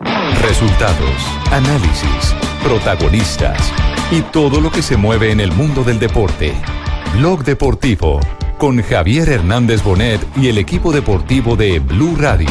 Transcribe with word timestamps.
Resultados, 0.00 1.16
análisis, 1.50 2.34
protagonistas 2.62 3.72
y 4.10 4.20
todo 4.20 4.60
lo 4.60 4.70
que 4.70 4.82
se 4.82 4.96
mueve 4.96 5.32
en 5.32 5.40
el 5.40 5.52
mundo 5.52 5.84
del 5.84 5.98
deporte. 5.98 6.54
Blog 7.14 7.44
Deportivo 7.44 8.20
con 8.58 8.82
Javier 8.82 9.28
Hernández 9.28 9.82
Bonet 9.82 10.20
y 10.36 10.48
el 10.48 10.58
equipo 10.58 10.92
deportivo 10.92 11.56
de 11.56 11.78
Blue 11.78 12.16
Radio. 12.16 12.48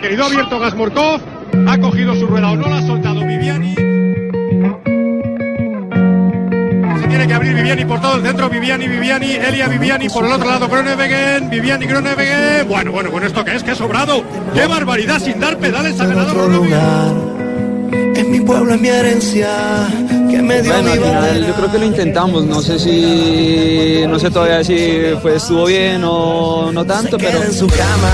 Querido 0.00 0.24
abierto 0.26 0.58
Gasmorkov, 0.58 1.20
ha 1.68 1.78
cogido 1.78 2.14
su 2.16 2.26
rueda. 2.26 2.50
O 2.50 2.56
no 2.56 2.68
la 2.68 2.78
ha 2.78 2.82
soltado 2.82 3.11
tiene 7.22 7.28
que 7.28 7.34
abrir 7.36 7.54
Viviani 7.54 7.84
por 7.84 8.00
todo 8.00 8.16
el 8.16 8.22
centro, 8.22 8.50
Viviani, 8.50 8.88
Viviani, 8.88 9.34
Elia 9.34 9.68
Viviani 9.68 10.08
por 10.08 10.24
el 10.24 10.32
otro 10.32 10.48
lado, 10.48 10.66
Groenewegen, 10.66 11.50
Viviani, 11.50 11.86
Groenewegen. 11.86 12.66
Bueno, 12.66 12.90
bueno, 12.90 13.12
con 13.12 13.22
esto 13.22 13.44
que 13.44 13.54
es, 13.54 13.62
que 13.62 13.76
sobrado. 13.76 14.24
¡Qué 14.52 14.66
barbaridad! 14.66 15.20
Sin 15.20 15.38
dar 15.38 15.56
pedales 15.58 16.00
ha 16.00 16.06
ganado 16.06 16.34
Groenewegen. 16.34 18.16
Es 18.16 18.26
mi 18.26 18.40
pueblo, 18.40 18.74
es 18.74 18.80
mi 18.80 18.88
herencia, 18.88 19.48
que 20.30 20.42
me 20.42 20.62
dio 20.62 20.72
Bueno, 20.72 20.90
mi 20.90 20.90
al 20.90 20.98
final 20.98 21.46
yo 21.46 21.54
creo 21.54 21.72
que 21.72 21.78
lo 21.78 21.84
intentamos, 21.84 22.44
no 22.44 22.60
sé 22.60 22.78
si, 22.80 24.04
no 24.08 24.18
sé 24.18 24.28
todavía 24.30 24.64
si 24.64 25.14
fue, 25.22 25.36
estuvo 25.36 25.66
bien 25.66 26.02
o 26.04 26.72
no 26.72 26.84
tanto, 26.84 27.18
pero... 27.18 27.38
Queda 27.38 27.44
en 27.44 27.52
su 27.52 27.68
cama, 27.68 28.10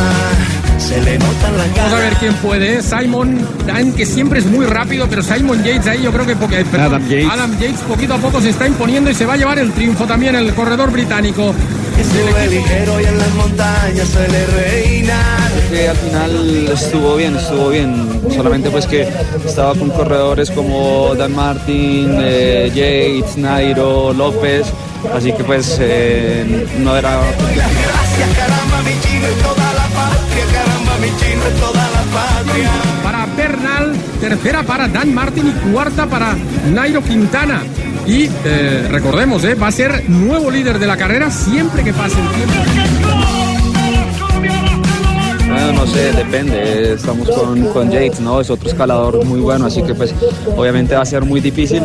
se 0.79 1.01
le 1.03 1.19
notan 1.19 1.57
las 1.57 1.75
Vamos 1.75 1.93
a 1.93 1.98
ver 1.98 2.12
quién 2.15 2.34
puede. 2.34 2.83
Simon 2.83 3.47
Dan, 3.67 3.93
que 3.93 4.07
siempre 4.07 4.39
es 4.41 4.47
muy 4.47 4.67
rápido, 4.67 5.07
pero 5.09 5.23
Simon 5.23 5.62
Yates 5.62 5.87
ahí 5.87 6.03
yo 6.03 6.12
creo 6.12 6.27
que 6.27 6.37
porque, 6.37 6.65
perdón, 6.65 6.95
Adam 6.95 7.09
Yates. 7.09 7.31
Adam 7.31 7.59
Yates 7.59 7.81
poquito 7.81 8.15
a 8.15 8.19
poco 8.19 8.41
se 8.41 8.51
está 8.51 8.67
imponiendo 8.67 9.11
y 9.11 9.15
se 9.15 9.27
va 9.27 9.35
a 9.35 9.37
llevar 9.37 9.59
el 9.59 9.73
triunfo 9.73 10.05
también 10.07 10.35
el 10.35 10.55
corredor 10.55 10.91
británico. 10.91 11.55
que 11.97 12.05
sube 12.05 12.47
ligero 12.48 13.01
y 13.01 13.05
en 13.05 13.19
las 13.19 13.35
montañas 13.35 14.09
suele 14.09 14.47
reinar. 14.47 15.51
Creo 15.69 15.70
que 15.70 15.89
al 15.89 15.97
final 15.97 16.69
estuvo 16.73 17.17
bien, 17.17 17.37
estuvo 17.37 17.69
bien. 17.70 18.20
Solamente 18.35 18.70
pues 18.70 18.87
que 18.87 19.09
estaba 19.45 19.75
con 19.75 19.91
corredores 19.91 20.51
como 20.51 21.15
Dan 21.17 21.35
Martin, 21.35 22.19
eh, 22.20 22.70
Yates, 22.75 23.37
Nairo, 23.37 24.13
López. 24.13 24.67
Así 25.15 25.33
que 25.33 25.45
pues 25.45 25.79
eh, 25.81 26.67
no 26.81 26.97
era... 26.97 27.20
Gracias, 28.19 28.36
caramba, 28.36 28.83
mi 28.83 29.00
chino 29.00 29.27
y 29.30 29.42
toda 29.42 29.72
la 29.74 29.86
patria, 29.94 30.44
caramba, 30.52 30.98
mi 31.00 31.06
chino 31.19 31.42
y 31.48 31.61
toda 31.61 31.88
la 31.91 32.02
patria. 32.12 32.70
Para 33.05 33.27
Bernal, 33.27 33.97
tercera 34.20 34.62
para 34.64 34.88
Dan 34.88 35.14
Martin 35.14 35.47
y 35.47 35.70
cuarta 35.70 36.06
para 36.06 36.36
Nairo 36.72 37.00
Quintana. 37.00 37.62
Y 38.08 38.28
eh, 38.44 38.89
recordemos, 38.91 39.44
eh, 39.44 39.55
va 39.55 39.69
a 39.69 39.72
ser 39.72 40.11
nuevo 40.11 40.50
líder 40.50 40.80
de 40.80 40.86
la 40.89 40.96
carrera 40.96 41.30
siempre 41.30 41.84
que 41.84 41.92
pase 41.92 42.16
el 42.20 42.28
tiempo. 42.28 42.55
Bueno, 45.46 45.73
no 45.73 45.86
sé, 45.86 46.12
depende. 46.12 46.95
Estamos 46.95 47.30
con, 47.30 47.67
con 47.68 47.90
Yates, 47.90 48.18
¿no? 48.18 48.40
Es 48.40 48.51
otro 48.51 48.68
escalador 48.68 49.24
muy 49.24 49.39
bueno, 49.39 49.67
así 49.67 49.80
que 49.83 49.95
pues 49.95 50.12
obviamente 50.57 50.96
va 50.96 51.02
a 51.02 51.07
ser 51.07 51.24
muy 51.24 51.40
difícil. 51.40 51.84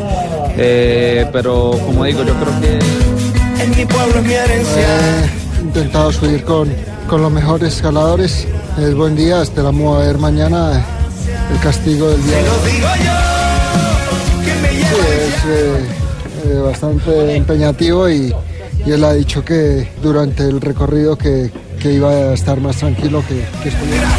Eh, 0.57 1.27
pero 1.31 1.77
como 1.85 2.05
digo, 2.05 2.23
yo 2.23 2.33
creo 2.33 2.59
que... 2.59 3.63
Es 3.63 3.77
mi 3.77 3.85
pueblo, 3.85 4.19
es 4.19 4.25
mi 4.25 4.33
herencia. 4.33 5.42
He 5.73 5.77
intentado 5.77 6.11
subir 6.11 6.43
con, 6.43 6.69
con 7.09 7.23
los 7.23 7.31
mejores 7.31 7.73
escaladores. 7.73 8.47
Es 8.77 8.93
buen 8.93 9.15
día, 9.15 9.41
esperamos 9.41 9.97
a 9.97 10.05
ver 10.05 10.19
mañana 10.19 10.85
el 11.51 11.59
castigo 11.61 12.09
del 12.09 12.23
día. 12.23 12.37
Sí, 14.77 14.95
es 15.25 15.45
eh, 15.47 15.85
eh, 16.45 16.59
bastante 16.63 17.35
empeñativo 17.35 18.07
y, 18.07 18.31
y 18.85 18.91
él 18.91 19.03
ha 19.03 19.13
dicho 19.13 19.43
que 19.43 19.89
durante 20.03 20.43
el 20.43 20.61
recorrido 20.61 21.17
que, 21.17 21.49
que 21.79 21.93
iba 21.93 22.11
a 22.11 22.33
estar 22.33 22.61
más 22.61 22.75
tranquilo 22.75 23.23
que, 23.27 23.43
que 23.63 23.69
estuviera. 23.69 24.09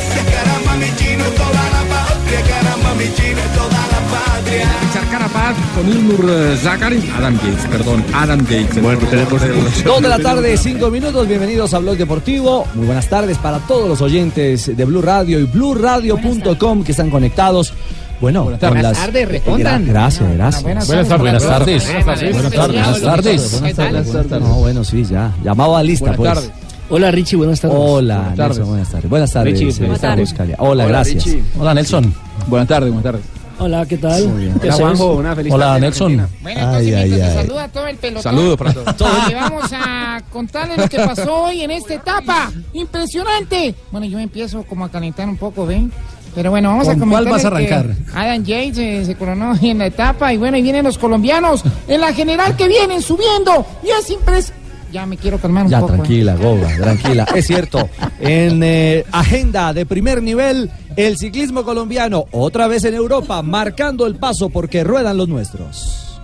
Richard 4.63 5.09
Carapaz 5.11 5.57
con 5.75 5.89
Ilnur 5.89 6.27
eh, 6.31 6.57
Zakarin, 6.63 7.03
Adam 7.17 7.35
Yates, 7.39 7.67
perdón, 7.71 8.05
Adam 8.15 8.41
Yates. 8.47 8.83
Bueno, 8.83 8.99
tenemos 9.11 9.85
Dos 9.85 10.03
de 10.03 10.09
la 10.09 10.19
tarde, 10.19 10.57
cinco 10.57 10.91
minutos. 10.91 11.27
Bienvenidos 11.27 11.75
a 11.75 11.79
Blog 11.79 11.97
Deportivo. 11.97 12.67
Muy 12.75 12.87
buenas 12.87 13.09
tardes 13.09 13.39
para 13.39 13.59
todos 13.61 13.89
los 13.89 14.01
oyentes 14.01 14.77
de 14.77 14.85
Blue 14.85 15.03
Radio 15.03 15.41
y 15.41 15.45
BlueRadio.com 15.45 16.85
que 16.85 16.93
están 16.93 17.11
conectados. 17.11 17.73
Bueno, 18.21 18.45
con 18.45 18.59
tardes. 18.59 18.83
las- 18.83 18.93
Buenas 18.93 19.07
tardes, 19.07 19.29
respondan. 19.29 19.85
Gra- 19.85 19.89
Gracias, 19.89 20.33
gracias. 20.35 20.63
Buenas 20.63 20.87
Buenas 20.87 21.09
tardes. 21.09 21.21
Buenas 21.21 21.43
tardes. 21.43 21.85
Buenas 21.85 22.05
tardes. 22.05 22.33
Buenas 22.33 23.03
tardes. 23.03 23.61
¿Qué 23.65 23.75
tal? 23.75 23.93
Buenas 24.05 24.13
tardes. 24.29 24.41
No, 24.49 24.55
bueno, 24.61 24.85
sí, 24.85 25.05
ya. 25.05 25.33
Llamado 25.43 25.77
a 25.77 25.83
lista, 25.83 26.13
Buenas 26.13 26.19
pues. 26.19 26.35
tardes. 26.51 26.65
Hola 26.91 27.11
Richie, 27.11 27.37
buenas 27.37 27.61
tardes. 27.61 27.77
Hola, 27.81 28.15
Buenas 28.17 28.37
tardes. 28.37 28.49
Nelson, 28.59 28.69
buenas 28.69 28.89
tardes. 28.91 29.11
Buenas 29.11 29.33
tardes, 29.33 29.53
Richie, 29.59 29.71
eh, 29.71 29.79
buenas 29.81 30.01
tardes. 30.01 30.33
Oscalia. 30.33 30.57
Hola, 30.61 30.87
gracias. 30.87 31.27
Hola 31.59 31.75
Nelson. 31.75 32.15
Buenas 32.47 32.69
tardes, 32.69 32.89
buenas 32.93 33.05
tardes. 33.05 33.34
Hola, 33.59 33.87
¿qué 33.87 33.97
tal? 33.97 34.29
Muy 34.29 34.43
bien. 34.45 34.55
¿Qué 34.61 34.67
Hola? 34.69 34.77
Juanjo, 34.77 35.13
una 35.15 35.35
feliz 35.37 35.53
Hola 35.53 35.67
tarde, 35.67 35.81
Nelson. 35.81 36.13
Argentina. 36.21 36.39
Bueno, 36.43 36.61
Ay, 36.61 36.89
entonces 36.89 36.95
ay, 37.15 37.21
ay. 37.21 37.35
saluda 37.43 37.65
a 37.65 37.69
todo 37.69 37.87
el 37.87 37.97
pelotón. 37.97 38.23
Saludos 38.23 38.57
para 38.59 38.73
todos. 38.73 39.31
eh, 39.31 39.35
vamos 39.35 39.65
a 39.73 40.23
contarles 40.33 40.77
lo 40.79 40.89
que 40.89 40.97
pasó 40.99 41.35
hoy 41.45 41.63
en 41.63 41.71
esta 41.71 41.95
etapa. 41.95 42.51
Impresionante. 42.73 43.75
Bueno, 43.91 44.07
yo 44.07 44.19
empiezo 44.19 44.65
como 44.65 44.85
a 44.85 44.91
calentar 44.91 45.29
un 45.29 45.37
poco, 45.37 45.67
¿ven? 45.67 45.93
Pero 46.35 46.51
bueno, 46.51 46.71
vamos 46.71 46.89
a 46.89 46.97
¿Con 46.97 47.09
cuál 47.09 47.27
vas 47.27 47.45
a 47.45 47.49
arrancar? 47.49 47.95
Adam 48.13 48.43
Yates 48.45 48.79
eh, 48.79 49.05
se 49.05 49.15
coronó 49.15 49.55
en 49.63 49.79
la 49.79 49.87
etapa 49.87 50.33
y 50.33 50.37
bueno, 50.37 50.57
y 50.57 50.63
vienen 50.63 50.85
los 50.85 50.99
colombianos 50.99 51.63
en 51.87 52.01
la 52.01 52.13
general 52.13 52.57
que 52.57 52.67
vienen 52.67 53.01
subiendo. 53.03 53.65
Y 53.85 53.89
es 53.91 54.11
impresionante. 54.11 54.65
Ya 54.93 55.07
me 55.07 55.17
quiero 55.17 55.39
calmar 55.39 55.65
un 55.65 55.71
Ya, 55.73 55.81
poco. 55.81 55.93
¿eh? 55.95 55.97
tranquila, 55.97 56.37
Goga, 56.37 56.69
tranquila. 56.77 57.27
Es 57.35 57.47
cierto, 57.49 57.89
en 58.21 58.63
eh, 58.63 59.05
agenda 59.11 59.73
de 59.73 59.87
primer 59.87 60.23
nivel, 60.23 60.71
el 60.97 61.19
ciclismo 61.19 61.65
colombiano, 61.65 62.27
otra 62.31 62.69
vez 62.69 62.85
en 62.85 62.95
Europa, 62.95 63.43
marcando 63.43 64.07
el 64.07 64.17
paso 64.17 64.51
porque 64.51 64.85
ruedan 64.85 65.17
los 65.17 65.29
nuestros. 65.29 66.21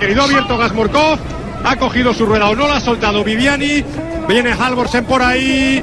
Querido 0.00 0.22
abierto 0.22 0.58
Gasmorkov, 0.58 1.18
ha 1.64 1.76
cogido 1.76 2.12
su 2.12 2.26
rueda 2.26 2.50
o 2.50 2.54
no 2.54 2.68
la 2.68 2.76
ha 2.76 2.80
soltado 2.80 3.24
Viviani. 3.24 3.82
Viene 4.28 4.52
Halvorsen 4.52 5.04
por 5.06 5.22
ahí. 5.22 5.82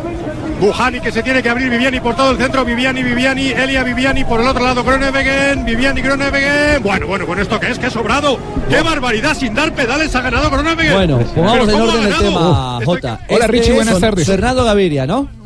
Bujani 0.61 1.01
que 1.01 1.11
se 1.11 1.23
tiene 1.23 1.41
que 1.41 1.49
abrir 1.49 1.71
Viviani 1.71 1.99
por 1.99 2.15
todo 2.15 2.31
el 2.31 2.37
centro. 2.37 2.63
Viviani, 2.63 3.01
Viviani, 3.01 3.49
Elia 3.49 3.83
Viviani 3.83 4.23
por 4.23 4.39
el 4.39 4.47
otro 4.47 4.63
lado. 4.63 4.83
Groenewegen, 4.83 5.65
Viviani, 5.65 6.01
Groenewegen. 6.01 6.83
Bueno, 6.83 7.07
bueno, 7.07 7.25
con 7.25 7.39
esto 7.39 7.59
que 7.59 7.71
es, 7.71 7.79
que 7.79 7.89
sobrado. 7.89 8.37
¡Qué 8.69 8.79
barbaridad! 8.81 9.35
Sin 9.35 9.55
dar 9.55 9.73
pedales 9.73 10.15
ha 10.15 10.21
ganado 10.21 10.51
Groenewegen. 10.51 10.93
Bueno, 10.93 11.19
pongamos 11.33 11.67
en 11.67 11.79
¿cómo 11.79 11.91
orden 11.91 12.03
el 12.03 12.13
tema, 12.15 12.79
Jota. 12.85 13.19
Hola, 13.27 13.45
Este 13.45 13.47
Richie, 13.47 13.73
buenas 13.73 13.99
tardes. 13.99 14.27
Fernando 14.27 14.63
Gaviria, 14.63 15.07
¿no? 15.07 15.40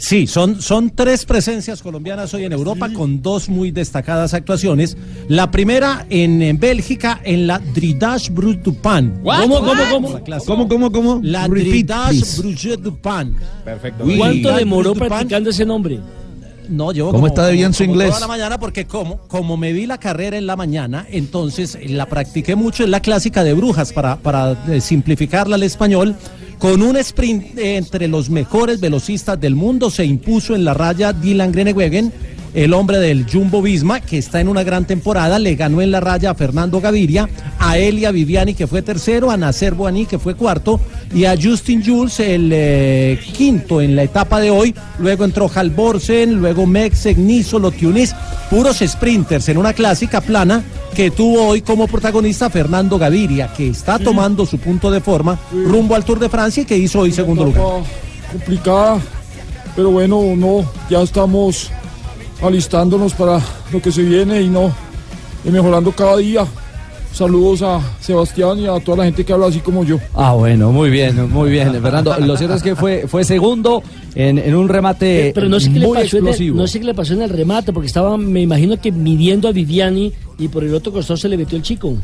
Sí, 0.00 0.26
son, 0.26 0.62
son 0.62 0.90
tres 0.90 1.26
presencias 1.26 1.82
colombianas 1.82 2.32
hoy 2.32 2.44
en 2.44 2.52
Europa 2.52 2.88
con 2.90 3.20
dos 3.20 3.50
muy 3.50 3.70
destacadas 3.70 4.32
actuaciones. 4.32 4.96
La 5.28 5.50
primera 5.50 6.06
en, 6.08 6.40
en 6.40 6.58
Bélgica 6.58 7.20
en 7.22 7.46
la 7.46 7.58
Dridage 7.58 8.30
Brut 8.30 8.62
du 8.62 8.74
Pan. 8.74 9.20
¿Cómo, 9.22 9.60
cómo, 9.60 9.82
cómo? 9.90 10.20
La. 10.26 10.38
¿Cómo, 10.38 10.68
cómo, 10.68 10.90
cómo? 10.90 11.20
La 11.22 11.46
please. 11.46 12.40
Brut 12.40 12.80
du 12.80 12.96
Pan. 12.96 13.36
Perfecto. 13.62 14.04
¿Cuánto 14.16 14.52
demoró 14.56 14.94
practicando 14.94 15.50
ese 15.50 15.66
nombre? 15.66 16.00
No, 16.70 16.92
llevo 16.92 17.08
¿Cómo 17.08 17.18
como, 17.22 17.26
está 17.26 17.46
de 17.46 17.52
bien 17.52 17.66
como- 17.66 17.74
su 17.74 17.84
inglés? 17.84 18.08
Toda 18.08 18.20
la 18.20 18.28
mañana 18.28 18.58
porque 18.58 18.86
como, 18.86 19.18
como 19.28 19.56
me 19.56 19.72
vi 19.72 19.86
la 19.86 19.98
carrera 19.98 20.38
en 20.38 20.46
la 20.46 20.56
mañana, 20.56 21.06
entonces 21.10 21.76
la 21.90 22.06
practiqué 22.06 22.54
mucho. 22.54 22.84
Es 22.84 22.88
la 22.88 23.00
clásica 23.00 23.42
de 23.44 23.54
brujas 23.54 23.92
para, 23.92 24.16
para 24.16 24.52
eh, 24.68 24.80
simplificarla 24.80 25.56
al 25.56 25.62
español. 25.64 26.14
Con 26.58 26.82
un 26.82 26.96
sprint 26.98 27.58
eh, 27.58 27.76
entre 27.76 28.06
los 28.06 28.30
mejores 28.30 28.80
velocistas 28.80 29.40
del 29.40 29.54
mundo 29.56 29.90
se 29.90 30.04
impuso 30.04 30.54
en 30.54 30.64
la 30.64 30.74
raya 30.74 31.12
Dylan 31.12 31.50
Groenewegen 31.52 32.12
el 32.54 32.74
hombre 32.74 32.98
del 32.98 33.26
Jumbo 33.30 33.62
Visma, 33.62 34.00
que 34.00 34.18
está 34.18 34.40
en 34.40 34.48
una 34.48 34.64
gran 34.64 34.84
temporada, 34.84 35.38
le 35.38 35.54
ganó 35.54 35.80
en 35.80 35.90
la 35.90 36.00
raya 36.00 36.30
a 36.30 36.34
Fernando 36.34 36.80
Gaviria, 36.80 37.28
a 37.58 37.78
Elia 37.78 38.10
Viviani, 38.10 38.54
que 38.54 38.66
fue 38.66 38.82
tercero, 38.82 39.30
a 39.30 39.36
Nacer 39.36 39.74
Boani, 39.74 40.06
que 40.06 40.18
fue 40.18 40.34
cuarto, 40.34 40.80
y 41.14 41.24
a 41.24 41.36
Justin 41.40 41.84
Jules, 41.84 42.20
el 42.20 42.50
eh, 42.52 43.20
quinto 43.36 43.80
en 43.80 43.94
la 43.94 44.02
etapa 44.02 44.40
de 44.40 44.50
hoy. 44.50 44.74
Luego 44.98 45.24
entró 45.24 45.50
Halvorsen, 45.52 46.34
luego 46.34 46.66
Mexec, 46.66 47.16
Niso, 47.16 47.58
Lotiunis, 47.58 48.14
puros 48.48 48.82
sprinters 48.84 49.48
en 49.48 49.58
una 49.58 49.72
clásica 49.72 50.20
plana 50.20 50.62
que 50.94 51.10
tuvo 51.10 51.46
hoy 51.46 51.62
como 51.62 51.86
protagonista 51.86 52.50
Fernando 52.50 52.98
Gaviria, 52.98 53.52
que 53.56 53.68
está 53.68 53.98
tomando 53.98 54.44
su 54.44 54.58
punto 54.58 54.90
de 54.90 55.00
forma 55.00 55.38
rumbo 55.52 55.94
al 55.94 56.04
Tour 56.04 56.18
de 56.18 56.28
Francia 56.28 56.62
y 56.62 56.66
que 56.66 56.76
hizo 56.76 57.00
hoy 57.00 57.12
segundo 57.12 57.44
lugar. 57.44 57.84
complicada, 58.32 58.98
pero 59.76 59.90
bueno, 59.90 60.34
no, 60.36 60.64
ya 60.88 61.00
estamos 61.02 61.70
alistándonos 62.42 63.14
para 63.14 63.40
lo 63.72 63.80
que 63.80 63.92
se 63.92 64.02
viene 64.02 64.42
y 64.42 64.48
no, 64.48 64.72
y 65.44 65.50
mejorando 65.50 65.92
cada 65.92 66.16
día. 66.16 66.46
Saludos 67.12 67.60
a 67.62 67.80
Sebastián 68.00 68.60
y 68.60 68.66
a 68.68 68.78
toda 68.78 68.98
la 68.98 69.04
gente 69.04 69.24
que 69.24 69.32
habla 69.32 69.46
así 69.46 69.58
como 69.58 69.84
yo. 69.84 69.98
Ah, 70.14 70.32
bueno, 70.32 70.70
muy 70.70 70.90
bien, 70.90 71.28
muy 71.28 71.50
bien, 71.50 71.72
Fernando. 71.82 72.16
Lo 72.20 72.36
cierto 72.36 72.54
es 72.54 72.62
que 72.62 72.76
fue, 72.76 73.06
fue 73.08 73.24
segundo 73.24 73.82
en, 74.14 74.38
en 74.38 74.54
un 74.54 74.68
remate 74.68 75.32
Pero 75.34 75.48
no 75.48 75.58
sé, 75.58 75.72
qué 75.72 75.80
le 75.80 75.86
muy 75.88 75.96
pasó 75.96 76.18
en 76.18 76.22
el, 76.22 76.28
explosivo. 76.28 76.56
no 76.56 76.66
sé 76.68 76.78
qué 76.78 76.86
le 76.86 76.94
pasó 76.94 77.14
en 77.14 77.22
el 77.22 77.30
remate, 77.30 77.72
porque 77.72 77.88
estaba, 77.88 78.16
me 78.16 78.40
imagino 78.40 78.80
que 78.80 78.92
midiendo 78.92 79.48
a 79.48 79.52
Viviani 79.52 80.12
y 80.38 80.48
por 80.48 80.62
el 80.62 80.72
otro 80.72 80.92
costado 80.92 81.16
se 81.16 81.28
le 81.28 81.36
metió 81.36 81.56
el 81.56 81.64
chico. 81.64 81.96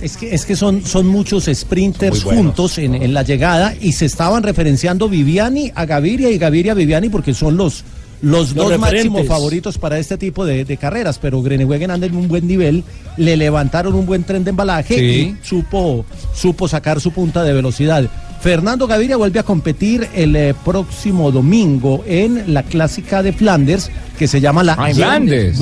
Es 0.00 0.16
que, 0.16 0.32
es 0.32 0.46
que 0.46 0.54
son, 0.54 0.86
son 0.86 1.08
muchos 1.08 1.50
sprinters 1.52 2.24
Muy 2.24 2.36
juntos 2.36 2.78
en, 2.78 2.94
en 2.94 3.12
la 3.12 3.22
llegada 3.22 3.74
y 3.78 3.92
se 3.92 4.06
estaban 4.06 4.42
referenciando 4.44 5.08
Viviani 5.08 5.72
a 5.74 5.84
Gaviria 5.84 6.30
y 6.30 6.38
Gaviria 6.38 6.72
a 6.72 6.74
Viviani 6.76 7.08
porque 7.10 7.34
son 7.34 7.56
los, 7.56 7.84
los, 8.22 8.54
Los 8.54 8.68
dos 8.70 8.78
máximos 8.78 9.26
favoritos 9.26 9.78
para 9.78 9.98
este 9.98 10.18
tipo 10.18 10.44
de, 10.44 10.64
de 10.64 10.76
carreras. 10.76 11.18
Pero 11.18 11.42
Grenewegen 11.42 11.90
anda 11.90 12.06
en 12.06 12.16
un 12.16 12.28
buen 12.28 12.46
nivel, 12.46 12.84
le 13.16 13.36
levantaron 13.36 13.94
un 13.94 14.06
buen 14.06 14.24
tren 14.24 14.44
de 14.44 14.50
embalaje 14.50 14.94
Sí. 14.94 15.02
y 15.02 15.36
supo, 15.46 16.04
supo 16.34 16.68
sacar 16.68 17.00
su 17.00 17.12
punta 17.12 17.42
de 17.44 17.52
velocidad. 17.52 18.04
Fernando 18.40 18.86
Gaviria 18.86 19.16
vuelve 19.18 19.38
a 19.38 19.42
competir 19.42 20.08
el 20.14 20.34
eh, 20.34 20.54
próximo 20.64 21.30
domingo 21.30 22.02
en 22.06 22.54
la 22.54 22.62
clásica 22.62 23.22
de 23.22 23.32
Flanders 23.34 23.90
que 24.18 24.26
se 24.26 24.40
llama 24.40 24.62
la 24.62 24.72
Ah, 24.78 24.88
Flanders. 24.94 25.58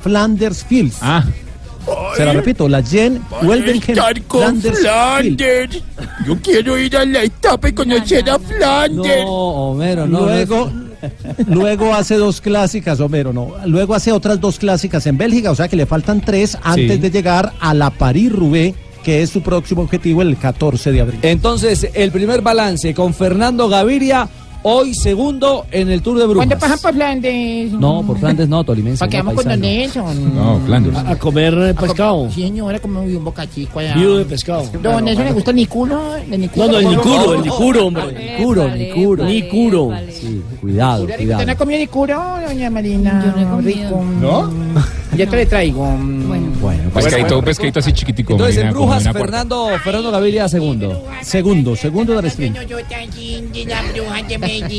Flanders 0.00 0.64
Fields. 0.64 0.96
Ah. 1.02 1.24
Se 2.16 2.24
la 2.24 2.32
repito, 2.34 2.68
la 2.68 2.82
Jen 2.82 3.18
con 4.26 4.50
Flanders. 4.50 4.78
Flanders. 4.80 5.82
Yo 6.26 6.36
quiero 6.42 6.76
ir 6.78 6.94
a 6.96 7.04
la 7.06 7.22
etapa 7.22 7.68
y 7.68 7.72
conocer 7.72 8.28
a 8.28 8.38
Flanders. 8.38 9.24
No, 9.24 9.30
Homero, 9.70 10.06
no. 10.06 10.24
Luego, 10.26 10.70
luego 11.46 11.94
hace 11.94 12.16
dos 12.16 12.40
clásicas, 12.40 13.00
Homero, 13.00 13.32
no. 13.32 13.52
Luego 13.66 13.94
hace 13.94 14.12
otras 14.12 14.40
dos 14.40 14.58
clásicas 14.58 15.06
en 15.06 15.16
Bélgica, 15.18 15.50
o 15.50 15.54
sea 15.54 15.68
que 15.68 15.76
le 15.76 15.86
faltan 15.86 16.20
tres 16.20 16.56
antes 16.62 16.92
Sí. 16.96 16.98
de 16.98 17.10
llegar 17.10 17.52
a 17.60 17.74
la 17.74 17.90
París-Roubaix, 17.90 18.74
que 19.04 19.22
es 19.22 19.30
su 19.30 19.42
próximo 19.42 19.82
objetivo 19.82 20.22
el 20.22 20.36
14 20.36 20.92
de 20.92 21.00
abril. 21.00 21.20
Entonces, 21.22 21.88
el 21.94 22.10
primer 22.10 22.42
balance 22.42 22.94
con 22.94 23.14
Fernando 23.14 23.68
Gaviria, 23.68 24.28
hoy 24.62 24.94
segundo 24.94 25.66
en 25.70 25.90
el 25.90 26.02
Tour 26.02 26.18
de 26.18 26.24
Brujas. 26.26 26.46
¿Cuándo 26.46 26.58
pasan 26.58 26.78
por 26.80 26.94
Flandes? 26.94 27.72
No, 27.72 28.02
por 28.06 28.18
Flandes 28.18 28.48
no, 28.48 28.64
Tolimense. 28.64 28.98
¿Para 29.00 29.10
qué 29.10 29.18
no, 29.18 29.24
vamos 29.24 29.44
con 29.44 29.60
Nelson? 29.60 30.34
No, 30.34 30.60
Flanders. 30.66 30.96
A, 30.96 31.10
a 31.10 31.18
comer 31.18 31.54
eh, 31.58 31.74
pescado. 31.74 32.28
Sí, 32.30 32.42
señora, 32.42 32.78
como 32.78 33.00
un 33.02 33.24
boca 33.24 33.46
chico 33.48 33.78
allá. 33.78 33.94
Vivo 33.94 34.16
de 34.18 34.24
pescado. 34.24 34.64
Don 34.82 35.04
Nelson 35.04 35.24
le 35.24 35.32
gusta 35.32 35.50
el 35.50 35.56
nicuro. 35.56 36.16
El 36.16 36.40
nicuro 36.40 36.66
No, 36.66 36.72
no, 36.72 36.78
el 36.78 36.84
¿Cómo? 36.84 36.96
nicuro, 37.04 37.34
el 37.34 37.42
nicuro, 37.42 37.86
hombre. 37.86 38.36
Nicuro, 38.38 38.68
Nicuro. 38.74 39.24
Nicuro. 39.24 39.90
Sí, 40.10 40.42
cuidado, 40.60 41.04
¿Usted 41.04 41.16
cuidado. 41.16 41.46
no 41.46 41.52
ha 41.52 41.54
comido 41.56 41.78
nicuro, 41.80 42.24
doña 42.46 42.70
Marina? 42.70 43.22
Yo 43.24 43.32
no 43.32 43.40
he 43.40 43.50
comido. 43.50 43.88
Rico. 43.88 44.04
¿No? 44.20 44.50
Yo 45.16 45.28
te 45.28 45.36
le 45.36 45.46
traigo. 45.46 45.84
Bueno, 45.86 46.47
Bueno, 46.60 46.90
Pescadito, 46.90 47.42
pescadito 47.42 47.78
así 47.78 47.92
chiquitico. 47.92 48.32
Entonces, 48.32 48.56
en 48.58 48.66
Marina, 48.66 48.80
Brujas, 48.80 49.02
una. 49.02 49.12
Fernando, 49.12 49.68
Fernando 49.82 50.10
Gaviria 50.10 50.48
segundo. 50.48 51.04
Segundo, 51.22 51.76
segundo 51.76 52.14
del 52.14 52.26
sprint. 52.26 52.58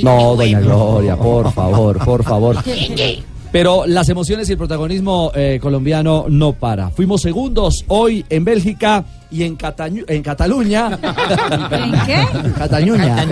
No, 0.03 0.35
doña 0.35 0.59
Gloria, 0.59 1.15
por 1.15 1.51
favor, 1.53 1.97
por 2.03 2.23
favor. 2.23 2.57
Pero 3.51 3.85
las 3.87 4.07
emociones 4.09 4.47
y 4.49 4.51
el 4.51 4.57
protagonismo 4.57 5.31
eh, 5.33 5.59
colombiano 5.61 6.25
no 6.29 6.53
para. 6.53 6.89
Fuimos 6.91 7.21
segundos 7.21 7.83
hoy 7.87 8.23
en 8.29 8.45
Bélgica 8.45 9.03
y 9.31 9.43
en, 9.43 9.57
Catañu- 9.57 10.05
en 10.07 10.21
Cataluña. 10.21 10.89
¿En 11.71 11.91
qué? 12.05 12.27
Catañuña. 12.57 13.25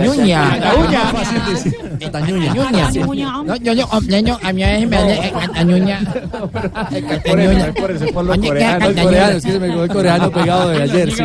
Pegado 10.30 10.68
de 10.70 10.82
ayer. 10.82 11.12
sí. 11.12 11.22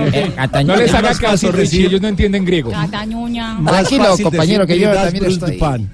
No 0.66 0.75
les 0.75 0.94
haga 0.94 1.10
Más 1.10 1.19
caso, 1.19 1.51
ellos 1.57 2.01
no 2.01 2.07
entienden 2.07 2.45
griego. 2.45 2.72
Catañuña. 2.72 3.57
Tranquilo, 3.66 4.16
compañero, 4.24 4.68
que 4.68 4.80
yo 4.80 4.92
también 4.94 5.25
estoy-. 5.25 5.88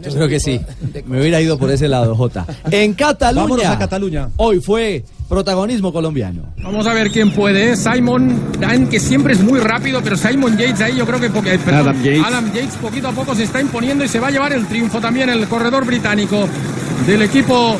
Yo 0.00 0.10
creo 0.12 0.28
que 0.28 0.40
sí. 0.40 0.60
Me 1.06 1.20
hubiera 1.20 1.40
ido 1.40 1.58
por 1.58 1.70
ese 1.70 1.88
lado, 1.88 2.14
Jota. 2.14 2.46
En 2.70 2.94
Cataluña. 2.94 3.42
Vámonos 3.42 3.66
a 3.66 3.78
Cataluña. 3.78 4.28
Hoy 4.36 4.60
fue 4.60 5.04
protagonismo 5.28 5.92
colombiano. 5.92 6.42
Vamos 6.62 6.86
a 6.86 6.92
ver 6.92 7.10
quién 7.10 7.32
puede. 7.32 7.76
Simon 7.76 8.52
Dan, 8.60 8.88
que 8.88 9.00
siempre 9.00 9.32
es 9.32 9.40
muy 9.40 9.60
rápido, 9.60 10.00
pero 10.02 10.16
Simon 10.16 10.56
Yates 10.56 10.80
ahí 10.80 10.96
yo 10.96 11.06
creo 11.06 11.20
que 11.20 11.30
porque, 11.30 11.58
perdón, 11.58 11.80
Adam 11.80 12.02
Yates. 12.02 12.22
Adam 12.24 12.52
Yates 12.52 12.74
poquito 12.76 13.08
a 13.08 13.12
poco 13.12 13.34
se 13.34 13.44
está 13.44 13.60
imponiendo 13.60 14.04
y 14.04 14.08
se 14.08 14.20
va 14.20 14.28
a 14.28 14.30
llevar 14.30 14.52
el 14.52 14.66
triunfo 14.66 15.00
también 15.00 15.30
el 15.30 15.46
corredor 15.48 15.86
británico 15.86 16.46
del 17.06 17.22
equipo 17.22 17.76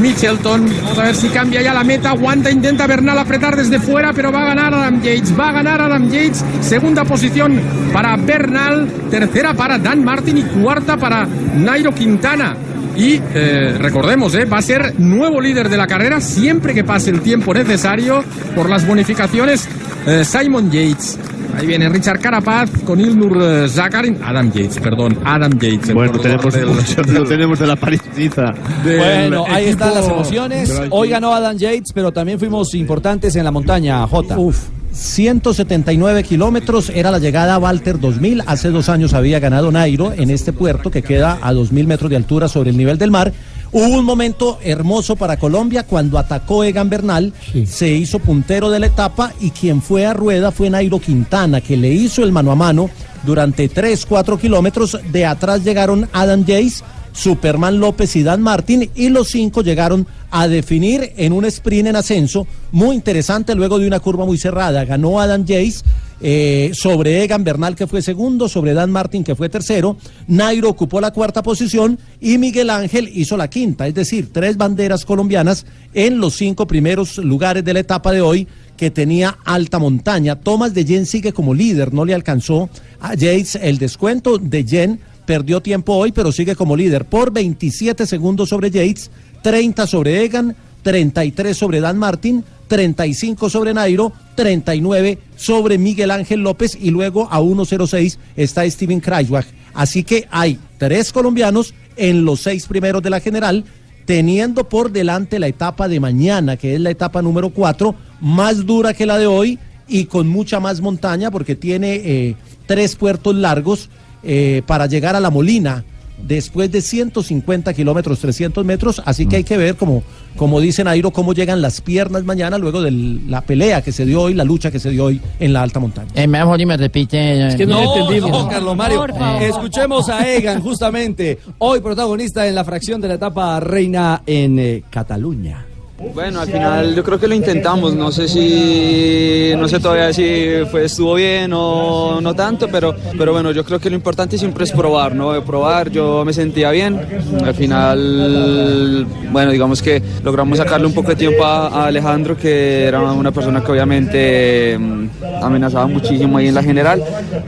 Mitchelton. 0.00 0.66
Vamos 0.82 0.98
a 0.98 1.02
ver 1.04 1.14
si 1.14 1.28
cambia 1.28 1.62
ya 1.62 1.74
la 1.74 1.84
meta. 1.84 2.10
Aguanta, 2.10 2.50
intenta 2.50 2.86
Bernal 2.86 3.18
apretar 3.18 3.56
desde 3.56 3.78
fuera, 3.78 4.12
pero 4.12 4.32
va 4.32 4.42
a 4.42 4.46
ganar 4.46 4.74
Adam 4.74 5.00
Yates. 5.02 5.38
Va 5.38 5.48
a 5.48 5.52
ganar 5.52 5.80
Adam 5.80 6.10
Yates. 6.10 6.44
Segunda 6.60 7.04
posición 7.04 7.60
para 7.92 8.16
Bernal. 8.16 8.88
Tercera 9.10 9.54
para 9.54 9.78
Dan 9.78 10.04
Martin 10.04 10.38
y 10.38 10.42
cuarta 10.42 10.96
para 10.96 11.26
Nairo 11.26 11.94
Quintana. 11.94 12.56
Y 12.96 13.20
eh, 13.34 13.76
recordemos, 13.78 14.34
eh, 14.34 14.44
va 14.44 14.58
a 14.58 14.62
ser 14.62 15.00
nuevo 15.00 15.40
líder 15.40 15.68
de 15.68 15.76
la 15.76 15.86
carrera 15.86 16.20
siempre 16.20 16.74
que 16.74 16.84
pase 16.84 17.10
el 17.10 17.20
tiempo 17.20 17.52
necesario 17.52 18.22
por 18.54 18.70
las 18.70 18.86
bonificaciones 18.86 19.68
eh, 20.06 20.24
Simon 20.24 20.70
Yates. 20.70 21.18
Ahí 21.56 21.66
viene 21.66 21.88
Richard 21.88 22.20
Carapaz 22.20 22.70
con 22.84 23.00
Ilnur 23.00 23.38
eh, 23.40 23.68
Zakarin. 23.68 24.18
Adam 24.24 24.52
Yates, 24.52 24.78
perdón, 24.80 25.18
Adam 25.24 25.52
Yates. 25.52 25.88
el 25.88 25.94
Bueno, 25.94 26.18
tenemos, 26.18 26.52
del- 26.54 27.14
lo 27.14 27.24
tenemos 27.24 27.58
de 27.58 27.66
la 27.66 27.76
París-Niza. 27.76 28.52
del 28.84 28.98
Bueno, 28.98 29.44
ahí 29.48 29.66
están 29.66 29.94
las 29.94 30.08
emociones. 30.08 30.72
Hoy 30.90 31.08
ganó 31.10 31.32
Adam 31.34 31.56
Yates, 31.56 31.92
pero 31.92 32.12
también 32.12 32.38
fuimos 32.38 32.74
importantes 32.74 33.36
en 33.36 33.44
la 33.44 33.50
montaña, 33.50 34.06
Jota. 34.06 34.38
Uf, 34.38 34.58
179 34.92 36.22
kilómetros 36.22 36.90
era 36.90 37.10
la 37.10 37.18
llegada 37.18 37.54
a 37.54 37.58
Walter 37.58 37.98
2000. 37.98 38.42
Hace 38.46 38.70
dos 38.70 38.88
años 38.88 39.12
había 39.14 39.40
ganado 39.40 39.72
Nairo 39.72 40.12
en 40.12 40.30
este 40.30 40.52
puerto 40.52 40.90
que 40.90 41.02
queda 41.02 41.38
a 41.42 41.52
2000 41.52 41.86
metros 41.86 42.10
de 42.10 42.16
altura 42.16 42.48
sobre 42.48 42.70
el 42.70 42.76
nivel 42.76 42.96
del 42.98 43.10
mar. 43.10 43.32
Hubo 43.76 43.98
un 43.98 44.04
momento 44.04 44.60
hermoso 44.62 45.16
para 45.16 45.36
Colombia 45.36 45.82
cuando 45.82 46.16
atacó 46.16 46.62
Egan 46.62 46.88
Bernal, 46.88 47.32
se 47.66 47.88
hizo 47.88 48.20
puntero 48.20 48.70
de 48.70 48.78
la 48.78 48.86
etapa 48.86 49.32
y 49.40 49.50
quien 49.50 49.82
fue 49.82 50.06
a 50.06 50.14
rueda 50.14 50.52
fue 50.52 50.70
Nairo 50.70 51.00
Quintana, 51.00 51.60
que 51.60 51.76
le 51.76 51.88
hizo 51.88 52.22
el 52.22 52.30
mano 52.30 52.52
a 52.52 52.54
mano 52.54 52.88
durante 53.24 53.68
3, 53.68 54.06
4 54.06 54.38
kilómetros. 54.38 54.96
De 55.10 55.26
atrás 55.26 55.64
llegaron 55.64 56.08
Adam 56.12 56.44
Yates, 56.44 56.84
Superman 57.12 57.80
López 57.80 58.14
y 58.14 58.22
Dan 58.22 58.42
Martin 58.42 58.88
y 58.94 59.08
los 59.08 59.26
cinco 59.26 59.60
llegaron 59.62 60.06
a 60.30 60.46
definir 60.46 61.12
en 61.16 61.32
un 61.32 61.44
sprint 61.44 61.88
en 61.88 61.96
ascenso 61.96 62.46
muy 62.70 62.94
interesante 62.94 63.56
luego 63.56 63.80
de 63.80 63.88
una 63.88 63.98
curva 63.98 64.24
muy 64.24 64.38
cerrada. 64.38 64.84
Ganó 64.84 65.18
Adam 65.18 65.44
Yates 65.44 65.84
eh, 66.20 66.70
sobre 66.74 67.22
Egan 67.22 67.44
Bernal 67.44 67.76
que 67.76 67.86
fue 67.86 68.02
segundo, 68.02 68.48
sobre 68.48 68.74
Dan 68.74 68.90
Martin 68.90 69.24
que 69.24 69.34
fue 69.34 69.48
tercero, 69.48 69.96
Nairo 70.28 70.68
ocupó 70.68 71.00
la 71.00 71.12
cuarta 71.12 71.42
posición 71.42 71.98
y 72.20 72.38
Miguel 72.38 72.70
Ángel 72.70 73.10
hizo 73.12 73.36
la 73.36 73.48
quinta, 73.48 73.86
es 73.86 73.94
decir, 73.94 74.32
tres 74.32 74.56
banderas 74.56 75.04
colombianas 75.04 75.66
en 75.92 76.18
los 76.18 76.34
cinco 76.34 76.66
primeros 76.66 77.18
lugares 77.18 77.64
de 77.64 77.74
la 77.74 77.80
etapa 77.80 78.12
de 78.12 78.20
hoy 78.20 78.48
que 78.76 78.90
tenía 78.90 79.38
alta 79.44 79.78
montaña. 79.78 80.40
Thomas 80.40 80.74
de 80.74 80.84
Jen 80.84 81.06
sigue 81.06 81.32
como 81.32 81.54
líder, 81.54 81.92
no 81.92 82.04
le 82.04 82.14
alcanzó 82.14 82.68
a 83.00 83.14
Yates 83.14 83.56
el 83.56 83.78
descuento 83.78 84.38
de 84.38 84.64
Jen 84.64 85.00
perdió 85.24 85.60
tiempo 85.60 85.94
hoy, 85.94 86.12
pero 86.12 86.32
sigue 86.32 86.56
como 86.56 86.76
líder 86.76 87.06
por 87.06 87.32
27 87.32 88.06
segundos 88.06 88.48
sobre 88.48 88.70
Yates, 88.70 89.10
30 89.42 89.86
sobre 89.86 90.24
Egan, 90.24 90.56
33 90.82 91.56
sobre 91.56 91.80
Dan 91.80 91.98
Martin, 91.98 92.44
35 92.68 93.50
sobre 93.50 93.74
Nairo, 93.74 94.12
39 94.34 95.18
sobre 95.36 95.78
Miguel 95.78 96.10
Ángel 96.10 96.40
López 96.40 96.76
y 96.80 96.90
luego 96.90 97.28
a 97.30 97.40
1.06 97.40 98.18
está 98.36 98.68
Steven 98.68 99.00
Kreisbach. 99.00 99.46
Así 99.74 100.04
que 100.04 100.26
hay 100.30 100.58
tres 100.78 101.12
colombianos 101.12 101.74
en 101.96 102.24
los 102.24 102.40
seis 102.40 102.66
primeros 102.66 103.02
de 103.02 103.10
la 103.10 103.20
general, 103.20 103.64
teniendo 104.06 104.68
por 104.68 104.92
delante 104.92 105.38
la 105.38 105.48
etapa 105.48 105.88
de 105.88 106.00
mañana, 106.00 106.56
que 106.56 106.74
es 106.74 106.80
la 106.80 106.90
etapa 106.90 107.22
número 107.22 107.50
4, 107.50 107.94
más 108.20 108.64
dura 108.66 108.94
que 108.94 109.06
la 109.06 109.18
de 109.18 109.26
hoy 109.26 109.58
y 109.88 110.04
con 110.06 110.28
mucha 110.28 110.60
más 110.60 110.80
montaña 110.80 111.30
porque 111.30 111.56
tiene 111.56 111.94
eh, 111.94 112.36
tres 112.66 112.96
puertos 112.96 113.34
largos 113.34 113.90
eh, 114.22 114.62
para 114.66 114.86
llegar 114.86 115.16
a 115.16 115.20
La 115.20 115.30
Molina. 115.30 115.84
Después 116.26 116.70
de 116.70 116.80
150 116.80 117.72
kilómetros, 117.74 118.18
300 118.20 118.64
metros, 118.64 119.02
así 119.04 119.26
que 119.26 119.36
hay 119.36 119.44
que 119.44 119.56
ver, 119.56 119.76
como, 119.76 120.02
como 120.36 120.60
dice 120.60 120.84
Nairo, 120.84 121.10
cómo 121.10 121.32
llegan 121.32 121.60
las 121.62 121.80
piernas 121.80 122.24
mañana 122.24 122.58
luego 122.58 122.82
de 122.82 122.90
la 122.90 123.42
pelea 123.42 123.82
que 123.82 123.92
se 123.92 124.04
dio 124.04 124.22
hoy, 124.22 124.34
la 124.34 124.44
lucha 124.44 124.70
que 124.70 124.78
se 124.78 124.90
dio 124.90 125.04
hoy 125.04 125.20
en 125.38 125.52
la 125.52 125.62
alta 125.62 125.80
montaña. 125.80 126.10
Eh, 126.14 126.26
mejor 126.26 126.60
y 126.60 126.66
me 126.66 126.76
repite. 126.76 127.48
Es 127.48 127.56
que 127.56 127.66
no, 127.66 127.82
no, 127.82 127.96
entendimos. 127.96 128.30
no, 128.30 128.48
Carlos 128.48 128.76
Mario. 128.76 129.06
Escuchemos 129.40 130.08
a 130.08 130.28
Egan, 130.28 130.60
justamente, 130.60 131.38
hoy 131.58 131.80
protagonista 131.80 132.46
en 132.46 132.54
la 132.54 132.64
fracción 132.64 133.00
de 133.00 133.08
la 133.08 133.14
etapa 133.14 133.60
reina 133.60 134.22
en 134.26 134.58
eh, 134.58 134.82
Cataluña. 134.90 135.66
Bueno, 136.12 136.40
al 136.40 136.48
final 136.48 136.94
yo 136.94 137.02
creo 137.02 137.18
que 137.18 137.26
lo 137.26 137.34
intentamos, 137.34 137.94
no 137.94 138.12
sé 138.12 138.28
si, 138.28 139.52
no 139.56 139.68
sé 139.68 139.80
todavía 139.80 140.12
si 140.12 140.64
fue, 140.70 140.84
estuvo 140.84 141.14
bien 141.14 141.52
o 141.54 142.20
no 142.20 142.34
tanto, 142.34 142.68
pero, 142.68 142.94
pero 143.16 143.32
bueno, 143.32 143.52
yo 143.52 143.64
creo 143.64 143.78
que 143.78 143.90
lo 143.90 143.96
importante 143.96 144.36
siempre 144.36 144.64
es 144.64 144.72
probar, 144.72 145.14
¿no? 145.14 145.40
Probar, 145.44 145.90
yo 145.90 146.24
me 146.24 146.32
sentía 146.32 146.70
bien, 146.70 147.00
al 147.44 147.54
final, 147.54 149.06
bueno, 149.30 149.50
digamos 149.50 149.82
que 149.82 150.02
logramos 150.22 150.58
sacarle 150.58 150.86
un 150.86 150.94
poco 150.94 151.10
de 151.10 151.16
tiempo 151.16 151.44
a, 151.44 151.86
Alejandro, 151.86 152.36
que 152.36 152.84
era 152.84 153.00
una 153.00 153.32
persona 153.32 153.62
que 153.62 153.72
obviamente 153.72 154.78
mm, 154.78 155.08
amenazaba 155.42 155.86
muchísimo 155.86 156.38
ahí 156.38 156.48
en 156.48 156.54
la 156.54 156.62
general, 156.62 157.02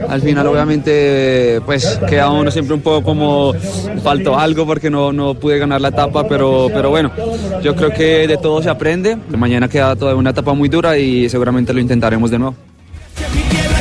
al 0.09 0.21
final 0.21 0.47
obviamente 0.47 1.61
pues 1.65 1.99
queda 2.07 2.29
uno 2.29 2.49
siempre 2.51 2.73
un 2.73 2.81
poco 2.81 3.03
como 3.03 3.53
faltó 4.03 4.37
algo 4.37 4.65
porque 4.65 4.89
no, 4.89 5.11
no 5.11 5.33
pude 5.33 5.57
ganar 5.59 5.81
la 5.81 5.89
etapa, 5.89 6.27
pero, 6.27 6.67
pero 6.73 6.89
bueno, 6.89 7.11
yo 7.61 7.75
creo 7.75 7.91
que 7.91 8.27
de 8.27 8.37
todo 8.37 8.46
se 8.61 8.69
aprende. 8.69 9.17
Mañana 9.37 9.67
queda 9.67 9.95
toda 9.95 10.15
una 10.15 10.31
etapa 10.31 10.53
muy 10.53 10.69
dura 10.69 10.97
y 10.97 11.29
seguramente 11.29 11.73
lo 11.73 11.79
intentaremos 11.79 12.31
de 12.31 12.39
nuevo. 12.39 12.55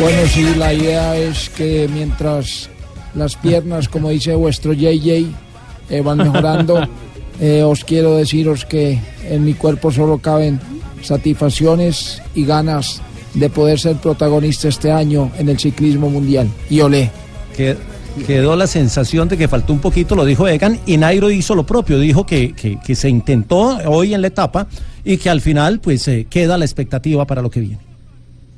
Bueno, 0.01 0.19
sí, 0.27 0.45
la 0.59 0.75
idea 0.75 1.17
es 1.17 1.49
que 1.51 1.89
mientras 1.93 2.69
las 3.15 3.37
piernas, 3.37 3.89
como 3.89 4.11
dice 4.11 4.35
vuestro 4.35 4.73
JJ, 4.73 5.27
eh, 5.89 6.01
van 6.03 6.19
mejorando, 6.19 6.87
eh, 7.41 7.63
os 7.63 7.85
quiero 7.85 8.17
deciros 8.17 8.65
que 8.65 9.01
en 9.25 9.45
mi 9.45 9.55
cuerpo 9.55 9.91
solo 9.91 10.19
caben 10.19 10.61
satisfacciones 11.03 12.23
y 12.35 12.45
ganas 12.45 13.01
de 13.35 13.49
poder 13.49 13.79
ser 13.79 13.97
protagonista 13.97 14.69
este 14.69 14.91
año 14.91 15.31
en 15.39 15.49
el 15.49 15.59
ciclismo 15.59 16.11
mundial. 16.11 16.49
Y 16.69 16.81
olé. 16.81 17.11
Que 17.57 17.77
quedó 18.25 18.57
la 18.57 18.67
sensación 18.67 19.29
de 19.29 19.37
que 19.37 19.49
faltó 19.49 19.73
un 19.73 19.81
poquito, 19.81 20.15
lo 20.15 20.25
dijo 20.25 20.49
Egan, 20.49 20.81
y 20.87 20.97
Nairo 20.97 21.31
hizo 21.31 21.55
lo 21.55 21.67
propio, 21.67 21.99
dijo 21.99 22.25
que, 22.25 22.55
que, 22.55 22.95
se 22.95 23.09
intentó 23.09 23.79
hoy 23.87 24.15
en 24.15 24.23
la 24.23 24.29
etapa 24.29 24.67
y 25.05 25.19
que 25.19 25.31
al 25.31 25.41
final 25.41 25.81
pues 25.81 26.07
eh, 26.09 26.27
queda 26.29 26.57
la 26.59 26.65
expectativa 26.65 27.27
para 27.27 27.43
lo 27.43 27.51
que 27.51 27.61
viene. 27.61 27.81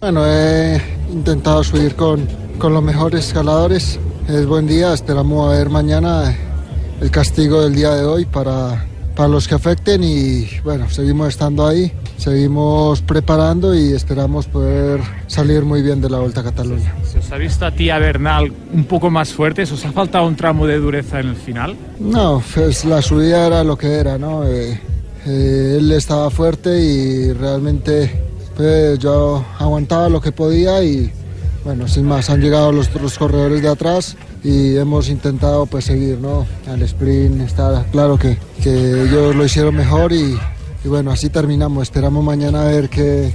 Bueno, 0.01 0.25
he 0.27 0.81
intentado 1.13 1.65
subir 1.65 1.95
con, 1.97 2.27
con 2.59 2.73
los 2.73 2.83
mejores 2.83 3.27
escaladores. 3.27 3.99
Es 4.29 4.47
buen 4.47 4.67
día, 4.67 4.95
esperamos 4.95 5.49
a 5.49 5.59
ver 5.59 5.71
mañana 5.71 6.37
el 7.01 7.11
castigo 7.11 7.63
del 7.63 7.75
día 7.75 7.95
de 7.95 8.05
hoy 8.05 8.25
para, 8.25 8.87
para 9.19 9.29
los 9.29 9.49
que 9.49 9.57
afecten 9.57 10.05
y 10.05 10.49
bueno, 10.63 10.89
seguimos 10.89 11.31
estando 11.31 11.67
ahí, 11.67 11.91
seguimos 12.19 13.03
preparando 13.03 13.75
y 13.75 13.93
esperamos 13.93 14.47
poder 14.47 15.01
salir 15.27 15.65
muy 15.65 15.83
bien 15.83 16.01
de 16.01 16.09
la 16.09 16.21
Vuelta 16.21 16.43
a 16.43 16.45
Cataluña. 16.45 16.95
¿Se 17.03 17.19
os 17.19 17.33
ha 17.33 17.37
visto 17.37 17.67
a 17.67 17.73
ti, 17.73 17.91
a 17.91 17.99
Bernal, 17.99 18.53
un 18.73 18.85
poco 18.85 19.11
más 19.11 19.35
fuertes? 19.35 19.73
¿Os 19.73 19.85
ha 19.85 19.91
faltado 19.91 20.25
un 20.25 20.37
tramo 20.37 20.69
de 20.69 20.79
dureza 20.79 21.19
en 21.19 21.31
el 21.31 21.35
final? 21.35 21.75
No, 21.99 22.41
pues 22.55 22.85
la 22.85 23.03
subida 23.03 23.49
era 23.49 23.65
lo 23.65 23.77
que 23.77 23.89
era, 23.89 24.19
¿no? 24.19 24.45
Eh, 24.45 24.81
eh, 25.27 25.77
él 25.81 25.91
estaba 25.91 26.31
fuerte 26.31 26.79
y 26.81 27.33
realmente 27.33 28.23
pues, 28.57 29.01
yo 29.01 29.45
aguantaba 29.59 30.09
lo 30.09 30.21
que 30.21 30.31
podía 30.31 30.81
y 30.85 31.11
bueno, 31.65 31.89
sin 31.89 32.05
más, 32.05 32.31
han 32.31 32.41
llegado 32.41 32.71
los, 32.71 32.95
los 32.95 33.19
corredores 33.19 33.63
de 33.63 33.69
atrás 33.69 34.17
y 34.45 34.77
hemos 34.77 35.09
intentado 35.09 35.67
pues 35.67 35.85
seguir, 35.85 36.19
¿no? 36.19 36.47
Al 36.71 36.83
sprint 36.83 37.41
está 37.43 37.85
claro 37.91 38.19
que, 38.19 38.39
que 38.63 39.03
ellos 39.03 39.35
lo 39.35 39.45
hicieron 39.45 39.75
mejor 39.75 40.13
y, 40.13 40.39
y 40.85 40.89
bueno, 40.89 41.11
así 41.11 41.29
terminamos. 41.29 41.83
Esperamos 41.85 42.25
mañana 42.25 42.63
a 42.63 42.67
ver 42.67 42.89
qué, 42.89 43.33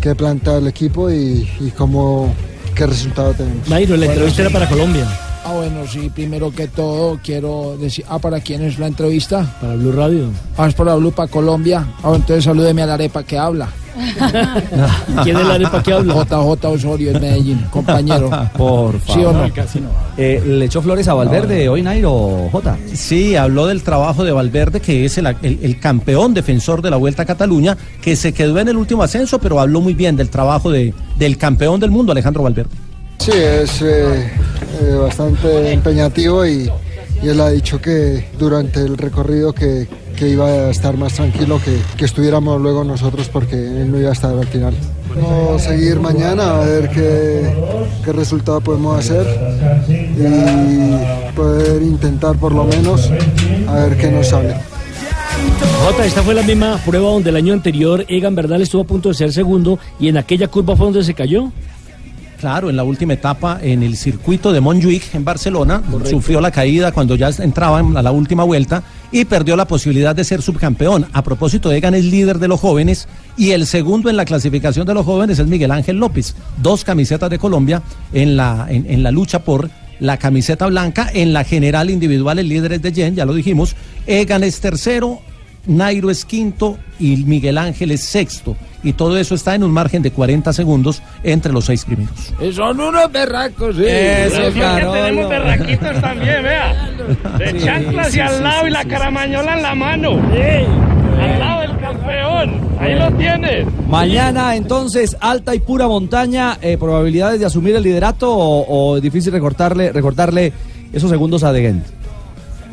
qué 0.00 0.14
planta 0.14 0.58
el 0.58 0.66
equipo 0.66 1.10
y, 1.10 1.48
y 1.60 1.70
cómo, 1.76 2.32
qué 2.74 2.86
resultado 2.86 3.32
tenemos. 3.34 3.68
Nairo, 3.68 3.96
la 3.96 4.06
entrevista 4.06 4.42
era 4.42 4.50
para 4.50 4.68
Colombia. 4.68 5.06
Ah, 5.44 5.52
bueno, 5.54 5.86
sí, 5.90 6.10
primero 6.14 6.52
que 6.52 6.68
todo 6.68 7.18
quiero 7.24 7.76
decir, 7.80 8.04
ah, 8.08 8.18
¿para 8.18 8.40
quién 8.40 8.62
es 8.62 8.78
la 8.78 8.86
entrevista? 8.86 9.44
Para 9.60 9.74
Blue 9.74 9.92
Radio. 9.92 10.26
Ah, 10.56 10.68
es 10.68 10.74
para 10.74 10.94
Blue, 10.96 11.12
para 11.12 11.28
Colombia. 11.30 11.86
Ah, 12.02 12.12
entonces 12.14 12.44
salúdeme 12.44 12.82
a 12.82 12.86
la 12.86 12.94
arepa 12.94 13.22
que 13.22 13.38
habla. 13.38 13.68
¿Quién 15.24 15.36
es 15.36 15.46
la 15.46 15.54
arepa 15.54 15.82
que 15.82 15.92
habla? 15.92 16.14
JJ 16.30 16.64
Osorio 16.66 17.10
en 17.12 17.20
Medellín, 17.20 17.66
compañero. 17.70 18.30
Por 18.56 19.00
¿Sí 19.00 19.24
o 19.24 19.32
no? 19.32 19.44
Eh, 20.16 20.42
¿Le 20.46 20.66
echó 20.66 20.82
flores 20.82 21.08
a 21.08 21.14
Valverde 21.14 21.68
hoy, 21.68 21.82
Nairo 21.82 22.48
J? 22.52 22.76
Sí, 22.94 23.34
habló 23.34 23.66
del 23.66 23.82
trabajo 23.82 24.24
de 24.24 24.32
Valverde, 24.32 24.80
que 24.80 25.04
es 25.06 25.16
el, 25.18 25.26
el- 25.42 25.58
el 25.62 25.80
campeón 25.80 26.34
defensor 26.34 26.82
de 26.82 26.90
la 26.90 26.96
Vuelta 26.98 27.22
a 27.22 27.26
Cataluña, 27.26 27.76
que 28.02 28.14
se 28.14 28.32
quedó 28.32 28.58
en 28.58 28.68
el 28.68 28.76
último 28.76 29.02
ascenso, 29.02 29.38
pero 29.38 29.58
habló 29.58 29.80
muy 29.80 29.94
bien 29.94 30.16
del 30.16 30.28
trabajo 30.30 30.70
de, 30.70 30.92
del 31.18 31.38
campeón 31.38 31.80
del 31.80 31.90
mundo, 31.90 32.12
Alejandro 32.12 32.42
Valverde. 32.42 32.70
Sí, 33.18 33.32
es 33.34 33.82
eh, 33.82 34.30
eh, 34.80 34.94
bastante 34.94 35.72
empeñativo 35.72 36.46
y, 36.46 36.70
y 37.22 37.28
él 37.28 37.40
ha 37.40 37.50
dicho 37.50 37.80
que 37.80 38.28
durante 38.38 38.80
el 38.80 38.96
recorrido 38.96 39.52
que, 39.52 39.88
que 40.16 40.28
iba 40.28 40.46
a 40.46 40.70
estar 40.70 40.96
más 40.96 41.14
tranquilo, 41.14 41.60
que, 41.64 41.76
que 41.96 42.04
estuviéramos 42.04 42.60
luego 42.60 42.84
nosotros 42.84 43.28
porque 43.28 43.56
él 43.56 43.90
no 43.90 43.98
iba 43.98 44.10
a 44.10 44.12
estar 44.12 44.36
al 44.36 44.46
final. 44.46 44.74
Vamos 45.14 45.62
a 45.66 45.70
seguir 45.70 45.98
mañana 45.98 46.60
a 46.60 46.64
ver 46.64 46.88
qué, 46.90 47.52
qué 48.04 48.12
resultado 48.12 48.60
podemos 48.60 48.98
hacer 48.98 49.26
y 49.88 51.32
poder 51.34 51.82
intentar 51.82 52.36
por 52.36 52.52
lo 52.52 52.64
menos 52.64 53.10
a 53.66 53.74
ver 53.74 53.96
qué 53.96 54.10
nos 54.10 54.28
sale. 54.28 54.54
Jota, 55.84 56.04
esta 56.04 56.22
fue 56.22 56.34
la 56.34 56.42
misma 56.42 56.78
prueba 56.84 57.08
donde 57.10 57.30
el 57.30 57.36
año 57.36 57.54
anterior 57.54 58.04
Egan 58.08 58.34
Bernal 58.34 58.62
estuvo 58.62 58.82
a 58.82 58.84
punto 58.84 59.08
de 59.08 59.14
ser 59.14 59.32
segundo 59.32 59.78
y 59.98 60.08
en 60.08 60.16
aquella 60.16 60.48
curva 60.48 60.76
fue 60.76 60.86
donde 60.86 61.02
se 61.02 61.14
cayó. 61.14 61.50
Claro, 62.40 62.70
en 62.70 62.76
la 62.76 62.84
última 62.84 63.12
etapa, 63.12 63.58
en 63.60 63.82
el 63.82 63.98
circuito 63.98 64.50
de 64.50 64.62
Montjuic, 64.62 65.14
en 65.14 65.26
Barcelona, 65.26 65.82
sufrió 66.08 66.40
la 66.40 66.50
caída 66.50 66.90
cuando 66.90 67.14
ya 67.14 67.28
entraban 67.28 67.98
a 67.98 68.02
la 68.02 68.12
última 68.12 68.44
vuelta 68.44 68.82
y 69.12 69.26
perdió 69.26 69.56
la 69.56 69.66
posibilidad 69.66 70.16
de 70.16 70.24
ser 70.24 70.40
subcampeón. 70.40 71.06
A 71.12 71.22
propósito, 71.22 71.70
Egan 71.70 71.94
es 71.94 72.06
líder 72.06 72.38
de 72.38 72.48
los 72.48 72.58
jóvenes 72.58 73.08
y 73.36 73.50
el 73.50 73.66
segundo 73.66 74.08
en 74.08 74.16
la 74.16 74.24
clasificación 74.24 74.86
de 74.86 74.94
los 74.94 75.04
jóvenes 75.04 75.38
es 75.38 75.46
Miguel 75.48 75.70
Ángel 75.70 75.98
López. 75.98 76.34
Dos 76.62 76.82
camisetas 76.82 77.28
de 77.28 77.38
Colombia 77.38 77.82
en 78.14 78.38
la, 78.38 78.66
en, 78.70 78.90
en 78.90 79.02
la 79.02 79.10
lucha 79.10 79.40
por 79.44 79.68
la 79.98 80.16
camiseta 80.16 80.66
blanca. 80.66 81.10
En 81.12 81.34
la 81.34 81.44
general 81.44 81.90
individual, 81.90 82.38
el 82.38 82.48
líder 82.48 82.72
es 82.72 82.80
de 82.80 82.94
Jen, 82.94 83.16
ya 83.16 83.26
lo 83.26 83.34
dijimos. 83.34 83.76
Egan 84.06 84.44
es 84.44 84.60
tercero, 84.60 85.20
Nairo 85.66 86.10
es 86.10 86.24
quinto 86.24 86.78
y 86.98 87.18
Miguel 87.18 87.58
Ángel 87.58 87.90
es 87.90 88.00
sexto. 88.00 88.56
Y 88.82 88.94
todo 88.94 89.18
eso 89.18 89.34
está 89.34 89.54
en 89.54 89.62
un 89.64 89.70
margen 89.72 90.02
de 90.02 90.10
40 90.10 90.52
segundos 90.52 91.02
entre 91.22 91.52
los 91.52 91.66
seis 91.66 91.84
primeros. 91.84 92.32
Son 92.54 92.80
unos 92.80 93.12
berracos, 93.12 93.76
sí. 93.76 93.84
Eso, 93.86 94.36
Pero 94.36 94.48
es 94.48 94.54
que 94.54 94.86
tenemos 95.00 95.28
berraquitos 95.28 96.00
también, 96.00 96.42
vea. 96.42 96.90
De 97.38 97.50
Sí, 97.52 97.66
chanclas 97.66 98.08
sí, 98.10 98.18
y 98.18 98.20
al 98.20 98.34
sí, 98.36 98.42
lado 98.42 98.60
sí, 98.62 98.66
y 98.68 98.70
la 98.70 98.82
sí, 98.82 98.88
caramañola 98.88 99.56
en 99.56 99.62
la 99.62 99.74
mano. 99.74 100.10
Al 100.10 101.38
lado 101.38 101.60
del 101.60 101.78
campeón. 101.78 102.70
Ahí 102.80 102.98
lo 102.98 103.10
tienes. 103.12 103.66
Mañana 103.88 104.56
entonces 104.56 105.14
alta 105.20 105.54
y 105.54 105.60
pura 105.60 105.86
montaña, 105.86 106.56
eh, 106.62 106.78
probabilidades 106.78 107.38
de 107.40 107.46
asumir 107.46 107.76
el 107.76 107.82
liderato 107.82 108.32
o, 108.34 108.92
o 108.94 109.00
difícil 109.00 109.32
recortarle, 109.32 109.92
recortarle 109.92 110.52
esos 110.92 111.10
segundos 111.10 111.44
a 111.44 111.52
De 111.52 111.60
Gent. 111.60 111.84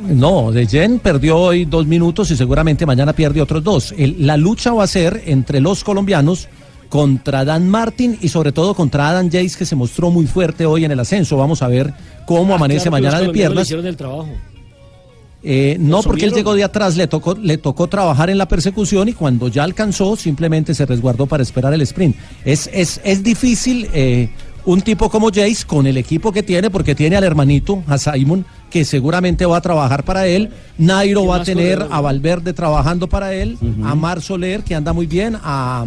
No, 0.09 0.51
De 0.51 0.65
Jen 0.67 0.99
perdió 0.99 1.37
hoy 1.37 1.65
dos 1.65 1.85
minutos 1.87 2.29
y 2.31 2.35
seguramente 2.37 2.85
mañana 2.85 3.13
pierde 3.13 3.41
otros 3.41 3.63
dos. 3.63 3.93
El- 3.97 4.25
la 4.25 4.37
lucha 4.37 4.73
va 4.73 4.83
a 4.83 4.87
ser 4.87 5.23
entre 5.25 5.59
los 5.59 5.83
colombianos 5.83 6.47
contra 6.89 7.43
Dan 7.43 7.67
Martin 7.69 8.17
y 8.21 8.29
sobre 8.29 8.51
todo 8.51 8.73
contra 8.73 9.09
Adam 9.09 9.25
Jace 9.29 9.57
que 9.57 9.65
se 9.65 9.75
mostró 9.75 10.09
muy 10.09 10.25
fuerte 10.25 10.65
hoy 10.65 10.85
en 10.85 10.91
el 10.91 10.99
ascenso. 10.99 11.35
Vamos 11.37 11.61
a 11.61 11.67
ver 11.67 11.93
cómo 12.25 12.55
amanece 12.55 12.87
Ah, 12.87 12.91
Claro 12.91 12.95
que 12.95 13.01
mañana 13.01 13.19
de 13.21 13.27
le 13.27 13.33
piernas. 13.33 13.63
hicieron 13.65 13.85
el 13.87 13.97
trabajo. 13.97 14.29
Eh, 15.43 15.77
no, 15.79 15.97
¿Lo 15.97 16.03
porque 16.03 16.25
él 16.25 16.33
llegó 16.33 16.55
de 16.55 16.63
atrás, 16.63 16.97
le 16.97 17.07
tocó, 17.07 17.35
le 17.35 17.57
tocó 17.57 17.87
trabajar 17.87 18.29
en 18.29 18.37
la 18.37 18.47
persecución 18.47 19.07
y 19.07 19.13
cuando 19.13 19.47
ya 19.47 19.63
alcanzó, 19.63 20.15
simplemente 20.15 20.73
se 20.73 20.85
resguardó 20.85 21.25
para 21.27 21.43
esperar 21.43 21.73
el 21.73 21.81
sprint. 21.81 22.15
Es, 22.43 22.69
es, 22.73 22.99
es 23.03 23.23
difícil 23.23 23.87
eh, 23.93 24.29
un 24.67 24.81
tipo 24.81 25.09
como 25.09 25.29
Jace 25.29 25.65
con 25.65 25.87
el 25.87 25.95
equipo 25.95 26.33
que 26.33 26.43
tiene, 26.43 26.69
porque 26.69 26.93
tiene 26.93 27.15
al 27.15 27.23
hermanito, 27.23 27.83
a 27.87 27.97
Simon, 27.97 28.45
que 28.69 28.83
seguramente 28.83 29.45
va 29.45 29.57
a 29.57 29.61
trabajar 29.61 30.03
para 30.03 30.27
él. 30.27 30.49
Nairo 30.77 31.21
¿Qué 31.21 31.27
va 31.27 31.35
a 31.37 31.43
tener 31.43 31.87
a 31.89 32.01
Valverde 32.01 32.51
trabajando 32.51 33.07
para 33.07 33.33
él, 33.33 33.57
a 33.85 33.95
Mar 33.95 34.21
Soler, 34.21 34.63
que 34.63 34.75
anda 34.75 34.91
muy 34.91 35.05
bien, 35.05 35.37
a, 35.41 35.85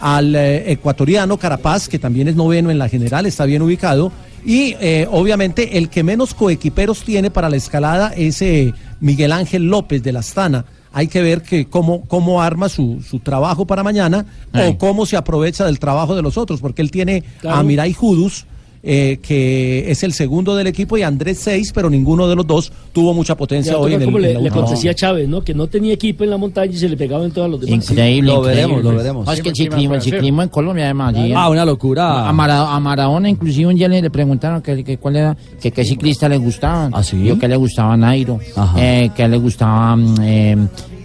al 0.00 0.34
eh, 0.34 0.72
ecuatoriano 0.72 1.36
Carapaz, 1.36 1.86
que 1.86 1.98
también 1.98 2.26
es 2.26 2.34
noveno 2.34 2.70
en 2.70 2.78
la 2.78 2.88
general, 2.88 3.26
está 3.26 3.44
bien 3.44 3.60
ubicado. 3.60 4.10
Y 4.42 4.74
eh, 4.80 5.06
obviamente 5.10 5.76
el 5.76 5.90
que 5.90 6.02
menos 6.02 6.32
coequiperos 6.32 7.02
tiene 7.04 7.30
para 7.30 7.50
la 7.50 7.56
escalada 7.56 8.14
es 8.16 8.40
eh, 8.40 8.72
Miguel 9.00 9.32
Ángel 9.32 9.68
López 9.68 10.02
de 10.02 10.12
la 10.12 10.20
Astana. 10.20 10.64
Hay 10.94 11.08
que 11.08 11.20
ver 11.22 11.42
que 11.42 11.66
cómo, 11.66 12.04
cómo 12.06 12.40
arma 12.40 12.68
su, 12.68 13.02
su 13.06 13.18
trabajo 13.18 13.66
para 13.66 13.82
mañana 13.82 14.24
Ay. 14.52 14.70
o 14.70 14.78
cómo 14.78 15.04
se 15.06 15.16
aprovecha 15.16 15.64
del 15.66 15.78
trabajo 15.80 16.14
de 16.14 16.22
los 16.22 16.38
otros, 16.38 16.60
porque 16.60 16.80
él 16.82 16.90
tiene 16.90 17.22
Claro. 17.40 17.58
a 17.58 17.62
Mirai 17.64 17.92
Judus 17.92 18.46
eh, 18.86 19.18
que 19.22 19.90
es 19.90 20.02
el 20.02 20.12
segundo 20.12 20.54
del 20.54 20.66
equipo, 20.66 20.98
y 20.98 21.02
Andrés 21.02 21.38
seis, 21.40 21.72
pero 21.74 21.88
ninguno 21.88 22.28
de 22.28 22.36
los 22.36 22.46
dos 22.46 22.70
tuvo 22.92 23.14
mucha 23.14 23.34
potencia 23.34 23.72
Ya, 23.72 23.78
hoy 23.78 23.94
en 23.94 24.00
el 24.02 24.04
como 24.06 24.18
le, 24.18 24.38
le 24.38 24.48
acontecía 24.48 24.90
a 24.90 24.94
Chávez, 24.94 25.26
¿no? 25.28 25.42
Que 25.42 25.54
no 25.54 25.66
tenía 25.68 25.94
equipo 25.94 26.22
en 26.24 26.30
la 26.30 26.36
montaña 26.36 26.70
y 26.72 26.76
se 26.76 26.88
le 26.88 26.96
pegaba 26.96 27.24
en 27.24 27.30
todos 27.30 27.50
los 27.50 27.60
demás. 27.62 27.90
Increíble, 27.90 28.30
Lo 28.30 28.38
increíble. 28.40 28.62
veremos, 28.66 28.84
lo 28.84 28.96
veremos. 28.98 29.26
No, 29.26 29.32
es 29.32 29.40
que 29.40 29.48
el 29.48 29.56
ciclismo, 29.56 29.94
el 29.94 30.02
ciclismo 30.02 30.42
en 30.42 30.48
Colombia 30.50 30.84
además. 30.84 31.14
Ah, 31.34 31.48
una 31.48 31.64
locura. 31.64 32.28
A, 32.28 32.32
Mara- 32.32 32.74
a 32.74 32.78
Maradona 32.80 33.28
inclusive 33.28 33.68
un 33.70 33.76
día 33.76 33.88
le, 33.88 34.10
preguntaron 34.10 34.60
que, 34.60 34.84
que 34.84 34.98
cuál 34.98 35.16
era, 35.16 35.36
que 35.60 35.70
qué 35.72 35.84
ciclista 35.84 36.28
le 36.28 36.36
gustaba. 36.36 36.90
¿Ah, 36.92 37.02
sí? 37.02 37.32
Que 37.40 37.48
le 37.48 37.56
gustaba 37.56 37.96
Nairo, 37.96 38.38
Ajá. 38.54 38.76
eh, 38.78 39.10
que 39.16 39.26
le 39.26 39.38
gustaba 39.38 39.96
mm, 39.96 40.14
eh, 40.22 40.56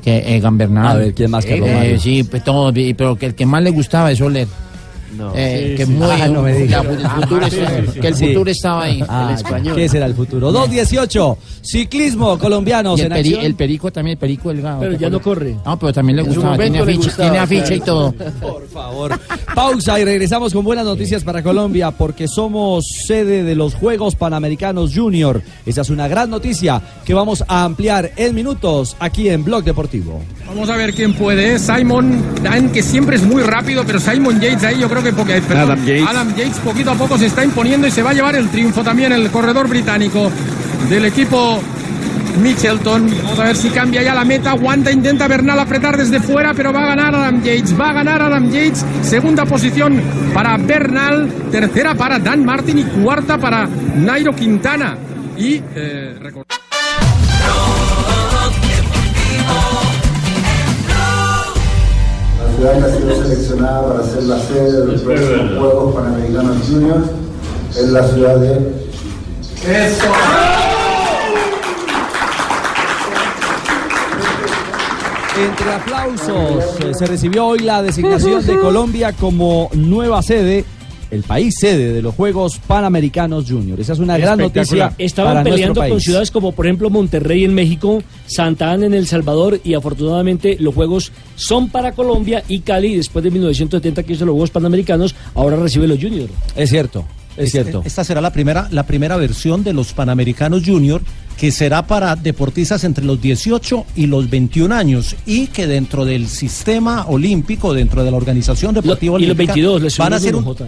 que 0.04 0.36
eh, 0.36 0.40
Gambernal. 0.40 0.88
A 0.88 0.94
ver, 0.96 1.14
¿quién 1.14 1.32
más, 1.32 1.46
Carlos 1.46 1.68
Eh, 1.70 1.74
Mario? 1.76 2.00
sí, 2.00 2.24
pues 2.24 2.44
todos, 2.44 2.74
pero 2.98 3.16
que 3.18 3.28
el 3.28 3.36
que 3.36 3.46
más 3.46 3.64
le 3.64 3.70
gustaba 3.72 4.12
es 4.12 4.18
Soler. 4.18 4.48
Eh, 5.36 5.68
Sí, 5.72 5.76
que 5.78 5.86
sí. 5.86 5.92
muy 5.92 6.08
Ah, 6.10 6.28
no 6.28 6.42
me 6.42 6.54
diga. 6.54 6.84
la- 6.84 6.92
el 6.92 7.22
futuro, 7.22 7.46
Ah, 7.46 7.50
sí, 7.50 7.58
estaba- 7.60 7.78
sí, 7.82 7.88
sí. 7.94 8.00
que 8.00 8.08
el 8.08 8.16
Sí. 8.16 8.28
futuro 8.28 8.52
estaba 8.52 8.84
ahí. 8.84 9.04
Ah, 9.08 9.28
el 9.30 9.36
español. 9.36 9.76
¿Qué 9.76 9.90
será 9.90 10.06
el 10.06 10.14
futuro? 10.16 10.52
2.18, 10.52 11.38
ciclismo 11.62 12.38
colombiano. 12.40 12.96
El, 12.96 13.10
peri- 13.12 13.40
el 13.42 13.56
perico 13.56 13.92
también, 13.92 14.14
el 14.14 14.20
perico 14.20 14.50
delgado. 14.50 14.80
Pero 14.82 14.94
¿te 14.94 14.98
ya 15.00 15.10
no 15.10 15.22
corre. 15.22 15.56
No, 15.66 15.78
pero 15.80 15.94
también 15.94 16.18
le 16.18 16.22
En 16.24 16.28
gustaba, 16.30 16.58
tiene 16.58 16.80
afiche, 16.80 16.98
gustaba, 16.98 17.30
tiene 17.30 17.38
afiche 17.40 17.76
y 17.76 17.80
todo. 17.82 18.12
Por 18.42 18.68
favor. 18.70 19.20
Pausa 19.56 20.00
y 20.00 20.06
regresamos 20.06 20.54
con 20.54 20.64
buenas 20.64 20.86
noticias 20.86 21.24
para 21.24 21.42
Colombia 21.44 21.92
porque 21.92 22.28
somos 22.28 22.86
sede 23.06 23.44
de 23.44 23.56
los 23.56 23.74
Juegos 23.76 24.16
Panamericanos 24.16 24.92
Junior. 24.96 25.42
Esa 25.66 25.82
es 25.82 25.90
una 25.90 26.08
gran 26.08 26.30
noticia 26.30 26.82
que 27.06 27.14
vamos 27.14 27.44
a 27.48 27.64
ampliar 27.64 28.12
en 28.16 28.36
minutos 28.36 28.96
aquí 29.00 29.30
en 29.30 29.44
Blog 29.44 29.64
Deportivo. 29.64 30.22
Vamos 30.48 30.70
a 30.70 30.76
ver 30.76 30.94
quién 30.94 31.14
puede. 31.14 31.60
Simon 31.60 32.24
Dan, 32.44 32.72
que 32.72 32.82
siempre 32.82 33.16
es 33.18 33.24
muy 33.24 33.44
rápido, 33.44 33.84
pero 33.86 34.00
Simon 34.00 34.40
Yates 34.40 34.64
ahí 34.64 34.80
yo 34.80 34.90
creo 34.90 35.04
que 35.04 35.09
Adam 35.58 35.86
Yates. 35.86 36.08
Adam 36.08 36.36
Yates 36.36 36.58
poquito 36.60 36.92
a 36.92 36.96
poco 36.96 37.18
se 37.18 37.28
está 37.28 37.44
imponiendo 37.44 37.88
y 37.88 37.92
se 37.92 38.02
va 38.02 38.12
a 38.12 38.14
llevar 38.14 38.36
el 38.36 38.50
triunfo 38.50 38.84
también 38.84 39.12
el 39.12 39.30
corredor 39.30 39.68
británico 39.68 40.32
del 40.90 41.06
equipo 41.06 41.62
Mitchelton. 42.42 43.10
Vamos 43.24 43.40
a 43.40 43.44
ver 43.44 43.56
si 43.56 43.70
cambia 43.70 44.02
ya 44.02 44.14
la 44.14 44.26
meta. 44.26 44.52
Aguanta, 44.52 44.92
intenta 44.92 45.28
Bernal 45.28 45.60
apretar 45.60 45.98
desde 45.98 46.20
fuera, 46.20 46.54
pero 46.54 46.72
va 46.72 46.84
a 46.84 46.88
ganar 46.88 47.16
Adam 47.16 47.42
Yates. 47.42 47.80
Va 47.80 47.90
a 47.90 47.94
ganar 47.94 48.22
Adam 48.22 48.50
Yates. 48.50 48.86
Segunda 49.02 49.46
posición 49.46 50.02
para 50.34 50.58
Bernal. 50.58 51.30
Tercera 51.52 51.96
para 51.96 52.20
Dan 52.20 52.46
Martin 52.46 52.80
y 52.80 52.84
cuarta 52.84 53.38
para 53.38 53.68
Nairo 53.68 54.34
Quintana. 54.34 54.98
Y 55.38 55.62
eh, 55.76 56.18
ciudad 62.60 62.78
que 62.78 62.84
ha 62.84 62.98
sido 62.98 63.24
seleccionada 63.24 63.88
para 63.88 64.04
ser 64.04 64.24
la 64.24 64.38
sede 64.40 64.72
de 64.82 64.86
los 64.86 65.02
próximos 65.02 65.58
Juegos 65.58 65.96
Panamericanos 65.96 66.58
Juniors 66.68 67.08
es 67.70 67.90
la 67.90 68.08
ciudad 68.10 68.36
de... 68.36 68.90
Entre 75.38 75.74
aplausos 75.74 76.82
eh, 76.82 76.94
se 76.94 77.06
recibió 77.06 77.48
hoy 77.48 77.60
la 77.60 77.82
designación 77.82 78.46
de 78.46 78.60
Colombia 78.60 79.14
como 79.14 79.70
nueva 79.74 80.22
sede, 80.22 80.66
el 81.12 81.24
país 81.24 81.56
sede 81.60 81.94
de 81.94 82.02
los 82.02 82.16
Juegos 82.16 82.60
Panamericanos 82.66 83.46
Junior. 83.50 83.80
Esa 83.80 83.94
es 83.94 84.00
una 84.00 84.18
gran 84.18 84.40
noticia 84.40 84.94
Estaban 84.98 85.34
para 85.34 85.44
peleando 85.44 85.82
con 85.88 86.00
ciudades 86.00 86.32
como 86.32 86.52
por 86.52 86.66
ejemplo 86.66 86.90
Monterrey 86.90 87.44
en 87.44 87.54
México, 87.54 88.04
Santa 88.26 88.72
Ana 88.72 88.86
en 88.86 88.94
El 88.94 89.08
Salvador 89.08 89.60
y 89.64 89.74
afortunadamente 89.74 90.58
los 90.60 90.74
Juegos 90.74 91.12
son 91.36 91.70
para 91.70 91.94
Colombia 91.94 92.44
y 92.48 92.60
Cali 92.60 92.96
después 92.96 93.24
de 93.24 93.32
1970 93.32 94.04
que 94.04 94.14
hizo 94.14 94.26
los 94.26 94.34
Juegos 94.34 94.52
Panamericanos, 94.52 95.16
ahora 95.36 95.56
recibe 95.58 95.88
los 95.88 96.00
Junior. 96.00 96.30
Es 96.56 96.70
cierto, 96.70 97.06
es 97.38 97.52
cierto. 97.52 97.82
Esta 97.86 98.04
será 98.04 98.22
la 98.22 98.32
primera, 98.32 98.68
la 98.72 98.84
primera 98.84 99.18
versión 99.18 99.64
de 99.64 99.74
los 99.74 99.94
Panamericanos 99.94 100.64
Junior, 100.66 101.02
que 101.38 101.52
será 101.52 101.88
para 101.88 102.16
deportistas 102.16 102.84
entre 102.84 103.06
los 103.06 103.22
18 103.22 103.86
y 103.96 104.08
los 104.08 104.30
21 104.30 104.76
años, 104.76 105.16
y 105.26 105.48
que 105.48 105.68
dentro 105.68 106.04
del 106.04 106.28
sistema 106.28 107.06
olímpico, 107.08 107.74
dentro 107.74 108.04
de 108.04 108.12
la 108.12 108.18
organización 108.18 108.74
deportiva 108.76 109.18
y 109.18 109.22
los 109.22 109.30
olímpica, 109.30 109.54
22 109.54 109.82
les 109.82 109.98
van 109.98 110.14
a 110.14 110.20
ser 110.20 110.36
un, 110.36 110.44
Jota. 110.44 110.68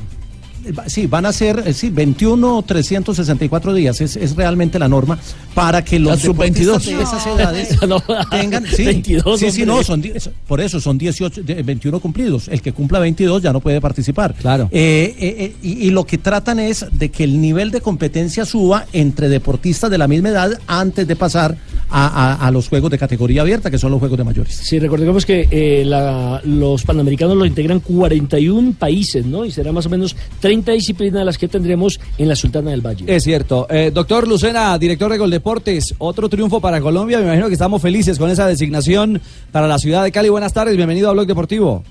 Sí, 0.88 1.08
van 1.08 1.26
a 1.26 1.34
ser 1.34 1.64
eh, 1.66 1.74
sí, 1.74 1.90
21 1.90 2.64
364 2.64 3.74
días, 3.74 4.02
es, 4.02 4.16
es 4.16 4.36
realmente 4.36 4.78
la 4.80 4.88
norma, 4.88 5.18
para 5.54 5.84
que 5.84 6.00
los 6.00 6.12
La 6.12 6.18
sub-22. 6.18 6.54
deportistas 6.54 6.86
de 6.86 7.04
esas 7.04 7.28
edades 7.28 7.82
No, 7.88 8.02
tengan... 8.30 8.66
Sí, 8.72 8.86
22, 8.86 9.40
sí, 9.40 9.52
sí, 9.52 9.66
no, 9.66 9.84
son, 9.84 10.04
por 10.48 10.62
eso 10.62 10.80
son 10.80 10.98
18, 10.98 11.44
de- 11.44 11.64
21 11.64 12.00
cumplidos. 12.00 12.48
El 12.48 12.62
que 12.62 12.72
cumpla 12.74 13.00
22 13.00 13.42
ya 13.42 13.52
no 13.54 13.60
puede 13.60 13.82
participar. 13.82 14.34
Claro. 14.36 14.70
Eh, 14.72 15.16
eh, 15.20 15.56
y, 15.62 15.88
y 15.88 15.90
lo 15.90 16.06
que 16.06 16.18
tratan 16.18 16.60
es 16.60 16.86
de 16.92 17.10
que 17.10 17.24
el 17.24 17.42
nivel 17.42 17.72
de 17.72 17.82
competencia 17.82 18.46
suba 18.46 18.86
entre 18.94 19.30
deportistas 19.30 19.90
de 19.92 19.98
la 19.98 20.08
misma 20.08 20.30
edad 20.30 20.52
antes 20.68 21.08
de 21.08 21.16
pasar 21.16 21.58
a, 21.90 22.08
a- 22.08 22.48
a 22.48 22.52
los 22.52 22.70
juegos 22.70 22.92
de 22.92 22.98
categoría 22.98 23.42
abierta, 23.42 23.70
que 23.72 23.78
son 23.78 23.92
los 23.92 24.00
juegos 24.00 24.18
de 24.18 24.24
mayores. 24.24 24.54
Sí, 24.56 24.80
recordemos 24.80 25.26
que 25.26 25.48
eh, 25.52 25.84
la- 25.86 26.42
los 26.46 26.84
panamericanos 26.84 27.36
los 27.36 27.48
integran 27.48 27.80
41 27.80 28.74
países, 28.78 29.26
¿no? 29.26 29.44
Y 29.46 29.52
será 29.52 29.72
más 29.72 29.86
o 29.86 29.90
menos 29.90 30.16
30 30.40 30.51
disciplinas 30.52 31.26
las 31.26 31.38
que 31.38 31.48
tendremos 31.48 32.00
en 32.18 32.28
la 32.28 32.36
Sultana 32.36 32.72
del 32.72 32.82
Valle. 32.86 33.06
Es 33.08 33.24
cierto. 33.24 33.68
Eh, 33.70 33.92
doctor 33.94 34.28
Lucena, 34.28 34.78
director 34.78 35.12
de 35.12 35.18
Goldeportes, 35.18 35.96
otro 35.98 36.30
triunfo 36.30 36.60
para 36.60 36.82
Colombia. 36.82 37.20
Me 37.20 37.26
imagino 37.26 37.48
que 37.48 37.54
estamos 37.54 37.82
felices 37.82 38.20
con 38.20 38.30
esa 38.30 38.48
designación 38.48 39.22
para 39.52 39.68
la 39.68 39.78
ciudad 39.78 40.04
de 40.04 40.12
Cali. 40.12 40.30
Buenas 40.30 40.54
tardes, 40.54 40.76
bienvenido 40.76 41.10
a 41.10 41.14
Blog 41.14 41.28
Deportivo. 41.28 41.84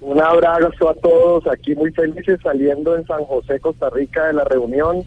Un 0.00 0.20
abrazo 0.20 0.88
a 0.88 0.94
todos, 0.94 1.46
aquí 1.46 1.74
muy 1.74 1.92
felices 1.92 2.40
saliendo 2.42 2.96
en 2.96 3.06
San 3.06 3.22
José, 3.24 3.60
Costa 3.60 3.90
Rica 3.90 4.26
de 4.26 4.32
la 4.32 4.44
reunión. 4.44 5.04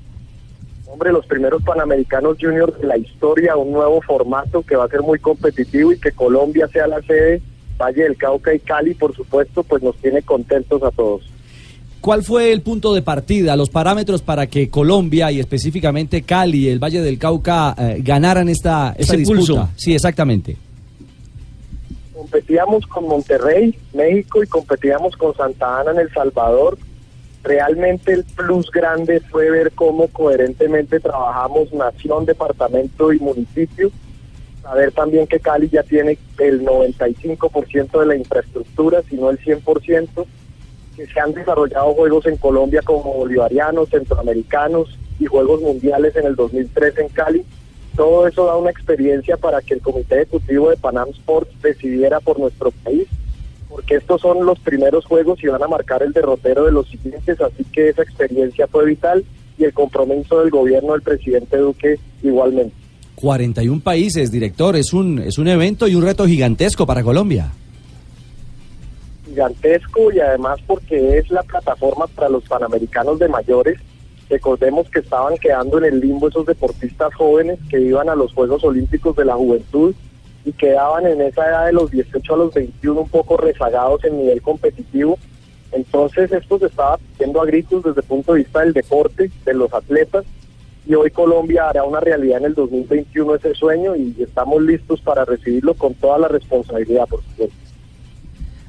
Hombre, 0.86 1.12
los 1.12 1.26
primeros 1.26 1.64
Panamericanos 1.64 2.38
Juniors 2.40 2.80
de 2.80 2.86
la 2.86 2.98
historia, 2.98 3.56
un 3.56 3.72
nuevo 3.72 4.02
formato 4.02 4.62
que 4.62 4.76
va 4.76 4.86
a 4.86 4.90
ser 4.90 5.02
muy 5.02 5.18
competitivo 5.18 5.92
y 5.92 6.00
que 6.00 6.12
Colombia 6.12 6.68
sea 6.68 6.86
la 6.86 7.02
sede, 7.02 7.42
Valle 7.80 8.04
del 8.04 8.18
Cauca 8.18 8.54
y 8.54 8.60
Cali, 8.60 8.94
por 8.94 9.16
supuesto, 9.16 9.64
pues 9.64 9.82
nos 9.82 9.96
tiene 9.98 10.22
contentos 10.22 10.84
a 10.84 10.92
todos. 10.92 11.33
¿Cuál 12.04 12.22
fue 12.22 12.52
el 12.52 12.62
punto 12.62 12.94
de 12.94 13.02
partida, 13.02 13.56
los 13.56 13.70
parámetros 13.70 14.22
para 14.22 14.48
que 14.48 14.70
Colombia 14.70 15.32
y 15.32 15.40
específicamente 15.40 16.24
Cali, 16.24 16.68
el 16.68 16.78
Valle 16.78 17.00
del 17.00 17.18
Cauca, 17.18 17.74
eh, 17.78 18.02
ganaran 18.04 18.50
esta, 18.50 18.90
esta 18.98 19.14
Ese 19.14 19.18
disputa? 19.20 19.38
pulso. 19.40 19.70
Sí, 19.78 19.96
exactamente. 19.96 20.58
competíamos 22.14 22.86
con 22.88 23.08
Monterrey, 23.08 23.74
México 23.94 24.44
y 24.44 24.48
competíamos 24.48 25.16
con 25.16 25.34
Santa 25.34 25.80
Ana 25.80 25.92
en 25.92 26.00
El 26.00 26.12
Salvador. 26.12 26.78
Realmente 27.42 28.12
el 28.12 28.26
plus 28.26 28.70
grande 28.70 29.22
fue 29.22 29.50
ver 29.50 29.72
cómo 29.72 30.10
coherentemente 30.10 31.00
trabajamos 31.00 31.72
nación, 31.72 32.26
departamento 32.26 33.14
y 33.14 33.20
municipio. 33.20 33.92
Saber 34.62 34.92
también 34.92 35.26
que 35.26 35.40
Cali 35.40 35.70
ya 35.70 35.84
tiene 35.84 36.18
el 36.40 36.66
95% 36.66 37.98
de 37.98 38.06
la 38.06 38.16
infraestructura, 38.18 39.02
si 39.10 39.16
no 39.16 39.30
el 39.30 39.40
100%, 39.40 40.26
que 40.96 41.08
se 41.08 41.20
han 41.20 41.34
desarrollado 41.34 41.94
juegos 41.94 42.26
en 42.26 42.38
Colombia 42.38 42.82
como 42.84 43.14
bolivarianos, 43.14 43.90
centroamericanos 43.90 44.98
y 45.20 45.26
juegos 45.26 45.62
mundiales 45.62 46.16
en 46.16 46.26
el 46.26 46.36
2003 46.36 46.98
en 47.00 47.10
Cali. 47.10 47.44
Todo 47.96 48.28
eso 48.28 48.46
da 48.46 48.56
una 48.56 48.72
experiencia 48.72 49.38
para 49.38 49.62
que 49.62 49.76
el 49.76 49.82
Comité 49.82 50.16
Ejecutivo 50.16 50.70
de 50.70 50.78
Panam 50.78 51.10
Sports 51.10 51.52
decidiera 51.62 52.20
por 52.20 52.40
nuestro 52.40 52.72
país, 52.72 53.08
porque 53.70 53.96
estos 53.96 54.22
son 54.22 54.46
los 54.46 54.60
primeros 54.60 55.06
juegos 55.06 55.44
y 55.44 55.48
van 55.48 55.62
a 55.62 55.68
marcar 55.68 56.02
el 56.02 56.14
derrotero 56.14 56.66
de 56.66 56.72
los 56.72 56.88
siguientes, 56.88 57.40
así 57.40 57.64
que 57.72 57.90
esa 57.90 58.02
experiencia 58.02 58.68
fue 58.68 58.86
vital 58.86 59.24
y 59.58 59.66
el 59.66 59.74
compromiso 59.74 60.40
del 60.40 60.50
gobierno 60.50 60.94
del 60.94 61.02
presidente 61.02 61.58
Duque 61.58 62.00
igualmente. 62.24 62.74
41 63.16 63.82
países, 63.82 64.32
director, 64.32 64.76
es 64.76 64.92
un, 64.92 65.20
es 65.20 65.38
un 65.38 65.48
evento 65.48 65.88
y 65.88 65.96
un 65.96 66.04
reto 66.04 66.26
gigantesco 66.26 66.86
para 66.86 67.04
Colombia. 67.04 67.52
Gigantesco 69.34 70.12
y 70.12 70.20
además 70.20 70.60
porque 70.68 71.18
es 71.18 71.30
la 71.32 71.44
plataforma 71.44 72.08
para 72.08 72.30
los 72.30 72.44
panamericanos 72.44 73.18
de 73.20 73.28
mayores. 73.28 73.80
Recordemos 74.30 74.90
que 74.90 75.00
estaban 75.00 75.38
quedando 75.38 75.80
en 75.80 75.86
el 75.86 76.00
limbo 76.00 76.30
esos 76.30 76.46
deportistas 76.46 77.14
jóvenes 77.16 77.60
que 77.70 77.80
iban 77.80 78.10
a 78.10 78.16
los 78.16 78.34
Juegos 78.34 78.64
Olímpicos 78.64 79.16
de 79.16 79.26
la 79.26 79.36
Juventud 79.36 79.96
y 80.46 80.52
quedaban 80.54 81.08
en 81.08 81.22
esa 81.22 81.48
edad 81.48 81.66
de 81.66 81.74
los 81.74 81.90
18 81.92 82.34
a 82.34 82.38
los 82.38 82.54
21 82.54 83.02
un 83.02 83.10
poco 83.10 83.38
rezagados 83.38 84.04
en 84.04 84.18
nivel 84.18 84.42
competitivo. 84.42 85.18
Entonces 85.72 86.32
esto 86.32 86.60
se 86.60 86.68
estaba 86.68 86.98
pidiendo 86.98 87.42
a 87.42 87.46
gritos 87.46 87.84
desde 87.84 88.02
el 88.02 88.08
punto 88.08 88.34
de 88.34 88.40
vista 88.40 88.60
del 88.60 88.74
deporte, 88.74 89.32
de 89.46 89.54
los 89.54 89.74
atletas, 89.74 90.26
y 90.86 90.96
hoy 90.96 91.10
Colombia 91.12 91.70
hará 91.70 91.84
una 91.84 92.02
realidad 92.02 92.40
en 92.40 92.46
el 92.46 92.54
2021 92.56 93.36
ese 93.36 93.56
sueño 93.56 93.96
y 93.96 94.16
estamos 94.20 94.62
listos 94.62 95.02
para 95.02 95.26
recibirlo 95.26 95.74
con 95.74 95.94
toda 95.96 96.20
la 96.20 96.28
responsabilidad, 96.28 97.08
por 97.08 97.24
supuesto. 97.24 97.63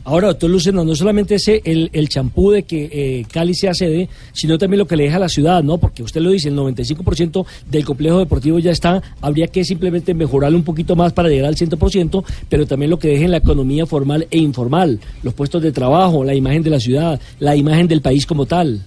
Ahora, 0.07 0.29
doctor 0.29 0.51
Lucena, 0.51 0.85
no 0.85 0.95
solamente 0.95 1.37
ese 1.37 1.63
el, 1.65 1.89
el 1.95 2.11
champú 2.11 2.51
de 2.51 2.65
que 2.65 2.91
eh, 2.93 3.27
Cali 3.33 3.55
sea 3.55 3.73
sede, 3.73 4.11
sino 4.35 4.59
también 4.59 4.79
lo 4.79 4.87
que 4.87 4.97
le 4.97 5.05
deja 5.05 5.17
a 5.17 5.21
la 5.21 5.31
ciudad, 5.31 5.63
¿no? 5.63 5.79
Porque 5.79 6.03
usted 6.03 6.21
lo 6.21 6.31
dice, 6.31 6.51
el 6.51 6.57
95% 6.57 7.47
del 7.71 7.87
complejo 7.87 8.19
deportivo 8.19 8.59
ya 8.59 8.71
está, 8.71 9.03
habría 9.23 9.47
que 9.47 9.65
simplemente 9.65 10.13
mejorarlo 10.13 10.59
un 10.59 10.65
poquito 10.65 10.95
más 10.95 11.15
para 11.15 11.31
llegar 11.31 11.49
al 11.49 11.57
100%, 11.57 12.23
pero 12.51 12.67
también 12.67 12.91
lo 12.91 12.99
que 12.99 13.09
deje 13.09 13.25
en 13.25 13.31
la 13.31 13.39
economía 13.39 13.87
formal 13.87 14.27
e 14.31 14.37
informal, 14.37 15.01
los 15.23 15.33
puestos 15.33 15.63
de 15.63 15.73
trabajo, 15.73 16.23
la 16.23 16.35
imagen 16.35 16.63
de 16.63 16.71
la 16.71 16.81
ciudad, 16.81 17.19
la 17.39 17.57
imagen 17.57 17.89
del 17.89 18.03
país 18.03 18.27
como 18.27 18.45
tal. 18.45 18.83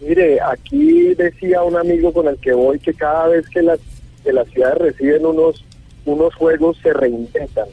Mire, 0.00 0.40
aquí 0.40 1.14
decía 1.14 1.62
un 1.62 1.76
amigo 1.76 2.12
con 2.12 2.26
el 2.26 2.36
que 2.38 2.52
voy 2.52 2.80
que 2.80 2.92
cada 2.92 3.28
vez 3.28 3.48
que 3.48 3.62
las, 3.62 3.78
que 4.24 4.32
las 4.32 4.48
ciudades 4.48 4.78
reciben 4.78 5.24
unos, 5.24 5.64
unos 6.04 6.34
juegos 6.34 6.76
se 6.82 6.92
reinventan. 6.92 7.68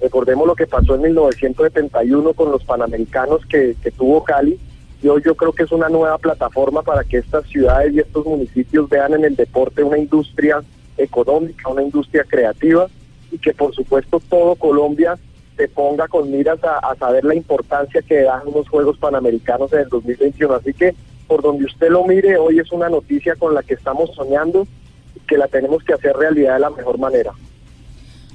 Recordemos 0.00 0.46
lo 0.46 0.54
que 0.54 0.66
pasó 0.66 0.94
en 0.94 1.02
1971 1.02 2.34
con 2.34 2.50
los 2.50 2.64
Panamericanos 2.64 3.44
que, 3.46 3.74
tuvo 3.96 4.24
Cali. 4.24 4.58
Y 5.02 5.08
hoy 5.08 5.22
yo 5.24 5.34
creo 5.34 5.52
que 5.52 5.62
es 5.62 5.72
una 5.72 5.88
nueva 5.88 6.18
plataforma 6.18 6.82
para 6.82 7.04
que 7.04 7.18
estas 7.18 7.46
ciudades 7.46 7.94
y 7.94 8.00
estos 8.00 8.24
municipios 8.24 8.88
vean 8.88 9.14
en 9.14 9.24
el 9.24 9.36
deporte 9.36 9.82
una 9.82 9.98
industria 9.98 10.62
económica, 10.96 11.68
una 11.68 11.82
industria 11.82 12.24
creativa 12.24 12.88
y 13.30 13.38
que 13.38 13.52
por 13.52 13.74
supuesto 13.74 14.20
todo 14.28 14.54
Colombia 14.54 15.18
se 15.56 15.68
ponga 15.68 16.08
con 16.08 16.30
miras 16.30 16.62
a, 16.64 16.78
a 16.78 16.94
saber 16.96 17.24
la 17.24 17.34
importancia 17.34 18.02
que 18.02 18.22
dan 18.22 18.46
unos 18.46 18.68
Juegos 18.68 18.98
Panamericanos 18.98 19.72
en 19.72 19.80
el 19.80 19.88
2021. 19.88 20.54
Así 20.54 20.72
que 20.72 20.94
por 21.26 21.42
donde 21.42 21.64
usted 21.64 21.90
lo 21.90 22.04
mire, 22.04 22.36
hoy 22.38 22.58
es 22.58 22.70
una 22.72 22.88
noticia 22.88 23.34
con 23.36 23.54
la 23.54 23.62
que 23.62 23.74
estamos 23.74 24.14
soñando 24.14 24.66
y 25.14 25.20
que 25.20 25.36
la 25.36 25.48
tenemos 25.48 25.82
que 25.82 25.92
hacer 25.92 26.16
realidad 26.16 26.54
de 26.54 26.60
la 26.60 26.70
mejor 26.70 26.98
manera. 26.98 27.32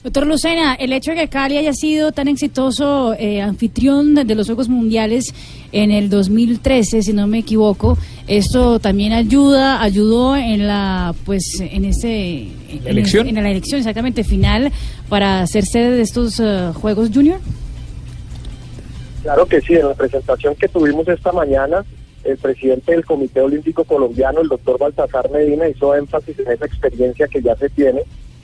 Doctor 0.04 0.26
Lucena, 0.26 0.74
el 0.74 0.94
hecho 0.94 1.12
de 1.12 1.18
que 1.18 1.28
Cali 1.28 1.58
haya 1.58 1.74
sido 1.74 2.12
tan 2.12 2.28
exitoso 2.28 3.14
eh, 3.14 3.40
anfitrión 3.40 4.16
de, 4.16 4.24
de 4.24 4.34
los 4.34 4.48
Juegos 4.48 4.68
Mundiales 4.68 5.32
en 5.72 5.92
el 5.92 6.10
2013, 6.10 7.04
si 7.04 7.14
no 7.14 7.28
me 7.28 7.40
equivoco, 7.40 8.00
esto 8.28 8.80
también 8.80 9.14
ayuda, 9.14 9.80
ayudó 9.80 10.36
en 10.36 10.68
la, 10.68 11.14
pues, 11.24 11.60
en 11.60 11.86
ese, 11.86 12.48
en, 12.70 12.82
elección? 12.86 13.28
en 13.28 13.36
la 13.36 13.52
elección 13.52 13.78
exactamente 13.78 14.24
final 14.24 14.72
para 15.08 15.46
ser 15.46 15.66
sede 15.66 15.92
de 15.92 16.02
estos 16.02 16.40
eh, 16.40 16.72
Juegos 16.74 17.12
Junior. 17.14 17.40
Claro 19.22 19.46
que 19.46 19.62
sí, 19.62 19.74
en 19.74 19.88
la 19.88 19.94
presentación 19.94 20.56
que 20.56 20.68
tuvimos 20.68 21.08
esta 21.08 21.32
mañana, 21.32 21.86
el 22.24 22.38
presidente 22.38 22.92
del 22.92 23.06
Comité 23.06 23.42
Olímpico 23.42 23.84
Colombiano, 23.84 24.42
el 24.42 24.48
doctor 24.48 24.80
Baltasar 24.80 25.30
Medina, 25.30 25.70
hizo 25.70 25.96
énfasis 25.96 26.40
en 26.40 26.52
esa 26.52 26.66
experiencia 26.66 27.28
que 27.28 27.40
ya 27.42 27.56
se 27.56 27.70
tiene, 27.70 28.02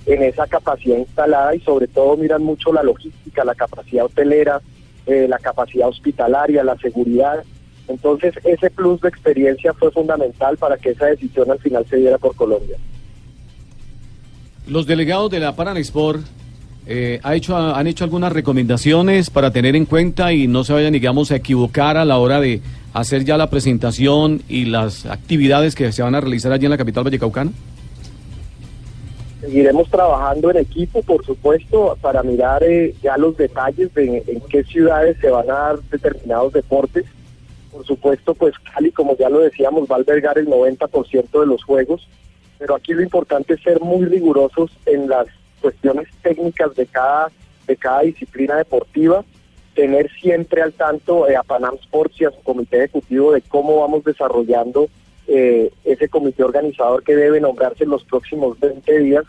en 0.07 0.23
esa 0.23 0.47
capacidad 0.47 0.97
instalada 0.97 1.53
y 1.53 1.59
sobre 1.59 1.87
todo 1.87 2.15
miran 2.15 2.41
mucho 2.41 2.71
la 2.71 2.81
logística, 2.81 3.43
la 3.43 3.53
capacidad 3.53 4.05
hotelera, 4.05 4.61
eh, 5.05 5.27
la 5.29 5.37
capacidad 5.37 5.89
hospitalaria, 5.89 6.63
la 6.63 6.77
seguridad. 6.77 7.43
Entonces 7.89 8.33
ese 8.43 8.69
plus 8.69 9.01
de 9.01 9.09
experiencia 9.09 9.73
fue 9.73 9.91
fundamental 9.91 10.57
para 10.57 10.77
que 10.77 10.91
esa 10.91 11.07
decisión 11.07 11.51
al 11.51 11.59
final 11.59 11.85
se 11.89 11.97
diera 11.97 12.17
por 12.17 12.35
Colombia. 12.35 12.77
Los 14.65 14.87
delegados 14.87 15.29
de 15.29 15.41
la 15.41 15.55
Paranexport 15.55 16.21
eh, 16.85 17.19
ha 17.23 17.35
hecho, 17.35 17.57
han 17.57 17.85
hecho 17.87 18.05
algunas 18.05 18.31
recomendaciones 18.31 19.29
para 19.29 19.51
tener 19.51 19.75
en 19.75 19.85
cuenta 19.85 20.31
y 20.31 20.47
no 20.47 20.63
se 20.63 20.71
vayan, 20.71 20.93
digamos, 20.93 21.31
a 21.31 21.35
equivocar 21.35 21.97
a 21.97 22.05
la 22.05 22.17
hora 22.17 22.39
de 22.39 22.61
hacer 22.93 23.25
ya 23.25 23.35
la 23.35 23.49
presentación 23.49 24.41
y 24.47 24.65
las 24.65 25.05
actividades 25.05 25.75
que 25.75 25.91
se 25.91 26.01
van 26.01 26.15
a 26.15 26.21
realizar 26.21 26.53
allí 26.53 26.65
en 26.65 26.71
la 26.71 26.77
capital 26.77 27.03
vallecaucana. 27.03 27.51
Seguiremos 29.47 29.89
trabajando 29.89 30.51
en 30.51 30.57
equipo, 30.57 31.01
por 31.03 31.25
supuesto, 31.25 31.97
para 32.01 32.21
mirar 32.21 32.65
eh, 32.65 32.93
ya 33.01 33.15
los 33.15 33.37
detalles 33.37 33.93
de 33.93 34.21
en 34.27 34.41
qué 34.41 34.61
ciudades 34.65 35.15
se 35.21 35.29
van 35.29 35.49
a 35.49 35.53
dar 35.53 35.79
determinados 35.83 36.51
deportes. 36.51 37.05
Por 37.71 37.85
supuesto, 37.85 38.35
pues 38.35 38.55
Cali, 38.59 38.91
como 38.91 39.15
ya 39.15 39.29
lo 39.29 39.39
decíamos, 39.39 39.87
va 39.89 39.95
a 39.95 39.99
albergar 39.99 40.37
el 40.37 40.47
90% 40.47 41.39
de 41.39 41.45
los 41.45 41.63
juegos, 41.63 42.09
pero 42.59 42.75
aquí 42.75 42.93
lo 42.93 43.01
importante 43.01 43.53
es 43.53 43.61
ser 43.61 43.79
muy 43.79 44.05
rigurosos 44.05 44.69
en 44.85 45.07
las 45.07 45.27
cuestiones 45.61 46.09
técnicas 46.21 46.75
de 46.75 46.85
cada, 46.85 47.31
de 47.67 47.77
cada 47.77 48.01
disciplina 48.01 48.57
deportiva, 48.57 49.23
tener 49.75 50.11
siempre 50.19 50.61
al 50.61 50.73
tanto 50.73 51.25
eh, 51.29 51.37
a 51.37 51.43
Panam 51.43 51.75
Sports 51.75 52.19
y 52.19 52.25
a 52.25 52.31
su 52.31 52.41
comité 52.41 52.79
ejecutivo 52.79 53.31
de 53.31 53.41
cómo 53.43 53.79
vamos 53.79 54.03
desarrollando 54.03 54.89
eh, 55.27 55.71
ese 55.83 56.07
comité 56.09 56.43
organizador 56.43 57.03
que 57.03 57.15
debe 57.15 57.39
nombrarse 57.41 57.83
en 57.83 57.89
los 57.91 58.03
próximos 58.03 58.59
20 58.59 58.99
días, 58.99 59.23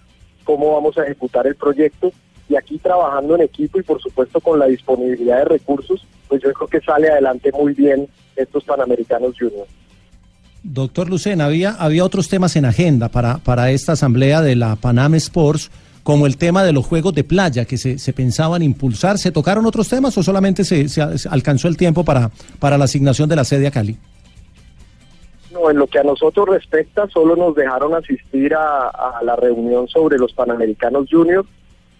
cómo 0.44 0.72
vamos 0.74 0.96
a 0.98 1.04
ejecutar 1.04 1.46
el 1.46 1.56
proyecto 1.56 2.12
y 2.48 2.56
aquí 2.56 2.78
trabajando 2.78 3.34
en 3.34 3.42
equipo 3.42 3.78
y 3.78 3.82
por 3.82 4.00
supuesto 4.00 4.40
con 4.40 4.58
la 4.58 4.66
disponibilidad 4.66 5.38
de 5.38 5.44
recursos, 5.44 6.06
pues 6.28 6.42
yo 6.42 6.52
creo 6.52 6.68
que 6.68 6.80
sale 6.80 7.08
adelante 7.10 7.50
muy 7.52 7.74
bien 7.74 8.08
estos 8.36 8.64
Panamericanos 8.64 9.34
Junior. 9.38 9.66
Doctor 10.62 11.08
Lucena, 11.08 11.46
había, 11.46 11.70
había 11.72 12.04
otros 12.04 12.28
temas 12.28 12.56
en 12.56 12.64
agenda 12.64 13.08
para, 13.08 13.38
para 13.38 13.70
esta 13.70 13.92
asamblea 13.92 14.42
de 14.42 14.56
la 14.56 14.76
Panam 14.76 15.14
Sports, 15.14 15.70
como 16.02 16.26
el 16.26 16.36
tema 16.36 16.64
de 16.64 16.72
los 16.72 16.86
juegos 16.86 17.14
de 17.14 17.22
playa 17.22 17.64
que 17.64 17.76
se, 17.76 17.98
se 17.98 18.12
pensaban 18.12 18.62
impulsar. 18.62 19.18
¿Se 19.18 19.30
tocaron 19.30 19.66
otros 19.66 19.88
temas 19.88 20.16
o 20.18 20.22
solamente 20.22 20.64
se, 20.64 20.88
se- 20.88 21.02
alcanzó 21.28 21.68
el 21.68 21.76
tiempo 21.76 22.04
para, 22.04 22.30
para 22.58 22.78
la 22.78 22.84
asignación 22.86 23.28
de 23.28 23.36
la 23.36 23.44
sede 23.44 23.66
a 23.66 23.70
Cali? 23.70 23.96
En 25.70 25.78
lo 25.78 25.86
que 25.86 25.98
a 25.98 26.04
nosotros 26.04 26.48
respecta, 26.48 27.08
solo 27.08 27.34
nos 27.34 27.54
dejaron 27.54 27.94
asistir 27.94 28.54
a, 28.54 29.20
la 29.22 29.36
reunión 29.36 29.88
sobre 29.88 30.16
los 30.16 30.32
Panamericanos 30.32 31.08
Junior. 31.10 31.44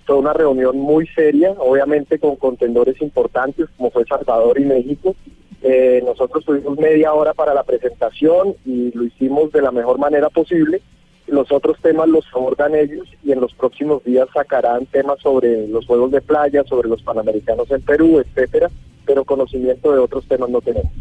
Fue 0.06 0.16
una 0.16 0.32
reunión 0.32 0.78
muy 0.78 1.06
seria, 1.08 1.50
obviamente 1.58 2.18
con 2.18 2.36
contendores 2.36 3.00
importantes 3.02 3.66
como 3.76 3.90
fue 3.90 4.04
Salvador 4.06 4.58
y 4.58 4.64
México. 4.64 5.14
Eh, 5.62 6.00
nosotros 6.04 6.44
tuvimos 6.44 6.78
media 6.78 7.12
hora 7.12 7.34
para 7.34 7.52
la 7.52 7.64
presentación 7.64 8.54
y 8.64 8.92
lo 8.96 9.04
hicimos 9.04 9.50
de 9.52 9.60
la 9.60 9.72
mejor 9.72 9.98
manera 9.98 10.30
posible. 10.30 10.80
Los 11.26 11.50
otros 11.52 11.76
temas 11.82 12.08
los 12.08 12.24
abordan 12.32 12.74
ellos 12.74 13.06
y 13.22 13.32
en 13.32 13.40
los 13.40 13.52
próximos 13.54 14.02
días 14.04 14.28
sacarán 14.32 14.86
temas 14.86 15.18
sobre 15.20 15.66
los 15.68 15.84
juegos 15.86 16.12
de 16.12 16.22
playa, 16.22 16.64
sobre 16.64 16.88
los 16.88 17.02
Panamericanos 17.02 17.70
en 17.70 17.82
Perú, 17.82 18.20
etcétera, 18.20 18.70
pero 19.04 19.24
conocimiento 19.24 19.92
de 19.92 19.98
otros 19.98 20.24
temas 20.26 20.48
no 20.48 20.60
tenemos. 20.62 20.92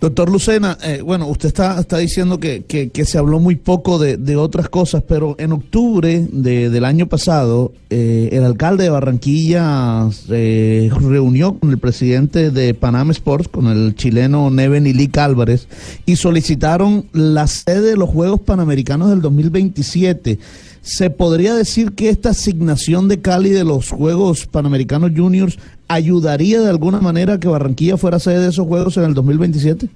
Doctor 0.00 0.30
Lucena, 0.30 0.78
eh, 0.82 1.02
bueno, 1.04 1.26
usted 1.26 1.48
está, 1.48 1.78
está 1.78 1.98
diciendo 1.98 2.40
que, 2.40 2.64
que- 2.64 2.90
se 3.04 3.18
habló 3.18 3.38
muy 3.38 3.56
poco 3.56 3.98
de, 3.98 4.16
de 4.16 4.34
otras 4.36 4.70
cosas, 4.70 5.02
pero 5.06 5.34
en 5.38 5.52
octubre 5.52 6.26
de- 6.32 6.70
del 6.70 6.86
año 6.86 7.06
pasado, 7.06 7.72
eh, 7.90 8.30
el 8.32 8.44
alcalde 8.44 8.84
de 8.84 8.90
Barranquilla 8.90 10.08
se 10.10 10.90
reunió 11.02 11.58
con 11.58 11.68
el 11.70 11.76
presidente 11.78 12.50
de 12.50 12.72
Panam 12.72 13.10
Sports, 13.10 13.48
con 13.48 13.66
el 13.66 13.94
chileno 13.94 14.50
Neven 14.50 14.86
Ilic 14.86 15.18
Álvarez, 15.18 15.68
y 16.06 16.16
solicitaron 16.16 17.04
la 17.12 17.46
sede 17.46 17.90
de 17.90 17.96
los 17.98 18.08
Juegos 18.08 18.40
Panamericanos 18.40 19.10
del 19.10 19.20
2027. 19.20 20.38
¿Se 20.82 21.10
podría 21.10 21.54
decir 21.54 21.92
que 21.92 22.08
esta 22.08 22.30
asignación 22.30 23.08
de 23.08 23.20
Cali 23.20 23.50
de 23.50 23.64
los 23.64 23.90
Juegos 23.90 24.46
Panamericanos 24.46 25.12
Juniors 25.14 25.58
ayudaría 25.88 26.60
de 26.60 26.70
alguna 26.70 27.00
manera 27.00 27.34
a 27.34 27.40
que 27.40 27.48
Barranquilla 27.48 27.98
fuera 27.98 28.18
sede 28.18 28.40
de 28.40 28.48
esos 28.48 28.66
Juegos 28.66 28.96
en 28.96 29.04
el 29.04 29.14
2027? 29.14 29.88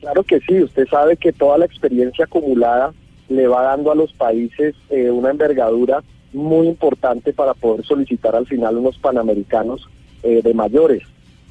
Claro 0.00 0.22
que 0.24 0.40
sí, 0.40 0.62
usted 0.62 0.86
sabe 0.88 1.16
que 1.16 1.32
toda 1.32 1.56
la 1.56 1.64
experiencia 1.64 2.26
acumulada 2.26 2.92
le 3.28 3.46
va 3.46 3.62
dando 3.62 3.90
a 3.90 3.94
los 3.94 4.12
países 4.12 4.74
eh, 4.90 5.10
una 5.10 5.30
envergadura 5.30 6.02
muy 6.34 6.66
importante 6.66 7.32
para 7.32 7.54
poder 7.54 7.86
solicitar 7.86 8.36
al 8.36 8.46
final 8.46 8.76
unos 8.76 8.98
panamericanos 8.98 9.88
eh, 10.22 10.42
de 10.42 10.52
mayores. 10.52 11.02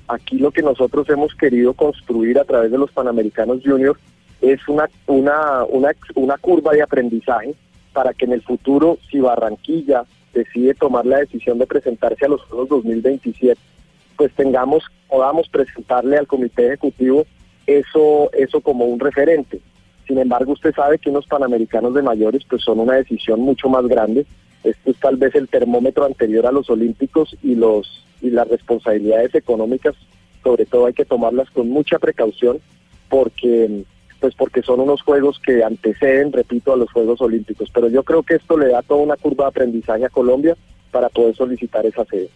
Aquí 0.07 0.37
lo 0.37 0.51
que 0.51 0.61
nosotros 0.61 1.09
hemos 1.09 1.33
querido 1.33 1.73
construir 1.73 2.37
a 2.37 2.43
través 2.43 2.71
de 2.71 2.77
los 2.77 2.91
panamericanos 2.91 3.61
juniors 3.63 3.99
es 4.41 4.67
una, 4.67 4.89
una, 5.07 5.63
una, 5.65 5.91
una 6.15 6.37
curva 6.37 6.73
de 6.73 6.81
aprendizaje 6.81 7.53
para 7.93 8.13
que 8.13 8.25
en 8.25 8.33
el 8.33 8.41
futuro, 8.41 8.97
si 9.09 9.19
Barranquilla 9.19 10.03
decide 10.33 10.73
tomar 10.73 11.05
la 11.05 11.19
decisión 11.19 11.59
de 11.59 11.67
presentarse 11.67 12.25
a 12.25 12.29
los 12.29 12.41
Juegos 12.43 12.69
2027, 12.69 13.59
pues 14.17 14.31
tengamos, 14.33 14.83
podamos 15.07 15.47
presentarle 15.49 16.17
al 16.17 16.27
comité 16.27 16.67
ejecutivo 16.67 17.25
eso, 17.67 18.31
eso 18.33 18.61
como 18.61 18.85
un 18.85 18.99
referente. 18.99 19.59
Sin 20.07 20.17
embargo, 20.17 20.53
usted 20.53 20.73
sabe 20.73 20.99
que 20.99 21.09
unos 21.09 21.27
panamericanos 21.27 21.93
de 21.93 22.01
mayores 22.01 22.43
pues 22.49 22.63
son 22.63 22.79
una 22.79 22.95
decisión 22.95 23.39
mucho 23.41 23.69
más 23.69 23.85
grande. 23.87 24.25
Esto 24.63 24.91
es 24.91 24.97
tal 24.97 25.17
vez 25.17 25.35
el 25.35 25.47
termómetro 25.47 26.05
anterior 26.05 26.45
a 26.45 26.51
los 26.51 26.69
olímpicos 26.69 27.35
y 27.41 27.55
los 27.55 28.03
y 28.21 28.29
las 28.29 28.47
responsabilidades 28.47 29.33
económicas, 29.33 29.95
sobre 30.43 30.65
todo 30.65 30.85
hay 30.85 30.93
que 30.93 31.05
tomarlas 31.05 31.49
con 31.49 31.69
mucha 31.69 31.97
precaución 31.97 32.59
porque 33.09 33.83
pues 34.21 34.35
porque 34.35 34.61
son 34.61 34.79
unos 34.79 35.01
juegos 35.01 35.41
que 35.43 35.63
anteceden, 35.63 36.31
repito, 36.31 36.71
a 36.71 36.77
los 36.77 36.91
Juegos 36.91 37.19
Olímpicos. 37.21 37.69
Pero 37.73 37.89
yo 37.89 38.03
creo 38.03 38.21
que 38.21 38.35
esto 38.35 38.55
le 38.55 38.69
da 38.69 38.83
toda 38.83 39.01
una 39.01 39.17
curva 39.17 39.45
de 39.45 39.49
aprendizaje 39.49 40.05
a 40.05 40.09
Colombia 40.09 40.55
para 40.91 41.09
poder 41.09 41.35
solicitar 41.35 41.83
esa 41.85 42.05
sede. 42.05 42.29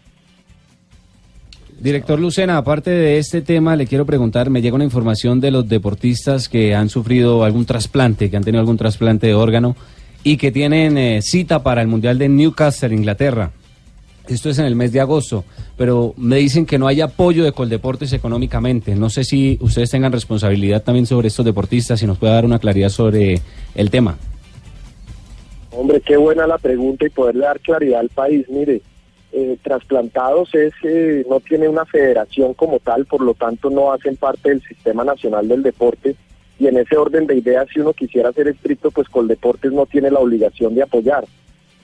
Director 1.79 2.19
Lucena, 2.19 2.57
aparte 2.57 2.89
de 2.89 3.19
este 3.19 3.41
tema, 3.41 3.75
le 3.75 3.85
quiero 3.85 4.05
preguntar, 4.05 4.49
me 4.49 4.61
llega 4.61 4.75
una 4.75 4.83
información 4.83 5.39
de 5.39 5.51
los 5.51 5.69
deportistas 5.69 6.49
que 6.49 6.73
han 6.73 6.89
sufrido 6.89 7.43
algún 7.43 7.65
trasplante, 7.65 8.31
que 8.31 8.37
han 8.37 8.43
tenido 8.43 8.61
algún 8.61 8.77
trasplante 8.77 9.27
de 9.27 9.35
órgano 9.35 9.75
y 10.23 10.37
que 10.37 10.51
tienen 10.51 10.97
eh, 10.97 11.21
cita 11.21 11.61
para 11.61 11.81
el 11.81 11.87
Mundial 11.87 12.17
de 12.17 12.29
Newcastle, 12.29 12.95
Inglaterra. 12.95 13.51
Esto 14.27 14.49
es 14.49 14.57
en 14.57 14.65
el 14.65 14.75
mes 14.75 14.91
de 14.91 14.99
agosto, 14.99 15.43
pero 15.77 16.13
me 16.17 16.37
dicen 16.37 16.65
que 16.65 16.79
no 16.79 16.87
hay 16.87 17.01
apoyo 17.01 17.43
de 17.43 17.51
Coldeportes 17.51 18.11
económicamente. 18.13 18.95
No 18.95 19.09
sé 19.09 19.23
si 19.23 19.57
ustedes 19.61 19.91
tengan 19.91 20.11
responsabilidad 20.11 20.83
también 20.83 21.05
sobre 21.05 21.27
estos 21.27 21.45
deportistas 21.45 22.01
y 22.01 22.07
nos 22.07 22.17
pueda 22.17 22.33
dar 22.33 22.45
una 22.45 22.59
claridad 22.59 22.89
sobre 22.89 23.41
el 23.75 23.89
tema. 23.91 24.17
Hombre, 25.71 26.01
qué 26.01 26.17
buena 26.17 26.47
la 26.47 26.57
pregunta 26.57 27.05
y 27.05 27.09
poderle 27.09 27.45
dar 27.45 27.59
claridad 27.59 27.99
al 27.99 28.09
país. 28.09 28.47
Mire, 28.49 28.81
eh, 29.31 29.57
trasplantados 29.61 30.55
es 30.55 30.73
eh, 30.83 31.25
no 31.29 31.41
tiene 31.41 31.67
una 31.67 31.85
federación 31.85 32.53
como 32.53 32.79
tal, 32.79 33.05
por 33.05 33.21
lo 33.21 33.33
tanto 33.33 33.69
no 33.69 33.91
hacen 33.91 34.15
parte 34.15 34.49
del 34.49 34.61
sistema 34.61 35.03
nacional 35.03 35.47
del 35.47 35.61
deporte 35.61 36.15
y 36.57 36.67
en 36.67 36.77
ese 36.77 36.95
orden 36.95 37.27
de 37.27 37.35
ideas 37.35 37.67
si 37.73 37.81
uno 37.81 37.91
quisiera 37.91 38.31
ser 38.31 38.47
estricto 38.47 38.91
pues 38.91 39.09
Coldeportes 39.09 39.73
no 39.73 39.85
tiene 39.85 40.09
la 40.09 40.19
obligación 40.19 40.73
de 40.73 40.83
apoyar. 40.83 41.25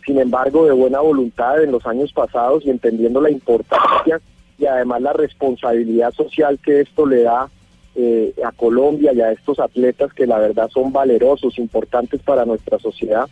Sin 0.05 0.19
embargo, 0.19 0.65
de 0.65 0.71
buena 0.71 0.99
voluntad 0.99 1.61
en 1.63 1.71
los 1.71 1.85
años 1.85 2.11
pasados 2.11 2.65
y 2.65 2.69
entendiendo 2.69 3.21
la 3.21 3.29
importancia 3.29 4.19
y 4.57 4.65
además 4.65 5.01
la 5.01 5.13
responsabilidad 5.13 6.11
social 6.11 6.59
que 6.63 6.81
esto 6.81 7.05
le 7.05 7.23
da 7.23 7.49
eh, 7.95 8.33
a 8.43 8.51
Colombia 8.51 9.11
y 9.13 9.21
a 9.21 9.31
estos 9.31 9.59
atletas 9.59 10.13
que 10.13 10.25
la 10.25 10.37
verdad 10.37 10.69
son 10.69 10.91
valerosos, 10.91 11.59
importantes 11.59 12.21
para 12.21 12.45
nuestra 12.45 12.79
sociedad, 12.79 13.27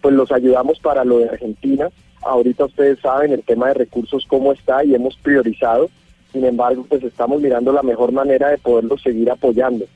pues 0.00 0.14
los 0.14 0.32
ayudamos 0.32 0.78
para 0.80 1.04
lo 1.04 1.18
de 1.18 1.28
Argentina. 1.28 1.88
Ahorita 2.22 2.64
ustedes 2.64 2.98
saben 3.00 3.32
el 3.32 3.42
tema 3.42 3.68
de 3.68 3.74
recursos 3.74 4.24
cómo 4.26 4.52
está 4.52 4.84
y 4.84 4.94
hemos 4.94 5.16
priorizado. 5.16 5.90
Sin 6.32 6.44
embargo, 6.44 6.84
pues 6.88 7.02
estamos 7.02 7.40
mirando 7.40 7.72
la 7.72 7.82
mejor 7.82 8.12
manera 8.12 8.48
de 8.48 8.58
poderlos 8.58 9.02
seguir 9.02 9.30
apoyando. 9.30 9.86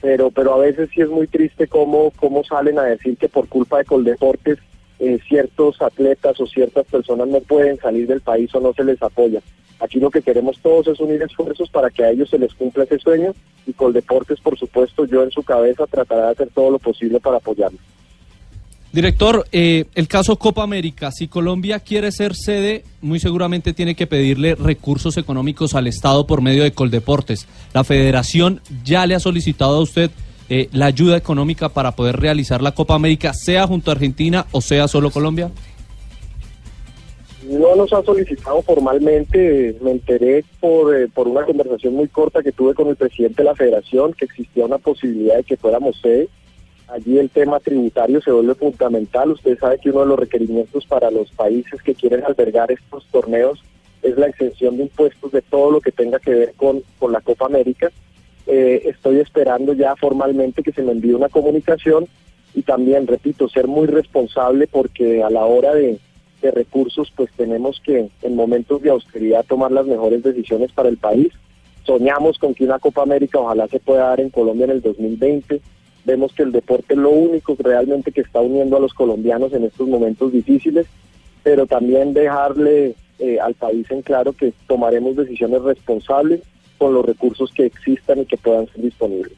Pero, 0.00 0.30
pero 0.30 0.54
a 0.54 0.58
veces 0.58 0.90
sí 0.94 1.00
es 1.00 1.08
muy 1.08 1.26
triste 1.26 1.66
cómo, 1.66 2.12
cómo 2.16 2.44
salen 2.44 2.78
a 2.78 2.84
decir 2.84 3.16
que 3.16 3.28
por 3.28 3.48
culpa 3.48 3.78
de 3.78 3.84
Coldeportes 3.84 4.58
eh, 4.98 5.18
ciertos 5.28 5.80
atletas 5.82 6.40
o 6.40 6.46
ciertas 6.46 6.86
personas 6.86 7.28
no 7.28 7.40
pueden 7.40 7.76
salir 7.78 8.06
del 8.06 8.20
país 8.20 8.54
o 8.54 8.60
no 8.60 8.72
se 8.72 8.84
les 8.84 9.02
apoya. 9.02 9.40
Aquí 9.78 10.00
lo 10.00 10.10
que 10.10 10.22
queremos 10.22 10.58
todos 10.62 10.86
es 10.88 10.98
unir 11.00 11.22
esfuerzos 11.22 11.68
para 11.68 11.90
que 11.90 12.04
a 12.04 12.10
ellos 12.10 12.30
se 12.30 12.38
les 12.38 12.54
cumpla 12.54 12.84
ese 12.84 12.98
sueño 12.98 13.34
y 13.66 13.72
Coldeportes, 13.72 14.40
por 14.40 14.58
supuesto, 14.58 15.04
yo 15.04 15.22
en 15.22 15.30
su 15.30 15.42
cabeza 15.42 15.86
tratará 15.86 16.26
de 16.26 16.32
hacer 16.32 16.48
todo 16.54 16.70
lo 16.70 16.78
posible 16.78 17.20
para 17.20 17.36
apoyarlos. 17.36 17.80
Director, 18.92 19.46
eh, 19.52 19.84
el 19.94 20.08
caso 20.08 20.38
Copa 20.38 20.62
América, 20.62 21.10
si 21.12 21.28
Colombia 21.28 21.80
quiere 21.80 22.10
ser 22.12 22.34
sede, 22.34 22.82
muy 23.02 23.20
seguramente 23.20 23.74
tiene 23.74 23.94
que 23.94 24.06
pedirle 24.06 24.54
recursos 24.54 25.18
económicos 25.18 25.74
al 25.74 25.86
Estado 25.86 26.26
por 26.26 26.40
medio 26.40 26.62
de 26.62 26.72
Coldeportes. 26.72 27.46
¿La 27.74 27.84
federación 27.84 28.62
ya 28.84 29.06
le 29.06 29.14
ha 29.14 29.20
solicitado 29.20 29.76
a 29.76 29.82
usted 29.82 30.10
eh, 30.48 30.68
la 30.72 30.86
ayuda 30.86 31.16
económica 31.16 31.68
para 31.68 31.92
poder 31.92 32.16
realizar 32.16 32.62
la 32.62 32.72
Copa 32.72 32.94
América, 32.94 33.32
sea 33.34 33.66
junto 33.66 33.90
a 33.90 33.94
Argentina 33.94 34.46
o 34.52 34.60
sea 34.60 34.88
solo 34.88 35.10
Colombia? 35.10 35.50
No 37.48 37.76
nos 37.76 37.92
ha 37.92 38.02
solicitado 38.02 38.60
formalmente, 38.62 39.76
me 39.80 39.92
enteré 39.92 40.44
por, 40.58 40.94
eh, 40.96 41.06
por 41.06 41.28
una 41.28 41.44
conversación 41.44 41.94
muy 41.94 42.08
corta 42.08 42.42
que 42.42 42.50
tuve 42.50 42.74
con 42.74 42.88
el 42.88 42.96
presidente 42.96 43.42
de 43.42 43.48
la 43.48 43.54
federación 43.54 44.12
que 44.14 44.24
existía 44.24 44.64
una 44.64 44.78
posibilidad 44.78 45.36
de 45.36 45.44
que 45.44 45.56
fuéramos 45.56 46.00
sede. 46.00 46.28
Allí 46.88 47.18
el 47.18 47.30
tema 47.30 47.60
tributario 47.60 48.20
se 48.20 48.32
vuelve 48.32 48.54
fundamental. 48.54 49.32
Usted 49.32 49.58
sabe 49.58 49.78
que 49.78 49.90
uno 49.90 50.00
de 50.00 50.06
los 50.06 50.18
requerimientos 50.18 50.86
para 50.86 51.10
los 51.10 51.30
países 51.32 51.82
que 51.82 51.94
quieren 51.94 52.24
albergar 52.24 52.70
estos 52.72 53.06
torneos 53.12 53.62
es 54.02 54.16
la 54.16 54.26
exención 54.26 54.76
de 54.76 54.84
impuestos 54.84 55.32
de 55.32 55.42
todo 55.42 55.70
lo 55.70 55.80
que 55.80 55.92
tenga 55.92 56.18
que 56.18 56.30
ver 56.30 56.54
con, 56.56 56.82
con 56.98 57.12
la 57.12 57.20
Copa 57.20 57.46
América. 57.46 57.90
Eh, 58.46 58.82
estoy 58.84 59.18
esperando 59.18 59.72
ya 59.72 59.96
formalmente 59.96 60.62
que 60.62 60.72
se 60.72 60.82
me 60.82 60.92
envíe 60.92 61.14
una 61.14 61.28
comunicación 61.28 62.06
y 62.54 62.62
también, 62.62 63.06
repito, 63.06 63.48
ser 63.48 63.66
muy 63.66 63.86
responsable 63.86 64.68
porque 64.68 65.22
a 65.22 65.30
la 65.30 65.44
hora 65.44 65.74
de, 65.74 65.98
recursos 66.54 67.12
pues 67.16 67.28
tenemos 67.36 67.80
que 67.84 68.08
en 68.22 68.36
momentos 68.36 68.80
de 68.80 68.90
austeridad 68.90 69.44
tomar 69.44 69.72
las 69.72 69.84
mejores 69.84 70.22
decisiones 70.22 70.70
para 70.70 70.88
el 70.88 70.96
país. 70.96 71.32
Soñamos 71.82 72.38
con 72.38 72.54
que 72.54 72.62
una 72.62 72.78
Copa 72.78 73.02
América 73.02 73.40
ojalá 73.40 73.66
se 73.66 73.80
pueda 73.80 74.10
dar 74.10 74.20
en 74.20 74.30
Colombia 74.30 74.66
en 74.66 74.70
el 74.70 74.80
2020. 74.80 75.60
Vemos 76.04 76.32
que 76.34 76.44
el 76.44 76.52
deporte 76.52 76.94
es 76.94 77.00
lo 77.00 77.10
único 77.10 77.56
realmente 77.58 78.12
que 78.12 78.20
está 78.20 78.40
uniendo 78.40 78.76
a 78.76 78.80
los 78.80 78.94
colombianos 78.94 79.52
en 79.54 79.64
estos 79.64 79.88
momentos 79.88 80.30
difíciles, 80.30 80.86
pero 81.42 81.66
también 81.66 82.14
dejarle 82.14 82.94
eh, 83.18 83.40
al 83.40 83.54
país 83.54 83.90
en 83.90 84.02
claro 84.02 84.32
que 84.32 84.52
tomaremos 84.68 85.16
decisiones 85.16 85.62
responsables 85.62 86.42
con 86.76 86.94
los 86.94 87.04
recursos 87.04 87.50
que 87.54 87.66
existan 87.66 88.20
y 88.20 88.26
que 88.26 88.36
puedan 88.36 88.66
ser 88.66 88.82
disponibles. 88.82 89.32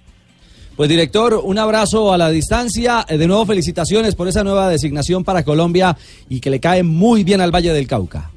Pues 0.77 0.88
director, 0.88 1.40
un 1.42 1.59
abrazo 1.59 2.12
a 2.12 2.18
la 2.18 2.31
distancia. 2.31 3.05
Eh, 3.09 3.18
De 3.18 3.27
nuevo 3.27 3.44
felicitaciones 3.44 4.14
por 4.14 4.29
esa 4.29 4.44
nueva 4.44 4.68
designación 4.68 5.24
para 5.24 5.42
Colombia 5.42 5.96
y 6.29 6.38
que 6.38 6.51
le 6.51 6.61
cae 6.61 6.85
muy 6.85 7.24
bien 7.24 7.40
al 7.40 7.51
Valle 7.53 7.72
del 7.72 7.88
Cauca. 7.88 8.31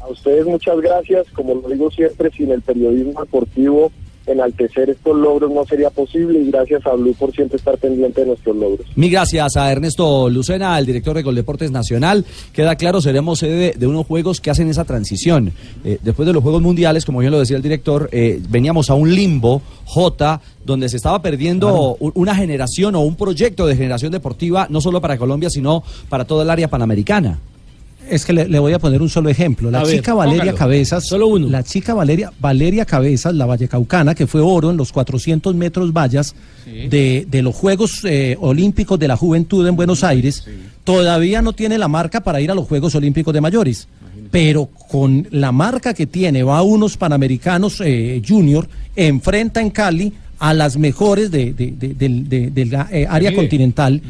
A 0.00 0.08
ustedes 0.08 0.46
muchas 0.46 0.80
gracias. 0.80 1.26
Como 1.34 1.54
lo 1.54 1.68
digo 1.68 1.90
siempre, 1.90 2.30
sin 2.30 2.50
el 2.50 2.62
periodismo 2.62 3.20
deportivo, 3.20 3.92
enaltecer 4.26 4.90
estos 4.90 5.16
logros 5.16 5.50
no 5.52 5.64
sería 5.64 5.90
posible 5.90 6.40
y 6.40 6.50
gracias 6.50 6.84
a 6.86 6.92
Blue 6.94 7.14
por 7.18 7.32
siempre 7.32 7.56
estar 7.56 7.78
pendiente 7.78 8.22
de 8.22 8.28
nuestros 8.28 8.56
logros. 8.56 8.86
Mil 8.96 9.10
gracias 9.10 9.56
a 9.56 9.70
Ernesto 9.70 10.28
Lucena, 10.28 10.78
el 10.78 10.86
director 10.86 11.16
de 11.16 11.22
Coldeportes 11.22 11.70
Nacional. 11.70 12.24
Queda 12.52 12.76
claro, 12.76 13.00
seremos 13.00 13.38
sede 13.38 13.74
de 13.76 13.86
unos 13.86 14.06
juegos 14.06 14.40
que 14.40 14.50
hacen 14.50 14.68
esa 14.68 14.84
transición. 14.84 15.52
Eh, 15.84 15.98
después 16.02 16.26
de 16.26 16.32
los 16.32 16.42
Juegos 16.42 16.62
Mundiales, 16.62 17.04
como 17.04 17.20
bien 17.20 17.30
lo 17.32 17.38
decía 17.38 17.56
el 17.56 17.62
director, 17.62 18.08
eh, 18.12 18.40
veníamos 18.48 18.90
a 18.90 18.94
un 18.94 19.14
limbo, 19.14 19.62
J, 19.84 20.40
donde 20.64 20.88
se 20.88 20.96
estaba 20.96 21.22
perdiendo 21.22 21.96
u- 22.00 22.12
una 22.14 22.34
generación 22.34 22.94
o 22.96 23.00
un 23.02 23.16
proyecto 23.16 23.66
de 23.66 23.76
generación 23.76 24.12
deportiva, 24.12 24.66
no 24.70 24.80
solo 24.80 25.00
para 25.00 25.16
Colombia, 25.18 25.50
sino 25.50 25.82
para 26.08 26.24
toda 26.24 26.42
el 26.42 26.50
área 26.50 26.68
panamericana. 26.68 27.38
Es 28.08 28.24
que 28.24 28.32
le, 28.32 28.48
le 28.48 28.58
voy 28.58 28.72
a 28.72 28.78
poner 28.78 29.02
un 29.02 29.08
solo 29.08 29.28
ejemplo. 29.28 29.70
La 29.70 29.80
A 29.80 29.84
ver, 29.84 29.96
chica 29.96 30.14
Valeria 30.14 30.40
póngalo. 30.52 30.58
Cabezas. 30.58 31.06
Solo 31.06 31.26
uno. 31.26 31.48
La 31.48 31.62
chica 31.62 31.92
Valeria, 31.94 32.32
Valeria 32.40 32.84
Cabezas, 32.84 33.34
la 33.34 33.46
vallecaucana, 33.46 34.14
que 34.14 34.26
fue 34.26 34.40
oro 34.40 34.70
en 34.70 34.76
los 34.76 34.92
400 34.92 35.54
metros 35.54 35.92
vallas 35.92 36.34
de, 36.66 37.26
de 37.28 37.42
los 37.42 37.54
Juegos 37.54 38.00
eh, 38.04 38.36
Olímpicos 38.40 38.98
de 38.98 39.08
la 39.08 39.16
Juventud 39.16 39.66
en 39.66 39.76
Buenos 39.76 40.04
Aires, 40.04 40.46
todavía 40.84 41.42
no 41.42 41.52
tiene 41.52 41.78
la 41.78 41.88
marca 41.88 42.20
para 42.22 42.40
ir 42.40 42.50
a 42.50 42.54
los 42.54 42.66
Juegos 42.68 42.94
Olímpicos 42.94 43.34
de 43.34 43.40
mayores. 43.40 43.88
Pero 44.30 44.66
con 44.66 45.26
la 45.30 45.52
marca 45.52 45.94
que 45.94 46.06
tiene, 46.06 46.42
va 46.42 46.58
a 46.58 46.62
unos 46.62 46.96
Panamericanos 46.96 47.80
eh, 47.84 48.20
Junior, 48.26 48.68
enfrenta 48.96 49.60
en 49.60 49.70
Cali 49.70 50.12
a 50.38 50.52
las 50.52 50.76
mejores 50.76 51.30
de, 51.30 51.52
de- 51.54 51.72
de- 51.72 52.50
del- 52.50 52.74
eh, 52.92 53.06
área 53.08 53.34
continental 53.34 54.02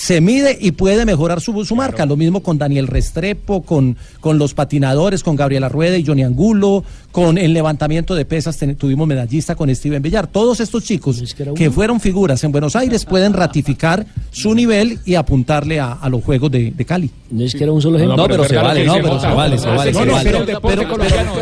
se 0.00 0.22
mide 0.22 0.56
y 0.58 0.70
puede 0.72 1.04
mejorar 1.04 1.42
su, 1.42 1.62
su 1.66 1.76
marca. 1.76 2.06
Lo 2.06 2.16
mismo 2.16 2.42
con 2.42 2.56
Daniel 2.56 2.86
Restrepo, 2.86 3.62
con, 3.62 3.98
con 4.20 4.38
los 4.38 4.54
patinadores, 4.54 5.22
con 5.22 5.36
Gabriela 5.36 5.68
Rueda 5.68 5.98
y 5.98 6.06
Johnny 6.06 6.22
Angulo, 6.22 6.82
con 7.12 7.36
el 7.36 7.52
levantamiento 7.52 8.14
de 8.14 8.24
pesas 8.24 8.56
ten- 8.56 8.76
tuvimos 8.76 9.06
medallista 9.06 9.54
con 9.56 9.74
Steven 9.74 10.00
Villar. 10.00 10.26
Todos 10.26 10.60
estos 10.60 10.84
chicos 10.84 11.22
que 11.54 11.70
fueron 11.70 12.00
figuras 12.00 12.42
en 12.44 12.52
Buenos 12.52 12.76
Aires 12.76 13.04
pueden 13.04 13.34
ratificar 13.34 14.06
su 14.30 14.54
nivel 14.54 15.00
y 15.04 15.16
apuntarle 15.16 15.80
a, 15.80 15.92
a 15.92 16.08
los 16.08 16.24
Juegos 16.24 16.50
de, 16.50 16.70
de 16.70 16.84
Cali. 16.86 17.10
No 17.30 17.44
es 17.44 17.54
que 17.54 17.64
era 17.64 17.72
un 17.72 17.82
solo 17.82 17.96
ejemplo. 17.98 18.16
No, 18.16 18.26
pero 18.26 18.44
se 18.44 18.56
vale, 18.56 18.84
no, 18.86 18.94
pero 18.94 19.20
se 19.20 19.26
vale, 19.26 19.58
se 19.58 19.66
vale. 19.68 19.92
No, 19.92 20.04
no, 20.06 20.14
pero, 20.22 20.44
pero, 20.46 20.62
pero, 20.62 20.88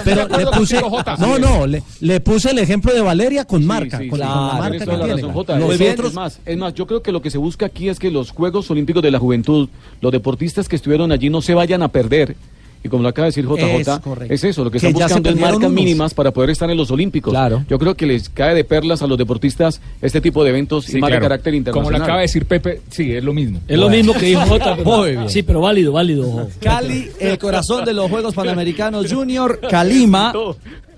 pero 0.05 0.39
le 0.39 0.47
puse, 0.59 0.81
no, 1.21 1.39
no, 1.39 1.67
le, 1.67 1.83
le 2.01 2.21
puse 2.21 2.51
el 2.51 2.59
ejemplo 2.59 2.93
de 2.93 3.03
Valeria 3.03 3.45
con 3.45 3.65
marca, 3.65 3.99
con, 3.99 4.09
con 4.09 4.19
la 4.19 4.27
marca 4.59 4.79
que 4.79 4.85
tiene. 4.87 5.15
razón, 5.15 5.33
Jota. 5.33 5.59
Los 5.59 5.73
Es 5.75 5.79
bien, 5.79 5.93
otros- 5.93 6.09
es 6.09 6.15
más, 6.15 6.41
es 6.45 6.57
más, 6.59 6.75
yo 6.75 6.87
creo 6.89 7.03
que 7.03 7.13
lo 7.13 7.23
que 7.23 7.31
se 7.31 7.39
busca 7.39 7.67
aquí 7.67 7.89
es 7.89 7.99
que 7.99 8.11
los 8.11 8.31
Juegos 8.33 8.48
Olímpicos 8.71 9.03
de 9.03 9.11
la 9.11 9.19
Juventud, 9.19 9.69
los 10.01 10.13
deportistas 10.13 10.69
que 10.69 10.77
estuvieron 10.77 11.13
allí 11.13 11.31
no 11.31 11.43
se 11.43 11.55
vayan 11.55 11.83
a 11.83 11.89
perder. 11.89 12.37
Y 12.85 12.89
como 12.89 13.03
lo 13.03 13.09
acaba 13.09 13.25
de 13.27 13.31
decir 13.31 13.45
JJ, 13.45 14.25
Es 14.25 14.31
es 14.31 14.45
eso, 14.45 14.63
lo 14.65 14.71
que, 14.71 14.79
Que 14.79 14.87
están 14.87 15.03
buscando 15.03 15.31
es 15.31 15.37
marcas 15.37 15.57
unos. 15.59 15.73
mínimas 15.73 16.15
para 16.15 16.31
poder 16.31 16.51
estar 16.51 16.71
en 16.71 16.77
los 16.77 16.91
Olímpicos. 16.91 17.33
Claro. 17.33 17.65
Yo 17.69 17.79
creo 17.79 17.95
que 17.97 18.07
les 18.07 18.29
cae 18.29 18.55
de 18.55 18.63
perlas 18.65 19.03
a 19.03 19.07
los 19.07 19.19
deportistas 19.19 19.81
este 20.01 20.21
tipo 20.21 20.45
de 20.45 20.51
eventos 20.51 20.89
y 20.89 20.93
Sí, 20.93 20.99
más 20.99 21.09
claro. 21.09 21.23
de 21.23 21.29
carácter 21.29 21.53
Como 21.53 21.59
internacional. 21.59 21.99
lo 21.99 22.05
acaba 22.05 22.19
de 22.19 22.23
decir 22.23 22.47
Pepe, 22.47 22.81
sí, 22.91 23.13
es 23.13 23.25
lo 23.25 23.33
mismo. 23.35 23.61
Es 23.67 23.79
lo 23.79 23.89
mismo 23.89 24.13
que 24.15 24.27
dijo 24.27 24.43
bien. 25.05 25.29
Sí, 25.29 25.43
pero 25.43 25.61
válido, 25.61 25.93
válido. 25.93 26.49
Cali, 26.61 27.09
el 27.19 27.37
corazón 27.39 27.85
de 27.85 27.93
los 27.93 28.09
Juegos 28.11 28.35
Panamericanos 28.35 29.13
Junior, 29.13 29.61
Calima. 29.69 30.33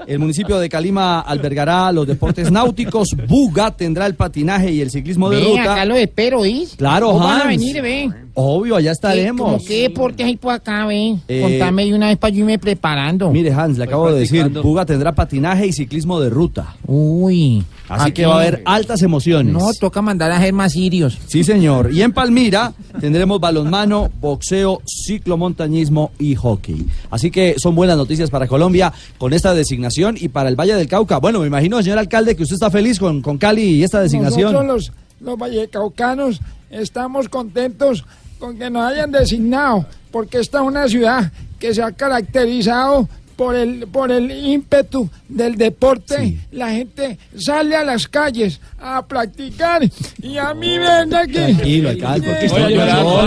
El 0.06 0.18
municipio 0.18 0.58
de 0.58 0.70
Calima 0.70 1.20
albergará 1.20 1.92
los 1.92 2.06
deportes 2.06 2.50
náuticos, 2.50 3.08
Buga 3.28 3.70
tendrá 3.76 4.06
el 4.06 4.14
patinaje 4.14 4.72
y 4.72 4.80
el 4.80 4.90
ciclismo 4.90 5.28
de 5.28 5.36
Ve, 5.36 5.44
ruta. 5.44 5.72
acá 5.74 5.84
lo 5.84 5.94
espero, 5.94 6.40
¿oís? 6.40 6.74
Claro, 6.78 7.08
¿Cómo 7.08 7.18
van 7.18 7.28
a 7.36 7.40
Hans. 7.42 7.48
venir, 7.48 7.82
ve? 7.82 8.10
Obvio, 8.34 8.76
allá 8.76 8.92
estaremos. 8.92 9.52
¿Cómo 9.52 9.64
qué 9.64 9.82
deportes 9.82 10.24
hay 10.26 10.36
por 10.36 10.52
acá, 10.54 10.86
ve? 10.86 11.16
Eh, 11.28 11.40
Contame 11.42 11.84
de 11.86 11.94
una 11.94 12.08
vez 12.08 12.16
para 12.18 12.32
yo 12.32 12.40
irme 12.40 12.58
preparando. 12.58 13.30
Mire, 13.30 13.52
Hans, 13.52 13.76
le 13.78 13.84
acabo 13.84 14.10
de 14.12 14.20
decir, 14.20 14.48
Buga 14.48 14.86
tendrá 14.86 15.12
patinaje 15.14 15.66
y 15.66 15.72
ciclismo 15.72 16.20
de 16.20 16.30
ruta. 16.30 16.76
Uy. 16.86 17.64
Así 17.88 18.02
aquí- 18.04 18.12
que 18.12 18.26
va 18.26 18.34
a 18.36 18.38
haber 18.42 18.62
altas 18.66 19.02
emociones. 19.02 19.52
No, 19.52 19.72
toca 19.80 20.00
mandar 20.00 20.30
a 20.30 20.36
hacer 20.36 20.52
más 20.52 20.72
sirios. 20.72 21.18
Sí, 21.26 21.42
señor. 21.42 21.92
Y 21.92 22.02
en 22.02 22.12
Palmira 22.12 22.72
tendremos 23.00 23.40
balonmano, 23.40 24.10
boxeo, 24.20 24.80
ciclomontañismo 24.86 26.12
y 26.18 26.34
hockey. 26.36 26.86
Así 27.10 27.30
que 27.30 27.56
son 27.58 27.74
buenas 27.74 27.96
noticias 27.96 28.30
para 28.30 28.46
Colombia 28.46 28.92
con 29.18 29.32
esta 29.32 29.54
designación 29.54 30.16
y 30.20 30.28
para 30.28 30.48
el 30.48 30.56
Valle 30.56 30.74
del 30.74 30.86
Cauca. 30.88 31.18
Bueno, 31.18 31.40
me 31.40 31.46
imagino, 31.48 31.82
señor 31.82 31.98
alcalde, 31.98 32.36
que 32.36 32.44
usted 32.44 32.54
está 32.54 32.70
feliz 32.70 32.98
con, 32.98 33.22
con 33.22 33.38
Cali 33.38 33.62
y 33.62 33.82
esta 33.82 34.00
designación. 34.00 34.52
Nosotros 34.52 34.66
los, 34.66 34.92
los 35.20 35.38
vallecaucanos 35.38 36.40
estamos 36.70 37.28
contentos 37.28 38.04
con 38.38 38.56
que 38.58 38.70
nos 38.70 38.90
hayan 38.90 39.12
designado, 39.12 39.84
porque 40.10 40.38
esta 40.38 40.60
es 40.60 40.64
una 40.64 40.88
ciudad 40.88 41.30
que 41.58 41.74
se 41.74 41.82
ha 41.82 41.92
caracterizado 41.92 43.08
por 43.40 43.56
el, 43.56 43.86
por 43.88 44.12
el 44.12 44.30
ímpetu 44.30 45.08
del 45.26 45.56
deporte, 45.56 46.36
la 46.52 46.72
gente 46.72 47.18
sale 47.38 47.74
a 47.74 47.82
las 47.82 48.06
calles 48.06 48.60
a 48.78 49.00
practicar. 49.06 49.80
Y 50.22 50.36
a 50.36 50.52
mí 50.52 50.76
ven 50.76 51.14
aquí. 51.14 51.32
Tranquilo, 51.32 51.88
alcalde, 51.88 52.28
porque 52.28 52.44
está 52.44 52.68
llorando. 52.68 53.18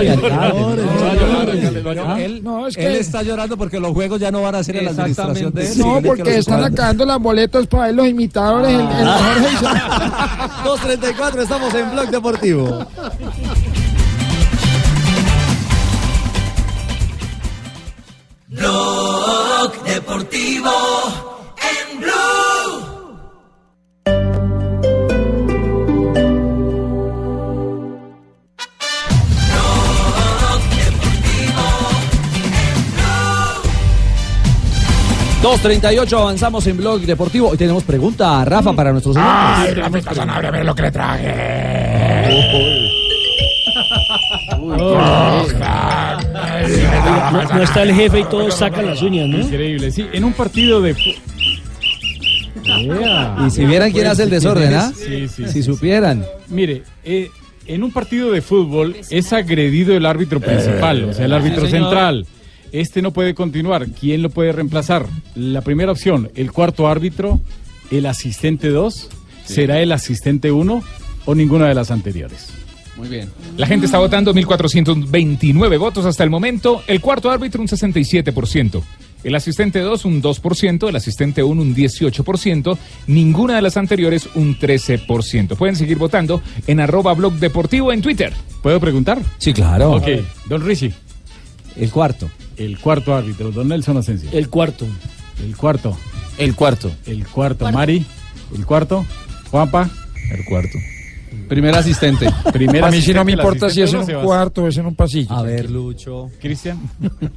Él, 2.17 2.43
No, 2.43 2.67
es 2.67 2.77
él 2.77 2.83
que- 2.93 2.99
está 2.99 3.23
llorando 3.23 3.57
porque 3.57 3.79
los 3.79 3.91
juegos 3.93 4.19
ya 4.19 4.29
no 4.29 4.43
van 4.43 4.53
a 4.53 4.63
ser 4.63 4.75
en 4.75 4.85
la 4.85 4.91
administración 4.91 5.51
de 5.51 5.71
él. 5.71 5.79
No, 5.79 5.99
porque 6.03 6.37
están 6.37 6.63
acabando 6.63 7.05
las 7.07 7.19
boletas 7.19 7.65
para 7.65 7.85
ver 7.87 7.95
los 7.95 8.07
imitadores. 8.07 8.69
el- 8.69 8.81
el 8.81 9.07
Ah. 9.07 9.35
mejor 9.41 10.79
2.34, 10.79 11.41
estamos 11.41 11.73
en 11.73 11.89
Blog 11.91 12.09
Deportivo. 12.11 12.85
Blog 18.49 19.52
Deportivo 19.71 20.71
en 21.57 21.99
Blue. 21.99 22.11
Blue. 22.75 22.93
2.38, 35.41 36.19
avanzamos 36.19 36.67
en 36.67 36.77
Blog 36.77 37.01
Deportivo. 37.01 37.49
Hoy 37.49 37.57
tenemos 37.57 37.83
pregunta, 37.83 38.43
Rafa, 38.43 38.73
para 38.73 38.91
nuestros 38.91 39.15
Ay. 39.17 39.73
Rafita 39.73 40.13
Sanabria, 40.13 40.51
mira 40.51 40.63
lo 40.63 40.75
que 40.75 40.81
le 40.81 40.91
traje. 40.91 41.33
No, 44.63 45.43
no 47.53 47.63
está 47.63 47.83
el 47.83 47.93
jefe 47.93 48.21
y 48.21 48.23
todos 48.25 48.55
sacan 48.55 48.85
las 48.85 49.01
uñas, 49.01 49.27
¿no? 49.27 49.39
Increíble, 49.39 49.91
sí. 49.91 50.05
En 50.13 50.23
un 50.23 50.33
partido 50.33 50.81
de... 50.81 50.95
Y 52.65 53.49
si 53.49 53.65
vieran 53.65 53.91
quién 53.91 54.07
hace 54.07 54.23
el 54.23 54.29
desorden, 54.29 54.73
¿ah? 54.73 54.93
Sí, 54.95 55.27
sí, 55.27 55.47
Si 55.47 55.63
supieran. 55.63 56.23
Mire, 56.47 56.83
eh, 57.03 57.29
en 57.65 57.83
un 57.83 57.91
partido 57.91 58.31
de 58.31 58.41
fútbol 58.41 58.95
es 59.09 59.33
agredido 59.33 59.95
el 59.95 60.05
árbitro 60.05 60.39
principal, 60.39 61.03
o 61.05 61.13
sea, 61.13 61.25
el 61.25 61.33
árbitro 61.33 61.67
central. 61.67 62.25
Este 62.71 63.01
no 63.01 63.11
puede 63.11 63.35
continuar. 63.35 63.87
¿Quién 63.87 64.21
lo 64.21 64.29
puede 64.29 64.51
reemplazar? 64.51 65.05
La 65.35 65.61
primera 65.61 65.91
opción, 65.91 66.31
el 66.35 66.51
cuarto 66.51 66.87
árbitro, 66.87 67.39
el 67.91 68.05
asistente 68.05 68.69
2, 68.69 69.09
será 69.45 69.79
el 69.81 69.91
asistente 69.91 70.51
1 70.51 70.83
o 71.25 71.35
ninguna 71.35 71.67
de 71.67 71.75
las 71.75 71.91
anteriores. 71.91 72.62
Muy 72.95 73.07
bien. 73.07 73.29
La 73.57 73.65
gente 73.65 73.85
está 73.85 73.97
votando 73.97 74.33
1.429 74.33 75.79
votos 75.79 76.05
hasta 76.05 76.23
el 76.23 76.29
momento. 76.29 76.83
El 76.87 77.01
cuarto 77.01 77.31
árbitro 77.31 77.61
un 77.61 77.67
67%. 77.67 78.83
El 79.23 79.35
asistente 79.35 79.79
2 79.79 80.05
un 80.05 80.21
2%. 80.21 80.89
El 80.89 80.95
asistente 80.95 81.43
1 81.43 81.61
un 81.61 81.75
18%. 81.75 82.77
Ninguna 83.07 83.55
de 83.55 83.61
las 83.61 83.77
anteriores 83.77 84.29
un 84.35 84.57
13%. 84.57 85.55
Pueden 85.55 85.75
seguir 85.75 85.97
votando 85.97 86.41
en 86.67 86.79
arroba 86.79 87.13
blog 87.13 87.33
deportivo 87.33 87.91
en 87.91 88.01
Twitter. 88.01 88.33
¿Puedo 88.61 88.79
preguntar? 88.79 89.19
Sí, 89.39 89.53
claro. 89.53 89.93
Ok, 89.93 90.07
don 90.47 90.65
Richie. 90.65 90.93
El 91.75 91.89
cuarto. 91.89 92.29
El 92.57 92.77
cuarto 92.79 93.15
árbitro, 93.15 93.51
don 93.51 93.69
Nelson 93.69 93.97
Asensio. 93.97 94.29
El 94.31 94.49
cuarto. 94.49 94.85
El 95.43 95.55
cuarto. 95.57 95.97
El 96.37 96.55
cuarto. 96.55 96.91
El 97.05 97.25
cuarto. 97.27 97.71
Mari. 97.71 98.05
El 98.55 98.65
cuarto. 98.65 99.05
Juanpa. 99.49 99.89
El 100.31 100.45
cuarto. 100.45 100.77
Primer 101.47 101.75
asistente. 101.75 102.27
Primer 102.51 102.83
a 102.83 102.89
mí 102.91 103.01
sí 103.01 103.13
no 103.13 103.23
me 103.23 103.31
asistente, 103.33 103.41
importa 103.41 103.69
si 103.69 103.81
es 103.81 103.89
en 103.91 103.97
asistente 103.97 104.13
un 104.13 104.17
uno, 104.19 104.27
cuarto 104.27 104.63
o 104.63 104.67
es 104.67 104.77
en 104.77 104.85
un 104.85 104.95
pasillo. 104.95 105.33
A 105.33 105.41
ver, 105.43 105.69
Lucho. 105.69 106.29
Cristian. 106.41 106.79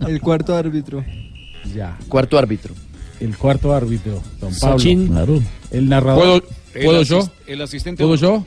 El 0.06 0.20
cuarto 0.20 0.54
árbitro. 0.56 1.04
Ya. 1.74 1.96
Cuarto 2.08 2.38
árbitro. 2.38 2.74
El 3.20 3.36
cuarto 3.36 3.74
árbitro, 3.74 4.22
don 4.40 4.54
Pablo. 4.60 4.78
Sachin. 4.78 5.08
Claro. 5.08 5.40
El 5.70 5.88
narrador. 5.88 6.42
¿Puedo, 6.72 6.84
¿Puedo 6.86 7.00
el 7.00 7.06
yo? 7.06 7.28
El 7.46 7.62
asistente. 7.62 8.02
¿Puedo 8.04 8.16
yo? 8.16 8.44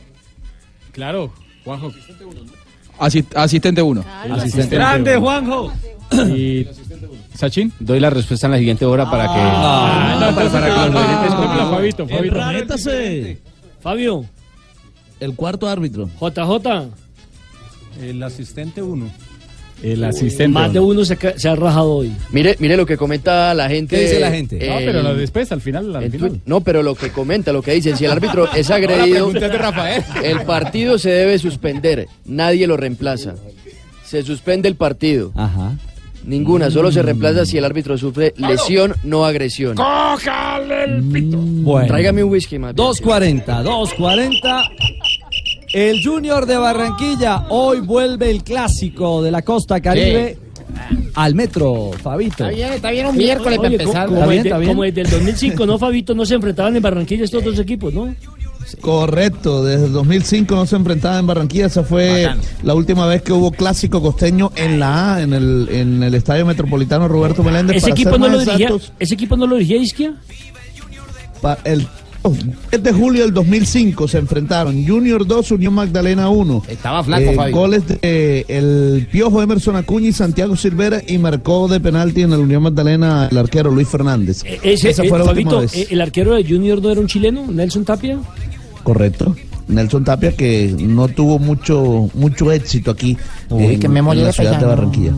Claro, 0.91 1.33
Juanjo. 1.63 1.91
asistente 3.35 3.81
1. 3.81 4.03
Asistente 4.31 4.75
Grande, 4.75 5.17
uno. 5.17 5.21
Juanjo. 5.25 5.73
Y 6.35 6.67
Sachin. 7.35 7.71
Doy 7.79 7.99
la 7.99 8.09
respuesta 8.09 8.47
en 8.47 8.51
la 8.51 8.57
siguiente 8.57 8.85
hora 8.85 9.09
para 9.09 9.23
que. 9.25 9.31
Ah, 9.35 10.17
no, 10.19 10.35
para, 10.35 10.49
para 10.49 10.67
que 10.67 10.91
los 10.91 11.03
oyentes 11.03 11.33
Ah. 11.33 11.69
Fabito. 11.71 12.07
Fabio, 13.81 14.25
El 15.19 15.35
cuarto 15.35 15.67
árbitro. 15.67 16.09
JJ, 16.19 16.87
El 18.01 18.23
asistente 18.23 18.81
1. 18.81 19.09
El 19.81 20.03
asistente. 20.03 20.49
más 20.49 20.73
de 20.73 20.79
uno 20.81 21.05
se, 21.05 21.17
ha 21.47 21.55
rajado 21.55 21.91
hoy. 21.95 22.11
Mire, 22.31 22.57
mire 22.59 22.75
lo 22.75 22.85
que 22.85 22.97
comenta 22.97 23.53
la 23.53 23.69
gente. 23.69 23.95
¿Qué 23.95 24.01
dice 24.03 24.19
la 24.19 24.29
gente? 24.29 24.57
No, 24.67 24.77
en- 24.79 24.85
pero 24.85 25.01
lo 25.01 25.15
después, 25.15 25.49
al 25.53 25.61
final, 25.61 25.95
al 25.95 26.11
final. 26.11 26.41
No, 26.45 26.59
pero 26.61 26.83
lo 26.83 26.95
que 26.95 27.11
comenta, 27.11 27.53
lo 27.53 27.61
que 27.61 27.71
dicen, 27.73 27.95
si 27.95 28.03
el 28.03 28.11
árbitro 28.11 28.51
es 28.53 28.69
agredido, 28.71 29.31
de 29.31 29.47
Rafael. 29.49 30.03
el 30.23 30.41
partido 30.41 30.97
se 30.97 31.09
debe 31.11 31.39
suspender. 31.39 32.07
Nadie 32.25 32.67
lo 32.67 32.75
reemplaza. 32.75 33.35
Se 34.05 34.21
suspende 34.23 34.67
el 34.67 34.75
partido. 34.75 35.31
Ajá. 35.35 35.77
Ninguna, 36.25 36.69
solo 36.69 36.91
se 36.91 37.01
reemplaza 37.01 37.45
si 37.45 37.57
el 37.57 37.63
árbitro 37.63 37.97
sufre 37.97 38.33
lesión, 38.35 38.93
no 39.03 39.23
agresión. 39.25 39.75
¡Cójale 39.75 40.83
el 40.83 41.03
pito! 41.03 41.37
Bueno. 41.37 41.87
Tráigame 41.87 42.21
un 42.25 42.31
whisky 42.31 42.59
más. 42.59 42.75
bien. 42.75 42.85
2.40, 42.87 43.45
2.40. 43.63 44.63
El 45.73 46.03
Junior 46.03 46.45
de 46.45 46.57
Barranquilla. 46.57 47.45
Hoy 47.49 47.79
vuelve 47.81 48.29
el 48.31 48.43
clásico 48.43 49.21
de 49.21 49.31
la 49.31 49.41
costa 49.43 49.79
caribe 49.81 50.37
al 51.15 51.35
metro, 51.35 51.91
Fabito. 52.01 52.45
Está 52.45 52.49
bien, 52.49 52.73
está 52.73 52.91
bien 52.91 53.05
un 53.07 53.17
miércoles 53.17 53.57
para 53.57 53.69
Oye, 53.69 53.77
empezar. 53.81 54.07
como, 54.07 54.19
Está 54.19 54.27
bien, 54.29 54.43
bien. 54.59 54.67
como 54.67 54.83
desde 54.83 55.01
el 55.01 55.09
2005, 55.09 55.65
¿no, 55.65 55.77
Fabito? 55.79 56.15
No 56.15 56.25
se 56.25 56.35
enfrentaban 56.35 56.75
en 56.75 56.81
Barranquilla 56.81 57.23
estos 57.23 57.43
dos 57.43 57.57
equipos, 57.59 57.93
¿no? 57.93 58.13
Correcto, 58.81 59.63
desde 59.63 59.87
el 59.87 59.93
2005 59.93 60.53
no 60.55 60.65
se 60.67 60.75
enfrentaba 60.75 61.17
en 61.17 61.25
Barranquilla, 61.25 61.65
esa 61.65 61.83
fue 61.83 62.29
la 62.61 62.75
última 62.75 63.07
vez 63.07 63.23
que 63.23 63.33
hubo 63.33 63.51
clásico 63.51 63.99
costeño 63.99 64.51
en 64.55 64.79
la 64.79 65.15
A, 65.15 65.21
en 65.23 65.33
el, 65.33 65.67
en 65.71 66.03
el 66.03 66.13
Estadio 66.13 66.45
Metropolitano 66.45 67.07
Roberto 67.07 67.41
Meléndez. 67.43 67.77
¿Ese 67.77 67.85
para 67.89 67.93
equipo, 67.93 68.17
no 68.19 68.27
lo 68.27 68.39
dirigía, 68.39 68.69
¿Ese 68.99 69.13
equipo 69.15 69.37
no 69.37 69.47
lo 69.47 69.55
dirigía 69.55 69.77
Isquia? 69.77 70.13
pa- 71.41 71.57
el 71.63 71.87
oh, 72.23 72.33
10 72.71 72.83
de 72.83 72.93
julio 72.93 73.21
del 73.23 73.33
2005 73.33 74.07
se 74.07 74.17
enfrentaron 74.17 74.85
Junior 74.85 75.25
2, 75.25 75.51
Unión 75.51 75.73
Magdalena 75.73 76.29
1. 76.29 76.63
Estaba 76.67 77.03
flaco, 77.03 77.31
Eh, 77.31 77.35
Fabio. 77.35 77.55
goles 77.55 77.83
de 77.87 78.45
el 78.47 79.07
Piojo 79.11 79.41
Emerson 79.41 79.75
Acuña 79.75 80.07
y 80.09 80.13
Santiago 80.13 80.55
Silvera 80.55 81.01
y 81.05 81.17
marcó 81.17 81.67
de 81.67 81.79
penalti 81.79 82.21
en 82.21 82.33
el 82.33 82.39
Unión 82.39 82.63
Magdalena 82.63 83.27
el 83.31 83.37
arquero 83.37 83.71
Luis 83.71 83.87
Fernández. 83.87 84.43
Eh, 84.45 84.59
Ese, 84.63 84.89
Esa 84.89 85.03
eh, 85.03 85.09
fue 85.09 85.19
la 85.19 85.25
Fabito, 85.25 85.49
última 85.57 85.61
vez. 85.61 85.75
eh, 85.75 85.87
el 85.91 86.01
arquero 86.01 86.35
de 86.35 86.43
Junior 86.43 86.81
no 86.81 86.89
era 86.91 87.01
un 87.01 87.07
chileno, 87.07 87.45
Nelson 87.51 87.85
Tapia. 87.85 88.19
Correcto. 88.83 89.35
Nelson 89.67 90.03
Tapia 90.03 90.31
que 90.35 90.73
no 90.79 91.07
tuvo 91.09 91.37
mucho 91.37 92.09
mucho 92.15 92.51
éxito 92.51 92.89
aquí 92.89 93.15
Uy, 93.49 93.65
en, 93.75 93.79
que 93.79 93.87
me 93.87 93.99
en 93.99 94.23
la 94.23 94.31
ciudad 94.33 94.59
de. 94.59 94.65
Barranquilla. 94.65 95.11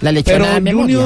La 0.00 0.10
Pero 0.10 0.12
lechona 0.12 0.54
de 0.54 0.60
memoria. 0.60 0.98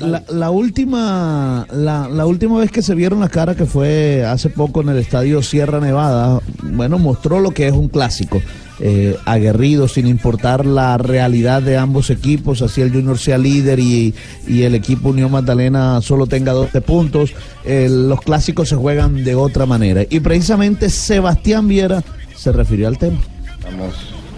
La, 0.00 0.22
la 0.28 0.50
última 0.50 1.66
la, 1.72 2.08
la 2.08 2.26
última 2.26 2.58
vez 2.58 2.70
que 2.72 2.82
se 2.82 2.94
vieron 2.94 3.20
las 3.20 3.30
caras 3.30 3.56
que 3.56 3.66
fue 3.66 4.24
hace 4.24 4.48
poco 4.50 4.80
en 4.80 4.88
el 4.88 4.98
estadio 4.98 5.42
Sierra 5.42 5.80
Nevada, 5.80 6.40
bueno, 6.62 6.98
mostró 6.98 7.38
lo 7.40 7.52
que 7.52 7.66
es 7.68 7.72
un 7.72 7.88
clásico. 7.88 8.40
eh, 8.78 9.16
aguerrido 9.24 9.88
sin 9.88 10.06
importar 10.06 10.66
la 10.66 10.98
realidad 10.98 11.62
de 11.62 11.76
ambos 11.78 12.10
equipos, 12.10 12.60
así 12.62 12.82
el 12.82 12.92
Junior 12.92 13.16
sea 13.18 13.38
líder 13.38 13.78
y, 13.78 14.14
y 14.46 14.62
el 14.64 14.74
equipo 14.74 15.08
Unión 15.10 15.30
Magdalena 15.30 16.00
solo 16.02 16.26
tenga 16.26 16.52
12 16.52 16.80
puntos, 16.82 17.32
eh, 17.64 17.88
los 17.90 18.20
clásicos 18.20 18.68
se 18.68 18.76
juegan 18.76 19.24
de 19.24 19.34
otra 19.34 19.64
manera. 19.66 20.02
Y 20.10 20.20
precisamente 20.20 20.90
Sebastián 20.90 21.68
Viera 21.68 22.02
se 22.36 22.52
refirió 22.52 22.88
al 22.88 22.98
tema. 22.98 23.18
Estamos 23.58 23.94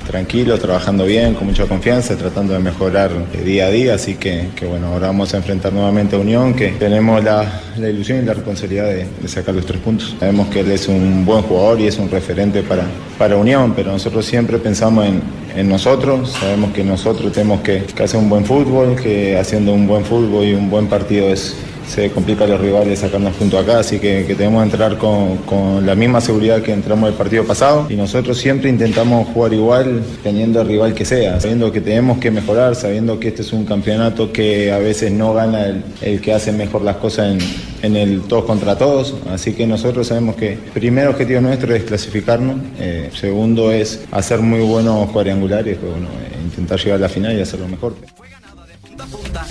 tranquilos, 0.08 0.58
trabajando 0.58 1.04
bien, 1.04 1.34
con 1.34 1.46
mucha 1.46 1.66
confianza, 1.66 2.16
tratando 2.16 2.54
de 2.54 2.58
mejorar 2.58 3.10
eh, 3.34 3.44
día 3.44 3.66
a 3.66 3.70
día, 3.70 3.94
así 3.94 4.14
que, 4.14 4.48
que 4.56 4.64
bueno, 4.64 4.88
ahora 4.88 5.08
vamos 5.08 5.34
a 5.34 5.36
enfrentar 5.36 5.72
nuevamente 5.72 6.16
a 6.16 6.18
Unión, 6.18 6.54
que 6.54 6.68
tenemos 6.70 7.22
la, 7.22 7.60
la 7.76 7.88
ilusión 7.90 8.22
y 8.22 8.22
la 8.22 8.32
responsabilidad 8.32 8.86
de, 8.86 9.06
sacar 9.28 9.54
los 9.54 9.66
tres 9.66 9.80
puntos. 9.80 10.16
Sabemos 10.18 10.48
que 10.48 10.60
él 10.60 10.70
es 10.70 10.88
un 10.88 11.26
buen 11.26 11.42
jugador 11.42 11.78
y 11.80 11.86
es 11.86 11.98
un 11.98 12.10
referente 12.10 12.62
para, 12.62 12.84
para 13.18 13.36
Unión, 13.36 13.74
pero 13.76 13.92
nosotros 13.92 14.24
siempre 14.24 14.58
pensamos 14.58 15.06
en, 15.06 15.20
en 15.54 15.68
nosotros, 15.68 16.32
sabemos 16.40 16.72
que 16.72 16.82
nosotros 16.82 17.30
tenemos 17.30 17.60
que 17.60 17.84
hacer 18.02 18.18
un 18.18 18.30
buen 18.30 18.46
fútbol, 18.46 18.96
que 18.96 19.36
haciendo 19.36 19.74
un 19.74 19.86
buen 19.86 20.04
fútbol 20.04 20.46
y 20.46 20.54
un 20.54 20.70
buen 20.70 20.86
partido 20.86 21.28
es 21.28 21.54
se 21.88 22.10
complica 22.10 22.44
a 22.44 22.46
los 22.46 22.60
rivales 22.60 22.98
sacarnos 22.98 23.34
puntos 23.34 23.62
acá, 23.62 23.78
así 23.78 23.98
que, 23.98 24.22
tenemos 24.36 24.62
que 24.62 24.70
entrar 24.70 24.98
con, 24.98 25.38
con 25.38 25.84
la 25.86 25.94
misma 25.94 26.20
seguridad 26.20 26.62
que 26.62 26.72
entramos 26.72 27.08
el 27.08 27.16
partido 27.16 27.44
pasado 27.44 27.86
y 27.88 27.96
nosotros 27.96 28.38
siempre 28.38 28.68
intentamos 28.68 29.28
jugar 29.28 29.52
igual 29.54 30.02
teniendo 30.22 30.60
el 30.60 30.68
rival 30.68 30.94
que 30.94 31.04
sea, 31.04 31.40
sabiendo 31.40 31.72
que 31.72 31.80
tenemos 31.80 32.18
que 32.18 32.30
mejorar, 32.30 32.74
sabiendo 32.74 33.18
que 33.18 33.28
este 33.28 33.42
es 33.42 33.52
un 33.52 33.64
campeonato 33.64 34.32
que 34.32 34.70
a 34.70 34.78
veces 34.78 35.10
no 35.12 35.32
gana 35.32 35.66
el, 35.66 35.82
el 36.02 36.20
que 36.20 36.34
hace 36.34 36.52
mejor 36.52 36.82
las 36.82 36.96
cosas 36.96 37.32
en, 37.32 37.38
en 37.82 37.96
el 37.96 38.22
todos 38.22 38.44
contra 38.44 38.76
todos, 38.76 39.14
así 39.30 39.54
que 39.54 39.66
nosotros 39.66 40.06
sabemos 40.06 40.36
que 40.36 40.58
primer 40.74 41.08
objetivo 41.08 41.40
nuestro 41.40 41.74
es 41.74 41.84
clasificarnos, 41.84 42.56
eh, 42.78 43.10
segundo 43.14 43.72
es 43.72 44.04
hacer 44.10 44.40
muy 44.40 44.60
buenos 44.60 45.10
cuadrangulares, 45.10 45.78
pues, 45.78 45.92
bueno, 45.92 46.08
eh, 46.08 46.36
intentar 46.44 46.78
llegar 46.78 46.96
a 46.96 47.02
la 47.02 47.08
final 47.08 47.36
y 47.36 47.40
hacerlo 47.40 47.68
mejor. 47.68 47.94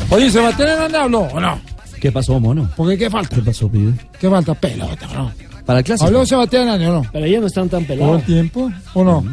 Oye, 0.09 0.29
¿Sebastián 0.29 0.69
Hernández 0.69 1.01
o 1.33 1.39
no? 1.39 1.76
¿Qué 1.99 2.11
pasó, 2.11 2.39
mono? 2.39 2.69
¿Por 2.75 2.89
qué 2.89 2.97
qué 2.97 3.09
falta? 3.09 3.35
¿Qué 3.35 3.41
pasó, 3.41 3.69
pibe? 3.69 3.93
¿Qué 4.19 4.29
falta? 4.29 4.53
Pelota, 4.53 5.07
bro. 5.07 5.31
Para 5.65 5.79
el 5.79 5.85
clásico. 5.85 6.07
¿Habló 6.07 6.25
Sebastián 6.25 6.69
Año 6.69 6.89
o 6.89 6.93
no? 7.03 7.09
Pero 7.11 7.25
ellos 7.25 7.41
no 7.41 7.47
están 7.47 7.69
tan 7.69 7.83
¿Todo 7.85 7.93
el 7.93 7.99
pelados. 7.99 8.23
tiempo 8.23 8.71
o 8.93 9.03
no? 9.03 9.25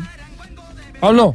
¿Habló? 1.00 1.34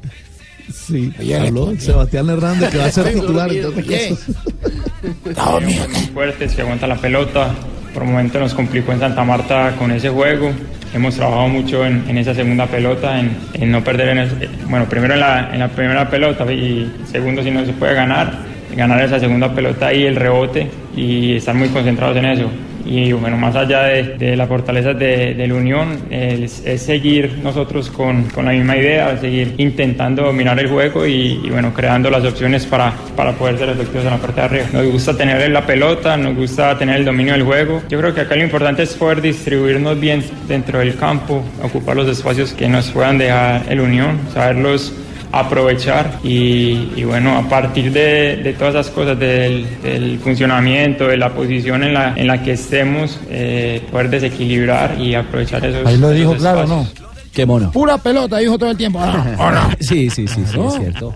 Sí, 0.73 1.13
habló. 1.33 1.73
Sebastián 1.79 2.29
Hernández 2.29 2.69
que 2.69 2.77
va 2.77 2.85
a 2.85 2.91
ser 2.91 3.13
titular 3.13 3.49
mío. 3.49 3.71
fuertes, 6.13 6.55
que 6.55 6.61
aguanta 6.61 6.87
la 6.87 6.95
pelota. 6.95 7.51
Por 7.93 8.03
momentos 8.03 8.41
nos 8.41 8.53
complicó 8.53 8.91
en 8.91 8.99
Santa 8.99 9.23
Marta 9.23 9.75
con 9.77 9.91
ese 9.91 10.09
juego. 10.09 10.51
Hemos 10.93 11.15
trabajado 11.15 11.47
mucho 11.47 11.85
en, 11.85 12.03
en 12.09 12.17
esa 12.17 12.33
segunda 12.33 12.65
pelota, 12.67 13.19
en, 13.19 13.35
en 13.53 13.71
no 13.71 13.83
perder, 13.83 14.09
en 14.09 14.17
el- 14.19 14.49
bueno, 14.69 14.87
primero 14.89 15.13
en 15.13 15.19
la, 15.19 15.53
en 15.53 15.59
la 15.59 15.67
primera 15.69 16.09
pelota 16.09 16.51
y 16.51 16.91
segundo 17.11 17.43
si 17.43 17.51
no 17.51 17.63
se 17.65 17.73
puede 17.73 17.93
ganar, 17.93 18.39
ganar 18.75 19.01
esa 19.03 19.19
segunda 19.19 19.53
pelota 19.53 19.93
y 19.93 20.05
el 20.05 20.15
rebote 20.15 20.69
y 20.99 21.35
estar 21.37 21.55
muy 21.55 21.69
concentrados 21.69 22.17
en 22.17 22.25
eso. 22.25 22.49
Y 22.85 23.11
bueno, 23.11 23.37
más 23.37 23.55
allá 23.55 23.83
de, 23.83 24.17
de 24.17 24.35
las 24.35 24.47
fortalezas 24.47 24.97
de, 24.97 25.35
de 25.35 25.47
la 25.47 25.53
Unión, 25.53 25.99
es, 26.09 26.63
es 26.65 26.81
seguir 26.81 27.39
nosotros 27.43 27.89
con, 27.89 28.23
con 28.23 28.45
la 28.45 28.51
misma 28.51 28.77
idea, 28.77 29.15
seguir 29.17 29.53
intentando 29.57 30.23
dominar 30.23 30.57
el 30.59 30.67
juego 30.67 31.05
y, 31.05 31.39
y, 31.43 31.49
bueno, 31.51 31.71
creando 31.73 32.09
las 32.09 32.23
opciones 32.25 32.65
para, 32.65 32.93
para 33.15 33.33
poder 33.33 33.57
ser 33.59 33.69
efectivos 33.69 34.05
en 34.05 34.11
la 34.11 34.17
parte 34.17 34.41
de 34.41 34.45
arriba. 34.45 34.65
Nos 34.73 34.85
gusta 34.87 35.15
tener 35.15 35.51
la 35.51 35.65
pelota, 35.65 36.17
nos 36.17 36.35
gusta 36.35 36.77
tener 36.77 36.95
el 36.97 37.05
dominio 37.05 37.33
del 37.33 37.43
juego. 37.43 37.83
Yo 37.89 37.99
creo 37.99 38.13
que 38.13 38.21
acá 38.21 38.35
lo 38.35 38.43
importante 38.43 38.83
es 38.83 38.93
poder 38.95 39.21
distribuirnos 39.21 39.99
bien 39.99 40.23
dentro 40.47 40.79
del 40.79 40.95
campo, 40.95 41.43
ocupar 41.61 41.95
los 41.95 42.07
espacios 42.07 42.53
que 42.53 42.67
nos 42.67 42.89
puedan 42.89 43.19
dejar 43.19 43.63
el 43.69 43.81
Unión, 43.81 44.19
saberlos 44.33 44.93
aprovechar 45.31 46.19
y, 46.23 46.89
y 46.95 47.03
bueno, 47.03 47.37
a 47.37 47.47
partir 47.47 47.91
de, 47.91 48.37
de 48.37 48.53
todas 48.53 48.73
esas 48.75 48.89
cosas, 48.89 49.17
del, 49.19 49.65
del 49.81 50.19
funcionamiento, 50.19 51.07
de 51.07 51.17
la 51.17 51.29
posición 51.33 51.83
en 51.83 51.93
la, 51.93 52.13
en 52.15 52.27
la 52.27 52.41
que 52.41 52.53
estemos, 52.53 53.19
eh, 53.29 53.81
poder 53.91 54.09
desequilibrar 54.09 54.99
y 54.99 55.15
aprovechar 55.15 55.65
esos 55.65 55.85
Ahí 55.85 55.97
lo 55.97 56.09
dijo 56.11 56.35
claro, 56.35 56.63
espacios. 56.63 56.93
¿no? 57.03 57.09
Qué 57.33 57.45
mono. 57.45 57.71
Pura 57.71 57.97
pelota, 57.97 58.37
dijo 58.37 58.57
todo 58.57 58.71
el 58.71 58.77
tiempo. 58.77 58.99
Ah, 59.01 59.35
¿o 59.39 59.51
no? 59.51 59.69
Sí, 59.79 60.09
sí, 60.09 60.27
sí, 60.27 60.41
sí, 60.45 60.57
¿No? 60.57 60.69
es 60.69 60.75
cierto. 60.75 61.13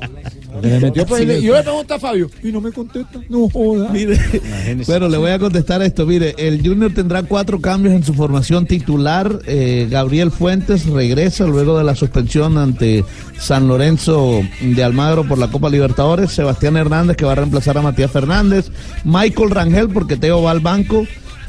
Le 0.64 0.80
metió 0.80 1.06
yo 1.42 1.54
le 1.56 1.62
pregunto 1.62 1.94
a 1.94 2.00
Fabio 2.00 2.30
y 2.42 2.50
no 2.50 2.62
me 2.62 2.72
contesta. 2.72 3.20
No 3.28 3.50
joda. 3.50 3.90
Mire, 3.92 4.18
bueno, 4.88 5.10
le 5.10 5.18
voy 5.18 5.32
a 5.32 5.40
contestar 5.40 5.82
esto. 5.82 6.06
Mire, 6.06 6.36
el 6.38 6.66
Junior 6.66 6.94
tendrá 6.94 7.24
cuatro 7.24 7.60
cambios 7.60 7.94
en 7.94 8.04
su 8.04 8.14
formación 8.14 8.66
titular. 8.66 9.40
Eh, 9.46 9.88
Gabriel 9.92 10.32
Fuentes 10.32 10.86
regresa 10.86 11.46
luego 11.46 11.78
de 11.78 11.84
la 11.84 11.96
suspensión 11.96 12.58
ante 12.58 13.04
San 13.38 13.68
Lorenzo 13.68 14.42
de 14.62 14.84
Almagro 14.84 15.28
por 15.28 15.38
la 15.38 15.50
Copa 15.50 15.70
Libertadores. 15.70 16.32
Sebastián 16.32 16.78
Hernández 16.78 17.18
que 17.18 17.26
va 17.26 17.34
a 17.34 17.36
reemplazar 17.36 17.78
a 17.78 17.82
Matías 17.82 18.12
Fernández. 18.12 18.72
Michael 19.04 19.52
Rangel 19.52 19.90
porque 19.90 20.16
Teo 20.16 20.44
va 20.44 20.52
al 20.52 20.62
banco. 20.62 21.06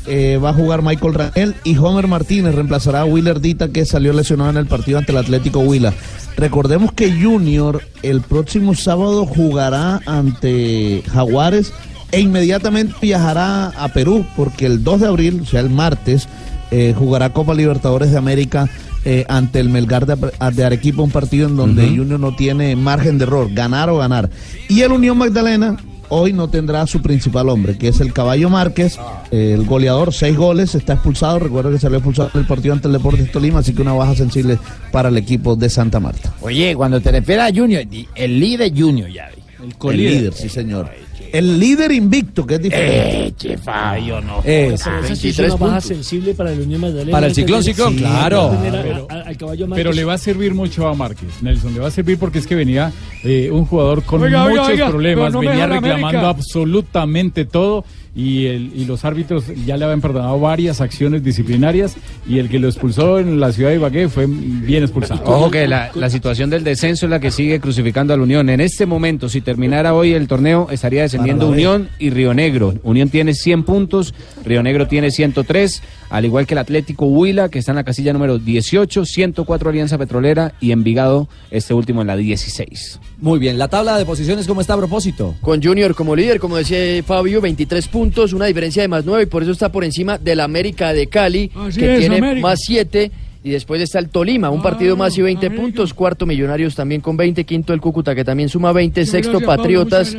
Eh, 0.07 0.39
va 0.43 0.51
a 0.51 0.55
jugar 0.55 0.83
Michael 0.83 1.15
Rangel 1.15 1.55
y 1.65 1.79
Homer 1.79 2.09
Martínez 2.09 2.55
reemplazará 2.55 3.01
a 3.01 3.05
Willer 3.07 3.41
Dita 3.41 3.69
que 3.69 3.87
salió 3.87 4.13
lesionado 4.13 4.51
en 4.51 4.59
el 4.59 4.67
partido 4.67 4.99
ante 4.99 5.13
el 5.13 5.19
Atlético 5.19 5.61
Huila. 5.61 5.95
Recordemos 6.37 6.93
que 6.93 7.11
Junior 7.11 7.81
el 8.03 8.21
próximo 8.21 8.75
sábado 8.75 9.25
jugará 9.25 10.01
ante 10.05 11.03
Jaguares 11.11 11.73
e 12.13 12.21
inmediatamente 12.21 12.95
viajará 13.01 13.69
a 13.69 13.89
Perú 13.89 14.27
porque 14.37 14.67
el 14.67 14.85
2 14.85 15.01
de 15.01 15.07
abril, 15.07 15.41
o 15.43 15.47
sea 15.47 15.61
el 15.61 15.71
martes, 15.71 16.29
eh, 16.71 16.95
jugará 16.97 17.33
Copa 17.33 17.55
Libertadores 17.55 18.11
de 18.11 18.19
América 18.19 18.69
eh, 19.07 19.25
ante 19.29 19.61
el 19.61 19.71
Melgar 19.71 20.07
de, 20.07 20.17
de 20.53 20.65
Arequipa, 20.65 21.03
un 21.03 21.11
partido 21.11 21.49
en 21.49 21.57
donde. 21.57 21.89
Junior 21.89 22.21
no 22.21 22.37
tiene 22.37 22.77
margen 22.77 23.17
de 23.19 23.25
error, 23.25 23.49
ganar 23.53 23.89
o 23.89 23.99
ganar. 23.99 24.29
Y 24.69 24.83
el 24.83 24.93
Unión 24.93 25.17
Magdalena 25.17 25.77
hoy 26.09 26.33
no 26.33 26.49
tendrá 26.49 26.83
a 26.83 26.87
su 26.87 27.03
principal 27.03 27.49
hombre, 27.49 27.77
que 27.79 27.89
es 27.89 28.01
el 28.01 28.13
Caballo 28.13 28.51
Márquez, 28.51 28.99
el 29.31 29.65
goleador, 29.65 30.13
seis 30.13 30.37
goles, 30.37 30.75
está 30.75 30.95
expulsado, 30.95 31.39
recuerda 31.39 31.71
que 31.71 31.79
salió 31.79 31.99
expulsado 31.99 32.31
en 32.35 32.41
el 32.41 32.47
partido 32.47 32.75
ante 32.75 32.89
el 32.89 32.95
Deportes 32.95 33.31
Tolima, 33.33 33.61
así 33.61 33.75
que 33.75 33.83
una 33.83 33.93
baja 33.93 34.15
sensible 34.15 34.59
para 34.93 35.09
el 35.09 35.17
equipo 35.17 35.57
de 35.57 35.69
Santa 35.69 36.01
Marta. 36.01 36.33
Oye, 36.41 36.75
cuando 36.75 37.01
te 37.01 37.13
refieres 37.13 37.45
a 37.45 37.55
Junior, 37.55 37.85
el 38.15 38.41
líder 38.41 38.73
Junior 38.77 39.09
ya 39.11 39.29
vi. 39.35 39.43
El 39.91 39.97
líder, 39.97 40.33
sí 40.35 40.49
señor. 40.49 40.91
El 41.39 41.59
líder 41.59 41.91
invicto, 41.93 42.47
que 42.47 42.55
es 42.55 42.63
diferente. 42.63 43.27
Eh, 43.27 43.35
che, 43.37 43.59
Fabio, 43.59 44.21
no. 44.21 44.39
Es. 44.45 44.83
Pero 44.85 45.05
esa 45.05 45.17
sí 45.17 45.29
es 45.31 45.39
una 45.41 45.57
baja 45.57 45.81
sensible 45.81 46.35
para 46.35 46.53
el 46.53 46.61
Unión 46.61 46.81
Magdalena. 46.81 47.11
Para 47.11 47.27
el 47.27 47.35
ciclón, 47.35 47.63
ciclón, 47.65 47.95
Sí, 47.95 47.99
claro. 47.99 48.43
a- 48.53 48.63
Pero- 48.63 49.07
a- 49.11 49.15
al 49.15 49.37
caballo 49.37 49.67
Pero 49.67 49.69
Márquez. 49.69 49.97
le 49.97 50.05
va 50.05 50.15
a 50.15 50.19
servir 50.19 50.55
mucho 50.55 50.87
a 50.87 50.95
Márquez, 50.95 51.29
Nelson. 51.43 51.75
Le 51.75 51.81
va 51.81 51.89
a 51.89 51.91
servir 51.91 52.19
porque 52.19 52.39
es 52.39 52.47
que 52.47 52.55
venía 52.55 52.93
eh, 53.25 53.51
un 53.51 53.65
jugador 53.67 54.03
con 54.05 54.23
Oiga, 54.23 54.49
muchos 54.49 54.69
oiga, 54.69 54.89
problemas, 54.89 55.33
no 55.33 55.41
venía 55.41 55.67
reclamando 55.67 56.07
América. 56.09 56.29
absolutamente 56.29 57.45
todo 57.45 57.85
y, 58.15 58.47
el, 58.47 58.73
y 58.75 58.85
los 58.85 59.05
árbitros 59.05 59.45
ya 59.67 59.77
le 59.77 59.85
habían 59.85 60.01
perdonado 60.01 60.39
varias 60.39 60.81
acciones 60.81 61.25
disciplinarias 61.25 61.97
y 62.29 62.39
el 62.39 62.49
que 62.49 62.59
lo 62.59 62.69
expulsó 62.69 63.19
en 63.19 63.41
la 63.41 63.53
ciudad 63.53 63.71
de 63.71 63.77
Ibagué 63.77 64.09
fue 64.09 64.27
bien 64.27 64.83
expulsado. 64.83 65.23
Ojo 65.25 65.51
que 65.51 65.67
la, 65.67 65.91
la 65.95 66.11
situación 66.11 66.51
del 66.51 66.63
descenso 66.63 67.07
es 67.07 67.11
la 67.11 67.21
que 67.21 67.31
sigue 67.31 67.61
crucificando 67.61 68.15
a 68.15 68.17
la 68.17 68.23
Unión. 68.23 68.49
En 68.51 68.61
este 68.61 68.87
momento, 68.87 69.29
si 69.29 69.41
terminara 69.41 69.95
hoy 69.95 70.13
el 70.13 70.29
torneo, 70.29 70.69
estaría 70.71 71.03
descendiendo. 71.03 71.49
Unión 71.49 71.89
y 71.99 72.11
Río 72.11 72.35
Negro. 72.35 72.75
Unión 72.83 73.09
tiene 73.09 73.35
100 73.35 73.65
puntos, 73.65 74.15
Río 74.45 74.63
Negro 74.63 74.87
tiene 74.87 75.11
103, 75.11 75.83
al 76.11 76.25
igual 76.25 76.47
que 76.47 76.55
el 76.55 76.59
Atlético 76.59 77.07
Huila, 77.07 77.49
que 77.49 77.59
está 77.59 77.73
en 77.73 77.77
la 77.77 77.85
casilla 77.85 78.13
número 78.13 78.39
18, 78.39 79.05
104 79.05 79.71
Alianza 79.71 79.99
Petrolera 79.99 80.55
y 80.61 80.73
Envigado, 80.73 81.29
este 81.51 81.75
último 81.75 82.01
en 82.01 82.07
la 82.09 82.17
16. 82.17 83.01
Muy 83.21 83.39
bien, 83.39 83.59
la 83.59 83.69
tabla 83.69 83.99
de 83.99 84.05
posiciones, 84.05 84.47
¿cómo 84.47 84.61
está 84.61 84.75
a 84.75 84.79
propósito? 84.79 85.35
Con 85.41 85.63
Junior 85.63 85.95
como 85.95 86.15
líder, 86.17 86.39
como 86.41 86.57
decía 86.57 87.03
Fabio, 87.05 87.41
23 87.41 87.89
puntos, 87.89 88.33
una 88.33 88.47
diferencia 88.47 88.83
de 88.83 88.89
más 88.89 89.05
9 89.05 89.25
y 89.25 89.27
por 89.27 89.43
eso 89.43 89.53
está 89.53 89.71
por 89.71 89.85
encima 89.85 90.19
del 90.19 90.41
América 90.41 90.93
de 90.93 91.07
Cali, 91.07 91.51
Así 91.55 91.81
que 91.81 91.95
es, 91.95 92.01
tiene 92.01 92.19
América. 92.19 92.47
más 92.47 92.61
7. 92.65 93.11
Y 93.47 93.51
después 93.51 93.79
está 93.83 93.99
el 93.99 94.09
Tolima, 94.09 94.49
un 94.49 94.63
partido 94.63 94.97
más 94.97 95.19
y 95.19 95.21
20 95.23 95.51
puntos. 95.51 95.93
Cuarto 95.93 96.25
Millonarios 96.25 96.75
también 96.75 97.03
con 97.03 97.15
20. 97.15 97.45
Quinto 97.45 97.75
el 97.75 97.81
Cúcuta 97.83 98.15
que 98.15 98.25
también 98.25 98.49
suma 98.49 98.73
20. 98.73 99.01
Muchas 99.03 99.11
Sexto 99.11 99.33
gracias, 99.33 99.57
Patriotas. 99.57 100.17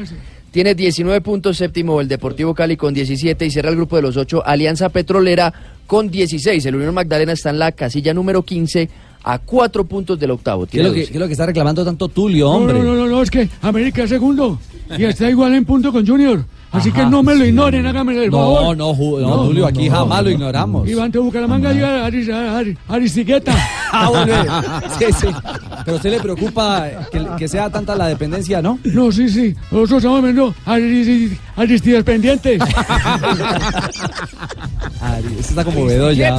Tiene 0.55 0.73
19 0.73 1.19
puntos. 1.19 1.57
Séptimo 1.57 1.99
el 1.99 2.07
Deportivo 2.07 2.53
Cali 2.53 2.77
con 2.77 2.93
17. 2.93 3.45
Y 3.45 3.51
cierra 3.51 3.69
el 3.71 3.75
grupo 3.75 3.97
de 3.97 4.03
los 4.03 4.15
8 4.15 4.41
Alianza 4.45 4.87
Petrolera 4.87 5.53
con 5.85 6.09
16. 6.09 6.65
El 6.65 6.75
Unión 6.75 6.93
Magdalena 6.93 7.33
está 7.33 7.49
en 7.49 7.59
la 7.59 7.73
casilla 7.73 8.13
número 8.13 8.41
15 8.43 8.89
a 9.25 9.37
4 9.39 9.83
puntos 9.83 10.17
del 10.17 10.31
octavo. 10.31 10.65
¿Qué 10.65 10.77
es, 10.79 10.85
lo 10.85 10.93
que, 10.93 10.99
12. 11.01 11.11
qué 11.11 11.17
es 11.17 11.19
lo 11.19 11.27
que 11.27 11.33
está 11.33 11.45
reclamando 11.45 11.83
tanto 11.83 12.07
Tulio, 12.07 12.49
hombre? 12.49 12.79
No, 12.79 12.85
no, 12.85 12.95
no, 12.95 13.05
no, 13.05 13.21
es 13.21 13.29
que 13.29 13.49
América 13.63 14.03
es 14.03 14.09
segundo 14.11 14.57
y 14.97 15.03
está 15.03 15.29
igual 15.29 15.53
en 15.55 15.65
punto 15.65 15.91
con 15.91 16.07
Junior. 16.07 16.45
Así 16.71 16.89
Ajá, 16.89 17.03
que 17.03 17.09
no 17.09 17.21
me 17.23 17.35
lo 17.35 17.45
ignoren, 17.45 17.85
háganme 17.85 18.21
el 18.23 18.29
No, 18.31 18.37
favor. 18.55 18.77
no, 18.77 18.93
Ju- 18.93 19.19
no, 19.21 19.45
Tulio, 19.47 19.65
aquí 19.65 19.89
jamás 19.89 20.23
lo 20.23 20.29
ignoramos. 20.29 20.87
Iván 20.89 21.09
de 21.11 21.19
Bucaramanga 21.19 21.73
y 21.73 21.81
Aris, 21.81 22.29
Aris, 22.29 22.77
Aristigueta. 22.87 23.53
Ah, 23.97 24.09
bueno, 24.09 24.33
sí, 24.99 25.05
sí. 25.21 25.27
Pero 25.85 25.95
a 25.95 25.97
usted 25.97 26.09
le 26.09 26.19
preocupa 26.19 26.89
que, 27.11 27.23
que 27.37 27.47
sea 27.47 27.69
tanta 27.69 27.95
la 27.95 28.07
dependencia, 28.07 28.59
¿no? 28.59 28.79
No, 28.85 29.11
sí, 29.11 29.29
sí. 29.29 29.55
Nosotros 29.71 30.03
Aris, 30.65 31.31
Aristides 31.55 32.03
pendientes. 32.03 32.59
Ari, 34.99 35.27
este 35.39 35.49
está 35.49 35.63
como 35.63 35.85
Bedoya. 35.85 36.35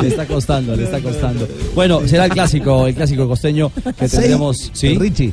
Le 0.00 0.08
está 0.08 0.26
costando, 0.26 0.76
le 0.76 0.84
está 0.84 1.00
costando. 1.00 1.48
Bueno, 1.74 2.06
será 2.06 2.26
el 2.26 2.30
clásico, 2.30 2.86
el 2.86 2.94
clásico 2.94 3.26
costeño 3.26 3.72
que 3.98 4.08
tendremos. 4.08 4.70
¿sí? 4.72 4.96
Richie, 4.96 5.32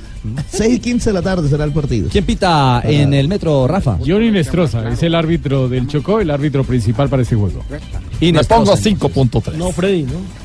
6 0.50 0.74
y 0.76 0.80
15 0.80 1.10
de 1.12 1.14
la 1.14 1.22
tarde 1.22 1.48
será 1.48 1.64
el 1.66 1.72
partido. 1.72 2.10
¿Quién 2.12 2.26
pita 2.26 2.82
en 2.84 3.14
el 3.14 3.28
metro, 3.28 3.68
Rafa? 3.68 4.00
Johnny 4.04 4.32
Nestroza 4.32 4.90
es 4.90 5.04
el 5.04 5.14
árbitro 5.14 5.70
del 5.70 5.88
Chocó, 5.88 6.20
el 6.20 6.32
árbitro 6.32 6.64
principal 6.64 7.10
para 7.10 7.22
este 7.22 7.36
juego. 7.36 7.64
Y 8.20 8.34
Me 8.34 8.44
pongo 8.44 8.76
5.3. 8.76 9.54
No, 9.54 9.72
Freddy, 9.72 10.04
¿no? 10.04 10.41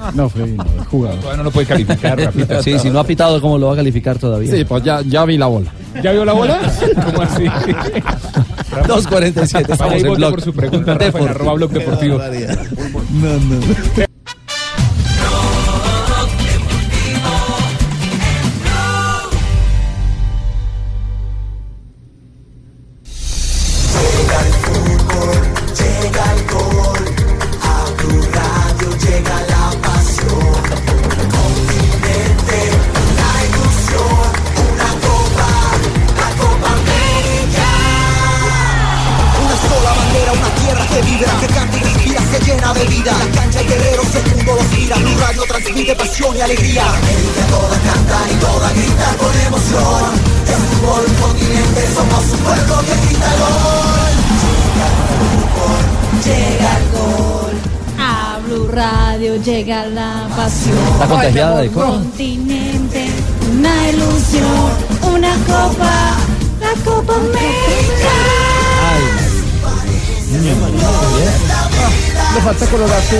No, 0.14 0.28
Freddy, 0.28 0.56
no, 0.56 0.64
el 0.64 0.84
jugador. 0.86 1.18
Todavía 1.18 1.36
no 1.38 1.44
lo 1.44 1.50
puede 1.50 1.66
calificar, 1.66 2.18
Rafita. 2.18 2.62
Sí, 2.62 2.78
si 2.78 2.90
no 2.90 3.00
ha 3.00 3.04
pitado, 3.04 3.40
¿cómo 3.40 3.58
lo 3.58 3.68
va 3.68 3.74
a 3.74 3.76
calificar 3.76 4.18
todavía? 4.18 4.50
Sí, 4.50 4.64
pues 4.64 4.82
ya, 4.82 5.02
ya 5.02 5.24
vi 5.24 5.38
la 5.38 5.46
bola. 5.46 5.70
¿Ya 6.02 6.12
vio 6.12 6.24
la 6.24 6.32
bola? 6.32 6.58
¿Cómo 7.04 7.22
así? 7.22 7.44
2.47, 7.44 9.52
Vaya 9.52 9.72
estamos 9.72 9.94
y 9.94 10.06
en 10.06 10.14
blog. 10.14 10.30
por 10.30 10.42
su 10.42 10.52
pregunta, 10.52 10.94
Rafa, 10.94 11.18
en 11.18 11.28
arroba 11.28 11.52
blog 11.54 11.70
deportivo. 11.70 12.18
No, 12.18 13.38
no. 13.38 13.60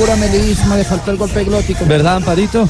melisma, 0.08 0.76
le 0.76 0.84
falta 0.84 1.10
el 1.10 1.18
golpe 1.18 1.44
glótico. 1.44 1.84
¿Verdad, 1.84 2.16
Amparito? 2.16 2.66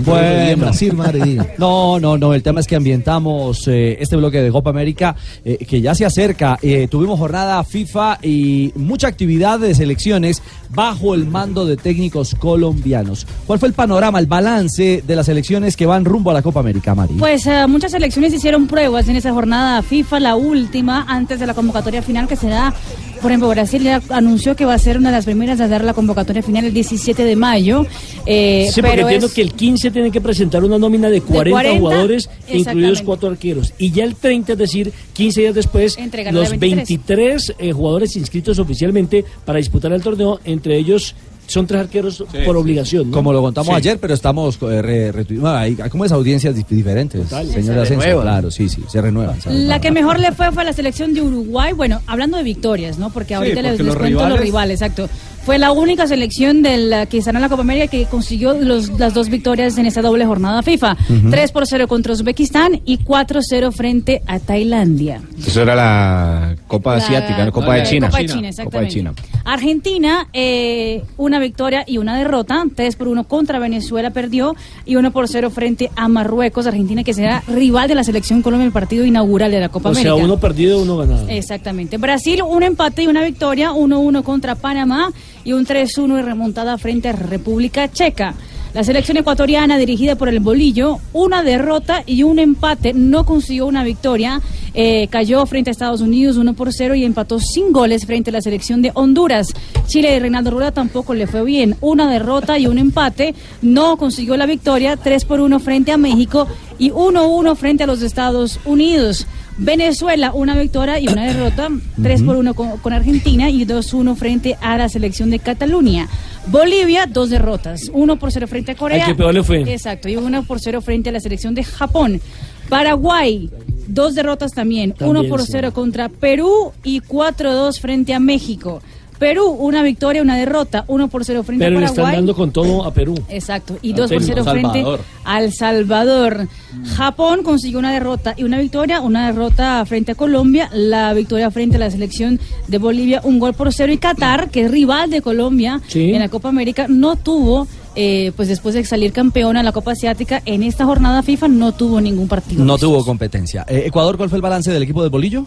En 0.00 0.60
Brasil, 0.60 0.94
diga. 1.12 1.46
No, 1.58 1.98
no, 1.98 2.18
no. 2.18 2.34
El 2.34 2.42
tema 2.42 2.60
es 2.60 2.66
que 2.66 2.76
ambientamos 2.76 3.66
eh, 3.68 3.96
este 4.00 4.16
bloque 4.16 4.42
de 4.42 4.50
Copa 4.50 4.70
América 4.70 5.16
eh, 5.44 5.56
que 5.56 5.80
ya 5.80 5.94
se 5.94 6.04
acerca. 6.04 6.58
Eh, 6.60 6.86
tuvimos 6.88 7.18
jornada 7.18 7.64
FIFA 7.64 8.18
y 8.22 8.72
mucha 8.76 9.08
actividad 9.08 9.58
de 9.58 9.74
selecciones 9.74 10.42
bajo 10.68 11.14
el 11.14 11.26
mando 11.26 11.64
de 11.64 11.76
técnicos 11.76 12.34
colombianos. 12.38 13.26
¿Cuál 13.46 13.58
fue 13.58 13.68
el 13.68 13.74
panorama, 13.74 14.18
el 14.18 14.26
balance 14.26 15.02
de 15.06 15.16
las 15.16 15.26
selecciones 15.26 15.76
que 15.76 15.86
van 15.86 16.04
rumbo 16.04 16.30
a 16.30 16.34
la 16.34 16.42
Copa 16.42 16.60
América, 16.60 16.94
Mari? 16.94 17.14
Pues 17.14 17.48
muchas 17.66 17.92
selecciones 17.92 18.34
hicieron 18.34 18.66
pruebas 18.66 19.08
en 19.08 19.16
esa 19.16 19.32
jornada 19.32 19.82
FIFA, 19.82 20.20
la 20.20 20.36
última, 20.36 21.06
antes 21.08 21.40
de 21.40 21.46
la 21.46 21.54
convocatoria 21.54 22.02
final 22.02 22.28
que 22.28 22.36
se 22.36 22.48
da. 22.48 22.74
Por 23.20 23.30
ejemplo, 23.32 23.48
Brasil 23.48 23.82
ya 23.82 24.00
anunció 24.10 24.54
que 24.54 24.64
va 24.64 24.74
a 24.74 24.78
ser 24.78 24.96
una 24.98 25.10
de 25.10 25.16
las 25.16 25.24
primeras 25.24 25.60
a 25.60 25.66
dar 25.68 25.82
la 25.82 25.92
convocatoria 25.92 26.42
final 26.42 26.64
el 26.64 26.72
17 26.72 27.24
de 27.24 27.36
mayo. 27.36 27.84
eh, 28.26 28.68
Sí, 28.72 28.80
porque 28.80 28.90
pero 28.96 29.02
entiendo 29.08 29.26
es- 29.26 29.32
que 29.32 29.40
el 29.42 29.52
15 29.52 29.90
tiene 29.90 30.10
que 30.10 30.20
presentar 30.20 30.62
una 30.62 30.78
nómina 30.78 31.08
de 31.10 31.20
40, 31.20 31.50
40, 31.50 31.80
jugadores, 31.80 32.30
incluidos 32.52 33.02
cuatro 33.02 33.28
arqueros. 33.30 33.72
Y 33.78 33.90
ya 33.90 34.04
el 34.04 34.14
30, 34.14 34.52
es 34.52 34.58
decir, 34.58 34.92
15 35.14 35.40
días 35.40 35.54
después, 35.54 35.96
Entregar 35.98 36.32
la 36.32 36.40
de 36.40 36.44
los 36.44 36.58
23. 36.58 36.88
23 36.88 37.54
eh, 37.58 37.72
jugadores 37.72 38.14
inscritos 38.16 38.58
oficialmente 38.58 39.24
para 39.44 39.58
disputar 39.58 39.92
el 39.92 40.02
torneo, 40.02 40.40
entre 40.44 40.76
ellos 40.78 41.14
son 41.48 41.66
tres 41.66 41.80
arqueros 41.80 42.22
por 42.44 42.56
obligación. 42.56 43.10
¿no? 43.10 43.16
Como 43.16 43.32
lo 43.32 43.40
contamos 43.42 43.68
Sí. 43.68 43.74
ayer, 43.74 43.98
pero 43.98 44.14
estamos 44.14 44.56
eh, 44.62 44.80
re- 44.80 45.12
hay, 45.46 45.76
hay 45.82 45.90
como 45.90 46.04
es 46.04 46.12
audiencias 46.12 46.54
dif- 46.54 46.66
diferentes. 46.68 47.20
Total. 47.22 47.46
Señor 47.48 47.74
Se 47.74 47.80
Asensio, 47.94 48.20
claro, 48.22 48.50
sí, 48.50 48.68
sí, 48.68 48.84
se 48.88 49.00
renuevan. 49.02 49.40
¿sabes? 49.40 49.58
La 49.60 49.80
que 49.80 49.90
mejor 49.90 50.20
le 50.20 50.30
fue 50.32 50.52
fue 50.52 50.62
la 50.64 50.72
selección 50.72 51.14
de 51.14 51.22
Uruguay. 51.22 51.72
Bueno, 51.72 52.00
hablando 52.06 52.36
de 52.36 52.44
victorias, 52.44 52.98
¿no? 52.98 53.10
Porque 53.10 53.34
ahorita 53.34 53.60
les, 53.62 53.72
porque 53.72 53.82
les 53.82 53.86
los 53.86 53.96
cuento 53.96 54.18
los 54.28 54.38
rivales- 54.38 54.40
rivales, 54.44 54.82
exacto. 54.82 55.08
Fue 55.48 55.56
la 55.58 55.72
única 55.72 56.06
selección 56.06 56.62
de 56.62 56.76
la 56.76 57.06
que 57.06 57.16
estará 57.16 57.38
en 57.38 57.42
la 57.42 57.48
Copa 57.48 57.62
América 57.62 57.86
que 57.86 58.04
consiguió 58.04 58.52
los- 58.52 58.90
las 58.98 59.14
dos 59.14 59.30
victorias 59.30 59.78
en 59.78 59.86
esta 59.86 60.02
doble 60.02 60.26
jornada 60.26 60.62
FIFA. 60.62 60.94
Ujú. 61.08 61.30
3 61.30 61.52
por 61.52 61.66
0 61.66 61.88
contra 61.88 62.12
Uzbekistán 62.12 62.82
y 62.84 62.98
4-0 62.98 63.72
frente 63.72 64.20
a 64.26 64.40
Tailandia. 64.40 65.22
Eso 65.38 65.62
era 65.62 65.74
la 65.74 66.54
Copa 66.66 66.90
La- 66.90 67.02
Asiática, 67.02 67.46
¿no? 67.46 67.52
Copa 67.52 67.76
de 67.76 67.82
China. 67.84 68.08
Copa 68.08 68.18
de 68.18 68.26
China, 68.26 68.34
Copa 68.34 68.42
de 68.42 68.48
exactamente. 68.88 68.94
China. 68.94 69.14
Argentina, 69.46 70.28
eh, 70.34 71.02
una 71.16 71.38
victoria 71.38 71.82
y 71.86 71.96
una 71.96 72.18
derrota. 72.18 72.66
3 72.76 72.96
por 72.96 73.08
1 73.08 73.24
contra 73.24 73.58
Venezuela 73.58 74.10
perdió 74.10 74.54
y 74.84 74.96
1 74.96 75.12
por 75.12 75.28
0 75.28 75.48
frente 75.48 75.90
a 75.96 76.08
Marruecos. 76.08 76.66
Argentina 76.66 77.02
que 77.02 77.14
será 77.14 77.42
rival 77.48 77.88
de 77.88 77.94
la 77.94 78.04
selección 78.04 78.42
Colombia 78.42 78.64
en 78.64 78.68
el 78.68 78.72
partido 78.74 79.06
inaugural 79.06 79.50
de 79.50 79.60
la 79.60 79.70
Copa 79.70 79.88
O 79.88 79.94
sea, 79.94 80.02
América. 80.10 80.22
uno 80.26 80.38
perdido, 80.38 80.82
uno 80.82 80.98
ganado. 80.98 81.26
Exactamente. 81.30 81.96
Brasil, 81.96 82.42
un 82.46 82.62
empate 82.62 83.04
y 83.04 83.06
una 83.06 83.24
victoria, 83.24 83.72
1-1 83.72 84.22
contra 84.22 84.54
Panamá 84.54 85.10
y 85.48 85.54
un 85.54 85.64
3-1 85.64 86.16
de 86.16 86.22
remontada 86.22 86.76
frente 86.76 87.08
a 87.08 87.12
República 87.12 87.90
Checa. 87.90 88.34
La 88.74 88.84
selección 88.84 89.16
ecuatoriana, 89.16 89.78
dirigida 89.78 90.14
por 90.14 90.28
el 90.28 90.40
Bolillo, 90.40 90.98
una 91.14 91.42
derrota 91.42 92.02
y 92.04 92.22
un 92.22 92.38
empate, 92.38 92.92
no 92.92 93.24
consiguió 93.24 93.64
una 93.64 93.82
victoria. 93.82 94.42
Eh, 94.74 95.08
cayó 95.08 95.46
frente 95.46 95.70
a 95.70 95.72
Estados 95.72 96.02
Unidos 96.02 96.36
1 96.36 96.52
por 96.52 96.70
0 96.70 96.96
y 96.96 97.04
empató 97.06 97.40
sin 97.40 97.72
goles 97.72 98.04
frente 98.04 98.28
a 98.28 98.34
la 98.34 98.42
selección 98.42 98.82
de 98.82 98.92
Honduras. 98.92 99.48
Chile 99.86 100.10
de 100.10 100.20
Reinaldo 100.20 100.50
Rueda 100.50 100.70
tampoco 100.70 101.14
le 101.14 101.26
fue 101.26 101.42
bien. 101.44 101.76
Una 101.80 102.10
derrota 102.10 102.58
y 102.58 102.66
un 102.66 102.76
empate, 102.76 103.34
no 103.62 103.96
consiguió 103.96 104.36
la 104.36 104.44
victoria, 104.44 104.98
3 104.98 105.24
por 105.24 105.40
1 105.40 105.60
frente 105.60 105.92
a 105.92 105.96
México 105.96 106.46
y 106.78 106.90
1-1 106.90 107.56
frente 107.56 107.84
a 107.84 107.86
los 107.86 108.02
Estados 108.02 108.60
Unidos. 108.66 109.26
Venezuela, 109.58 110.32
una 110.32 110.56
victoria 110.56 111.00
y 111.00 111.08
una 111.08 111.26
derrota, 111.26 111.68
3 112.00 112.22
por 112.22 112.36
1 112.36 112.54
con, 112.54 112.78
con 112.78 112.92
Argentina 112.92 113.50
y 113.50 113.66
2-1 113.66 114.16
frente 114.16 114.56
a 114.60 114.78
la 114.78 114.88
selección 114.88 115.30
de 115.30 115.40
Cataluña. 115.40 116.08
Bolivia, 116.46 117.06
dos 117.06 117.30
derrotas, 117.30 117.90
1 117.92 118.18
por 118.18 118.32
0 118.32 118.46
frente 118.46 118.72
a 118.72 118.74
Corea. 118.76 119.04
Al 119.04 119.10
que 119.10 119.16
peor 119.16 119.34
le 119.34 119.42
fue. 119.42 119.60
Exacto, 119.72 120.08
y 120.08 120.16
1 120.16 120.44
por 120.44 120.60
0 120.60 120.80
frente 120.80 121.10
a 121.10 121.12
la 121.12 121.20
selección 121.20 121.54
de 121.54 121.64
Japón. 121.64 122.20
Paraguay, 122.68 123.50
dos 123.88 124.14
derrotas 124.14 124.52
también, 124.52 124.92
También, 124.92 125.24
1 125.24 125.28
por 125.28 125.42
sí. 125.42 125.48
0 125.52 125.72
contra 125.72 126.08
Perú 126.08 126.72
y 126.84 127.00
4-2 127.00 127.80
frente 127.80 128.14
a 128.14 128.20
México. 128.20 128.80
Perú, 129.18 129.46
una 129.50 129.82
victoria, 129.82 130.22
una 130.22 130.36
derrota, 130.36 130.84
1 130.86 131.08
por 131.08 131.24
0 131.24 131.42
frente 131.42 131.64
Pero 131.64 131.78
a 131.78 131.80
le 131.80 131.86
Paraguay. 131.88 132.04
están 132.12 132.14
dando 132.26 132.34
con 132.36 132.50
todo 132.52 132.84
a 132.84 132.92
Perú. 132.92 133.14
Exacto, 133.28 133.76
y 133.82 133.90
Al 133.90 133.96
2 133.96 134.12
por 134.12 134.22
0 134.22 134.44
técnico. 134.44 134.70
frente 134.72 135.02
al 135.24 135.52
Salvador. 135.52 136.48
Japón 136.96 137.42
consiguió 137.42 137.78
una 137.78 137.92
derrota 137.92 138.34
y 138.36 138.44
una 138.44 138.58
victoria, 138.58 139.00
una 139.00 139.26
derrota 139.26 139.84
frente 139.86 140.12
a 140.12 140.14
Colombia, 140.14 140.70
la 140.72 141.12
victoria 141.14 141.50
frente 141.50 141.76
a 141.76 141.80
la 141.80 141.90
selección 141.90 142.38
de 142.68 142.78
Bolivia, 142.78 143.20
un 143.24 143.38
gol 143.38 143.54
por 143.54 143.72
cero. 143.72 143.92
Y 143.92 143.98
Qatar, 143.98 144.50
que 144.50 144.62
es 144.62 144.70
rival 144.70 145.10
de 145.10 145.20
Colombia 145.22 145.80
Sí. 145.88 146.12
en 146.12 146.20
la 146.20 146.28
Copa 146.28 146.48
América, 146.50 146.86
no 146.88 147.16
tuvo, 147.16 147.66
eh, 147.96 148.32
pues 148.36 148.48
después 148.48 148.74
de 148.74 148.84
salir 148.84 149.12
campeona 149.12 149.60
en 149.60 149.64
la 149.66 149.72
Copa 149.72 149.92
Asiática, 149.92 150.42
en 150.46 150.62
esta 150.62 150.84
jornada 150.84 151.22
FIFA 151.22 151.48
no 151.48 151.72
tuvo 151.72 152.00
ningún 152.00 152.28
partido. 152.28 152.64
No 152.64 152.78
tuvo 152.78 153.04
competencia. 153.04 153.64
Eh, 153.68 153.82
Ecuador, 153.86 154.16
¿cuál 154.16 154.28
fue 154.28 154.36
el 154.36 154.42
balance 154.42 154.70
del 154.70 154.82
equipo 154.84 155.02
de 155.02 155.08
Bolillo? 155.08 155.44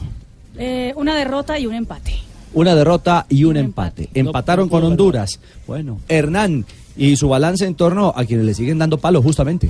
Eh, 0.58 0.92
una 0.98 1.16
derrota 1.16 1.58
y 1.58 1.66
un 1.68 1.74
empate. 1.76 2.16
Una 2.54 2.76
derrota 2.76 3.26
y 3.30 3.43
un 3.45 3.58
empate. 3.58 4.10
Empataron 4.14 4.68
con 4.70 4.84
Honduras. 4.84 5.39
Bueno, 5.68 5.99
Hernán 6.10 6.66
y 6.97 7.16
su 7.16 7.30
balance 7.30 7.66
en 7.66 7.76
torno 7.76 8.12
a 8.14 8.26
quienes 8.26 8.45
le 8.45 8.54
siguen 8.54 8.78
dando 8.78 8.97
palo 8.97 9.22
justamente. 9.22 9.70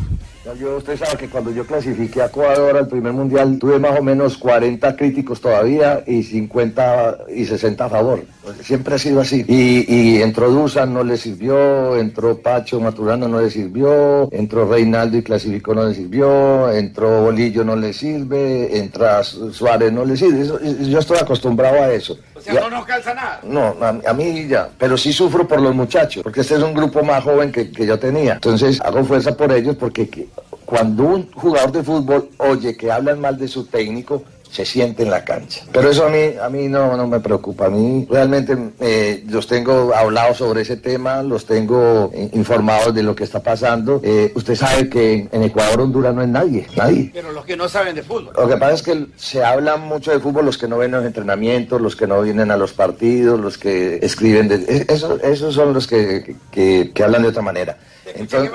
Yo, 0.60 0.78
usted 0.78 0.98
sabe 0.98 1.18
que 1.18 1.30
cuando 1.30 1.52
yo 1.52 1.66
clasifiqué 1.66 2.24
a 2.24 2.26
Ecuador 2.26 2.76
al 2.76 2.88
primer 2.88 3.14
mundial 3.14 3.58
tuve 3.60 3.78
más 3.78 3.98
o 4.00 4.04
menos 4.04 4.38
40 4.40 4.96
críticos 4.98 5.40
todavía 5.40 6.04
y 6.08 6.24
50 6.24 7.18
y 7.36 7.46
60 7.46 7.86
a 7.86 7.90
favor. 7.90 8.24
Pues 8.44 8.58
siempre 8.66 8.96
ha 8.96 8.98
sido 8.98 9.22
así. 9.22 9.46
Y, 9.48 9.86
y 9.88 10.22
entró 10.24 10.50
Dusan, 10.50 10.92
no 10.94 11.04
le 11.04 11.16
sirvió, 11.16 11.96
entró 11.96 12.40
Pacho 12.40 12.82
Maturano, 12.82 13.28
no 13.28 13.40
le 13.40 13.52
sirvió, 13.52 14.28
entró 14.34 14.68
Reinaldo 14.68 15.18
y 15.18 15.22
clasificó, 15.22 15.76
no 15.76 15.88
le 15.88 15.94
sirvió, 15.94 16.72
entró 16.72 17.22
Bolillo, 17.22 17.64
no 17.64 17.76
le 17.76 17.94
sirve, 17.94 18.80
entra 18.80 19.24
Su- 19.24 19.54
Suárez, 19.54 19.94
no 19.94 20.04
le 20.04 20.18
sirve. 20.18 20.42
Eso- 20.42 20.60
yo 20.60 20.98
estoy 21.00 21.20
acostumbrado 21.20 21.82
a 21.84 21.94
eso. 21.94 22.18
Ya- 22.46 22.70
no 22.70 22.86
calza 22.86 23.14
nada. 23.14 23.40
no, 23.44 23.76
a, 23.82 23.90
a 24.10 24.14
mí 24.14 24.48
ya, 24.48 24.70
pero 24.78 24.98
sí 24.98 25.12
sufro 25.14 25.48
por 25.48 25.62
los 25.62 25.76
muchachos, 25.76 26.24
porque 26.24 26.42
este 26.42 26.56
es 26.56 26.62
un 26.64 26.74
grupo 26.74 27.04
más 27.04 27.24
joven 27.24 27.52
que, 27.52 27.72
que 27.72 27.86
yo 27.86 28.00
tenía. 28.00 28.34
Entonces 28.34 28.80
hago 28.82 29.04
fuerza 29.04 29.36
por 29.36 29.52
ellos 29.52 29.76
porque 29.80 30.10
que- 30.10 30.28
cuando 30.66 31.04
un 31.04 31.32
jugador 31.34 31.72
de 31.74 31.84
fútbol 31.84 32.30
oye 32.38 32.78
que 32.78 32.92
hablan 32.92 33.20
mal 33.20 33.38
de 33.38 33.48
su 33.48 33.66
técnico, 33.66 34.24
se 34.52 34.66
siente 34.66 35.04
en 35.04 35.10
la 35.10 35.24
cancha. 35.24 35.64
Pero 35.72 35.90
eso 35.90 36.06
a 36.06 36.10
mí, 36.10 36.20
a 36.42 36.50
mí 36.50 36.68
no, 36.68 36.98
no 36.98 37.08
me 37.08 37.22
preocupa. 37.22 37.68
A 37.68 37.70
mí 37.70 38.06
realmente 38.10 38.58
eh, 38.82 39.24
los 39.30 39.48
tengo 39.48 39.94
hablados 39.96 40.38
sobre 40.40 40.62
ese 40.64 40.76
tema, 40.76 41.24
los 41.24 41.46
tengo 41.46 42.12
eh, 42.14 42.30
informados 42.34 42.94
de 42.94 43.02
lo 43.02 43.16
que 43.16 43.24
está 43.24 43.42
pasando. 43.42 44.02
Eh, 44.04 44.32
usted 44.36 44.56
sabe 44.56 44.90
que 44.90 45.30
en 45.32 45.44
Ecuador, 45.44 45.80
Honduras 45.82 46.14
no 46.14 46.22
es 46.22 46.28
nadie, 46.28 46.68
nadie. 46.76 47.12
Pero 47.14 47.32
los 47.32 47.46
que 47.46 47.56
no 47.56 47.70
saben 47.70 47.96
de 47.96 48.04
fútbol. 48.04 48.34
Lo 48.38 48.48
que 48.50 48.58
pasa 48.58 48.74
es 48.74 48.82
que 48.84 49.06
se 49.16 49.44
habla 49.44 49.78
mucho 49.78 50.12
de 50.12 50.20
fútbol 50.20 50.46
los 50.46 50.58
que 50.58 50.68
no 50.68 50.78
ven 50.78 50.92
los 50.92 51.06
entrenamientos, 51.06 51.80
los 51.82 51.96
que 51.96 52.06
no 52.08 52.22
vienen 52.22 52.52
a 52.52 52.58
los 52.58 52.74
partidos, 52.74 53.40
los 53.40 53.58
que 53.58 54.00
escriben. 54.02 54.50
De, 54.50 54.56
e- 54.56 54.86
eso- 54.90 55.18
esos 55.24 55.56
son 55.56 55.74
los 55.74 55.88
que, 55.88 56.36
que- 56.52 56.92
que 56.94 57.04
hablan 57.04 57.22
de 57.24 57.30
otra 57.30 57.42
manera. 57.42 57.78
Entonces, 58.16 58.50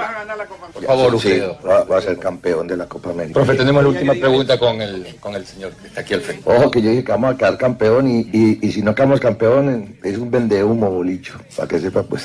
por 0.75 0.85
favor, 0.85 1.11
sí, 1.13 1.29
usted. 1.29 1.51
va, 1.67 1.85
va 1.85 1.99
a 1.99 2.03
ser 2.03 2.19
campeón 2.19 2.67
de 2.67 2.77
la 2.77 2.87
Copa 2.87 3.11
América. 3.11 3.35
Profe, 3.35 3.55
tenemos 3.55 3.83
la 3.83 3.89
última 3.91 4.13
pregunta 4.15 4.59
con 4.59 4.81
el, 4.83 5.17
con 5.21 5.35
el 5.35 5.47
señor 5.47 5.73
que 5.75 5.87
está 5.89 6.01
aquí 6.01 6.15
al 6.15 6.21
frente. 6.21 6.43
Ojo 6.51 6.71
que 6.71 6.83
yo 6.83 6.91
dije 6.91 7.05
que 7.05 7.13
vamos 7.13 7.35
a 7.35 7.37
quedar 7.37 7.57
campeón 7.57 8.11
y, 8.11 8.21
y, 8.33 8.59
y 8.63 8.73
si 8.73 8.83
no 8.83 8.95
quedamos 8.95 9.21
campeón 9.21 9.97
es 10.03 10.19
un 10.19 10.31
vendehumo 10.31 10.91
bolicho, 10.91 11.35
para 11.57 11.69
que 11.69 11.79
sepa 11.79 12.03
pues. 12.03 12.25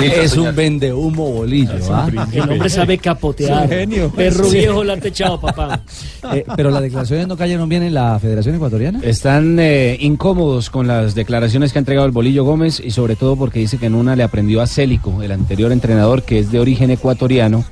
Es 0.00 0.36
un 0.36 0.54
vendehumo 0.54 1.32
bolillo. 1.32 1.72
¿ah? 1.90 2.08
El 2.32 2.42
hombre 2.42 2.68
sabe 2.68 2.98
capotear. 2.98 3.68
Genio. 3.68 4.10
Perro 4.10 4.44
Sí. 4.44 4.58
viejo 4.58 4.84
la 4.84 4.92
ha 4.92 4.96
techado, 4.98 5.40
papá. 5.40 5.80
Eh, 6.34 6.44
pero 6.56 6.70
las 6.70 6.82
declaraciones 6.82 7.28
no 7.28 7.36
cayeron 7.36 7.68
bien 7.68 7.84
en 7.84 7.94
la 7.94 8.18
Federación 8.18 8.56
Ecuatoriana. 8.56 9.00
Están 9.04 9.56
eh, 9.60 9.96
incómodos 10.00 10.68
con 10.68 10.88
las 10.88 11.14
declaraciones 11.14 11.72
que 11.72 11.78
ha 11.78 11.80
entregado 11.80 12.06
el 12.06 12.12
Bolillo 12.12 12.42
Gómez 12.44 12.80
y 12.84 12.90
sobre 12.90 13.14
todo 13.14 13.36
porque 13.36 13.60
dice 13.60 13.78
que 13.78 13.86
en 13.86 13.94
una 13.94 14.16
le 14.16 14.24
aprendió 14.24 14.60
a 14.60 14.66
Célico, 14.66 15.22
el 15.22 15.30
anterior 15.30 15.70
entrenador 15.70 15.87
que 16.26 16.38
es 16.40 16.50
de 16.52 16.60
origen 16.60 16.90
ecuatoriano, 16.90 17.64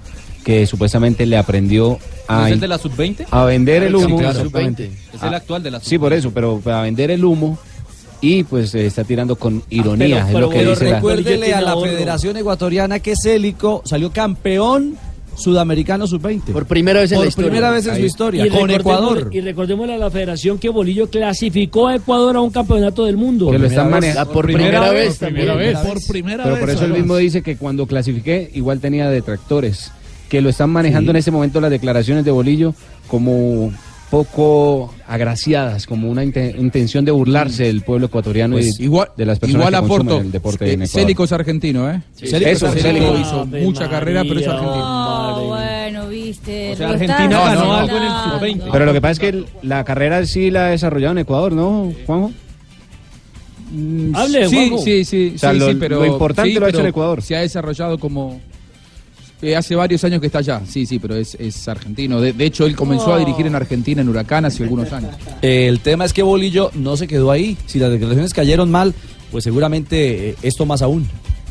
que 0.45 0.67
supuestamente 0.67 1.27
le 1.27 1.37
aprendió 1.37 1.99
¿No 2.29 2.35
a, 2.35 2.47
es 2.49 2.55
el 2.55 2.61
de 2.61 2.69
la 2.69 2.79
sub-20? 2.79 3.27
a 3.31 3.45
vender 3.45 3.83
el 3.83 3.97
Sí, 3.97 4.05
humo. 4.05 4.19
claro. 4.19 4.39
exactamente. 4.39 4.91
Es 5.13 5.23
el 5.23 5.35
actual 5.35 5.63
de 5.63 5.71
la 5.71 5.81
Sí, 5.81 5.99
por 5.99 6.13
eso, 6.13 6.31
pero 6.33 6.61
a 6.67 6.83
vender 6.83 7.11
el 7.11 7.25
humo 7.25 7.59
y 8.21 8.45
pues 8.45 8.75
eh, 8.75 8.87
está 8.87 9.05
tirando 9.05 9.37
con 9.37 9.63
ironía, 9.71 10.25
pero, 10.33 10.39
es 10.39 10.41
lo 10.41 10.49
que 10.51 10.59
pero 10.59 10.71
dice 10.71 10.85
la- 10.87 10.95
recuérdele 10.97 11.55
a 11.55 11.61
la 11.61 11.77
Federación 11.79 12.37
Ecuatoriana 12.39 12.99
que 13.01 13.15
Célico 13.17 13.83
salió 13.85 14.11
campeón 14.11 14.97
sudamericano 15.37 16.07
sub-20. 16.07 16.53
Por 16.53 16.67
primera 16.67 17.01
vez 17.01 17.13
en 17.13 17.17
Por 17.17 17.25
la 17.25 17.29
historia. 17.29 17.51
primera 17.51 17.71
vez 17.71 17.87
en 17.87 17.95
su 17.97 18.01
Y 18.01 18.05
historia, 18.05 18.49
con 18.49 18.71
Ecuador. 18.71 19.31
Y 19.33 19.41
recordémosle 19.41 19.95
a 19.95 19.99
la 19.99 20.11
federación 20.11 20.59
que 20.59 20.69
Bolillo 20.69 21.09
clasificó 21.09 21.89
a 21.89 21.97
Ecuador 21.97 22.37
a 22.37 22.41
un 22.41 22.51
campeonato 22.51 23.05
del 23.05 23.17
mundo. 23.17 23.51
Que 23.51 23.59
lo 23.59 23.67
están 23.67 23.91
manejando. 23.91 24.33
Por 24.33 24.47
primera 24.47 24.91
vez 24.91 25.19
Por 25.19 25.29
primera 25.29 25.55
vez. 25.55 25.79
Por 25.79 25.99
primera 26.09 26.43
Pero 26.45 26.55
vez. 26.57 26.61
por 26.65 26.71
eso 26.71 26.85
él 26.85 26.93
mismo 26.93 27.17
dice 27.17 27.43
que 27.43 27.57
cuando 27.57 27.87
clasifiqué 27.87 28.51
igual 28.55 28.81
tenía 28.81 29.09
detractores, 29.11 29.93
que 30.29 30.41
lo 30.41 30.49
están 30.49 30.71
manejando 30.71 31.11
en 31.13 31.17
ese 31.19 31.31
momento 31.31 31.61
las 31.61 31.71
declaraciones 31.71 32.25
de 32.25 32.31
Bolillo 32.33 32.75
como 33.07 33.73
poco 34.11 34.93
agraciadas, 35.09 35.87
como 35.87 36.11
una 36.11 36.25
inte- 36.25 36.55
intención 36.59 37.05
de 37.05 37.13
burlarse 37.13 37.65
del 37.65 37.83
pueblo 37.83 38.07
ecuatoriano 38.07 38.57
Pues 38.57 38.81
y 38.81 38.85
igual, 38.85 39.09
de 39.17 39.25
las 39.27 39.39
personas 39.39 39.69
igual 39.69 39.75
que 39.83 39.89
consumen 39.89 40.07
aporto. 40.13 40.27
el 40.27 40.33
deporte 40.33 40.65
Eh, 40.65 40.73
en 40.73 40.83
Ecuador. 40.83 41.01
Célico 41.03 41.25
es 41.25 41.33
argentino, 41.33 41.91
¿eh? 41.91 42.03
Sí, 42.15 42.27
Célico 42.27 42.51
es 42.51 42.63
Eso. 42.63 42.73
Célico 42.73 43.19
hizo 43.19 43.47
mucha 43.47 43.89
carrera, 43.89 44.23
pero 44.23 44.41
es 44.41 44.47
María. 44.47 44.61
argentino. 44.61 44.85
Oh, 45.37 45.47
bueno, 45.49 46.09
viste. 46.09 46.73
O 46.73 46.77
sea, 46.77 46.89
Argentina 46.91 47.25
estás 47.25 47.31
ganó 47.31 47.73
haciendo. 47.75 47.75
algo 47.75 47.97
en 47.97 48.03
el 48.03 48.11
sub-20. 48.59 48.69
Pero 48.73 48.85
lo 48.87 48.93
que 48.93 49.01
pasa 49.01 49.13
es 49.13 49.19
que 49.19 49.29
el- 49.29 49.47
la 49.63 49.85
carrera 49.85 50.27
sí 50.27 50.51
la 50.51 50.67
ha 50.67 50.71
desarrollado 50.71 51.13
en 51.13 51.19
Ecuador, 51.19 51.53
¿no, 51.53 51.93
Juanjo? 52.07 52.33
Hable, 54.15 54.49
Sí, 54.49 54.55
Juanjo. 54.57 54.79
sí, 54.79 55.05
sí, 55.05 55.33
O 55.35 55.39
sea, 55.39 55.53
sí, 55.53 55.59
lo- 55.59 55.69
sí, 55.71 55.77
pero 55.79 55.99
lo 56.01 56.07
importante 56.07 56.53
sí, 56.53 56.59
lo 56.59 56.67
ha 56.67 56.69
hecho 56.69 56.81
en 56.81 56.87
Ecuador. 56.87 57.21
Se 57.23 57.37
ha 57.37 57.41
desarrollado 57.41 57.99
como 57.99 58.41
eh, 59.43 59.57
hace 59.57 59.75
varios 59.75 60.03
años 60.05 60.21
que 60.21 60.27
está 60.27 60.39
allá. 60.39 60.63
Sí, 60.67 60.87
sí, 60.87 60.99
pero 60.99 61.17
es, 61.17 61.35
es 61.39 61.69
argentino. 61.69 62.21
De, 62.21 62.33
de 62.33 62.45
hecho, 62.45 62.67
él 62.67 62.75
comenzó 62.75 63.15
a 63.15 63.19
dirigir 63.19 63.47
en 63.47 63.55
Argentina 63.55 64.01
en 64.01 64.09
Huracán 64.09 64.45
hace 64.45 64.63
algunos 64.63 64.93
años. 64.93 65.15
El 65.43 65.81
tema 65.81 66.05
es 66.05 66.13
que 66.13 66.23
Bolillo 66.23 66.71
no 66.75 66.97
se 66.97 67.07
quedó 67.07 67.31
ahí. 67.31 67.57
Si 67.67 67.79
las 67.79 67.91
declaraciones 67.91 68.33
cayeron 68.33 68.71
mal, 68.71 68.95
pues 69.31 69.45
seguramente 69.45 70.31
eh, 70.31 70.37
esto 70.43 70.67
más 70.67 70.83
aún. 70.83 71.09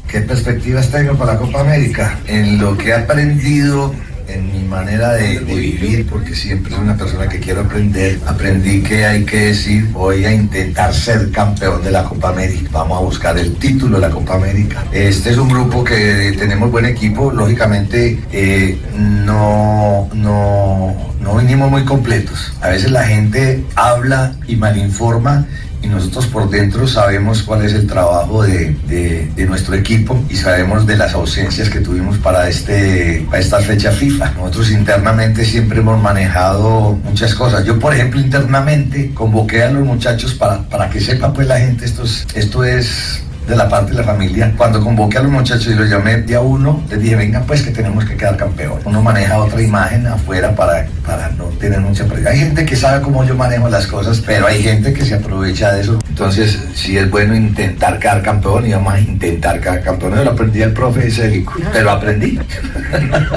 ¿Qué 0.09 0.21
perspectivas 0.21 0.89
tengo 0.91 1.15
para 1.15 1.33
la 1.33 1.39
Copa 1.39 1.61
América? 1.61 2.19
En 2.27 2.59
lo 2.59 2.77
que 2.77 2.89
he 2.89 2.93
aprendido 2.93 3.93
en 4.27 4.51
mi 4.51 4.63
manera 4.63 5.13
de, 5.13 5.39
vivir, 5.39 6.07
porque 6.09 6.35
siempre 6.35 6.71
soy 6.71 6.81
una 6.81 6.97
persona 6.97 7.27
que 7.27 7.39
quiero 7.39 7.61
aprender, 7.61 8.19
aprendí 8.25 8.81
que 8.81 9.05
hay 9.05 9.25
que 9.25 9.47
decir, 9.47 9.89
voy 9.91 10.25
a 10.25 10.33
intentar 10.33 10.93
ser 10.93 11.31
campeón 11.31 11.83
de 11.83 11.91
la 11.91 12.03
Copa 12.03 12.29
América, 12.29 12.69
vamos 12.71 12.97
a 12.97 13.01
buscar 13.01 13.37
el 13.37 13.55
título 13.55 13.99
de 13.99 14.07
la 14.07 14.13
Copa 14.13 14.35
América. 14.35 14.83
Este 14.91 15.31
es 15.31 15.37
un 15.37 15.49
grupo 15.49 15.83
que 15.83 16.35
tenemos 16.37 16.71
buen 16.71 16.85
equipo, 16.85 17.31
lógicamente 17.31 18.19
eh, 18.31 18.77
no, 18.97 20.09
no, 20.13 20.95
no 21.21 21.37
vinimos 21.37 21.69
muy 21.69 21.83
completos. 21.85 22.53
A 22.61 22.69
veces 22.69 22.91
la 22.91 23.03
gente 23.03 23.63
habla 23.75 24.35
y 24.47 24.55
malinforma 24.55 25.45
y 25.85 25.87
nosotros 25.87 26.25
por 26.27 26.49
dentro 26.49 26.87
sabemos 26.87 27.43
cuál 27.43 27.63
es 27.65 27.73
el 27.73 27.85
trabajo 27.85 28.41
de, 28.43 28.75
de- 28.87 29.45
nuestro 29.45 29.75
equipo 29.75 30.19
y 30.29 30.35
sabemos 30.35 30.87
de 30.87 30.97
las 30.97 31.13
ausencias 31.13 31.69
que 31.69 31.79
tuvimos 31.79 32.17
para, 32.17 32.49
este, 32.49 33.23
para 33.29 33.39
esta 33.39 33.59
fecha 33.59 33.91
FIFA. 33.91 34.31
Nosotros 34.31 34.71
internamente 34.71 35.45
siempre 35.45 35.79
hemos 35.79 36.01
manejado 36.01 36.97
muchas 37.03 37.35
cosas. 37.35 37.63
Yo, 37.63 37.77
por 37.79 37.93
ejemplo, 37.93 38.19
internamente 38.19 39.11
convoqué 39.13 39.61
a 39.63 39.69
los 39.71 39.85
muchachos 39.85 40.33
para, 40.33 40.63
para 40.63 40.89
que 40.89 40.99
sepa 40.99 41.31
pues 41.31 41.47
la 41.47 41.59
gente, 41.59 41.85
esto 41.85 42.03
es, 42.03 42.25
esto 42.33 42.63
es 42.63 43.21
de 43.47 43.55
la 43.55 43.69
parte 43.69 43.91
de 43.91 43.97
la 43.97 44.03
familia. 44.03 44.53
Cuando 44.57 44.81
convoqué 44.81 45.17
a 45.19 45.23
los 45.23 45.31
muchachos 45.31 45.67
y 45.67 45.75
los 45.75 45.89
llamé 45.89 46.21
día 46.23 46.41
uno, 46.41 46.83
les 46.89 47.01
dije, 47.01 47.15
vengan 47.15 47.43
pues 47.45 47.61
que 47.61 47.71
tenemos 47.71 48.05
que 48.05 48.15
quedar 48.17 48.37
campeón. 48.37 48.79
Uno 48.85 49.01
maneja 49.01 49.37
otra 49.39 49.61
imagen 49.61 50.07
afuera 50.07 50.55
para, 50.55 50.87
para 51.05 51.29
no 51.31 51.45
tener 51.59 51.79
mucha 51.79 52.05
presión. 52.05 52.27
Hay 52.27 52.39
gente 52.39 52.65
que 52.65 52.75
sabe 52.75 53.01
cómo 53.01 53.23
yo 53.23 53.35
manejo 53.35 53.69
las 53.69 53.87
cosas, 53.87 54.21
pero 54.25 54.47
hay 54.47 54.61
gente 54.61 54.93
que 54.93 55.05
se 55.05 55.15
aprovecha 55.15 55.73
de 55.73 55.81
eso. 55.81 55.99
Entonces, 56.09 56.59
sí 56.73 56.97
es 56.97 57.09
bueno 57.09 57.35
intentar 57.35 57.99
quedar 57.99 58.21
campeón 58.23 58.65
y 58.65 58.71
vamos 58.71 58.93
a 58.93 58.99
intentar 58.99 59.59
quedar 59.59 59.83
campeón. 59.83 60.15
Yo 60.15 60.23
lo 60.23 60.31
aprendí 60.31 60.61
al 60.63 60.71
profe 60.71 61.09
Célico, 61.11 61.53
pero 61.71 61.91
aprendí. 61.91 62.39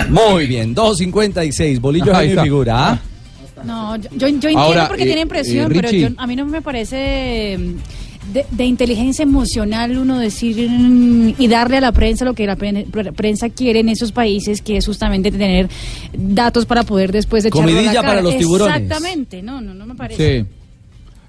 Muy 0.08 0.46
bien, 0.46 0.74
2.56. 0.74 1.80
Bolillo 1.80 2.18
está. 2.18 2.42
figura. 2.42 2.88
¿ah? 2.90 2.98
No, 3.64 3.96
yo, 3.96 4.08
yo, 4.12 4.26
entiendo 4.28 4.58
Ahora, 4.60 4.86
porque 4.88 5.02
eh, 5.02 5.06
tienen 5.06 5.28
presión, 5.28 5.72
eh, 5.72 5.74
pero 5.74 5.90
yo- 5.90 6.08
a 6.16 6.26
mí 6.26 6.36
no 6.36 6.46
me 6.46 6.62
parece 6.62 7.58
de, 8.32 8.44
de 8.50 8.64
inteligencia 8.64 9.22
emocional 9.22 9.96
uno 9.98 10.18
decir 10.18 10.68
mm, 10.68 11.34
y 11.38 11.48
darle 11.48 11.78
a 11.78 11.80
la 11.80 11.92
prensa 11.92 12.24
lo 12.24 12.34
que 12.34 12.46
la 12.46 12.56
pre- 12.56 12.86
pre- 12.90 13.12
prensa 13.12 13.48
quiere 13.48 13.80
en 13.80 13.88
esos 13.88 14.12
países, 14.12 14.60
que 14.62 14.76
es 14.76 14.86
justamente 14.86 15.30
tener 15.30 15.68
datos 16.12 16.66
para 16.66 16.82
poder 16.82 17.12
después 17.12 17.42
la 17.86 17.92
cara. 18.02 18.08
para 18.08 18.22
los 18.22 18.36
tiburones. 18.36 18.76
Exactamente, 18.82 19.42
no, 19.42 19.60
no, 19.60 19.74
no 19.74 19.86
me 19.86 19.94
parece. 19.94 20.40
Sí. 20.42 20.46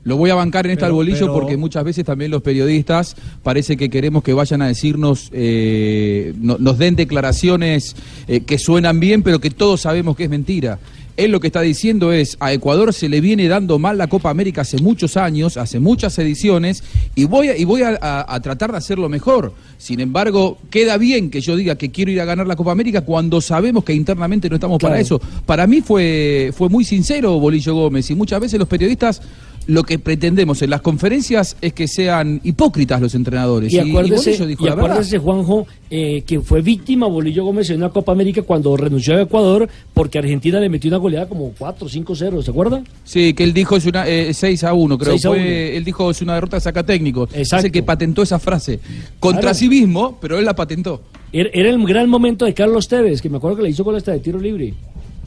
Lo 0.03 0.15
voy 0.17 0.29
a 0.29 0.35
bancar 0.35 0.65
en 0.65 0.71
este 0.71 0.81
Pero- 0.81 0.93
arbolillo 0.93 1.19
pero- 1.19 1.33
porque 1.33 1.57
muchas 1.57 1.83
veces 1.83 2.05
también 2.05 2.31
los 2.31 2.41
periodistas 2.41 3.15
parece 3.43 3.75
que 3.77 3.89
queremos 3.89 4.23
que 4.23 4.33
vayan 4.33 4.61
a 4.61 4.67
decirnos, 4.67 5.29
eh, 5.33 6.33
no- 6.39 6.57
nos 6.57 6.77
den 6.77 6.95
declaraciones 6.95 7.95
eh, 8.27 8.41
que 8.41 8.57
suenan 8.57 8.99
bien, 8.99 9.23
pero 9.23 9.39
que 9.39 9.49
todos 9.49 9.81
sabemos 9.81 10.15
que 10.15 10.23
es 10.25 10.29
mentira. 10.29 10.79
Él 11.17 11.31
lo 11.31 11.41
que 11.41 11.47
está 11.47 11.59
diciendo 11.59 12.13
es, 12.13 12.37
a 12.39 12.53
Ecuador 12.53 12.93
se 12.93 13.09
le 13.09 13.19
viene 13.19 13.49
dando 13.49 13.77
mal 13.77 13.97
la 13.97 14.07
Copa 14.07 14.29
América 14.29 14.61
hace 14.61 14.77
muchos 14.77 15.17
años, 15.17 15.57
hace 15.57 15.77
muchas 15.81 16.17
ediciones, 16.17 16.81
y 17.13 17.25
voy 17.25 17.49
a, 17.49 17.57
y 17.57 17.65
voy 17.65 17.81
a, 17.81 17.97
a- 18.01 18.33
a 18.33 18.39
tratar 18.39 18.71
de 18.71 18.77
hacerlo 18.77 19.09
mejor. 19.09 19.53
Sin 19.77 19.99
embargo, 19.99 20.57
queda 20.69 20.97
bien 20.97 21.29
que 21.29 21.41
yo 21.41 21.57
diga 21.57 21.75
que 21.75 21.91
quiero 21.91 22.09
ir 22.11 22.21
a 22.21 22.25
ganar 22.25 22.47
la 22.47 22.55
Copa 22.55 22.71
América 22.71 23.01
cuando 23.01 23.41
sabemos 23.41 23.83
que 23.83 23.93
internamente 23.93 24.47
no 24.49 24.55
estamos 24.55 24.79
para 24.79 24.97
eso. 24.97 25.19
Para 25.45 25.67
mí 25.67 25.81
fue, 25.81 26.53
fue 26.55 26.69
muy 26.69 26.85
sincero 26.85 27.37
Bolillo 27.37 27.73
Gómez, 27.75 28.09
y 28.11 28.15
muchas 28.15 28.39
veces 28.39 28.57
los 28.57 28.69
periodistas 28.69 29.21
lo 29.67 29.83
que 29.83 29.99
pretendemos 29.99 30.61
en 30.61 30.69
las 30.71 30.81
conferencias 30.81 31.55
es 31.61 31.73
que 31.73 31.87
sean 31.87 32.41
hipócritas 32.43 32.99
los 33.01 33.13
entrenadores. 33.15 33.71
Y 33.71 33.79
acuérdese, 33.79 34.31
Bolillo 34.31 34.47
dijo 34.47 34.65
y 34.65 34.69
acuérdese, 34.69 35.17
Juanjo, 35.19 35.67
eh, 35.91 36.23
que 36.25 36.41
fue 36.41 36.61
víctima 36.61 37.07
Bolillo 37.07 37.43
Gómez 37.45 37.69
en 37.69 37.77
una 37.77 37.89
Copa 37.89 38.11
América 38.11 38.41
cuando 38.41 38.75
renunció 38.75 39.15
a 39.15 39.21
Ecuador 39.21 39.69
porque 39.93 40.17
Argentina 40.17 40.59
le 40.59 40.69
metió 40.69 40.89
una 40.89 40.97
goleada 40.97 41.27
como 41.29 41.51
4 41.57 41.87
5-0, 41.87 42.41
¿se 42.43 42.51
acuerda? 42.51 42.83
Sí, 43.03 43.33
que 43.33 43.43
él 43.43 43.53
dijo 43.53 43.75
es 43.75 43.85
una 43.85 44.07
eh, 44.07 44.33
6 44.33 44.63
a 44.63 44.73
1, 44.73 44.97
creo. 44.97 45.11
6 45.13 45.25
a 45.25 45.29
Fue, 45.29 45.37
1. 45.39 45.47
él 45.77 45.83
dijo 45.85 46.09
es 46.11 46.21
una 46.21 46.33
derrota 46.35 46.59
saca 46.59 46.83
técnico. 46.83 47.23
Exacto. 47.33 47.57
Es 47.57 47.63
el 47.65 47.71
que 47.71 47.83
patentó 47.83 48.21
esa 48.23 48.39
frase. 48.39 48.79
Contra 49.19 49.41
Claro. 49.41 49.55
sí 49.55 49.69
mismo, 49.69 50.17
pero 50.19 50.39
él 50.39 50.45
la 50.45 50.55
patentó. 50.55 51.01
Era, 51.31 51.49
era 51.53 51.69
el 51.69 51.83
gran 51.85 52.09
momento 52.09 52.45
de 52.45 52.53
Carlos 52.55 52.87
Tevez, 52.87 53.21
que 53.21 53.29
me 53.29 53.37
acuerdo 53.37 53.57
que 53.57 53.63
le 53.63 53.69
hizo 53.69 53.83
gol 53.83 53.95
hasta 53.95 54.11
de 54.13 54.19
tiro 54.19 54.39
libre. 54.39 54.73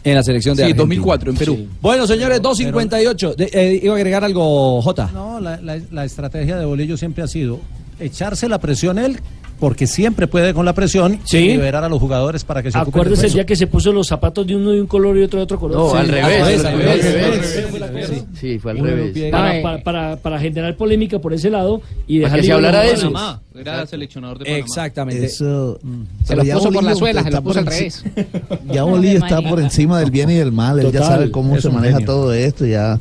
En 0.05 0.14
la 0.16 0.22
selección 0.22 0.57
de 0.57 0.62
Sí, 0.64 0.70
Argentina. 0.72 0.82
2004 0.82 1.30
en 1.30 1.36
Perú. 1.36 1.55
Sí. 1.59 1.68
Bueno, 1.80 2.07
señores, 2.07 2.40
2.58. 2.42 3.34
De- 3.36 3.50
eh, 3.53 3.80
iba 3.82 3.94
a 3.94 3.96
agregar 3.96 4.24
algo, 4.24 4.82
Jota. 4.82 5.11
No, 5.14 5.38
la, 5.40 5.61
la- 5.61 5.80
la 5.90 6.05
estrategia 6.05 6.57
de 6.59 6.64
Bolillo 6.64 6.96
siempre 6.96 7.22
ha 7.22 7.28
sido 7.28 7.61
echarse 8.00 8.48
la 8.48 8.59
presión 8.59 8.98
él, 8.98 9.20
porque 9.62 9.86
siempre 9.86 10.26
puede 10.26 10.52
con 10.54 10.64
la 10.64 10.72
presión 10.72 11.20
Sí. 11.22 11.36
y 11.38 11.48
liberar 11.52 11.84
a 11.84 11.88
los 11.88 12.00
jugadores 12.00 12.42
para 12.42 12.64
que 12.64 12.72
se 12.72 12.78
ocupen 12.78 13.00
Acuérdese 13.02 13.26
el 13.28 13.32
día 13.34 13.46
que 13.46 13.54
se 13.54 13.68
puso 13.68 13.92
los 13.92 14.08
zapatos 14.08 14.44
de 14.44 14.56
uno 14.56 14.72
de 14.72 14.80
un 14.80 14.88
color 14.88 15.16
y 15.16 15.22
otro 15.22 15.38
de 15.38 15.44
otro 15.44 15.60
color. 15.60 15.76
No, 15.78 15.90
Sí. 15.92 15.98
al 15.98 16.08
revés. 16.08 16.64
al 16.64 16.66
al 16.66 16.78
revés, 16.80 17.04
revés. 17.04 17.44
al 17.44 17.62
Sí, 17.70 17.78
revés. 17.78 18.24
Sí, 18.40 18.58
fue 18.58 18.72
al 18.72 18.78
Uno 18.78 18.86
revés. 18.88 19.30
Para, 19.30 19.50
Ay. 19.50 19.62
para, 19.62 19.82
para, 19.84 20.16
para 20.16 20.40
generar 20.40 20.76
polémica 20.76 21.20
por 21.20 21.32
ese 21.32 21.48
lado 21.48 21.80
y 22.08 22.18
dejar 22.18 22.40
que 22.40 22.46
se 22.46 22.52
hablara 22.52 22.80
de 22.80 22.90
eso. 22.90 23.12
Panamá, 23.12 23.40
era 23.54 23.86
seleccionador 23.86 24.38
de 24.40 24.44
Panamá. 24.46 24.64
Exactamente. 24.66 25.26
Eso. 25.26 25.78
Se 25.78 25.86
pero 26.26 26.38
lo 26.38 26.44
ya 26.44 26.54
puso 26.56 26.72
por 26.72 26.82
la 26.82 26.94
suela, 26.96 27.22
se 27.22 27.28
está 27.28 27.38
lo 27.38 27.44
puso 27.44 27.58
al 27.60 27.64
por 27.66 27.72
revés. 27.72 28.04
Ya 28.68 28.82
Bolillo 28.82 29.18
está 29.24 29.42
por 29.42 29.60
encima 29.60 30.00
del 30.00 30.10
bien 30.10 30.28
y 30.30 30.34
del 30.34 30.50
mal. 30.50 30.80
Él 30.80 30.90
ya 30.90 31.04
sabe 31.04 31.30
cómo 31.30 31.60
se 31.60 31.70
maneja 31.70 31.98
genio. 31.98 32.06
todo 32.12 32.32
esto. 32.34 32.66
Ya. 32.66 32.98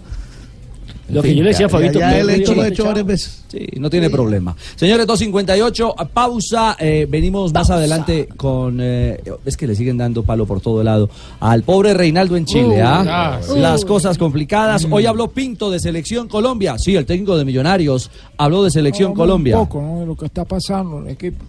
Lo 1.12 1.22
que 1.22 1.36
yo 1.36 1.44
le 1.44 1.50
decía 1.50 1.66
a 1.66 1.70
Fabito, 1.70 2.00
Ya, 2.00 2.12
ya 2.24 2.34
hecho 2.34 2.54
lo 2.56 2.64
he 2.64 2.68
hecho 2.70 2.86
varias 2.86 3.06
veces. 3.06 3.44
Sí, 3.48 3.68
no 3.80 3.90
tiene 3.90 4.10
problema. 4.10 4.56
Señores, 4.76 5.06
2.58, 5.08 5.94
a 5.98 6.06
pausa. 6.08 6.76
eh, 6.80 7.06
venimos 7.10 7.54
más 7.54 7.70
adelante 7.70 8.30
con. 8.38 8.80
eh, 8.82 9.22
es 9.46 9.58
que 9.58 9.68
le 9.68 9.76
siguen 9.76 9.98
dando 9.98 10.24
palo 10.24 10.46
por 10.46 10.62
todo 10.62 10.84
lado. 10.84 11.10
Al 11.40 11.64
pobre 11.64 11.94
Reinaldo 11.94 12.36
en 12.38 12.46
Chile, 12.46 12.82
Uh, 12.82 12.86
¿ah? 12.86 13.40
Las 13.56 13.86
cosas 13.86 14.18
complicadas. 14.18 14.88
Mm. 14.88 14.94
Hoy 14.94 15.06
habló 15.06 15.30
Pinto 15.30 15.70
de 15.70 15.80
Selección 15.80 16.28
Colombia. 16.28 16.78
Sí, 16.78 16.96
el 16.96 17.06
técnico 17.06 17.38
de 17.38 17.46
Millonarios 17.46 18.10
habló 18.38 18.64
de 18.64 18.72
Selección 18.72 19.14
Colombia. 19.14 19.58
Un 19.58 19.68
poco, 19.68 19.82
¿no? 19.82 20.00
De 20.00 20.06
lo 20.06 20.16
que 20.16 20.26
está 20.26 20.46
pasando 20.46 21.00
en 21.00 21.08
el 21.08 21.12
equipo. 21.14 21.44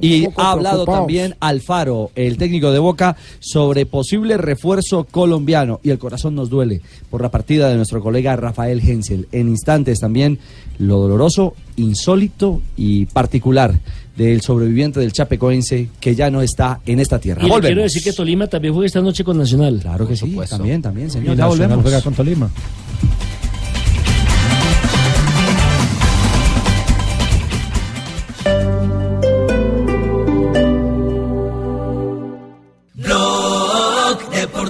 Y 0.00 0.26
ha 0.36 0.52
hablado 0.52 0.84
preocupados. 0.84 1.00
también 1.00 1.36
Alfaro, 1.40 2.10
el 2.14 2.36
técnico 2.36 2.72
de 2.72 2.78
Boca, 2.78 3.16
sobre 3.40 3.86
posible 3.86 4.36
refuerzo 4.36 5.04
colombiano. 5.10 5.80
Y 5.82 5.90
el 5.90 5.98
corazón 5.98 6.34
nos 6.34 6.50
duele 6.50 6.80
por 7.10 7.22
la 7.22 7.30
partida 7.30 7.68
de 7.68 7.76
nuestro 7.76 8.02
colega 8.02 8.36
Rafael 8.36 8.80
Hensel. 8.80 9.28
En 9.32 9.48
instantes 9.48 10.00
también 10.00 10.38
lo 10.78 10.98
doloroso, 10.98 11.54
insólito 11.76 12.60
y 12.76 13.06
particular 13.06 13.78
del 14.16 14.40
sobreviviente 14.42 15.00
del 15.00 15.12
Chapecoense 15.12 15.88
que 16.00 16.14
ya 16.14 16.30
no 16.30 16.40
está 16.42 16.80
en 16.86 17.00
esta 17.00 17.18
tierra. 17.18 17.44
Y 17.44 17.50
le 17.50 17.60
quiero 17.60 17.82
decir 17.82 18.02
que 18.02 18.12
Tolima 18.12 18.46
también 18.46 18.72
juega 18.72 18.86
esta 18.86 19.00
noche 19.00 19.24
con 19.24 19.38
Nacional. 19.38 19.80
Claro 19.82 20.06
que 20.06 20.16
sí, 20.16 20.36
también, 20.48 20.82
también, 20.82 21.08
Y 21.08 21.10
señor. 21.10 21.36
Ya 21.36 21.44
Nacional 21.44 21.48
volvemos. 21.78 21.82
juega 21.82 22.00
con 22.02 22.14
Tolima. 22.14 22.50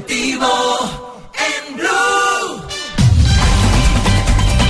Deportivo 0.07 0.47
en 1.35 1.77
Blue. 1.77 2.63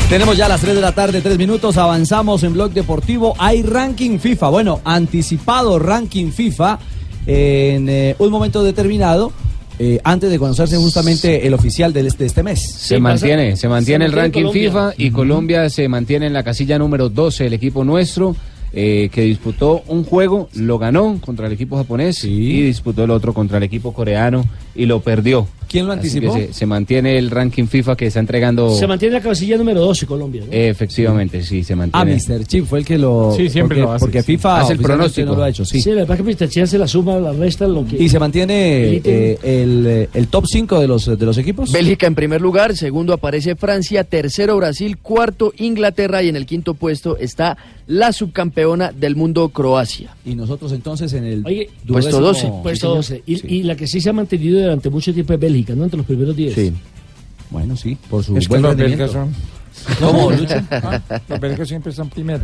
Tenemos 0.08 0.36
ya 0.36 0.48
las 0.48 0.60
3 0.60 0.74
de 0.74 0.80
la 0.80 0.92
tarde, 0.92 1.20
3 1.20 1.38
minutos, 1.38 1.76
avanzamos 1.76 2.42
en 2.44 2.52
Blog 2.52 2.72
Deportivo. 2.72 3.34
Hay 3.38 3.62
ranking 3.62 4.18
FIFA, 4.18 4.48
bueno, 4.48 4.80
anticipado 4.84 5.78
ranking 5.78 6.30
FIFA 6.30 6.78
en 7.26 7.88
eh, 7.88 8.16
un 8.18 8.30
momento 8.30 8.62
determinado. 8.62 9.32
eh, 9.76 10.00
antes 10.04 10.30
de 10.30 10.38
conocerse 10.38 10.76
justamente 10.76 11.48
el 11.48 11.52
oficial 11.52 11.92
de 11.92 12.06
este, 12.06 12.18
de 12.22 12.26
este 12.26 12.42
mes. 12.44 12.60
Se 12.62 13.00
mantiene, 13.00 13.56
se 13.56 13.68
mantiene 13.68 14.04
el 14.04 14.12
ranking 14.12 14.52
FIFA 14.52 14.94
y 14.96 15.10
Colombia 15.10 15.68
se 15.68 15.88
mantiene 15.88 16.26
en 16.26 16.32
la 16.32 16.44
casilla 16.44 16.78
número 16.78 17.08
12, 17.08 17.46
el 17.46 17.54
equipo 17.54 17.82
nuestro. 17.84 18.36
Eh, 18.76 19.08
que 19.12 19.22
disputó 19.22 19.82
un 19.86 20.02
juego, 20.02 20.48
lo 20.54 20.78
ganó 20.78 21.20
contra 21.20 21.46
el 21.46 21.52
equipo 21.52 21.76
japonés 21.76 22.24
y 22.24 22.62
disputó 22.62 23.04
el 23.04 23.10
otro 23.10 23.32
contra 23.32 23.58
el 23.58 23.62
equipo 23.62 23.92
coreano 23.92 24.44
y 24.74 24.86
lo 24.86 25.00
perdió. 25.00 25.46
¿Quién 25.74 25.86
lo 25.88 25.92
anticipó? 25.92 26.32
Se, 26.34 26.52
se 26.52 26.66
mantiene 26.66 27.18
el 27.18 27.32
ranking 27.32 27.66
FIFA 27.66 27.96
que 27.96 28.06
está 28.06 28.20
entregando. 28.20 28.72
Se 28.76 28.86
mantiene 28.86 29.14
la 29.14 29.20
cabecilla 29.20 29.56
número 29.56 29.80
12 29.80 30.06
Colombia. 30.06 30.42
¿no? 30.46 30.52
Efectivamente, 30.52 31.42
sí, 31.42 31.64
se 31.64 31.72
Ah, 31.72 31.76
mantiene. 31.76 32.14
Mr. 32.14 32.44
Chip 32.46 32.64
fue 32.66 32.78
el 32.78 32.84
que 32.84 32.96
lo. 32.96 33.34
Sí, 33.36 33.48
siempre 33.48 33.78
porque, 33.78 33.82
lo 33.82 33.92
hace, 33.92 34.04
Porque 34.04 34.22
sí. 34.22 34.26
FIFA 34.26 34.60
Hace 34.60 34.72
el 34.74 34.78
pronóstico. 34.78 35.26
no 35.30 35.34
lo 35.36 35.42
ha 35.42 35.48
hecho, 35.48 35.64
sí. 35.64 35.80
Sí, 35.80 35.90
la 35.90 36.04
verdad 36.04 36.16
que 36.16 36.22
Mr. 36.22 36.48
Chia 36.48 36.66
se 36.68 36.78
la 36.78 36.86
suma, 36.86 37.16
la 37.18 37.32
resta, 37.32 37.66
lo 37.66 37.84
que... 37.84 38.00
Y 38.00 38.08
se 38.08 38.20
mantiene 38.20 39.00
eh, 39.04 39.38
el, 39.42 39.84
eh, 39.86 40.08
el 40.14 40.28
top 40.28 40.44
5 40.46 40.78
de 40.78 40.86
los, 40.86 41.06
de 41.18 41.26
los 41.26 41.38
equipos. 41.38 41.72
Bélgica 41.72 42.06
en 42.06 42.14
primer 42.14 42.40
lugar, 42.40 42.76
segundo 42.76 43.12
aparece 43.12 43.56
Francia, 43.56 44.04
tercero 44.04 44.56
Brasil, 44.56 44.98
cuarto 44.98 45.52
Inglaterra 45.58 46.22
y 46.22 46.28
en 46.28 46.36
el 46.36 46.46
quinto 46.46 46.74
puesto 46.74 47.16
está 47.16 47.56
la 47.86 48.12
subcampeona 48.12 48.92
del 48.92 49.16
mundo 49.16 49.48
Croacia. 49.48 50.14
Y 50.24 50.34
nosotros 50.34 50.72
entonces 50.72 51.12
en 51.14 51.24
el 51.24 51.42
Oye, 51.46 51.68
Puesto 51.86 52.20
12. 52.20 52.50
Puesto 52.62 52.94
12. 52.94 53.22
Y, 53.26 53.56
y 53.56 53.62
la 53.62 53.76
que 53.76 53.86
sí 53.86 54.00
se 54.00 54.10
ha 54.10 54.12
mantenido 54.12 54.60
durante 54.60 54.88
mucho 54.90 55.12
tiempo 55.12 55.32
es 55.34 55.40
Bélgica, 55.40 55.63
¿no? 55.72 55.84
Entre 55.84 55.96
los 55.96 56.06
primeros 56.06 56.36
10. 56.36 56.54
Sí. 56.54 56.72
Bueno, 57.50 57.76
sí, 57.76 57.96
por 58.10 58.22
su 58.24 58.36
Es 58.36 58.44
que 58.46 58.48
buen 58.50 58.62
los 58.62 58.76
rendimiento. 58.76 59.04
belgas 59.12 59.32
son. 59.90 59.96
¿Cómo, 60.00 60.30
Lucho? 60.30 60.54
Ah, 60.70 61.00
los 61.28 61.40
belgas 61.40 61.68
siempre 61.68 61.90
están 61.90 62.08
primero. 62.10 62.42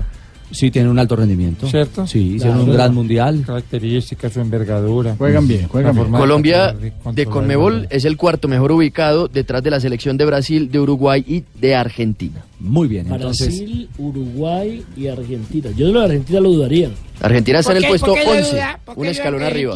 Sí, 0.52 0.68
tienen 0.72 0.90
un 0.90 0.98
alto 0.98 1.14
rendimiento. 1.14 1.68
¿Cierto? 1.68 2.08
Sí, 2.08 2.34
hicieron 2.34 2.62
un 2.62 2.72
gran 2.72 2.92
mundial. 2.92 3.44
Características, 3.46 4.32
su 4.32 4.40
envergadura. 4.40 5.14
Juegan 5.16 5.46
bien, 5.46 5.68
juegan 5.68 5.94
bien. 5.94 6.10
Colombia 6.10 6.74
de 7.12 7.26
Conmebol 7.26 7.86
es 7.88 8.04
el 8.04 8.16
cuarto 8.16 8.48
mejor 8.48 8.72
ubicado 8.72 9.28
detrás 9.28 9.62
de 9.62 9.70
la 9.70 9.78
selección 9.78 10.16
de 10.16 10.24
Brasil, 10.24 10.68
de 10.68 10.80
Uruguay 10.80 11.24
y 11.24 11.44
de 11.60 11.76
Argentina. 11.76 12.44
Muy 12.58 12.88
bien, 12.88 13.06
entonces. 13.12 13.46
Brasil, 13.46 13.88
Uruguay 13.96 14.84
y 14.96 15.06
Argentina. 15.06 15.70
Yo 15.76 15.86
de 15.86 15.92
lo 15.92 16.00
de 16.00 16.06
Argentina 16.06 16.40
lo 16.40 16.50
dudaría. 16.50 16.90
Argentina 17.20 17.58
está 17.60 17.70
en 17.70 17.76
el 17.76 17.82
¿Por 17.84 17.86
qué- 17.86 17.98
puesto 18.00 18.06
por 18.06 18.18
qué 18.18 18.24
lo 18.24 18.30
11, 18.32 18.50
duda? 18.50 18.80
¿Por 18.84 18.94
qué 18.96 19.00
un 19.02 19.06
escalón 19.06 19.40
que 19.40 19.46
arriba. 19.46 19.72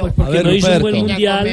Pues 0.00 0.12
porque 0.16 0.32
ver, 0.32 0.44
no 0.44 0.54
hizo 0.54 0.72
un 0.72 0.80
buen 0.82 0.96
mundial. 0.96 1.46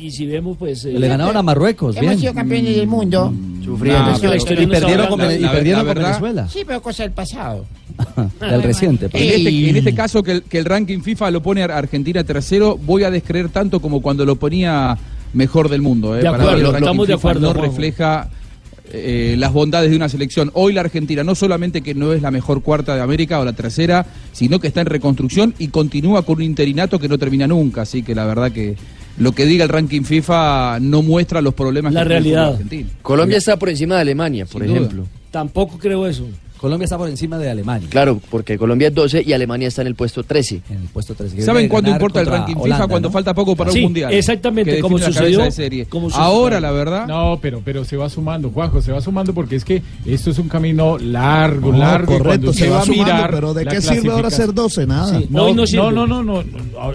Y, 0.00 0.10
si 0.10 0.26
vemos, 0.26 0.56
pues. 0.56 0.84
eh, 0.84 0.92
Le 0.98 1.08
ganaron 1.08 1.36
a 1.36 1.42
Marruecos, 1.42 1.96
Hemos 1.96 2.10
bien. 2.10 2.20
sido 2.20 2.34
campeones 2.34 2.76
del 2.76 2.86
mundo. 2.86 3.32
Sufriendo. 3.64 4.10
No, 4.12 4.16
pero 4.18 4.30
la 4.30 4.36
historia 4.36 4.62
Y 4.62 4.66
perdieron 4.66 5.06
con, 5.08 5.20
y 5.20 5.38
perdieron 5.46 5.86
con 5.86 5.94
Venezuela. 5.94 6.48
Sí, 6.48 6.60
pero 6.66 6.80
cosa 6.82 7.02
del 7.02 7.12
pasado. 7.12 7.64
Del 8.40 8.62
reciente. 8.62 9.08
pues. 9.10 9.22
En 9.22 9.28
este, 9.46 9.68
en 9.70 9.76
este 9.76 9.94
caso, 9.94 10.22
que 10.22 10.32
el, 10.32 10.42
que 10.44 10.58
el 10.58 10.64
ranking 10.64 11.00
FIFA 11.02 11.30
lo 11.32 11.42
pone 11.42 11.62
a 11.62 11.66
Argentina 11.76 12.24
tercero, 12.24 12.78
voy 12.78 13.02
a 13.04 13.10
descreer 13.10 13.50
tanto 13.50 13.80
como 13.80 14.00
cuando 14.00 14.24
lo 14.24 14.36
ponía 14.36 14.96
mejor 15.34 15.68
del 15.68 15.82
mundo. 15.82 16.16
¿eh? 16.16 16.22
De 16.22 16.30
Para 16.30 16.38
mí 16.38 16.48
el 16.60 16.62
ranking 16.62 16.76
estamos 16.78 17.06
de 17.08 17.14
FIFA 17.16 17.28
acuerdo, 17.30 17.54
No 17.54 17.60
refleja 17.60 18.30
eh, 18.92 19.34
las 19.38 19.52
bondades 19.52 19.90
de 19.90 19.96
una 19.96 20.08
selección. 20.08 20.50
Hoy 20.54 20.72
la 20.72 20.80
Argentina 20.80 21.22
no 21.22 21.34
solamente 21.34 21.82
que 21.82 21.94
no 21.94 22.12
es 22.14 22.22
la 22.22 22.30
mejor 22.30 22.62
cuarta 22.62 22.94
de 22.96 23.02
América 23.02 23.38
o 23.38 23.44
la 23.44 23.52
tercera, 23.52 24.06
sino 24.32 24.58
que 24.60 24.68
está 24.68 24.80
en 24.80 24.86
reconstrucción 24.86 25.54
y 25.58 25.68
continúa 25.68 26.22
con 26.22 26.36
un 26.36 26.42
interinato 26.42 26.98
que 26.98 27.08
no 27.08 27.18
termina 27.18 27.46
nunca. 27.46 27.82
Así 27.82 28.02
que 28.02 28.14
la 28.14 28.24
verdad 28.24 28.50
que 28.50 28.76
lo 29.18 29.32
que 29.32 29.44
diga 29.46 29.64
el 29.64 29.68
ranking 29.70 30.02
FIFA 30.02 30.78
no 30.80 31.02
muestra 31.02 31.40
los 31.42 31.54
problemas 31.54 31.92
La 31.92 32.02
que 32.02 32.08
tiene 32.08 32.18
el 32.18 32.24
realidad. 32.24 32.86
Colombia 33.02 33.38
está 33.38 33.58
por 33.58 33.68
encima 33.68 33.96
de 33.96 34.00
Alemania, 34.02 34.46
por 34.46 34.62
Sin 34.62 34.68
duda. 34.70 34.80
ejemplo. 34.80 35.06
Tampoco 35.30 35.78
creo 35.78 36.06
eso. 36.06 36.26
Colombia 36.60 36.84
está 36.84 36.98
por 36.98 37.08
encima 37.08 37.38
de 37.38 37.48
Alemania. 37.50 37.88
Claro, 37.90 38.20
porque 38.30 38.58
Colombia 38.58 38.88
es 38.88 38.94
12 38.94 39.22
y 39.26 39.32
Alemania 39.32 39.68
está 39.68 39.80
en 39.80 39.88
el 39.88 39.94
puesto 39.94 40.22
13. 40.24 40.60
En 40.68 40.76
el 40.82 40.88
puesto 40.88 41.14
3. 41.14 41.42
¿Saben 41.42 41.68
cuándo 41.68 41.90
importa 41.90 42.20
el 42.20 42.26
ranking 42.26 42.54
FIFA? 42.62 42.86
Cuando 42.86 43.10
falta 43.10 43.32
poco 43.32 43.56
para 43.56 43.70
Sí, 43.72 43.78
un 43.78 43.84
mundial. 43.84 44.12
exactamente, 44.12 44.78
como 44.80 44.98
sucedió- 44.98 45.38
cabeza 45.38 45.44
de 45.44 45.50
serie. 45.52 45.86
como 45.86 46.10
sucedió- 46.10 46.26
Ahora, 46.26 46.60
la 46.60 46.70
verdad. 46.70 47.06
No, 47.06 47.38
pero, 47.40 47.62
pero 47.64 47.82
se 47.86 47.96
va 47.96 48.10
sumando, 48.10 48.50
Juanjo, 48.50 48.82
se 48.82 48.92
va 48.92 49.00
sumando 49.00 49.32
porque 49.32 49.56
es 49.56 49.64
que 49.64 49.82
esto 50.04 50.30
es 50.30 50.38
un 50.38 50.48
camino 50.48 50.98
largo, 50.98 51.72
No, 51.72 51.78
largo. 51.78 52.18
correcto, 52.18 52.52
se 52.52 52.68
va 52.68 52.80
a 52.80 52.84
sumando, 52.84 53.04
mirar 53.04 53.30
pero 53.30 53.54
¿de 53.54 53.64
qué 53.64 53.80
sirve 53.80 54.10
ahora 54.10 54.30
ser 54.30 54.52
12? 54.52 54.86
Nada. 54.86 55.18
Sí, 55.18 55.26
no, 55.30 55.48
no 55.48 55.54
no, 55.54 55.66
sirve. 55.66 55.82
no, 55.82 56.06
no, 56.06 56.22
no, 56.22 56.22
no, 56.22 56.44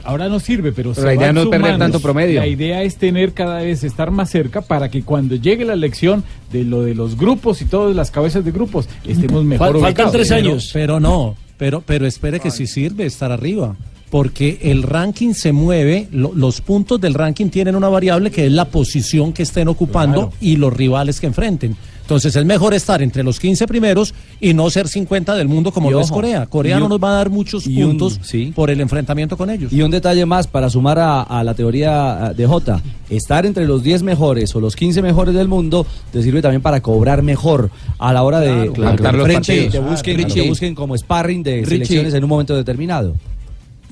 ahora 0.04 0.30
no 0.30 0.40
sirve, 0.40 0.74
pero 0.74 0.94
se 0.94 1.02
la 1.02 1.16
idea 1.16 1.34
no 1.34 1.42
es 1.42 1.48
perder 1.48 1.80
tanto 1.80 2.00
promedio. 2.00 2.40
La 2.40 2.46
idea 2.48 2.84
es 2.84 2.98
tener 2.98 3.34
cada 3.34 3.58
vez 3.62 3.84
estar 3.84 4.12
más 4.12 4.30
cerca 4.30 4.62
para 4.62 4.92
que 4.92 5.02
cuando 5.02 5.36
llegue 5.36 5.66
la 5.66 5.74
elección 5.74 6.24
de 6.52 6.64
lo 6.64 6.84
de 6.84 6.94
los 6.94 7.18
grupos 7.18 7.62
y 7.62 7.66
todas 7.66 7.96
las 7.96 8.12
cabezas 8.12 8.46
de 8.46 8.52
grupos 8.52 8.88
estemos 9.06 9.44
mejor 9.44 9.55
Fal- 9.58 9.80
faltan 9.80 10.12
tres 10.12 10.28
Pero- 10.30 10.40
años. 10.52 10.70
Pero 10.74 11.00
no, 11.00 11.36
pero, 11.58 11.82
pero 11.82 12.06
espere 12.06 12.40
que 12.40 12.52
sí 12.52 12.68
sirve 12.68 13.06
estar 13.06 13.32
arriba. 13.32 13.76
Porque 14.12 14.60
el 14.62 14.84
ranking 14.84 15.34
se 15.34 15.52
mueve, 15.52 16.08
lo- 16.12 16.34
los 16.34 16.62
puntos 16.62 17.02
del 17.02 17.16
ranking 17.16 17.48
tienen 17.50 17.76
una 17.76 17.90
variable 17.90 18.32
que 18.32 18.46
es 18.46 18.52
la 18.52 18.66
posición 18.66 19.34
que 19.34 19.44
estén 19.44 19.68
ocupando 19.68 20.32
y 20.40 20.56
los 20.58 20.72
rivales 20.72 21.20
que 21.20 21.26
enfrenten. 21.28 21.76
Entonces 22.06 22.36
es 22.36 22.46
mejor 22.46 22.76
estar 22.76 23.02
entre 23.02 23.24
los 23.24 23.40
15 23.40 23.66
primeros 23.66 24.14
y 24.40 24.54
no 24.54 24.70
ser 24.70 24.88
50 24.88 25.34
del 25.34 25.48
mundo 25.48 25.72
como 25.72 25.90
Y 25.90 25.94
lo 25.94 26.02
es 26.02 26.12
Corea. 26.12 26.46
Corea 26.46 26.78
no 26.78 26.86
un- 26.86 26.90
nos 26.92 27.04
va 27.04 27.10
a 27.10 27.16
dar 27.16 27.32
muchos 27.32 27.66
un- 27.66 27.74
puntos 27.76 28.20
sí. 28.22 28.54
por 28.56 28.70
el 28.70 28.80
enfrentamiento 28.80 29.36
con 29.36 29.50
ellos. 29.50 29.74
Y 29.74 29.82
un 29.82 29.90
detalle 29.90 30.24
más 30.28 30.46
para 30.46 30.70
sumar 30.70 31.00
a, 31.00 31.24
a 31.24 31.44
la 31.44 31.56
teoría 31.56 32.32
de 32.38 32.46
J. 32.46 32.80
Estar 33.10 33.48
entre 33.48 33.66
los 33.66 33.82
10 33.82 34.04
mejores 34.04 34.56
o 34.56 34.60
los 34.60 34.76
15 34.76 35.02
mejores 35.02 35.34
del 35.34 35.48
mundo 35.48 35.84
te 36.12 36.22
sirve 36.22 36.44
también 36.44 36.62
para 36.62 36.80
cobrar 36.80 37.24
mejor 37.24 37.72
a 37.98 38.14
la 38.14 38.22
hora 38.22 38.40
de 38.40 38.72
claro. 38.72 38.92
Matar 38.98 39.16
los 39.16 39.26
frente 39.26 39.64
y 39.66 39.70
te 39.70 39.80
busquen, 39.80 40.16
Claro. 40.18 40.34
te 40.36 40.48
busquen 40.48 40.76
como 40.76 40.96
sparring 40.96 41.42
de 41.42 41.56
Richie. 41.58 41.66
selecciones 41.70 42.14
en 42.14 42.24
un 42.24 42.30
momento 42.30 42.56
determinado. 42.56 43.16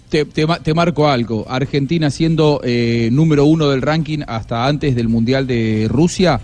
Te, 0.09 0.25
te 0.25 0.45
te 0.63 0.73
marco 0.75 1.07
algo. 1.09 1.45
Argentina 1.49 2.11
siendo 2.11 2.61
eh, 2.63 3.09
número 3.11 3.45
uno 3.45 3.69
del 3.71 3.81
ranking 3.81 4.19
hasta 4.27 4.67
antes 4.67 4.95
del 4.95 5.09
Mundial 5.09 5.47
de 5.47 5.87
Rusia. 5.89 6.39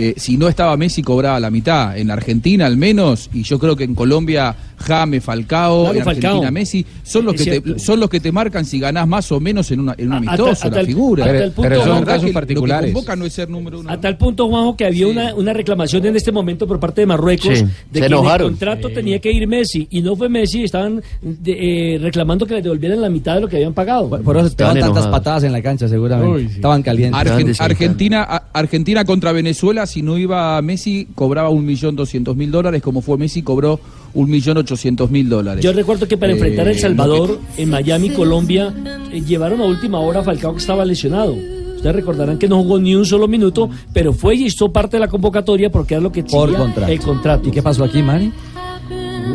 Eh, 0.00 0.14
si 0.16 0.36
no 0.36 0.48
estaba 0.48 0.76
Messi 0.76 1.02
cobraba 1.02 1.40
la 1.40 1.50
mitad. 1.50 1.98
En 1.98 2.12
Argentina 2.12 2.66
al 2.66 2.76
menos. 2.76 3.28
Y 3.32 3.42
yo 3.42 3.58
creo 3.58 3.74
que 3.74 3.82
en 3.82 3.96
Colombia 3.96 4.54
Jame, 4.78 5.20
Falcao, 5.20 5.84
Claro, 5.90 5.98
en 6.00 6.08
Argentina. 6.08 6.50
Messi. 6.50 6.86
Son 7.02 7.24
los, 7.24 7.34
Es 7.34 7.42
que 7.44 7.60
te, 7.60 7.78
son 7.78 8.00
los 8.00 8.08
que 8.08 8.20
te 8.20 8.32
marcan 8.32 8.64
si 8.64 8.78
ganás 8.78 9.06
más 9.08 9.30
o 9.32 9.40
menos 9.40 9.70
en, 9.70 9.80
una, 9.80 9.94
en 9.98 10.08
un 10.08 10.12
amistoso, 10.14 10.50
hasta 10.52 10.70
la 10.70 10.80
el- 10.80 10.86
figura. 10.86 11.24
hasta 11.24 11.44
el 11.44 11.52
punto- 11.52 11.68
Pero 11.68 11.84
son 11.84 12.04
casos 12.04 12.30
particulares. 12.30 12.82
Lo 12.82 12.86
que 12.86 12.92
convoca 12.94 13.16
no 13.16 13.24
es 13.26 13.32
ser 13.32 13.50
número 13.50 13.80
uno. 13.80 13.90
A 13.90 14.00
tal 14.00 14.16
punto, 14.16 14.48
Juanjo, 14.48 14.76
que 14.76 14.86
había 14.86 15.06
una, 15.06 15.34
una 15.34 15.52
reclamación 15.52 16.04
en 16.06 16.16
este 16.16 16.32
momento 16.32 16.66
por 16.66 16.78
parte 16.80 17.00
de 17.02 17.06
Marruecos 17.06 17.58
Sí, 17.58 17.64
de 17.64 17.70
se 17.70 18.00
que 18.00 18.06
en 18.06 18.12
el 18.12 18.38
contrato 18.42 18.88
tenía 18.90 19.18
que 19.18 19.32
ir 19.32 19.46
Messi 19.48 19.86
y 19.90 20.00
no 20.02 20.16
fue 20.16 20.28
Messi, 20.28 20.64
estaban 20.64 21.02
de- 21.22 21.94
eh, 21.94 21.98
reclamando 21.98 22.46
que 22.46 22.54
le 22.54 22.62
devolvieran 22.62 23.00
la 23.00 23.08
mitad 23.10 23.34
de 23.34 23.40
lo 23.42 23.48
que 23.48 23.56
habían 23.56 23.74
pagado. 23.74 24.08
Por 24.08 24.36
eso 24.36 24.46
te 24.46 24.50
Estaban 24.52 24.74
tantas 24.74 24.90
enojados. 24.90 25.10
patadas 25.18 25.42
en 25.44 25.52
la 25.52 25.62
cancha 25.62 25.88
seguramente. 25.88 26.30
Uy, 26.32 26.48
sí. 26.48 26.54
Estaban 26.56 26.82
calientes. 26.82 27.20
Argen- 27.20 27.56
Argentina, 27.60 28.22
a- 28.22 28.44
Argentina 28.52 29.04
contra 29.04 29.32
Venezuela, 29.32 29.86
si 29.86 30.02
no 30.02 30.16
iba 30.18 30.60
Messi, 30.62 31.08
cobraba 31.14 31.48
un 31.48 31.64
millón 31.66 31.96
doscientos 31.96 32.36
mil 32.36 32.50
dólares, 32.50 32.82
como 32.82 33.00
fue 33.02 33.18
Messi, 33.18 33.42
cobró 33.42 33.80
un 34.14 34.30
millón 34.30 34.56
ochocientos 34.58 35.10
mil 35.10 35.28
dólares. 35.28 35.62
Yo 35.64 35.72
recuerdo 35.72 36.06
que 36.08 36.16
para 36.16 36.32
Eh, 36.32 36.36
enfrentar 36.36 36.66
a 36.66 36.70
El 36.70 36.76
lo 36.76 36.80
Salvador 36.82 37.38
en 37.56 37.70
Miami, 37.70 38.10
Colombia, 38.10 38.72
eh, 39.12 39.20
llevaron 39.26 39.60
a 39.60 39.64
última 39.64 39.98
hora 40.00 40.20
a 40.20 40.22
Falcao 40.24 40.52
que 40.52 40.58
estaba 40.60 40.84
lesionado. 40.84 41.34
Ustedes 41.76 41.94
recordarán 41.94 42.38
que 42.38 42.48
no 42.48 42.56
jugó 42.62 42.80
ni 42.80 42.94
un 42.96 43.04
solo 43.06 43.28
minuto, 43.28 43.70
pero 43.92 44.12
fue 44.12 44.34
y 44.34 44.46
hizo 44.46 44.72
parte 44.72 44.96
de 44.96 45.00
la 45.00 45.08
convocatoria 45.08 45.70
porque 45.70 45.94
era 45.94 46.02
lo 46.02 46.10
que 46.10 46.24
Por 46.24 46.52
contrato. 46.54 46.90
el 46.90 46.98
contrato. 47.00 47.48
¿Y 47.48 47.52
qué 47.52 47.62
pasó 47.62 47.84
aquí, 47.84 48.02
Mari? 48.02 48.32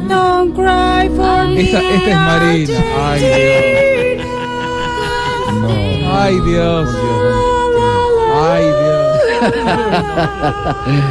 Don't 0.09 0.53
cry 0.53 1.07
for 1.15 1.47
me. 1.47 1.61
Esta, 1.61 1.80
es 1.80 2.15
Marina. 2.15 2.84
Ay, 2.97 3.19
Dios. 3.21 4.24
Ay, 6.11 6.39
Dios. 6.41 6.89
Ay, 8.36 8.63
Dios. 8.65 9.03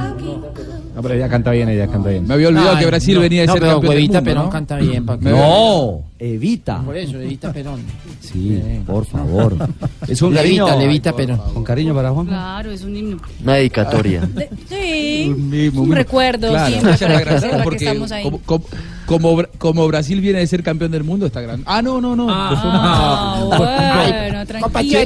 No, 1.00 1.04
pero 1.04 1.16
ella 1.16 1.30
canta 1.30 1.52
bien, 1.52 1.70
ella 1.70 1.88
canta 1.88 2.10
bien. 2.10 2.28
Me 2.28 2.34
había 2.34 2.50
olvidado 2.50 2.78
que 2.78 2.86
Brasil 2.86 3.18
venía 3.20 3.42
de 3.42 3.48
no, 3.48 3.54
ser 3.54 3.62
pero 3.62 3.72
campeón 3.76 3.90
del 3.92 3.98
Huevita 4.00 4.14
mundo, 4.20 4.30
Perón 4.30 4.44
¿no? 4.44 4.50
canta 4.50 4.76
bien. 4.76 5.06
pa' 5.06 5.18
que- 5.18 5.30
No, 5.30 6.02
evita. 6.20 6.82
Por 6.84 6.98
eso, 6.98 7.22
Evita 7.22 7.54
Perón. 7.54 7.80
Sí, 8.20 8.62
por 8.86 9.06
favor. 9.06 9.56
Es 10.10 10.22
un 10.22 10.34
Levita, 10.34 10.66
cariño. 10.66 10.80
Levita 10.82 11.16
Perón. 11.16 11.40
Con 11.54 11.64
cariño 11.64 11.96
para 11.96 12.12
Juan. 12.12 12.26
Claro, 12.28 12.72
es 12.74 12.84
un 12.84 12.98
himno. 12.98 13.18
Una 13.42 13.54
dedicatoria. 13.54 14.22
De- 14.22 14.50
sí, 14.68 15.30
Un 15.30 15.50
mismo, 15.50 15.84
un 15.84 15.88
mismo. 15.88 15.96
recuerdo 15.96 16.50
Claro, 16.50 16.68
siempre 16.68 16.98
para 16.98 17.36
está 17.38 17.50
que 17.58 17.64
porque 17.64 17.86
estamos 17.86 18.12
ahí. 18.12 18.24
como, 18.24 18.40
como, 18.42 18.66
como 19.06 19.44
como 19.58 19.88
Brasil 19.88 20.20
viene 20.20 20.40
de 20.40 20.48
ser 20.48 20.64
campeón 20.64 20.92
del 20.92 21.06
mundo, 21.06 21.28
está 21.28 21.40
grande. 21.40 21.64
Ah, 21.66 21.82
no, 21.82 22.02
no, 22.02 22.14
no. 22.14 22.28
Ah, 22.30 23.46
bueno, 23.48 24.46
tranquilo. 24.46 25.00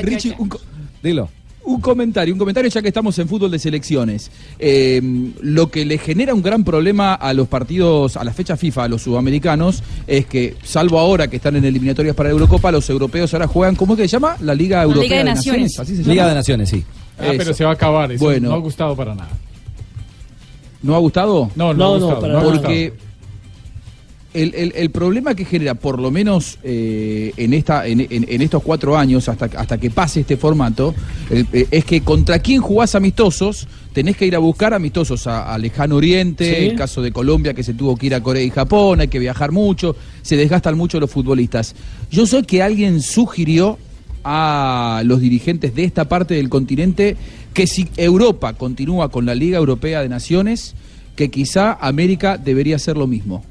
Richie, 0.00 0.36
un, 0.38 0.48
Dilo. 1.02 1.28
Un 1.68 1.80
comentario, 1.80 2.32
un 2.34 2.38
comentario 2.38 2.70
ya 2.70 2.80
que 2.82 2.88
estamos 2.88 3.18
en 3.18 3.28
fútbol 3.28 3.50
de 3.50 3.58
selecciones. 3.58 4.30
Eh, 4.58 5.00
lo 5.42 5.70
que 5.70 5.84
le 5.84 5.98
genera 5.98 6.32
un 6.34 6.42
gran 6.42 6.64
problema 6.64 7.14
a 7.14 7.34
los 7.34 7.46
partidos, 7.48 8.16
a 8.16 8.24
la 8.24 8.32
fecha 8.32 8.56
FIFA, 8.56 8.84
a 8.84 8.88
los 8.88 9.02
sudamericanos, 9.02 9.82
es 10.06 10.26
que, 10.26 10.56
salvo 10.62 10.98
ahora 10.98 11.28
que 11.28 11.36
están 11.36 11.56
en 11.56 11.64
eliminatorias 11.64 12.16
para 12.16 12.30
la 12.30 12.32
Eurocopa, 12.32 12.72
los 12.72 12.88
europeos 12.88 13.32
ahora 13.34 13.46
juegan, 13.46 13.76
¿cómo 13.76 13.94
es 13.94 13.98
que 13.98 14.08
se 14.08 14.12
llama? 14.12 14.36
La 14.40 14.54
Liga 14.54 14.82
Europea 14.82 15.02
Liga 15.02 15.16
de 15.18 15.24
de, 15.24 15.30
Naciones. 15.34 15.62
Naciones. 15.62 15.80
¿Así 15.80 15.96
se 15.96 16.02
llama? 16.02 16.12
Liga 16.12 16.28
de 16.28 16.34
Naciones, 16.34 16.68
sí. 16.70 16.84
Ah, 17.18 17.32
pero 17.36 17.52
se 17.52 17.64
va 17.64 17.70
a 17.70 17.74
acabar, 17.74 18.10
eso 18.12 18.24
Bueno. 18.24 18.48
no 18.48 18.54
ha 18.54 18.58
gustado 18.58 18.96
para 18.96 19.14
nada. 19.14 19.30
¿No 20.82 20.94
ha 20.94 20.98
gustado? 20.98 21.50
No, 21.56 21.74
no, 21.74 21.74
No, 21.74 21.84
ha 21.84 21.98
no, 21.98 22.06
gustado, 22.06 22.20
para 22.20 22.32
no 22.32 22.38
ha 22.38 22.42
nada. 22.42 22.52
gustado. 22.52 22.74
Porque 22.74 22.92
el, 24.34 24.54
el- 24.54 24.72
el 24.76 24.90
problema 24.90 25.34
que 25.34 25.44
genera, 25.44 25.74
por 25.74 25.98
lo 25.98 26.10
menos 26.10 26.58
eh, 26.62 27.32
en, 27.36 27.54
esta, 27.54 27.86
en, 27.86 28.00
en- 28.00 28.26
en 28.28 28.42
estos 28.42 28.62
cuatro 28.62 28.96
años, 28.96 29.28
hasta, 29.28 29.46
hasta 29.46 29.78
que 29.78 29.90
pase 29.90 30.20
este 30.20 30.36
formato, 30.36 30.94
el- 31.30 31.46
eh, 31.52 31.66
es 31.70 31.84
que 31.84 32.02
contra 32.02 32.38
quién 32.40 32.60
jugás 32.60 32.94
amistosos, 32.94 33.66
tenés 33.94 34.16
que 34.16 34.26
ir 34.26 34.36
a 34.36 34.38
buscar 34.38 34.74
amistosos 34.74 35.26
a, 35.26 35.52
a 35.52 35.58
Lejano 35.58 35.96
Oriente, 35.96 36.44
Sí. 36.44 36.66
el 36.66 36.76
caso 36.76 37.00
de 37.02 37.10
Colombia 37.10 37.54
que 37.54 37.62
se 37.64 37.72
tuvo 37.74 37.96
que 37.96 38.06
ir 38.06 38.14
a 38.14 38.22
Corea 38.22 38.42
y 38.42 38.50
Japón, 38.50 39.00
hay 39.00 39.08
que 39.08 39.18
viajar 39.18 39.50
mucho, 39.50 39.96
se 40.22 40.36
desgastan 40.36 40.76
mucho 40.76 41.00
los 41.00 41.10
futbolistas. 41.10 41.74
Yo 42.10 42.26
sé 42.26 42.42
que 42.42 42.62
alguien 42.62 43.00
sugirió 43.00 43.78
a 44.24 45.02
los 45.06 45.20
dirigentes 45.20 45.74
de 45.74 45.84
esta 45.84 46.06
parte 46.06 46.34
del 46.34 46.48
continente 46.50 47.16
que 47.54 47.66
si 47.66 47.88
Europa 47.96 48.52
continúa 48.52 49.08
con 49.10 49.24
la 49.26 49.34
Liga 49.34 49.58
Europea 49.58 50.02
de 50.02 50.08
Naciones, 50.08 50.74
que 51.16 51.30
quizá 51.30 51.72
América 51.80 52.36
debería 52.36 52.76
hacer 52.76 52.96
lo 52.96 53.06
mismo. 53.06 53.42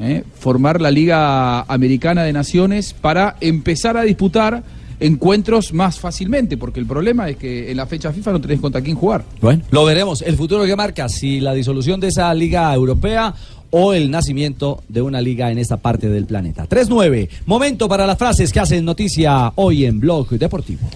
¿Eh? 0.00 0.24
Formar 0.38 0.80
la 0.80 0.90
Liga 0.90 1.62
Americana 1.62 2.22
de 2.22 2.32
Naciones 2.32 2.94
para 2.94 3.36
empezar 3.40 3.96
a 3.96 4.02
disputar 4.02 4.62
encuentros 5.00 5.72
más 5.72 5.98
fácilmente, 5.98 6.56
porque 6.56 6.80
el 6.80 6.86
problema 6.86 7.28
es 7.28 7.36
que 7.36 7.70
en 7.70 7.76
la 7.76 7.86
fecha 7.86 8.12
FIFA 8.12 8.32
no 8.32 8.40
tenés 8.40 8.60
contra 8.60 8.80
quién 8.80 8.96
jugar. 8.96 9.24
Bueno, 9.40 9.62
lo 9.70 9.84
veremos. 9.84 10.22
El 10.22 10.36
futuro 10.36 10.64
que 10.64 10.76
marca, 10.76 11.08
si 11.08 11.40
la 11.40 11.52
disolución 11.52 12.00
de 12.00 12.08
esa 12.08 12.32
liga 12.32 12.72
europea 12.74 13.34
o 13.70 13.92
el 13.92 14.10
nacimiento 14.10 14.82
de 14.88 15.02
una 15.02 15.20
liga 15.20 15.50
en 15.50 15.58
esta 15.58 15.78
parte 15.78 16.08
del 16.08 16.26
planeta. 16.26 16.68
3-9. 16.68 17.28
Momento 17.46 17.88
para 17.88 18.06
las 18.06 18.16
frases 18.16 18.52
que 18.52 18.60
hacen 18.60 18.84
noticia 18.84 19.52
hoy 19.56 19.84
en 19.84 19.98
Blog 19.98 20.28
Deportivo. 20.30 20.88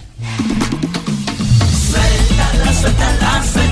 Suéltala, 1.91 2.73
suéltala, 2.73 3.43
suéltala. 3.43 3.68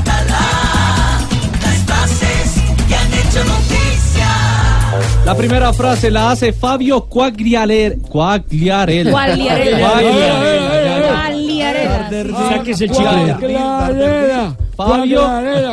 La 5.28 5.36
primera 5.36 5.74
frase 5.74 6.10
la 6.10 6.32
hace 6.32 6.54
Fabio 6.54 7.02
Quagliarella. 7.02 7.98
Quagliarella. 8.10 9.12
Quagliarella. 9.12 9.78
Fabio, 14.78 15.30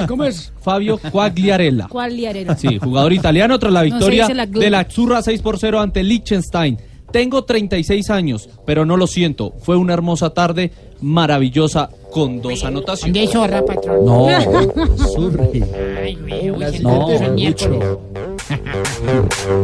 ¿cómo 0.08 0.24
es? 0.24 0.52
Fabio 0.60 0.98
Quagliarella. 0.98 1.86
Quagliarella. 1.86 2.56
Sí, 2.56 2.80
jugador 2.80 3.12
italiano 3.12 3.56
tras 3.60 3.72
la 3.72 3.82
victoria 3.82 4.28
la 4.34 4.46
de 4.46 4.70
la 4.70 4.80
Azzurra 4.80 5.22
6 5.22 5.40
por 5.40 5.56
0 5.56 5.80
ante 5.80 6.02
Liechtenstein. 6.02 6.76
Tengo 7.12 7.44
36 7.44 8.10
años, 8.10 8.48
pero 8.66 8.84
no 8.84 8.96
lo 8.96 9.06
siento. 9.06 9.52
Fue 9.60 9.76
una 9.76 9.92
hermosa 9.92 10.30
tarde, 10.30 10.72
maravillosa, 11.00 11.90
con 12.14 12.40
dos 12.40 12.62
anotaciones. 12.62 13.12
¿Dónde 13.12 13.32
zorra, 13.32 13.64
patrón? 13.64 14.04
No, 14.04 14.28
Ay, 14.28 16.14
güey, 16.14 16.50
uy, 16.50 16.62
el 16.64 16.82
No, 16.84 17.06
tercer 17.06 17.32
miércoles. 17.32 17.84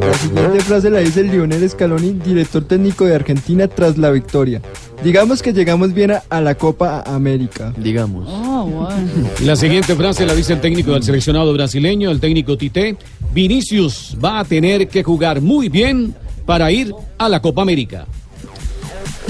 La 0.05 0.15
siguiente 0.15 0.61
frase 0.63 0.91
la 0.91 0.99
dice 0.99 1.21
el 1.21 1.31
Lionel 1.31 1.71
Scaloni, 1.71 2.11
director 2.25 2.65
técnico 2.65 3.05
de 3.05 3.15
Argentina 3.15 3.69
tras 3.69 3.99
la 3.99 4.11
victoria. 4.11 4.61
Digamos 5.05 5.43
que 5.43 5.53
llegamos 5.53 5.95
bien 5.95 6.11
a, 6.11 6.25
a 6.29 6.41
la 6.41 6.57
Copa 6.57 7.05
América. 7.07 7.73
Digamos. 7.77 8.27
Oh, 8.29 8.65
bueno. 8.67 9.29
La 9.45 9.55
siguiente 9.55 9.95
frase 9.95 10.27
la 10.27 10.35
dice 10.35 10.55
el 10.55 10.61
técnico 10.61 10.91
del 10.93 11.05
seleccionado 11.05 11.53
brasileño, 11.53 12.11
el 12.11 12.19
técnico 12.19 12.57
Tite. 12.57 12.97
Vinicius 13.33 14.17
va 14.23 14.41
a 14.41 14.45
tener 14.45 14.89
que 14.89 15.05
jugar 15.05 15.41
muy 15.41 15.69
bien 15.69 16.17
para 16.47 16.73
ir 16.73 16.93
a 17.17 17.29
la 17.29 17.41
Copa 17.41 17.63
América. 17.63 18.07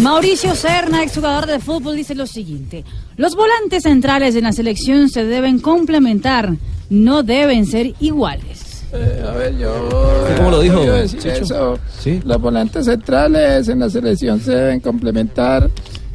Mauricio 0.03 0.55
Serna, 0.55 1.03
exjugador 1.03 1.47
de 1.47 1.61
fútbol, 1.61 1.95
dice 1.97 2.15
lo 2.15 2.27
siguiente. 2.27 2.85
Los 3.17 3.37
volantes 3.37 3.83
centrales 3.83 4.33
de 4.35 4.41
la 4.41 4.53
selección 4.53 5.09
se 5.11 5.25
deben 5.27 5.59
complementar, 5.59 6.55
no 6.89 7.23
deben 7.23 7.67
ser 7.67 7.93
iguales. 8.01 8.85
Eh, 8.93 9.25
a 9.29 9.33
ver, 9.33 9.57
yo. 9.59 10.25
¿Cómo 10.39 10.51
lo 10.51 10.61
dijo, 10.61 10.85
yo 10.85 10.95
decir 10.95 11.21
Checho? 11.21 11.45
eso. 11.45 11.79
Sí. 11.99 12.21
Los 12.25 12.41
volantes 12.41 12.87
centrales 12.87 13.69
en 13.69 13.81
la 13.81 13.91
selección 13.91 14.41
se 14.41 14.53
deben 14.53 14.81
complementar, 14.81 15.69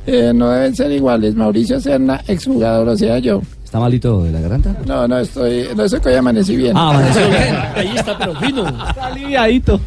eh, 0.08 0.32
no 0.34 0.50
deben 0.50 0.76
ser 0.76 0.92
iguales. 0.92 1.36
Mauricio 1.36 1.80
Serna, 1.80 2.22
exjugador, 2.28 2.90
o 2.90 2.98
sea, 2.98 3.20
yo. 3.20 3.42
¿Está 3.64 3.80
malito 3.80 4.24
de 4.24 4.32
la 4.32 4.40
garganta? 4.42 4.76
No, 4.86 5.08
no 5.08 5.20
estoy. 5.20 5.68
No 5.76 5.88
sé 5.88 6.00
que 6.00 6.10
hoy 6.10 6.16
amanecí 6.16 6.56
bien. 6.56 6.76
Ah, 6.76 6.90
amaneció 6.90 7.28
bien. 7.30 7.56
Ahí 7.76 7.92
está, 7.96 8.18
pero 8.18 8.34
fino. 8.36 8.66
Aliviadito. 9.02 9.80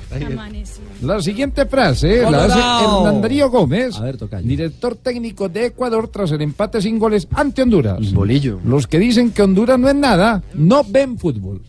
La 1.02 1.20
siguiente 1.22 1.64
frase 1.66 2.22
la 2.28 2.44
hace 2.44 3.20
Darío 3.20 3.50
Gómez, 3.50 3.96
A 3.96 4.02
ver, 4.02 4.16
tocayo. 4.16 4.46
director 4.46 4.96
técnico 4.96 5.48
de 5.48 5.66
Ecuador 5.66 6.08
tras 6.08 6.32
el 6.32 6.42
empate 6.42 6.82
sin 6.82 6.98
goles 6.98 7.28
ante 7.34 7.62
Honduras. 7.62 8.12
Bolillo. 8.12 8.58
Los 8.64 8.86
que 8.86 8.98
dicen 8.98 9.30
que 9.30 9.42
Honduras 9.42 9.78
no 9.78 9.88
es 9.88 9.94
nada, 9.94 10.42
no 10.54 10.82
ven 10.88 11.16
fútbol. 11.18 11.62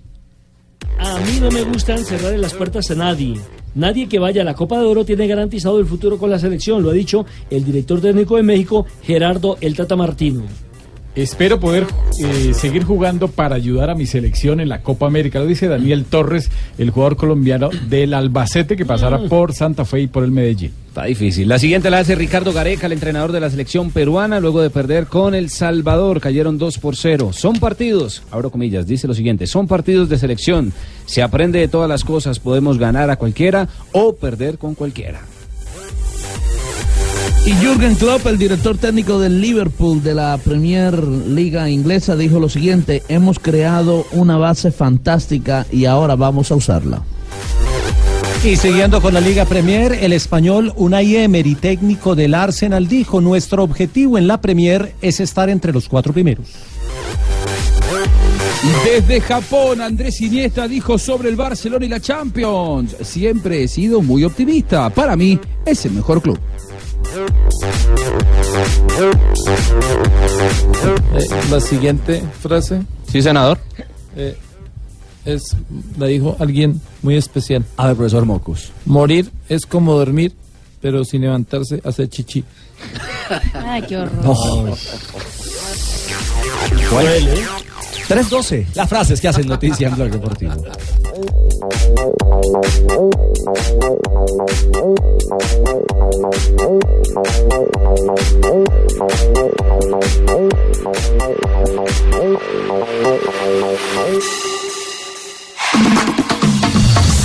A 0.98 1.18
mí 1.20 1.40
no 1.40 1.50
me 1.52 1.62
gustan 1.64 2.00
cerrarle 2.00 2.40
las 2.40 2.54
puertas 2.54 2.90
a 2.92 2.96
nadie. 2.96 3.40
Nadie 3.76 4.10
que 4.10 4.18
vaya 4.20 4.42
a 4.42 4.46
la 4.46 4.56
Copa 4.56 4.80
de 4.80 4.86
Oro 4.86 5.06
tiene 5.06 5.28
garantizado 5.28 5.80
el 5.80 5.86
futuro 5.86 6.18
con 6.18 6.30
la 6.32 6.40
selección, 6.40 6.82
lo 6.82 6.90
ha 6.90 6.94
dicho 6.94 7.26
el 7.52 7.64
director 7.64 8.02
técnico 8.02 8.36
de 8.36 8.44
México, 8.44 8.86
Gerardo 9.04 9.58
El 9.62 9.76
Tata 9.76 9.96
Martino. 9.96 10.42
Espero 11.20 11.60
poder 11.60 11.86
eh, 12.18 12.54
seguir 12.54 12.86
jugando 12.86 13.28
para 13.28 13.56
ayudar 13.56 13.90
a 13.90 13.96
mi 13.96 14.06
selección 14.06 14.62
en 14.62 14.70
la 14.70 14.82
Copa 14.82 15.06
América. 15.06 15.40
Lo 15.40 15.48
dice 15.48 15.68
Daniel 15.68 16.06
Torres, 16.06 16.50
el 16.78 16.92
jugador 16.92 17.18
colombiano 17.18 17.70
del 17.90 18.14
Albacete 18.14 18.78
que 18.78 18.86
pasará 18.86 19.20
por 19.28 19.54
Santa 19.54 19.84
Fe 19.84 20.00
y 20.00 20.08
por 20.08 20.24
el 20.24 20.32
Medellín. 20.32 20.72
Está 20.88 21.04
difícil. 21.04 21.50
La 21.50 21.60
siguiente 21.60 21.90
la 21.90 22.00
hace 22.00 22.16
Ricardo 22.16 22.54
Gareca, 22.54 22.86
el 22.86 22.94
entrenador 22.94 23.34
de 23.34 23.42
la 23.42 23.50
selección 23.50 23.92
peruana, 23.92 24.40
luego 24.40 24.62
de 24.62 24.70
perder 24.70 25.08
con 25.08 25.36
El 25.36 25.50
Salvador. 25.50 26.22
Cayeron 26.22 26.58
2 26.58 26.78
por 26.78 26.96
0. 26.96 27.34
Son 27.34 27.60
partidos, 27.60 28.24
abro 28.32 28.50
comillas, 28.50 28.88
dice 28.88 29.06
lo 29.06 29.14
siguiente, 29.14 29.46
son 29.46 29.68
partidos 29.68 30.08
de 30.08 30.18
selección. 30.18 30.72
Se 31.06 31.22
aprende 31.22 31.60
de 31.60 31.68
todas 31.68 31.90
las 31.90 32.06
cosas, 32.06 32.40
podemos 32.40 32.78
ganar 32.78 33.10
a 33.10 33.18
cualquiera 33.18 33.68
o 33.92 34.16
perder 34.16 34.58
con 34.58 34.74
cualquiera. 34.74 35.20
Y 37.46 37.54
Jürgen 37.54 37.96
Klopp, 37.96 38.28
el 38.28 38.38
director 38.38 38.78
técnico 38.78 39.20
del 39.20 39.42
Liverpool 39.42 40.04
de 40.04 40.14
la 40.14 40.38
Premier 40.38 41.02
Liga 41.04 41.70
inglesa, 41.70 42.16
dijo 42.16 42.40
lo 42.40 42.50
siguiente, 42.50 43.02
hemos 43.08 43.40
creado 43.40 44.06
una 44.12 44.38
base 44.38 44.72
fantástica 44.72 45.66
y 45.72 45.86
ahora 45.86 46.16
vamos 46.16 46.52
a 46.52 46.56
usarla. 46.56 47.02
Y 48.44 48.56
siguiendo 48.56 49.02
con 49.02 49.14
la 49.14 49.20
Liga 49.20 49.46
Premier, 49.46 49.94
el 49.94 50.14
español 50.14 50.72
Unai 50.78 51.16
Emery, 51.16 51.56
técnico 51.56 52.16
del 52.16 52.36
Arsenal, 52.36 52.88
dijo, 52.88 53.20
nuestro 53.20 53.64
objetivo 53.64 54.18
en 54.18 54.28
la 54.28 54.40
Premier 54.40 54.94
es 55.02 55.20
estar 55.20 55.50
entre 55.50 55.74
los 55.74 55.90
cuatro 55.90 56.14
primeros. 56.14 56.48
Desde 58.86 59.22
Japón, 59.22 59.82
Andrés 59.82 60.22
Iniesta 60.22 60.68
dijo 60.68 60.98
sobre 60.98 61.30
el 61.30 61.36
Barcelona 61.36 61.86
y 61.86 61.90
la 61.90 62.00
Champions. 62.00 62.96
Siempre 63.02 63.64
he 63.64 63.68
sido 63.68 64.02
muy 64.02 64.24
optimista. 64.24 64.90
Para 64.90 65.16
mí 65.16 65.40
es 65.66 65.86
el 65.86 65.94
mejor 65.94 66.22
club. 66.22 66.40
Eh, 71.16 71.28
la 71.50 71.60
siguiente 71.60 72.24
frase 72.42 72.82
Sí, 73.12 73.22
senador. 73.22 73.60
eh, 74.16 74.38
es, 75.26 75.56
la 75.98 76.06
dijo 76.08 76.36
alguien 76.40 76.80
muy 77.02 77.16
especial. 77.18 77.66
A 77.78 77.88
ver, 77.88 77.96
profesor 77.96 78.26
Mocus. 78.26 78.72
Morir 78.86 79.30
es 79.50 79.66
como 79.66 79.94
dormir, 79.96 80.34
pero 80.82 81.04
sin 81.04 81.22
levantarse 81.22 81.82
hacer 81.84 82.10
chichi. 82.10 82.44
Ay, 83.54 83.82
qué 83.84 83.98
horror. 83.98 84.24
No. 84.24 84.76
3-12. 88.10 88.66
Las 88.74 88.90
frases 88.90 89.22
que 89.22 89.28
hacen 89.28 89.48
noticia 89.48 89.88
en 89.88 89.96
Blog 89.96 90.10
Deportivo. 90.10 90.54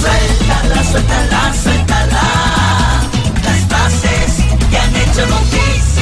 Suéltala, 0.00 0.84
suéltala, 0.84 1.54
suéltala. 1.62 2.22
Las 3.42 3.60
frases 3.68 4.44
que 4.70 4.76
han 4.76 4.96
hecho 4.96 5.26
noticia. 5.26 5.93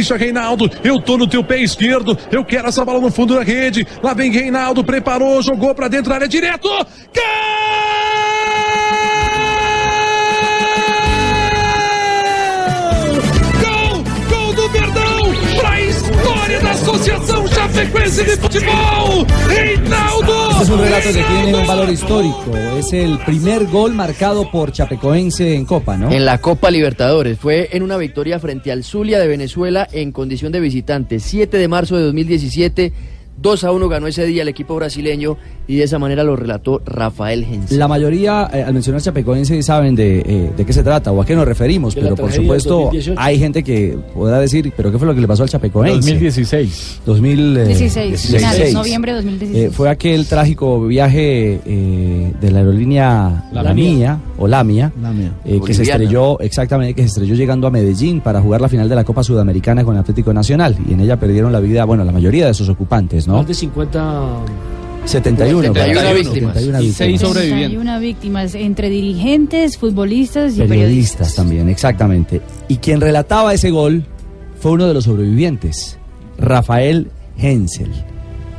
Capricha, 0.00 0.16
Reinaldo. 0.16 0.70
Eu 0.82 0.98
tô 0.98 1.18
no 1.18 1.26
teu 1.26 1.44
pé 1.44 1.60
esquerdo. 1.60 2.16
Eu 2.32 2.42
quero 2.44 2.68
essa 2.68 2.84
bola 2.84 3.00
no 3.00 3.10
fundo 3.10 3.34
da 3.34 3.42
rede. 3.42 3.86
Lá 4.02 4.14
vem 4.14 4.30
Reinaldo, 4.30 4.82
preparou, 4.82 5.42
jogou 5.42 5.74
pra 5.74 5.88
dentro 5.88 6.08
da 6.08 6.14
área 6.14 6.28
direto. 6.28 6.68
Gol! 13.60 14.04
Gol 14.30 14.54
do 14.54 14.68
Verdão! 14.70 15.34
Pra 15.58 15.80
história 15.82 16.60
da 16.60 16.70
Associação 16.70 17.39
Chapecoense 17.70 18.24
de 18.24 18.36
Futebol! 18.36 19.26
Reinaldo! 19.46 20.50
Este 20.50 20.62
es 20.64 20.70
un 20.70 20.78
relato 20.80 21.08
que 21.08 21.22
tiene 21.22 21.54
un 21.54 21.66
valor 21.66 21.88
histórico. 21.88 22.56
Es 22.76 22.92
el 22.92 23.18
primer 23.18 23.66
gol 23.66 23.94
marcado 23.94 24.50
por 24.50 24.72
Chapecoense 24.72 25.54
en 25.54 25.64
Copa, 25.64 25.96
¿no? 25.96 26.10
En 26.10 26.24
la 26.24 26.38
Copa 26.38 26.70
Libertadores. 26.70 27.38
Fue 27.38 27.68
en 27.72 27.84
una 27.84 27.96
victoria 27.96 28.40
frente 28.40 28.72
al 28.72 28.82
Zulia 28.82 29.20
de 29.20 29.28
Venezuela 29.28 29.86
en 29.92 30.10
condición 30.10 30.50
de 30.50 30.58
visitante. 30.58 31.20
7 31.20 31.58
de 31.58 31.68
marzo 31.68 31.96
de 31.96 32.02
2017. 32.02 32.92
2 33.36 33.64
a 33.64 33.72
1 33.72 33.88
ganó 33.88 34.06
ese 34.08 34.26
día 34.26 34.42
el 34.42 34.48
equipo 34.48 34.74
brasileño 34.74 35.38
y 35.70 35.76
de 35.76 35.84
esa 35.84 36.00
manera 36.00 36.24
lo 36.24 36.34
relató 36.34 36.82
Rafael 36.84 37.44
Hens. 37.44 37.70
La 37.70 37.86
mayoría, 37.86 38.50
eh, 38.52 38.64
al 38.64 38.74
mencionar 38.74 39.00
Chapecoense, 39.00 39.62
saben 39.62 39.94
de, 39.94 40.18
eh, 40.18 40.50
de 40.56 40.66
qué 40.66 40.72
se 40.72 40.82
trata 40.82 41.12
o 41.12 41.22
a 41.22 41.24
qué 41.24 41.36
nos 41.36 41.46
referimos, 41.46 41.94
pero 41.94 42.16
por 42.16 42.32
supuesto 42.32 42.90
2018. 42.90 43.14
hay 43.16 43.38
gente 43.38 43.62
que 43.62 43.96
podrá 44.12 44.40
decir, 44.40 44.72
pero 44.76 44.90
¿qué 44.90 44.98
fue 44.98 45.06
lo 45.06 45.14
que 45.14 45.20
le 45.20 45.28
pasó 45.28 45.44
al 45.44 45.48
Chapecoense? 45.48 45.94
2016. 45.94 47.02
2016. 47.06 48.30
16, 48.32 48.74
noviembre 48.74 49.12
de 49.12 49.16
2016. 49.18 49.64
Eh, 49.64 49.70
fue 49.70 49.88
aquel 49.88 50.26
trágico 50.26 50.84
viaje 50.88 51.60
eh, 51.64 52.32
de 52.40 52.50
la 52.50 52.58
aerolínea 52.58 53.44
La 53.52 53.62
La, 53.62 53.72
Mía. 53.72 53.94
Mía, 53.94 54.20
o 54.38 54.48
La 54.48 54.64
Mía, 54.64 54.92
Lamia. 55.00 55.34
eh, 55.44 55.60
que 55.64 55.72
se 55.72 55.82
estrelló, 55.82 56.40
exactamente, 56.40 56.94
que 56.94 57.02
se 57.02 57.08
estrelló 57.08 57.36
llegando 57.36 57.68
a 57.68 57.70
Medellín 57.70 58.20
para 58.20 58.40
jugar 58.40 58.60
la 58.60 58.68
final 58.68 58.88
de 58.88 58.96
la 58.96 59.04
Copa 59.04 59.22
Sudamericana 59.22 59.84
con 59.84 59.94
el 59.94 60.00
Atlético 60.00 60.32
Nacional. 60.32 60.76
Y 60.88 60.94
en 60.94 61.00
ella 61.00 61.16
perdieron 61.16 61.52
la 61.52 61.60
vida, 61.60 61.84
bueno, 61.84 62.02
la 62.02 62.10
mayoría 62.10 62.48
de 62.48 62.54
sus 62.54 62.68
ocupantes, 62.68 63.28
¿no? 63.28 63.36
Más 63.36 63.46
de 63.46 63.54
50 63.54 64.10
71. 65.06 65.62
71 65.62 65.72
claro, 65.72 66.14
víctimas. 66.14 66.54
71 66.54 66.80
Y 66.80 66.86
víctimas. 66.86 66.96
seis 66.96 67.20
sobrevivientes. 67.20 67.68
31 67.70 68.00
víctimas 68.00 68.54
entre 68.54 68.90
dirigentes, 68.90 69.76
futbolistas 69.78 70.54
y 70.54 70.58
Periodistas 70.58 70.68
periodistas. 70.68 71.34
también, 71.34 71.68
exactamente. 71.68 72.40
Y 72.68 72.76
quien 72.76 73.00
relataba 73.00 73.52
ese 73.54 73.70
gol 73.70 74.04
fue 74.60 74.72
uno 74.72 74.86
de 74.86 74.94
los 74.94 75.04
sobrevivientes, 75.04 75.98
Rafael 76.38 77.10
Hensel, 77.38 77.90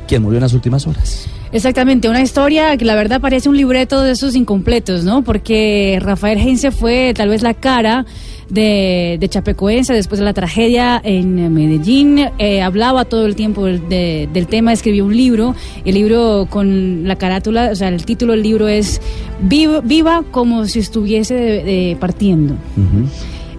quien 0.07 0.23
murió 0.23 0.37
en 0.37 0.43
las 0.43 0.53
últimas 0.53 0.87
horas. 0.87 1.27
Exactamente, 1.53 2.07
una 2.07 2.21
historia 2.21 2.77
que 2.77 2.85
la 2.85 2.95
verdad 2.95 3.19
parece 3.19 3.49
un 3.49 3.57
libreto 3.57 4.01
de 4.01 4.11
esos 4.11 4.35
incompletos, 4.35 5.03
¿no? 5.03 5.21
Porque 5.23 5.99
Rafael 6.01 6.39
Heinze 6.39 6.71
fue 6.71 7.13
tal 7.13 7.27
vez 7.27 7.41
la 7.41 7.53
cara 7.53 8.05
de, 8.49 9.17
de 9.19 9.29
Chapecoense 9.29 9.93
después 9.93 10.19
de 10.19 10.25
la 10.25 10.33
tragedia 10.33 11.01
en 11.03 11.53
Medellín. 11.53 12.19
Eh, 12.39 12.61
hablaba 12.61 13.03
todo 13.05 13.25
el 13.25 13.35
tiempo 13.35 13.65
del- 13.65 13.87
de- 13.89 14.29
del 14.31 14.47
tema, 14.47 14.71
escribió 14.71 15.03
un 15.05 15.15
libro. 15.15 15.53
El 15.83 15.95
libro 15.95 16.47
con 16.49 17.05
la 17.07 17.17
carátula, 17.17 17.69
o 17.71 17.75
sea, 17.75 17.89
el 17.89 18.05
título 18.05 18.31
del 18.31 18.43
libro 18.43 18.69
es 18.69 19.01
Viva, 19.41 19.81
viva 19.81 20.23
como 20.31 20.65
si 20.67 20.79
estuviese 20.79 21.33
de- 21.35 21.63
de 21.63 21.97
partiendo. 21.99 22.55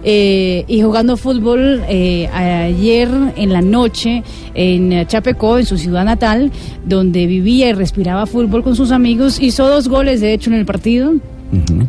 Eh, 0.05 0.65
y 0.67 0.81
jugando 0.81 1.15
fútbol 1.15 1.81
eh, 1.87 2.27
ayer 2.27 3.07
en 3.37 3.53
la 3.53 3.61
noche 3.61 4.21
en 4.53 4.91
eh, 4.91 5.05
Chapecó, 5.07 5.57
en 5.59 5.65
su 5.65 5.77
ciudad 5.77 6.03
natal, 6.03 6.51
donde 6.85 7.25
vivía 7.25 7.69
y 7.69 7.73
respiraba 7.73 8.25
fútbol 8.25 8.63
con 8.63 8.75
sus 8.75 8.91
amigos, 8.91 9.39
hizo 9.39 9.67
dos 9.67 9.87
goles 9.87 10.19
de 10.19 10.33
hecho 10.33 10.49
en 10.49 10.57
el 10.57 10.65
partido 10.65 11.13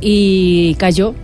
y 0.00 0.74
cayó. 0.76 1.14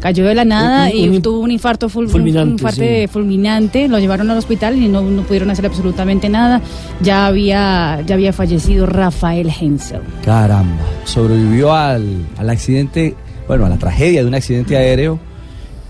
Cayó 0.00 0.24
de 0.24 0.34
la 0.34 0.46
nada 0.46 0.86
Un- 0.90 0.96
y 0.96 1.08
un- 1.10 1.20
tuvo 1.20 1.40
un 1.40 1.50
infarto 1.50 1.88
ful- 1.90 2.04
un 2.04 2.08
fulminante, 2.08 2.52
infarto 2.52 2.80
sí. 2.80 3.06
fulminante. 3.06 3.86
Lo 3.86 3.98
llevaron 3.98 4.30
al 4.30 4.38
hospital 4.38 4.76
y 4.82 4.88
no, 4.88 5.02
no 5.02 5.22
pudieron 5.24 5.50
hacer 5.50 5.66
absolutamente 5.66 6.30
nada. 6.30 6.62
Ya 7.02 7.26
había, 7.26 8.00
ya 8.06 8.14
había 8.14 8.32
fallecido 8.32 8.86
Rafael 8.86 9.50
Hensel. 9.60 10.00
Caramba, 10.24 10.82
sobrevivió 11.04 11.74
al, 11.74 12.24
al 12.38 12.48
accidente, 12.48 13.14
bueno, 13.46 13.66
a 13.66 13.68
la 13.68 13.76
tragedia 13.76 14.22
de 14.22 14.28
un 14.28 14.34
accidente 14.34 14.74
aéreo 14.78 15.18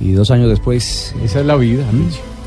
y 0.01 0.13
dos 0.13 0.31
años 0.31 0.49
después... 0.49 1.15
Esa 1.23 1.41
es 1.41 1.47
la 1.47 1.57
vida. 1.57 1.85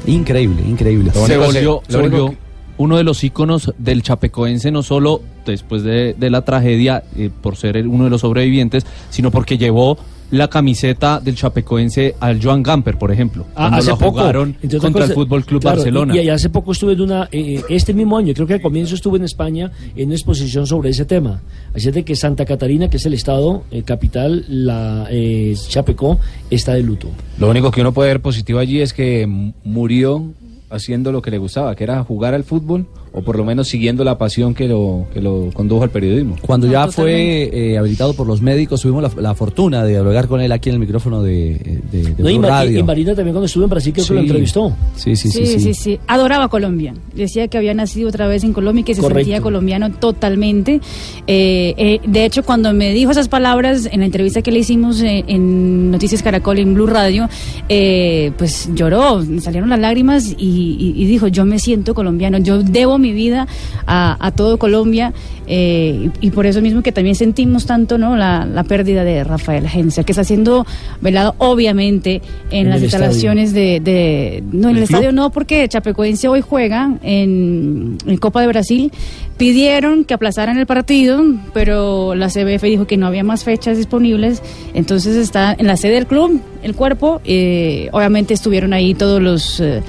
Increíble, 0.08 0.62
increíble. 0.68 1.12
Se 1.12 1.38
volvió, 1.38 1.82
se 1.88 1.98
volvió 1.98 2.36
uno 2.78 2.98
de 2.98 3.04
los 3.04 3.24
íconos 3.24 3.72
del 3.78 4.02
chapecoense, 4.02 4.72
no 4.72 4.84
solo 4.84 5.22
después 5.46 5.84
de, 5.84 6.16
de 6.18 6.30
la 6.30 6.44
tragedia, 6.44 7.04
eh, 7.16 7.30
por 7.42 7.56
ser 7.56 7.78
el- 7.78 7.88
uno 7.88 8.06
de 8.06 8.10
los 8.10 8.22
sobrevivientes, 8.22 8.86
sino 9.10 9.30
porque 9.32 9.58
llevó 9.58 9.98
la 10.34 10.48
camiseta 10.48 11.20
del 11.20 11.36
chapecoense 11.36 12.16
al 12.20 12.42
Joan 12.44 12.64
Gamper, 12.64 12.98
por 12.98 13.12
ejemplo. 13.12 13.46
Ah, 13.52 13.70
cuando 13.70 13.78
hace 13.78 13.90
lo 13.92 13.98
poco 14.00 14.20
jugaron 14.20 14.54
contra 14.54 14.88
el 14.88 14.92
cosas, 14.92 15.14
Fútbol 15.14 15.46
Club 15.46 15.62
claro, 15.62 15.78
Barcelona. 15.78 16.16
Y, 16.16 16.22
y 16.22 16.30
hace 16.30 16.50
poco 16.50 16.72
estuve 16.72 16.94
en 16.94 17.02
una, 17.02 17.30
eh, 17.32 17.62
este 17.70 17.94
mismo 17.94 18.18
año, 18.18 18.34
creo 18.34 18.48
que 18.48 18.56
al 18.56 18.62
comienzo 18.62 18.96
estuve 18.96 19.20
en 19.20 19.26
España 19.26 19.72
en 19.96 20.08
una 20.08 20.16
exposición 20.16 20.66
sobre 20.66 20.90
ese 20.90 21.06
tema. 21.06 21.42
Así 21.76 21.88
es 21.88 21.94
de 21.94 22.04
que 22.04 22.16
Santa 22.16 22.46
Catarina, 22.46 22.90
que 22.90 22.98
es 22.98 23.06
el 23.06 23.14
estado 23.14 23.64
eh, 23.70 23.84
capital, 23.84 24.44
la 24.48 25.08
eh, 25.12 25.56
Chapecó, 25.68 26.20
está 26.50 26.74
de 26.74 26.82
luto. 26.82 27.10
Lo 27.38 27.48
único 27.48 27.70
que 27.70 27.82
uno 27.82 27.94
puede 27.94 28.10
ver 28.10 28.22
positivo 28.22 28.58
allí 28.58 28.82
es 28.82 28.92
que 28.92 29.28
murió 29.64 30.34
haciendo 30.72 31.12
lo 31.12 31.22
que 31.22 31.30
le 31.30 31.38
gustaba, 31.38 31.76
que 31.76 31.84
era 31.84 32.04
jugar 32.04 32.34
al 32.34 32.44
fútbol 32.44 32.88
o 33.14 33.22
por 33.22 33.38
lo 33.38 33.46
menos 33.46 33.68
siguiendo 33.68 34.04
la 34.04 34.18
pasión 34.18 34.54
que 34.56 34.68
lo, 34.68 35.06
que 35.14 35.22
lo 35.22 35.50
condujo 35.54 35.84
al 35.84 35.90
periodismo. 35.92 36.36
Cuando 36.42 36.68
ya 36.68 36.88
fue 36.88 37.50
eh, 37.54 37.78
habilitado 37.78 38.14
por 38.16 38.26
los 38.28 38.42
médicos, 38.42 38.82
tuvimos 38.82 39.04
la, 39.16 39.22
la 39.22 39.36
fortuna 39.36 39.84
de 39.84 39.92
dialogar 39.92 40.28
con 40.28 40.42
él 40.42 40.52
aquí 40.52 40.70
en 40.70 40.76
el 40.76 40.80
micrófono 40.80 41.22
de, 41.22 41.80
de, 41.92 42.04
de 42.16 42.24
No, 42.24 42.30
y, 42.30 42.38
Radio. 42.40 42.80
y 42.80 42.84
Marina 42.84 43.14
también 43.16 43.34
cuando 43.34 43.46
estuvo 43.46 43.64
en 43.66 43.70
Brasil 43.70 43.94
creo 43.94 44.06
que 44.08 44.14
lo 44.14 44.20
Sí. 44.22 44.26
entrevistó. 44.26 44.76
Sí, 44.96 45.16
sí, 45.16 45.30
sí. 45.30 45.46
Sí, 45.46 45.54
sí. 45.54 45.60
sí, 45.60 45.74
sí. 45.74 46.00
Adoraba 46.08 46.48
Colombia. 46.50 46.94
Decía 47.16 47.48
que 47.48 47.58
había 47.58 47.74
nacido 47.74 48.10
otra 48.10 48.28
vez 48.28 48.44
en 48.44 48.52
Colombia 48.54 48.82
y 48.82 48.84
que 48.84 48.96
se 48.96 49.02
Correcto. 49.02 49.20
sentía 49.26 49.42
colombiano 49.42 49.92
totalmente. 49.92 50.82
Eh, 51.28 51.74
eh, 51.78 52.00
de 52.06 52.26
hecho, 52.26 52.44
cuando 52.44 52.74
me 52.74 52.94
dijo 52.94 53.12
esas 53.12 53.28
palabras 53.30 53.88
en 53.92 54.00
la 54.00 54.06
entrevista 54.08 54.42
que 54.42 54.52
le 54.52 54.60
hicimos 54.60 55.02
en 55.02 55.92
Noticias 55.92 56.24
Caracol 56.24 56.58
en 56.60 56.74
Blue 56.74 56.88
Radio, 56.88 57.30
eh, 57.70 58.32
pues 58.38 58.70
lloró, 58.74 59.20
me 59.20 59.40
salieron 59.42 59.70
las 59.70 59.80
lágrimas 59.80 60.34
y, 60.38 60.78
y- 60.80 60.94
y 61.04 61.06
dijo, 61.06 61.28
yo 61.28 61.46
me 61.46 61.60
siento 61.60 61.94
colombiano, 61.94 62.38
yo 62.40 62.62
debo 62.64 62.98
mi 63.04 63.14
vida 63.14 63.46
a, 63.86 64.18
a 64.26 64.32
todo 64.32 64.58
Colombia 64.58 65.14
eh, 65.46 66.10
y, 66.22 66.28
y 66.28 66.32
por 66.32 66.46
eso 66.46 66.62
mismo 66.62 66.82
que 66.82 66.92
también 66.92 67.16
sentimos 67.16 67.66
tanto 67.66 67.98
no 67.98 68.16
la, 68.16 68.46
la 68.46 68.64
pérdida 68.64 69.04
de 69.04 69.24
Rafael 69.24 69.66
Agencia, 69.66 70.04
que 70.04 70.14
está 70.14 70.24
siendo 70.24 70.66
velado 71.02 71.36
obviamente 71.38 72.22
en, 72.50 72.66
En 72.66 72.70
las 72.70 72.82
instalaciones 72.82 73.54
de, 73.54 73.80
de- 73.80 74.44
no 74.52 74.70
en 74.70 74.78
el, 74.78 74.78
¿El 74.78 74.84
estadio 74.84 75.12
no 75.12 75.30
porque 75.32 75.68
Chapecoense 75.68 76.28
hoy 76.30 76.42
juega 76.42 76.98
en, 77.04 77.98
en 78.08 78.18
Copa 78.18 78.42
de 78.42 78.48
Brasil. 78.48 78.92
Pidieron 79.38 80.06
que 80.06 80.14
aplazaran 80.14 80.58
el 80.58 80.66
partido 80.66 81.22
pero 81.54 82.16
la 82.16 82.30
CBF 82.30 82.64
dijo 82.64 82.88
que 82.88 82.98
no 82.98 83.08
había 83.08 83.24
más 83.24 83.44
fechas 83.44 83.78
disponibles. 83.78 84.42
Entonces 84.74 85.18
está 85.18 85.54
en 85.58 85.68
la 85.68 85.76
sede 85.76 85.96
del 85.96 86.08
club 86.08 86.40
el 86.64 86.76
cuerpo 86.76 87.20
eh, 87.26 87.90
obviamente 87.92 88.34
estuvieron 88.34 88.72
ahí 88.72 88.94
todos 88.94 89.22
los 89.22 89.60
eh, 89.60 89.82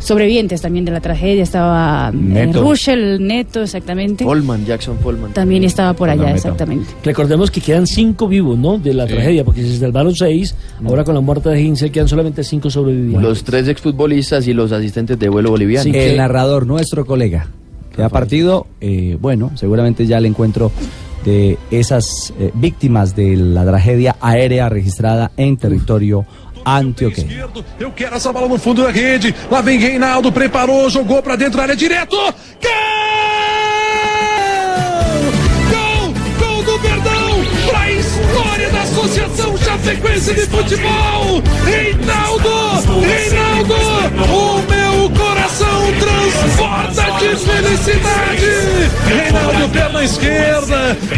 sobrevivientes 0.00 0.60
también 0.60 0.84
de 0.84 0.90
la 0.92 1.00
tragedia 1.00 1.42
estaba 1.44 2.10
eh, 2.12 2.16
Neto. 2.16 2.62
Ruschel 2.62 3.24
Neto 3.24 3.62
exactamente 3.62 4.24
Polman, 4.24 4.66
Jackson 4.66 4.96
Polman. 4.96 5.32
también 5.32 5.62
estaba 5.62 5.92
por 5.92 6.10
allá 6.10 6.32
exactamente 6.34 6.90
Recordemos 7.04 7.50
que 7.50 7.60
quedan 7.60 7.86
cinco 7.86 8.26
vivos, 8.26 8.58
¿no? 8.58 8.78
De 8.78 8.92
la 8.94 9.06
Sí. 9.06 9.12
tragedia, 9.12 9.44
porque 9.44 9.62
se 9.62 9.78
salvaron 9.78 10.14
seis, 10.14 10.54
ahora 10.84 11.04
con 11.04 11.14
la 11.14 11.20
muerte 11.20 11.48
de 11.50 11.60
Hinsel 11.62 11.92
quedan 11.92 12.08
solamente 12.08 12.42
cinco 12.42 12.68
sobrevivientes. 12.70 13.22
Los 13.22 13.44
tres 13.44 13.68
exfutbolistas 13.68 14.46
y 14.48 14.52
los 14.54 14.72
asistentes 14.72 15.18
de 15.18 15.28
vuelo 15.28 15.50
boliviano. 15.50 15.90
el 15.94 16.16
narrador, 16.16 16.66
nuestro 16.66 17.04
colega, 17.06 17.46
que 17.94 18.02
ha 18.02 18.08
partido, 18.08 18.66
eh, 18.80 19.16
bueno, 19.20 19.50
seguramente 19.54 20.06
ya 20.06 20.18
el 20.18 20.26
encuentro 20.26 20.70
de 21.24 21.58
esas 21.70 22.32
eh, 22.38 22.50
víctimas 22.54 23.14
de 23.14 23.36
la 23.36 23.64
tragedia 23.66 24.16
aérea 24.20 24.68
registrada 24.70 25.30
en 25.36 25.56
territorio 25.58 26.24
antioqueño. 26.64 27.50
Eu 27.78 27.90
quero 27.92 28.16
essa 28.16 28.32
bola 28.32 28.48
no 28.48 28.58
fundo 28.58 28.82
da 28.82 28.90
rede. 28.90 29.34
Lá 29.50 29.60
vem 29.60 29.78
Reinaldo, 29.78 30.32
preparou, 30.32 30.88
jogou 30.90 31.22
pra 31.22 31.36
dentro 31.36 31.56
da 31.56 31.62
área 31.64 31.76
direto. 31.76 32.16
Gol! 32.16 32.32
Gol! 35.70 36.14
Gol 36.38 36.62
do 36.62 36.78
Verdão! 36.78 37.44
Pra 37.68 37.90
história 37.90 38.70
da 38.70 38.82
Associação 38.82 39.56
Chapecoense 39.58 40.34
de 40.34 40.46
Futebol! 40.46 41.42
Reinaldo! 41.64 42.50
Reinaldo! 43.00 43.74
O 44.32 44.62
meu 44.70 45.10
coração 45.10 45.92
transporta 45.98 46.79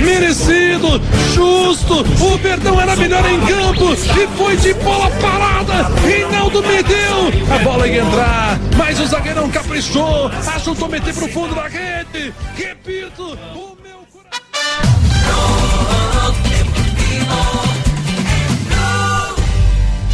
merecido, 0.00 1.00
justo. 1.34 2.00
O 2.00 2.38
Verdão 2.38 2.80
era 2.80 2.96
melhor 2.96 3.24
em 3.28 3.40
campo 3.40 3.92
e 3.94 4.26
foi 4.36 4.56
de 4.56 4.74
bola 4.74 5.10
parada. 5.20 5.88
Reinaldo 6.06 6.62
meteu, 6.62 7.54
a 7.54 7.58
bola 7.58 7.86
ia 7.86 8.02
entrar, 8.02 8.58
mas 8.76 9.00
o 9.00 9.06
zagueirão 9.06 9.50
caprichou, 9.50 10.30
ajudou 10.54 10.86
a 10.86 10.90
meter 10.90 11.14
pro 11.14 11.28
fundo 11.28 11.54
da 11.54 11.68
rede. 11.68 12.34
Repito, 12.56 13.38
o 13.54 13.81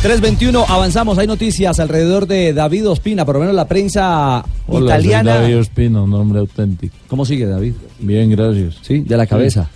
321, 0.03 0.65
avanzamos, 0.69 1.19
hay 1.19 1.27
noticias 1.27 1.81
alrededor 1.81 2.29
de 2.29 2.53
David 2.53 2.89
Ospina, 2.89 3.25
por 3.25 3.35
lo 3.35 3.41
menos 3.41 3.55
la 3.57 3.67
prensa 3.67 4.45
Hola, 4.69 4.85
italiana. 4.95 5.33
soy 5.35 5.43
David 5.43 5.59
Ospina, 5.59 6.03
un 6.03 6.15
hombre 6.15 6.39
auténtico. 6.39 6.95
¿Cómo 7.09 7.25
sigue 7.25 7.47
David? 7.47 7.75
Bien, 7.99 8.31
gracias. 8.31 8.77
Sí, 8.83 9.01
de 9.01 9.17
la 9.17 9.27
cabeza. 9.27 9.69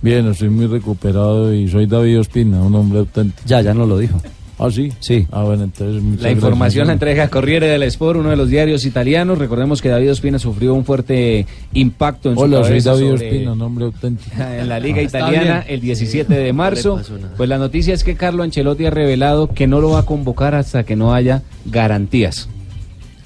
Bien, 0.00 0.26
estoy 0.28 0.48
muy 0.48 0.66
recuperado 0.66 1.52
y 1.52 1.68
soy 1.68 1.84
David 1.84 2.20
Ospina, 2.20 2.62
un 2.62 2.74
hombre 2.74 3.00
auténtico. 3.00 3.42
Ya, 3.46 3.60
ya 3.60 3.74
nos 3.74 3.86
lo 3.86 3.98
dijo. 3.98 4.18
¿Ah, 4.58 4.70
sí? 4.70 4.90
Sí. 5.00 5.26
Ah, 5.30 5.42
bueno, 5.42 5.64
entonces 5.64 6.02
La 6.20 6.30
información 6.30 6.86
la 6.86 6.94
entrega 6.94 7.28
Corriere 7.28 7.66
del 7.66 7.82
Sport, 7.82 8.20
uno 8.20 8.30
de 8.30 8.36
los 8.36 8.48
diarios 8.48 8.86
italianos. 8.86 9.38
Recordemos 9.38 9.82
que 9.82 9.90
David 9.90 10.12
Ospina 10.12 10.38
sufrió 10.38 10.72
un 10.72 10.84
fuerte 10.84 11.46
impacto 11.74 12.30
en 12.30 12.36
su 12.36 12.42
Hola, 12.42 12.58
soy 12.58 12.68
cabeza 12.68 12.92
David 12.92 13.12
Ospina, 13.12 13.52
un 13.52 13.62
hombre 13.62 13.84
auténtico. 13.84 14.30
en 14.42 14.68
la 14.68 14.80
Liga 14.80 15.02
Está 15.02 15.18
Italiana 15.18 15.64
el 15.68 15.80
17 15.80 16.32
de 16.32 16.52
marzo. 16.54 16.96
No. 16.98 17.28
Pues 17.36 17.48
la 17.48 17.58
noticia 17.58 17.92
es 17.92 18.02
que 18.02 18.16
Carlo 18.16 18.42
Ancelotti 18.42 18.86
ha 18.86 18.90
revelado 18.90 19.48
que 19.48 19.66
no 19.66 19.80
lo 19.80 19.90
va 19.90 20.00
a 20.00 20.04
convocar 20.04 20.54
hasta 20.54 20.84
que 20.84 20.96
no 20.96 21.12
haya 21.12 21.42
garantías. 21.66 22.48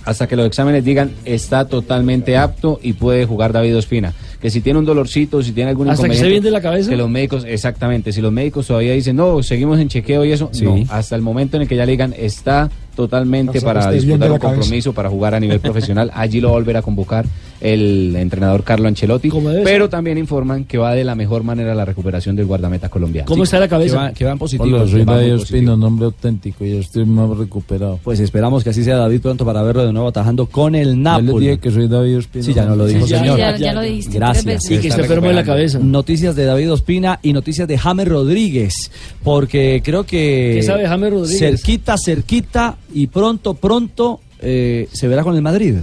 hasta 0.04 0.26
que 0.26 0.34
los 0.34 0.46
exámenes 0.46 0.84
digan 0.84 1.12
está 1.24 1.66
totalmente 1.66 2.36
apto 2.36 2.80
y 2.82 2.94
puede 2.94 3.24
jugar 3.26 3.52
David 3.52 3.76
Ospina. 3.76 4.14
Que 4.40 4.48
si 4.50 4.60
tiene 4.62 4.78
un 4.78 4.84
dolorcito, 4.86 5.42
si 5.42 5.52
tiene 5.52 5.70
algún 5.70 5.90
¿Hasta 5.90 6.08
que 6.08 6.26
bien 6.28 6.42
de 6.42 6.50
la 6.50 6.62
cabeza? 6.62 6.88
Que 6.88 6.96
los 6.96 7.10
médicos, 7.10 7.44
exactamente, 7.46 8.10
si 8.12 8.20
los 8.22 8.32
médicos 8.32 8.66
todavía 8.66 8.94
dicen, 8.94 9.16
no, 9.16 9.42
seguimos 9.42 9.78
en 9.80 9.88
chequeo 9.88 10.24
y 10.24 10.32
eso, 10.32 10.48
Sí. 10.52 10.64
no, 10.64 10.82
hasta 10.88 11.14
el 11.14 11.20
momento 11.22 11.56
en 11.56 11.62
el 11.62 11.68
que 11.68 11.76
ya 11.76 11.84
le 11.84 11.92
digan 11.92 12.14
está 12.16 12.70
totalmente 12.96 13.60
para 13.60 13.90
disputar 13.90 14.30
un 14.30 14.38
cabeza. 14.38 14.56
compromiso, 14.60 14.92
para 14.92 15.10
jugar 15.10 15.34
a 15.34 15.40
nivel 15.40 15.60
profesional, 15.60 16.10
allí 16.14 16.40
lo 16.40 16.48
va 16.48 16.54
a 16.54 16.58
volver 16.58 16.76
a 16.78 16.82
convocar 16.82 17.26
el 17.60 18.16
entrenador 18.16 18.64
Carlo 18.64 18.88
Ancelotti, 18.88 19.30
pero 19.64 19.88
también 19.88 20.16
informan 20.18 20.64
que 20.64 20.78
va 20.78 20.94
de 20.94 21.04
la 21.04 21.14
mejor 21.14 21.42
manera 21.42 21.74
la 21.74 21.84
recuperación 21.84 22.34
del 22.36 22.46
guardameta 22.46 22.88
colombiano. 22.88 23.26
¿Cómo 23.28 23.44
está 23.44 23.60
la 23.60 23.68
cabeza? 23.68 23.94
Que 23.96 23.98
va, 24.00 24.12
que 24.12 24.24
va 24.24 24.32
en 24.32 24.38
positivo. 24.38 24.76
Hola, 24.76 24.88
soy 24.90 25.04
David. 25.04 25.34
Ospina, 25.34 25.76
nombre 25.76 26.06
auténtico, 26.06 26.64
y 26.64 26.76
estoy 26.78 27.04
más 27.04 27.36
recuperado. 27.36 28.00
Pues 28.02 28.18
esperamos 28.20 28.64
que 28.64 28.70
así 28.70 28.82
sea 28.82 28.96
David 28.96 29.20
pronto 29.20 29.44
para 29.44 29.62
verlo 29.62 29.84
de 29.84 29.92
nuevo 29.92 30.08
atajando 30.08 30.46
con 30.46 30.74
el 30.74 31.02
Ya 31.02 31.16
les 31.18 31.24
Napoli. 31.26 31.46
dije 31.46 31.58
que 31.60 31.70
soy 31.70 31.86
David 31.88 32.18
Ospina. 32.18 32.44
Sí, 32.44 32.54
ya 32.54 32.64
no 32.64 32.76
lo 32.76 32.86
dijo, 32.86 33.06
Sí, 33.06 33.14
señor. 33.14 33.38
ya- 33.38 33.56
ya 33.56 33.72
lo 33.74 33.80
dijiste 33.82 34.16
Gracias. 34.16 34.70
Y 34.70 34.78
que 34.78 34.88
está 34.88 35.02
enfermo 35.02 35.28
de 35.28 35.34
la 35.34 35.44
cabeza. 35.44 35.78
Noticias 35.80 36.34
de 36.36 36.44
David 36.44 36.72
Ospina 36.72 37.18
y 37.22 37.32
noticias 37.32 37.68
de 37.68 37.76
James 37.76 38.08
Rodríguez, 38.08 38.90
porque 39.22 39.82
creo 39.84 40.04
que 40.04 40.52
¿Qué 40.56 40.62
sabe 40.62 40.86
James 40.88 41.10
Rodríguez? 41.10 41.38
cerquita, 41.38 41.96
cerquita 41.98 42.76
y 42.94 43.06
pronto, 43.08 43.54
pronto 43.54 44.20
eh, 44.40 44.88
se 44.92 45.06
verá 45.08 45.22
con 45.22 45.36
el 45.36 45.42
Madrid. 45.42 45.74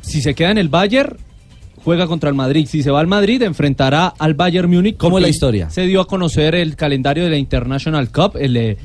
Si 0.00 0.20
se 0.20 0.34
queda 0.34 0.50
en 0.50 0.58
el 0.58 0.68
Bayern, 0.68 1.16
juega 1.84 2.06
contra 2.06 2.30
el 2.30 2.34
Madrid. 2.34 2.66
Si 2.68 2.82
se 2.82 2.90
va 2.90 3.00
al 3.00 3.06
Madrid, 3.06 3.42
enfrentará 3.42 4.08
al 4.18 4.34
Bayern 4.34 4.70
Múnich. 4.70 4.96
¿Cómo 4.96 5.18
es 5.18 5.22
la 5.22 5.28
historia? 5.28 5.70
Se 5.70 5.82
dio 5.82 6.00
a 6.00 6.06
conocer 6.06 6.54
el 6.54 6.76
calendario 6.76 7.24
de 7.24 7.30
la 7.30 7.36
International 7.36 8.10
Cup, 8.10 8.36
el, 8.40 8.56
eh, 8.56 8.76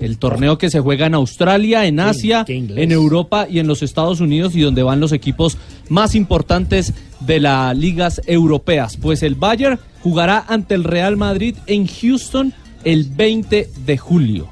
el 0.00 0.18
torneo 0.18 0.58
que 0.58 0.70
se 0.70 0.80
juega 0.80 1.06
en 1.06 1.14
Australia, 1.14 1.86
en 1.86 2.00
Asia, 2.00 2.44
en 2.48 2.92
Europa 2.92 3.46
y 3.48 3.58
en 3.58 3.66
los 3.66 3.82
Estados 3.82 4.20
Unidos 4.20 4.54
y 4.54 4.60
donde 4.60 4.82
van 4.82 5.00
los 5.00 5.12
equipos 5.12 5.58
más 5.88 6.14
importantes 6.14 6.94
de 7.20 7.40
las 7.40 7.76
ligas 7.76 8.20
europeas. 8.26 8.96
Pues 8.96 9.22
el 9.22 9.34
Bayern 9.34 9.78
jugará 10.02 10.44
ante 10.48 10.74
el 10.74 10.84
Real 10.84 11.16
Madrid 11.16 11.56
en 11.66 11.86
Houston 11.86 12.52
el 12.84 13.04
20 13.04 13.68
de 13.84 13.98
julio. 13.98 14.48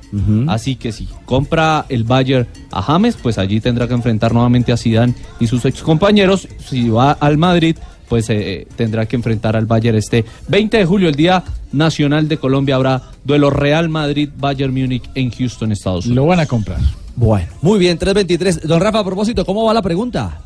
Así 0.48 0.74
que 0.74 0.90
si 0.90 1.06
compra 1.24 1.86
el 1.88 2.02
Bayern 2.02 2.48
a 2.72 2.82
James, 2.82 3.16
pues 3.22 3.38
allí 3.38 3.60
tendrá 3.60 3.86
que 3.86 3.94
enfrentar 3.94 4.32
nuevamente 4.32 4.72
a 4.72 4.76
Zidane 4.76 5.14
y 5.38 5.46
sus 5.46 5.64
excompañeros. 5.64 6.48
Si 6.58 6.88
va 6.88 7.12
al 7.12 7.38
Madrid, 7.38 7.76
pues 8.08 8.28
eh, 8.30 8.66
tendrá 8.76 9.06
que 9.06 9.16
enfrentar 9.16 9.56
al 9.56 9.66
Bayern 9.66 9.96
este 9.96 10.24
20 10.48 10.76
de 10.76 10.84
julio, 10.84 11.08
el 11.08 11.14
Día 11.14 11.42
Nacional 11.72 12.28
de 12.28 12.36
Colombia, 12.38 12.76
habrá 12.76 13.02
duelo 13.24 13.50
Real 13.50 13.88
Madrid-Bayern 13.88 14.72
Múnich 14.72 15.04
en 15.14 15.30
Houston, 15.30 15.72
Estados 15.72 16.06
Unidos. 16.06 16.24
Lo 16.24 16.26
van 16.26 16.40
a 16.40 16.46
comprar. 16.46 16.78
Bueno, 17.16 17.46
muy 17.62 17.78
bien, 17.78 17.96
323. 17.98 18.66
Don 18.66 18.80
Rafa, 18.80 19.00
a 19.00 19.04
propósito, 19.04 19.44
¿cómo 19.44 19.64
va 19.64 19.74
la 19.74 19.82
pregunta? 19.82 20.40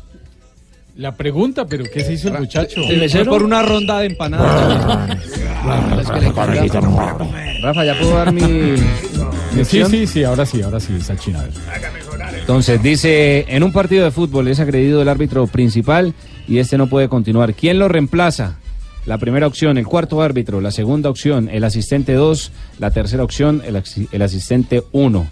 La 0.95 1.15
pregunta, 1.15 1.65
pero 1.65 1.85
¿qué 1.91 2.01
se 2.01 2.13
hizo 2.13 2.27
el 2.27 2.39
muchacho? 2.39 2.83
Se 2.83 3.09
fue 3.09 3.25
por 3.25 3.43
una 3.43 3.61
ronda 3.61 3.99
de 3.99 4.07
empanadas. 4.07 5.17
Rafa, 7.61 7.85
¿ya 7.85 7.97
puedo 7.97 8.15
dar 8.15 8.33
mi... 8.33 8.75
Sí, 9.63 9.83
sí, 9.89 10.07
sí, 10.07 10.23
ahora 10.23 10.45
sí, 10.45 10.61
ahora 10.61 10.79
sí, 10.79 10.99
Sachina. 10.99 11.39
a 11.39 11.43
ver. 11.43 11.53
Entonces 12.39 12.81
dice, 12.81 13.45
en 13.47 13.63
un 13.63 13.71
partido 13.71 14.03
de 14.03 14.11
fútbol 14.11 14.47
es 14.47 14.59
agredido 14.59 15.01
el 15.01 15.07
árbitro 15.07 15.47
principal 15.47 16.13
y 16.49 16.57
este 16.57 16.77
no 16.77 16.87
puede 16.87 17.07
continuar. 17.07 17.53
¿Quién 17.53 17.79
lo 17.79 17.87
reemplaza? 17.87 18.57
La 19.05 19.17
primera 19.17 19.47
opción, 19.47 19.77
el 19.77 19.85
cuarto 19.87 20.21
árbitro. 20.21 20.59
La 20.61 20.71
segunda 20.71 21.09
opción, 21.09 21.47
el 21.51 21.63
asistente 21.63 22.13
2. 22.13 22.51
La 22.79 22.91
tercera 22.91 23.23
opción, 23.23 23.61
el, 23.65 24.21
asistente 24.21 24.83
1. 24.91 25.27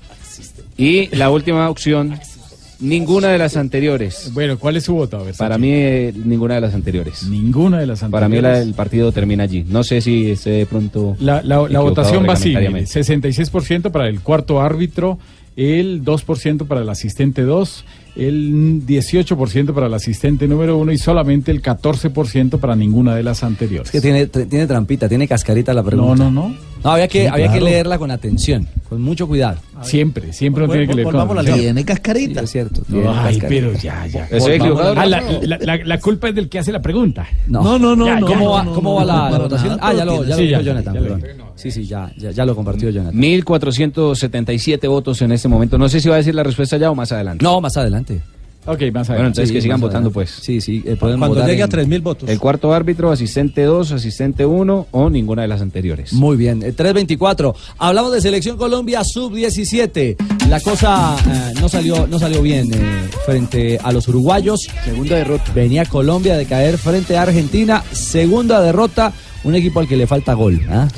Y 0.77 1.07
la 1.15 1.29
última 1.29 1.69
opción, 1.69 2.17
ninguna 2.79 3.29
de 3.29 3.37
las 3.37 3.57
anteriores. 3.57 4.31
Bueno, 4.33 4.57
¿cuál 4.57 4.77
es 4.77 4.85
su 4.85 4.93
voto? 4.93 5.17
A 5.17 5.23
ver, 5.23 5.35
Para 5.35 5.57
mí, 5.57 5.69
eh, 5.71 6.13
ninguna 6.15 6.55
de 6.55 6.61
las 6.61 6.73
anteriores. 6.73 7.23
Ninguna 7.27 7.79
de 7.79 7.87
las 7.87 7.99
Para 8.01 8.29
mí 8.29 8.35
la- 8.39 8.49
anteriores. 8.49 8.67
el 8.67 8.73
partido 8.73 9.11
termina 9.11 9.43
allí. 9.43 9.65
No 9.67 9.83
sé 9.83 10.01
si 10.01 10.31
esté 10.31 10.51
de 10.51 10.65
pronto... 10.65 11.15
La, 11.19 11.41
la- 11.43 11.67
la 11.67 11.79
votación 11.79 12.27
va 12.27 12.33
así, 12.33 12.49
mire, 12.49 12.61
reglamentariamente. 12.61 12.91
66% 13.83 13.91
para 13.91 14.07
el 14.07 14.21
cuarto 14.21 14.61
árbitro, 14.61 15.17
el 15.55 16.03
2% 16.03 16.67
para 16.67 16.81
el 16.81 16.89
asistente 16.89 17.41
2, 17.41 17.83
el 18.17 18.81
18% 18.85 19.73
para 19.73 19.87
el 19.87 19.93
asistente 19.93 20.47
número 20.47 20.77
1 20.77 20.91
y 20.91 20.97
solamente 20.97 21.51
el 21.51 21.61
14% 21.61 22.59
para 22.59 22.75
ninguna 22.75 23.15
de 23.15 23.23
las 23.23 23.43
anteriores. 23.43 23.87
Es 23.87 23.91
que 23.91 24.01
tiene, 24.01 24.25
tiene 24.27 24.65
trampita, 24.67 25.07
tiene 25.07 25.27
cascarita 25.27 25.73
la 25.73 25.83
pregunta. 25.83 26.23
No, 26.23 26.31
no, 26.31 26.49
no. 26.49 26.55
No, 26.83 26.91
había 26.91 27.07
que, 27.07 27.21
Sí, 27.23 27.27
había 27.27 27.51
que 27.51 27.59
leerla 27.59 27.97
con 27.97 28.11
atención, 28.11 28.67
con 28.87 29.01
mucho 29.01 29.27
cuidado. 29.27 29.57
Siempre, 29.81 30.31
siempre 30.31 30.63
uno 30.63 30.73
tiene 30.73 30.87
que 30.87 30.93
leer 30.93 31.07
con 31.07 31.15
atención. 31.37 31.59
Tiene 31.59 31.83
cascarita. 31.85 32.39
Sí, 32.41 32.45
es 32.45 32.51
cierto, 32.51 32.81
tiene 32.83 33.07
Ay, 33.07 33.37
cascarita. 33.39 33.47
pero 33.47 33.73
ya, 33.73 34.05
ya. 34.07 34.27
Ah, 34.95 35.05
la, 35.07 35.21
la- 35.41 35.57
la- 35.59 35.77
la 35.83 35.99
culpa 35.99 36.29
es 36.29 36.35
del 36.35 36.47
que 36.49 36.59
hace 36.59 36.71
la 36.71 36.81
pregunta. 36.81 37.27
No, 37.47 37.63
Ya, 38.05 38.19
¿Cómo 38.21 38.41
ya, 38.41 38.49
va, 38.49 38.63
no, 38.63 38.73
cómo 38.73 38.89
no, 38.91 38.95
va 38.95 39.01
no, 39.01 39.07
la, 39.07 39.13
para 39.23 39.31
la 39.31 39.37
votación? 39.39 39.69
nada, 39.77 39.79
ah, 39.89 39.93
ya 39.93 40.05
lo, 40.05 40.11
ya 40.13 40.17
tiene- 40.17 40.29
lo 40.29 40.35
sí, 40.35 40.41
dijo 40.43 40.51
ya, 40.59 40.61
Jonathan, 40.61 40.93
perdón. 40.93 41.23
Sí, 41.55 41.71
sí, 41.71 41.85
ya, 41.85 42.11
ya, 42.15 42.29
ya 42.29 42.45
lo 42.45 42.55
compartió 42.55 42.89
Jonathan. 42.91 43.17
1477 43.19 44.87
votos 44.87 45.21
en 45.23 45.31
este 45.31 45.47
momento. 45.47 45.77
No 45.79 45.89
sé 45.89 45.99
si 45.99 46.09
va 46.09 46.15
a 46.15 46.17
decir 46.19 46.35
la 46.35 46.43
respuesta 46.43 46.77
ya 46.77 46.91
o 46.91 46.95
más 46.95 47.11
adelante. 47.11 47.43
No, 47.43 47.59
más 47.59 47.75
adelante. 47.77 48.06
Ok, 48.69 48.81
más 48.93 49.07
Bueno, 49.07 49.27
entonces 49.27 49.47
Sí, 49.47 49.53
que 49.55 49.61
sigan 49.61 49.79
votando 49.79 50.09
adelante. 50.09 50.13
pues. 50.13 50.29
Sí, 50.43 50.59
sí, 50.59 50.83
eh, 50.85 50.97
pueden 50.97 51.19
Cuando 51.19 51.35
votar 51.35 51.49
llegue 51.49 51.61
a 51.61 51.65
en- 51.65 51.71
3.000 51.71 52.01
votos. 52.01 52.29
El 52.29 52.37
cuarto 52.37 52.73
árbitro, 52.73 53.09
asistente 53.13 53.63
2, 53.63 53.93
asistente 53.93 54.45
1 54.45 54.87
o 54.91 55.09
ninguna 55.09 55.43
de 55.43 55.47
las 55.47 55.61
anteriores. 55.61 56.11
Muy 56.11 56.35
bien, 56.35 56.61
eh, 56.61 56.73
324. 56.73 57.55
Hablamos 57.77 58.11
de 58.11 58.19
Selección 58.19 58.57
Colombia 58.57 59.05
Sub-17. 59.05 60.17
La 60.49 60.59
cosa 60.59 61.15
eh, 61.25 61.53
no 61.61 61.69
salió 61.69 62.07
no 62.07 62.19
salió 62.19 62.41
bien 62.41 62.69
eh, 62.73 63.09
frente 63.25 63.79
a 63.81 63.93
los 63.93 64.05
uruguayos. 64.09 64.67
Segunda 64.83 65.15
derrota. 65.15 65.49
Venía 65.55 65.85
Colombia 65.85 66.35
de 66.35 66.45
caer 66.45 66.77
frente 66.77 67.15
a 67.15 67.21
Argentina. 67.21 67.83
Segunda 67.93 68.59
derrota. 68.61 69.13
Un 69.45 69.55
equipo 69.55 69.79
al 69.79 69.87
que 69.87 69.95
le 69.95 70.07
falta 70.07 70.33
gol. 70.33 70.59
¿ah? 70.69 70.89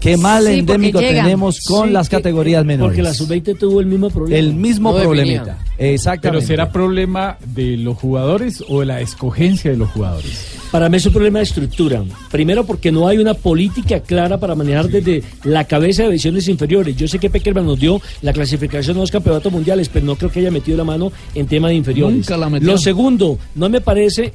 Qué 0.00 0.16
mal 0.16 0.46
Sí, 0.46 0.60
endémico 0.60 1.00
tenemos 1.00 1.60
con 1.66 1.88
Sí, 1.88 1.92
las 1.92 2.08
que- 2.08 2.16
categorías 2.16 2.64
menores. 2.64 2.90
Porque 2.90 3.02
la 3.02 3.12
sub-20 3.14 3.58
tuvo 3.58 3.80
el 3.80 3.86
mismo 3.86 4.10
problema. 4.10 4.36
El 4.38 4.54
mismo 4.54 4.92
No 4.92 4.98
problemita. 5.00 5.58
Exactamente. 5.76 6.28
Pero 6.38 6.46
será 6.46 6.70
problema 6.72 7.36
de 7.44 7.76
los 7.76 7.96
jugadores 7.96 8.62
o 8.68 8.80
de 8.80 8.86
la 8.86 9.00
escogencia 9.00 9.70
de 9.72 9.76
los 9.76 9.90
jugadores. 9.90 10.54
Para 10.70 10.88
mí 10.88 10.98
es 10.98 11.06
un 11.06 11.12
problema 11.12 11.38
de 11.38 11.44
estructura. 11.44 12.04
Primero 12.30 12.64
porque 12.64 12.92
no 12.92 13.08
hay 13.08 13.18
una 13.18 13.34
política 13.34 14.00
clara 14.00 14.38
para 14.38 14.54
manejar 14.54 14.88
desde 14.88 15.22
la 15.44 15.64
cabeza 15.64 16.02
de 16.02 16.08
divisiones 16.10 16.46
inferiores. 16.46 16.94
Yo 16.96 17.08
sé 17.08 17.18
que 17.18 17.30
Peckerman 17.30 17.66
nos 17.66 17.80
dio 17.80 18.00
la 18.22 18.32
clasificación 18.32 18.96
a 18.98 19.00
los 19.00 19.10
campeonatos 19.10 19.50
mundiales, 19.50 19.88
pero 19.88 20.04
no 20.06 20.14
creo 20.16 20.30
que 20.30 20.40
haya 20.40 20.50
metido 20.50 20.76
la 20.76 20.84
mano 20.84 21.10
en 21.34 21.46
tema 21.46 21.68
de 21.68 21.74
inferiores. 21.74 22.16
Nunca 22.18 22.36
la 22.36 22.50
metió. 22.50 22.68
Lo 22.68 22.78
segundo, 22.78 23.38
no 23.54 23.68
me 23.68 23.80
parece 23.80 24.32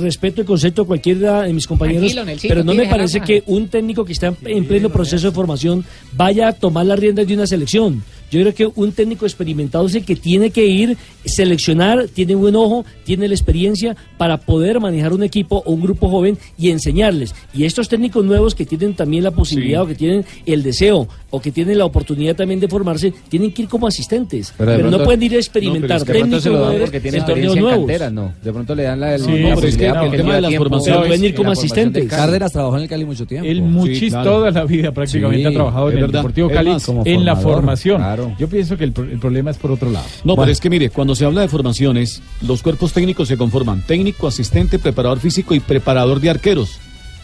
respeto 0.00 0.40
el 0.40 0.46
concepto 0.46 0.82
de 0.82 0.86
cualquiera 0.86 1.42
de 1.42 1.52
mis 1.52 1.66
compañeros, 1.66 2.12
Tranquilo, 2.12 2.48
pero 2.48 2.64
no 2.64 2.74
me 2.74 2.86
parece 2.86 3.20
que 3.20 3.42
un 3.46 3.68
técnico 3.68 4.04
que 4.04 4.12
está 4.12 4.34
en 4.44 4.66
pleno 4.66 4.90
proceso 4.90 5.28
de 5.28 5.34
formación 5.34 5.84
vaya 6.12 6.48
a 6.48 6.52
tomar 6.52 6.86
las 6.86 6.98
riendas 6.98 7.26
de 7.26 7.34
una 7.34 7.46
selección. 7.46 8.02
Yo 8.30 8.40
creo 8.40 8.54
que 8.54 8.80
un 8.80 8.92
técnico 8.92 9.26
experimentado 9.26 9.86
es 9.86 9.94
el 9.94 10.04
que 10.04 10.16
tiene 10.16 10.50
que 10.50 10.66
ir, 10.66 10.96
seleccionar, 11.24 12.08
tiene 12.12 12.34
buen 12.34 12.56
ojo, 12.56 12.84
tiene 13.04 13.28
la 13.28 13.34
experiencia 13.34 13.96
para 14.16 14.38
poder 14.38 14.80
manejar 14.80 15.12
un 15.12 15.22
equipo 15.22 15.62
o 15.64 15.72
un 15.72 15.80
grupo 15.82 16.08
joven 16.08 16.38
y 16.58 16.70
enseñarles. 16.70 17.34
Y 17.52 17.64
estos 17.64 17.88
técnicos 17.88 18.24
nuevos 18.24 18.54
que 18.54 18.66
tienen 18.66 18.94
también 18.94 19.24
la 19.24 19.30
posibilidad 19.30 19.82
o 19.82 19.86
que 19.86 19.94
tienen 19.94 20.24
el 20.46 20.62
deseo 20.62 21.08
o 21.30 21.40
que 21.40 21.50
tienen 21.50 21.78
la 21.78 21.84
oportunidad 21.84 22.36
también 22.36 22.60
de 22.60 22.68
formarse, 22.68 23.12
tienen 23.28 23.52
que 23.52 23.62
ir 23.62 23.68
como 23.68 23.86
asistentes. 23.88 24.52
Pero, 24.56 24.90
no 24.90 25.02
pueden 25.02 25.22
ir 25.22 25.32
a 25.32 25.34
No, 25.34 25.38
experimentar 25.40 25.88
pero 25.88 25.96
es 25.96 26.04
que 26.04 26.12
de 26.12 26.18
pronto 26.18 26.36
técnicos 26.38 26.42
se 26.44 26.50
lo 26.50 26.54
dan 26.60 26.64
nuevos 26.68 26.80
porque 26.90 27.00
tiene 27.00 27.18
en 27.18 27.24
torneos 27.26 27.46
experiencia 27.56 27.58
en 27.58 27.64
nuevos. 27.64 27.86
cantera, 27.86 28.10
no. 28.10 28.34
De 28.44 28.52
pronto 28.52 28.74
le 28.74 28.82
dan 28.84 29.00
la, 29.00 29.18
Sí, 29.18 29.24
la 29.24 29.54
no, 29.54 29.60
es 29.60 29.76
que 29.76 29.88
no, 29.88 30.02
el 30.04 30.10
tema 30.12 30.40
de 30.40 30.56
formaciones- 30.56 30.84
Pero 31.00 31.06
pueden 31.08 31.24
ir 31.24 31.34
como 31.34 31.48
la 31.50 31.54
formación 31.56 31.64
asistentes. 31.66 32.02
del. 32.02 32.10
Cárdenas 32.10 32.52
trabajó 32.52 32.76
en 32.76 32.82
el 32.82 32.88
Cali 32.88 33.04
mucho 33.04 33.26
tiempo. 33.26 33.48
El 33.48 33.62
Muchis 33.62 34.12
toda 34.12 34.50
la 34.50 34.64
vida 34.64 34.92
prácticamente 34.92 35.40
Sí, 35.42 35.46
ha 35.46 35.52
trabajado 35.52 35.90
en 35.90 35.98
el. 35.98 36.10
Deportivo 36.12 36.48
Cali 36.50 36.76
en 37.04 37.24
la 37.24 37.36
formación. 37.36 38.00
Claro. 38.26 38.36
Yo 38.38 38.48
pienso 38.48 38.76
que 38.76 38.84
el, 38.84 38.92
pro- 38.92 39.04
el 39.04 39.18
problema 39.18 39.50
es 39.50 39.56
por 39.56 39.70
otro 39.70 39.90
lado. 39.90 40.06
No, 40.24 40.36
pero 40.36 40.50
es 40.50 40.60
que 40.60 40.70
mire, 40.70 40.90
cuando 40.90 41.14
se 41.14 41.24
habla 41.24 41.40
de 41.42 41.48
formaciones, 41.48 42.22
los 42.42 42.62
cuerpos 42.62 42.92
técnicos 42.92 43.28
se 43.28 43.36
conforman 43.36 43.82
técnico, 43.86 44.26
asistente, 44.26 44.78
preparador 44.78 45.20
físico 45.20 45.54
y 45.54 45.60
preparador 45.60 46.20
de 46.20 46.30
arqueros. 46.30 46.78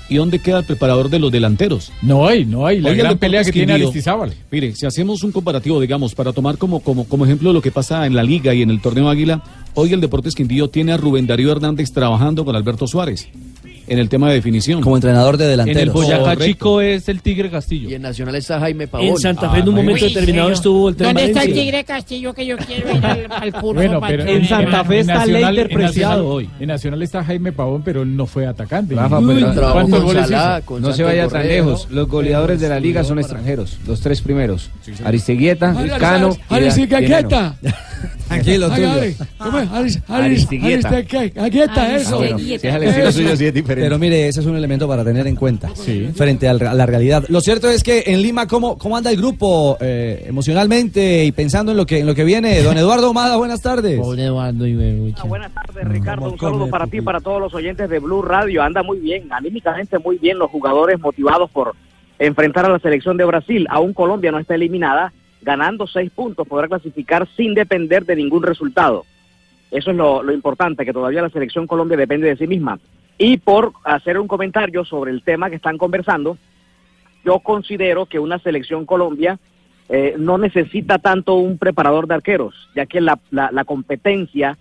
¿Y 0.08 0.16
dónde 0.16 0.40
queda 0.40 0.58
el 0.58 0.64
preparador 0.64 1.08
de 1.08 1.20
los 1.20 1.30
delanteros? 1.30 1.92
No 2.02 2.26
hay, 2.26 2.44
no 2.44 2.66
hay. 2.66 2.80
La 2.80 2.90
Hoy 2.90 2.96
gran 2.96 3.16
pelea 3.16 3.44
que 3.44 3.52
tiene 3.52 3.74
Aristizábal. 3.74 4.34
Mire, 4.50 4.74
si 4.74 4.84
hacemos 4.84 5.22
un 5.22 5.30
comparativo, 5.30 5.80
digamos, 5.80 6.16
para 6.16 6.32
tomar 6.32 6.58
como, 6.58 6.80
como, 6.80 7.04
como 7.04 7.24
ejemplo 7.24 7.52
lo 7.52 7.62
que 7.62 7.70
pasa 7.70 8.04
en 8.06 8.16
la 8.16 8.24
Liga 8.24 8.52
y 8.52 8.62
en 8.62 8.70
el 8.70 8.80
torneo 8.80 9.08
Águila, 9.08 9.40
hoy 9.74 9.92
el 9.92 10.00
Deportes 10.00 10.34
Quindío 10.34 10.68
tiene 10.68 10.90
a 10.90 10.96
Rubén 10.96 11.28
Darío 11.28 11.52
Hernández 11.52 11.92
trabajando 11.92 12.44
con 12.44 12.56
Alberto 12.56 12.88
Suárez 12.88 13.28
en 13.90 13.98
el 13.98 14.08
tema 14.08 14.28
de 14.28 14.34
definición. 14.36 14.80
Como 14.80 14.96
entrenador 14.96 15.36
de 15.36 15.44
En 15.46 15.50
el 15.50 15.56
delanteros. 15.58 15.94
Boyacá 15.94 16.18
Correcto. 16.22 16.44
Chico 16.44 16.80
es 16.80 17.08
el 17.08 17.20
Tigre 17.22 17.50
Castillo. 17.50 17.90
Y 17.90 17.94
en 17.94 18.02
Nacional 18.02 18.34
está 18.36 18.58
Jaime 18.60 18.86
Pavón. 18.86 19.08
En 19.08 19.16
Santa 19.18 19.50
Fe 19.50 19.58
en 19.58 19.68
un 19.68 19.74
Ah, 19.74 19.76
momento 19.78 20.04
Uy, 20.06 20.12
determinado 20.14 20.50
estuvo 20.50 20.88
el 20.88 20.96
tren 20.96 21.08
¿Dónde 21.14 21.24
está 21.30 21.42
el. 21.42 21.52
Tigre 21.52 21.84
Castillo 21.84 22.32
que 22.32 22.46
yo 22.46 22.56
quiero 22.56 22.96
ir 22.96 23.04
al, 23.04 23.26
al 23.30 23.52
curso? 23.52 23.74
Bueno, 23.74 24.00
pero 24.06 24.24
que- 24.24 24.44
Santa 24.46 24.84
Fe 24.84 25.00
está 25.00 25.14
Nacional- 25.14 25.54
Leiter 25.54 25.70
en 25.72 25.76
Preciado 25.78 26.28
hoy. 26.28 26.48
En 26.60 26.68
Nacional 26.68 27.02
está 27.02 27.24
Jaime 27.24 27.52
Pavón, 27.52 27.82
pero 27.82 28.02
él 28.02 28.16
no 28.16 28.26
fue 28.26 28.46
atacante. 28.46 28.94
Rafa, 28.94 29.18
Uy, 29.18 29.44
pero- 29.54 29.72
¿Cuántos 29.72 29.98
con 30.00 30.06
goles 30.14 30.30
con 30.64 30.82
No 30.82 30.92
se 30.92 31.02
vaya 31.02 31.28
tan 31.28 31.46
lejos. 31.46 31.88
Los 31.90 32.08
goleadores 32.08 32.60
de 32.60 32.68
la 32.68 32.78
liga 32.80 33.02
son 33.04 33.18
extranjeros. 33.18 33.76
Los 33.86 34.00
tres 34.00 34.20
primeros. 34.22 34.70
Aristeguieta, 35.04 35.74
Ari- 35.74 35.98
Cano. 35.98 36.36
Aristigueta. 36.48 37.56
Tranquilo, 38.28 38.66
Hágale. 38.66 39.10
Tulio. 39.12 39.30
¿Cómo 39.38 39.58
es? 39.58 39.68
Aris- 39.70 40.02
Aris- 40.08 40.24
Aristigueta. 40.24 40.88
Aristigueta. 40.88 41.44
Aquí 41.44 41.60
está 41.60 41.96
eso. 41.96 42.22
Ah, 42.22 42.38
si 42.38 42.54
es 42.54 42.64
el 42.64 42.82
estilo 42.84 43.12
suyo, 43.12 43.36
sí 43.36 43.46
es 43.46 43.54
diferente. 43.54 43.79
Pero 43.80 43.98
mire, 43.98 44.28
ese 44.28 44.40
es 44.40 44.46
un 44.46 44.56
elemento 44.56 44.86
para 44.86 45.04
tener 45.04 45.26
en 45.26 45.36
cuenta 45.36 45.68
frente 46.14 46.48
al- 46.48 46.66
a 46.66 46.74
la 46.74 46.86
realidad. 46.86 47.24
Lo 47.28 47.40
cierto 47.40 47.68
es 47.68 47.82
que 47.82 48.04
en 48.06 48.22
Lima, 48.22 48.46
¿cómo, 48.46 48.76
cómo 48.78 48.96
anda 48.96 49.10
el 49.10 49.16
grupo 49.16 49.76
eh, 49.80 50.24
emocionalmente 50.28 51.24
y 51.24 51.32
pensando 51.32 51.72
en 51.72 51.76
lo 51.78 51.86
que 51.86 52.00
en 52.00 52.06
lo 52.06 52.14
que 52.14 52.24
viene? 52.24 52.62
Don 52.62 52.76
Eduardo 52.76 53.10
Omada, 53.10 53.36
buenas 53.36 53.60
tardes. 53.60 53.98
Eduardo 54.18 54.64
Buenas 55.28 55.52
tardes, 55.52 55.84
Ricardo. 55.88 56.30
Un 56.32 56.38
saludo 56.38 56.68
para 56.68 56.86
ti 56.86 56.98
y 56.98 57.00
para 57.02 57.20
todos 57.20 57.40
los 57.40 57.54
oyentes 57.54 57.88
de 57.88 57.98
Blue 57.98 58.22
Radio. 58.22 58.62
Anda 58.62 58.82
muy 58.82 58.98
bien, 58.98 59.32
anímicamente 59.32 59.98
muy 59.98 60.18
bien 60.18 60.38
los 60.38 60.50
jugadores 60.50 60.98
motivados 61.00 61.50
por 61.50 61.74
enfrentar 62.18 62.66
a 62.66 62.68
la 62.68 62.78
selección 62.78 63.16
de 63.16 63.24
Brasil. 63.24 63.66
Aún 63.70 63.92
Colombia 63.92 64.30
no 64.30 64.38
está 64.38 64.54
eliminada. 64.54 65.12
Ganando 65.42 65.86
seis 65.86 66.10
puntos 66.14 66.46
podrá 66.46 66.68
clasificar 66.68 67.26
sin 67.36 67.54
depender 67.54 68.04
de 68.04 68.14
ningún 68.16 68.42
resultado. 68.42 69.06
Eso 69.70 69.90
es 69.92 69.96
lo, 69.96 70.22
lo 70.22 70.32
importante, 70.34 70.84
que 70.84 70.92
todavía 70.92 71.22
la 71.22 71.30
selección 71.30 71.66
Colombia 71.66 71.96
depende 71.96 72.26
de 72.28 72.36
sí 72.36 72.46
misma. 72.46 72.78
Y 73.22 73.36
por 73.36 73.74
hacer 73.84 74.18
un 74.18 74.26
comentario 74.26 74.82
sobre 74.82 75.10
el 75.10 75.22
tema 75.22 75.50
que 75.50 75.56
están 75.56 75.76
conversando, 75.76 76.38
yo 77.22 77.40
considero 77.40 78.06
que 78.06 78.18
una 78.18 78.38
selección 78.38 78.86
Colombia 78.86 79.38
eh, 79.90 80.14
no 80.16 80.38
necesita 80.38 80.96
tanto 80.96 81.34
un 81.34 81.58
preparador 81.58 82.06
de 82.06 82.14
arqueros, 82.14 82.54
ya 82.74 82.86
que 82.86 82.98
la, 83.02 83.18
la, 83.30 83.50
la 83.52 83.64
competencia 83.64 84.56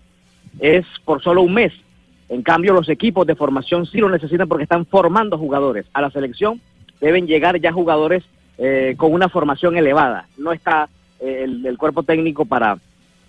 es 0.58 0.84
por 1.06 1.22
solo 1.22 1.40
un 1.40 1.54
mes. 1.54 1.72
En 2.28 2.42
cambio, 2.42 2.74
los 2.74 2.90
equipos 2.90 3.26
de 3.26 3.34
formación 3.34 3.86
sí 3.86 3.96
lo 3.96 4.10
necesitan 4.10 4.46
porque 4.46 4.64
están 4.64 4.84
formando 4.84 5.38
jugadores. 5.38 5.86
A 5.94 6.02
la 6.02 6.10
selección 6.10 6.60
deben 7.00 7.26
llegar 7.26 7.58
ya 7.58 7.72
jugadores 7.72 8.24
eh, 8.58 8.94
con 8.98 9.14
una 9.14 9.30
formación 9.30 9.78
elevada. 9.78 10.28
No 10.36 10.52
está 10.52 10.90
eh, 11.18 11.46
el, 11.64 11.78
cuerpo 11.78 12.02
técnico 12.02 12.44
para, 12.44 12.76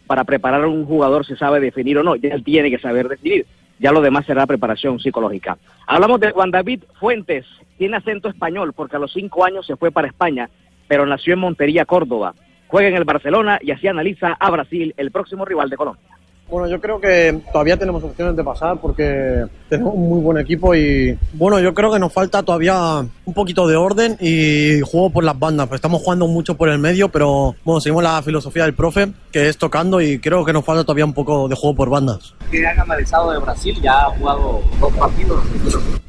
para 0.08 0.26
preparar 0.26 0.66
a 0.66 0.68
un 0.68 0.86
jugador 0.86 1.26
si 1.26 1.38
sabe 1.38 1.62
definir 1.62 1.98
o 2.00 2.04
no. 2.04 2.18
Ya 2.18 2.36
él 2.36 2.44
tiene 2.44 2.70
que 2.70 2.80
saber 2.80 3.08
definir. 3.08 3.46
Ya 3.82 3.92
lo 3.92 4.02
demás 4.02 4.28
será 4.28 4.46
preparación 4.46 5.00
psicológica. 5.00 5.58
Hablamos 5.88 6.20
de 6.20 6.30
Juan 6.30 6.52
David 6.52 6.84
Fuentes. 7.00 7.48
Tiene 7.80 7.98
acento 7.98 8.30
español 8.30 8.74
porque 8.74 8.96
a 8.96 9.00
los 9.00 9.12
cinco 9.12 9.44
años 9.44 9.66
se 9.66 9.76
fue 9.76 9.90
para 9.90 10.08
España, 10.08 10.52
pero 10.88 11.08
nació 11.08 11.34
en 11.34 11.40
Montería, 11.40 11.86
Córdoba. 11.86 12.36
Juega 12.68 12.90
en 12.90 12.96
el 12.96 13.06
Barcelona 13.06 13.58
y 13.60 13.72
así 13.72 13.88
analiza 13.88 14.34
a 14.40 14.52
Brasil, 14.52 14.94
el 14.98 15.10
próximo 15.10 15.46
rival 15.46 15.72
de 15.72 15.78
Colombia. 15.78 16.21
Bueno, 16.52 16.68
yo 16.68 16.82
creo 16.82 17.00
que 17.00 17.40
todavía 17.54 17.78
tenemos 17.78 18.04
opciones 18.04 18.36
de 18.36 18.44
pasar 18.44 18.78
porque 18.82 19.46
tenemos 19.70 19.94
un 19.96 20.10
muy 20.10 20.20
buen 20.20 20.38
equipo 20.38 20.76
y 20.76 21.18
bueno, 21.32 21.62
yo 21.62 21.74
creo 21.74 21.94
que 21.94 21.98
nos 21.98 22.12
falta 22.12 22.44
todavía 22.44 23.06
un 23.24 23.34
poquito 23.34 23.66
de 23.70 23.78
orden 23.78 24.18
y 24.20 24.82
juego 24.82 25.12
por 25.12 25.24
las 25.24 25.40
bandas. 25.40 25.70
Pues 25.70 25.78
estamos 25.78 26.02
jugando 26.02 26.28
mucho 26.28 26.58
por 26.58 26.68
el 26.68 26.78
medio, 26.78 27.08
pero 27.08 27.56
bueno, 27.64 27.80
seguimos 27.80 28.04
la 28.04 28.22
filosofía 28.22 28.64
del 28.64 28.74
profe, 28.74 29.14
que 29.32 29.48
es 29.48 29.58
tocando 29.58 30.02
y 30.02 30.20
creo 30.20 30.44
que 30.44 30.52
nos 30.52 30.66
falta 30.66 30.84
todavía 30.84 31.06
un 31.06 31.14
poco 31.14 31.48
de 31.48 31.56
juego 31.56 31.74
por 31.74 31.90
bandas. 31.90 32.34
¿Qué 32.52 32.68
han 32.68 32.78
analizado 32.78 33.32
de 33.32 33.40
Brasil? 33.40 33.80
Ya 33.82 34.08
ha 34.08 34.10
jugado 34.18 34.62
dos 34.82 34.92
partidos. 34.98 35.42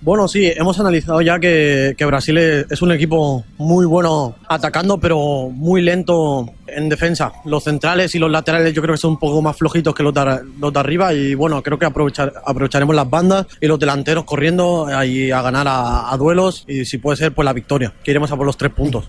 Bueno, 0.01 0.27
sí, 0.27 0.53
hemos 0.57 0.81
analizado 0.81 1.21
ya 1.21 1.39
que, 1.39 1.95
que 1.97 2.05
Brasil 2.05 2.37
es, 2.39 2.67
es 2.69 2.83
un 2.83 2.91
equipo 2.91 3.45
muy 3.59 3.87
bueno 3.87 4.35
atacando, 4.49 4.99
pero 4.99 5.51
muy 5.51 5.83
lento 5.83 6.53
en 6.77 6.89
defensa. 6.89 7.33
Los 7.45 7.65
centrales 7.65 8.15
y 8.15 8.19
los 8.19 8.31
laterales 8.31 8.73
yo 8.75 8.83
creo 8.83 8.95
que 8.95 8.99
son 9.01 9.13
un 9.13 9.19
poco 9.19 9.41
más 9.43 9.57
flojitos 9.57 9.95
que 9.95 10.03
los 10.03 10.13
de, 10.15 10.41
los 10.61 10.73
de 10.73 10.81
arriba 10.81 11.13
y 11.15 11.35
bueno, 11.35 11.63
creo 11.63 11.79
que 11.79 11.87
aprovechar, 11.87 12.33
aprovecharemos 12.47 12.95
las 12.95 13.09
bandas 13.09 13.47
y 13.61 13.67
los 13.67 13.79
delanteros 13.79 14.25
corriendo 14.25 14.87
ahí 14.87 15.31
a 15.31 15.43
ganar 15.43 15.67
a, 15.69 16.13
a 16.13 16.17
duelos 16.17 16.65
y 16.69 16.85
si 16.85 16.99
puede 16.99 17.17
ser 17.17 17.33
pues 17.33 17.45
la 17.45 17.53
victoria, 17.53 17.93
que 18.03 18.11
iremos 18.11 18.31
a 18.33 18.37
por 18.37 18.47
los 18.47 18.57
tres 18.57 18.73
puntos. 18.73 19.09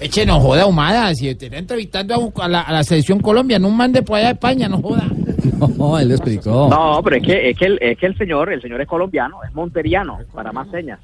Eche, 0.00 0.26
no 0.26 0.40
joda, 0.40 0.66
Humada. 0.66 1.14
Si 1.14 1.32
te 1.36 1.46
está 1.46 1.56
entrevistando 1.56 2.14
a, 2.14 2.18
un- 2.18 2.32
a 2.40 2.48
la, 2.48 2.60
a 2.62 2.72
la 2.72 2.82
selección 2.84 3.20
Colombia, 3.20 3.58
no 3.60 3.70
mande 3.70 4.02
por 4.02 4.18
allá 4.18 4.28
a 4.28 4.32
España, 4.32 4.68
no 4.68 4.82
joda. 4.82 5.04
No, 5.78 5.98
él 5.98 6.08
lo 6.08 6.14
explicó. 6.14 6.68
No, 6.68 7.00
pero 7.04 7.16
es 7.16 7.22
que, 7.22 7.50
es 7.50 7.56
que, 7.56 7.66
el, 7.66 7.78
es 7.80 7.96
que 7.98 8.06
el 8.06 8.18
señor, 8.18 8.52
el 8.52 8.60
señor 8.60 8.80
es 8.80 8.88
colombiano, 8.88 9.36
es 9.46 9.54
monteriano, 9.54 10.18
para 10.34 10.52
más 10.52 10.68
señas. 10.70 10.98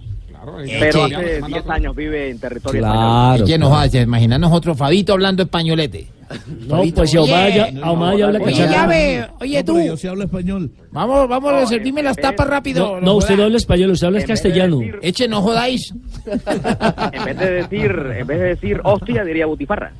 Pero 0.44 1.06
Eche. 1.06 1.16
hace 1.16 1.42
10 1.46 1.68
años 1.68 1.94
vive 1.96 2.30
en 2.30 2.38
territorio 2.38 2.80
Claro. 2.80 3.44
Eche, 3.44 3.58
no 3.58 3.68
joda, 3.68 3.88
se 3.88 4.00
imagina 4.02 4.38
nosotros, 4.38 4.76
Fabito 4.76 5.12
hablando 5.12 5.42
españolete. 5.42 6.08
No, 6.68 6.82
pues 6.94 7.10
si 7.10 7.16
a 7.16 7.20
Ahumada 7.20 7.48
ya, 7.48 7.64
a 7.82 7.86
Ahumada 7.88 8.14
ya 8.16 8.26
habla 8.26 8.38
Oye, 8.38 8.52
cachaco. 8.52 8.72
ya 8.72 8.86
ve, 8.86 9.26
oye 9.40 9.64
tú. 9.64 9.80
yo 9.80 9.96
sí 9.96 10.06
hablo 10.06 10.22
español. 10.24 10.70
Vamos, 10.92 11.28
vamos 11.28 11.52
a 11.52 11.66
servirme 11.66 12.02
las 12.04 12.16
tapas 12.16 12.46
rápido. 12.46 12.94
No, 12.96 13.00
no, 13.00 13.14
usted 13.16 13.36
no 13.36 13.42
habla 13.44 13.56
español, 13.56 13.90
usted 13.90 14.06
habla 14.06 14.20
En 14.20 14.26
vez 14.28 14.28
de 14.28 14.32
castellano. 14.50 14.78
decir- 14.78 14.98
Eche, 15.02 15.26
no 15.28 15.42
jodáis. 15.42 15.92
En 17.12 17.24
vez 17.24 17.36
de 17.38 17.50
decir, 17.50 17.90
en 18.18 18.26
vez 18.28 18.38
de 18.38 18.44
decir 18.46 18.80
hostia, 18.84 19.24
diría 19.24 19.46
butifarra. 19.46 19.92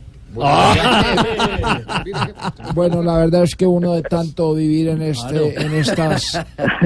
Bueno, 2.75 3.03
la 3.03 3.19
verdad 3.19 3.43
es 3.43 3.57
que 3.57 3.67
uno 3.67 3.95
de 3.95 4.03
tanto 4.03 4.55
vivir 4.55 4.89
en 4.89 5.03
este, 5.03 5.61
en 5.61 5.75
estas 5.75 6.41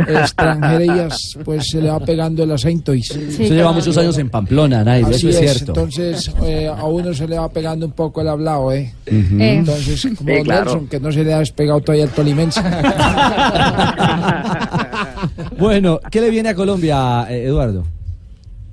extranjerías, 0.09 1.39
pues 1.45 1.69
se 1.69 1.81
le 1.81 1.91
va 1.91 2.01
pegando 2.01 2.43
el 2.45 2.53
acento 2.53 2.95
y 2.95 3.01
Usted 3.01 3.51
lleva 3.51 3.73
muchos 3.73 3.97
años 3.99 4.16
en 4.19 4.31
Pamplona, 4.31 4.83
Nairo, 4.83 5.09
eso 5.11 5.29
es, 5.29 5.37
es, 5.37 5.53
cierto. 5.53 5.73
entonces 5.73 6.33
eh, 6.43 6.69
a 6.69 6.85
uno 6.85 7.12
se 7.12 7.29
le 7.29 7.39
va 7.39 7.49
pegando 7.49 7.87
un 7.87 7.93
poco 7.93 8.21
el 8.21 8.29
hablado, 8.29 8.73
¿eh? 8.73 8.93
Eh. 9.07 9.25
Entonces, 9.59 10.03
como 10.16 10.31
Sí, 10.31 10.37
Don 10.37 10.45
claro. 10.45 10.65
Nelson, 10.65 10.89
que 10.89 11.01
no 11.01 11.12
se 11.12 11.25
le 11.25 11.35
ha 11.35 11.39
despegado 11.39 11.81
todavía 11.81 12.05
el 12.05 12.11
tolimense. 12.11 12.61
Bueno, 15.59 16.01
¿qué 16.11 16.21
le 16.21 16.31
viene 16.31 16.51
a 16.51 16.55
Colombia, 16.55 17.27
eh, 17.31 17.45
Eduardo? 17.45 17.85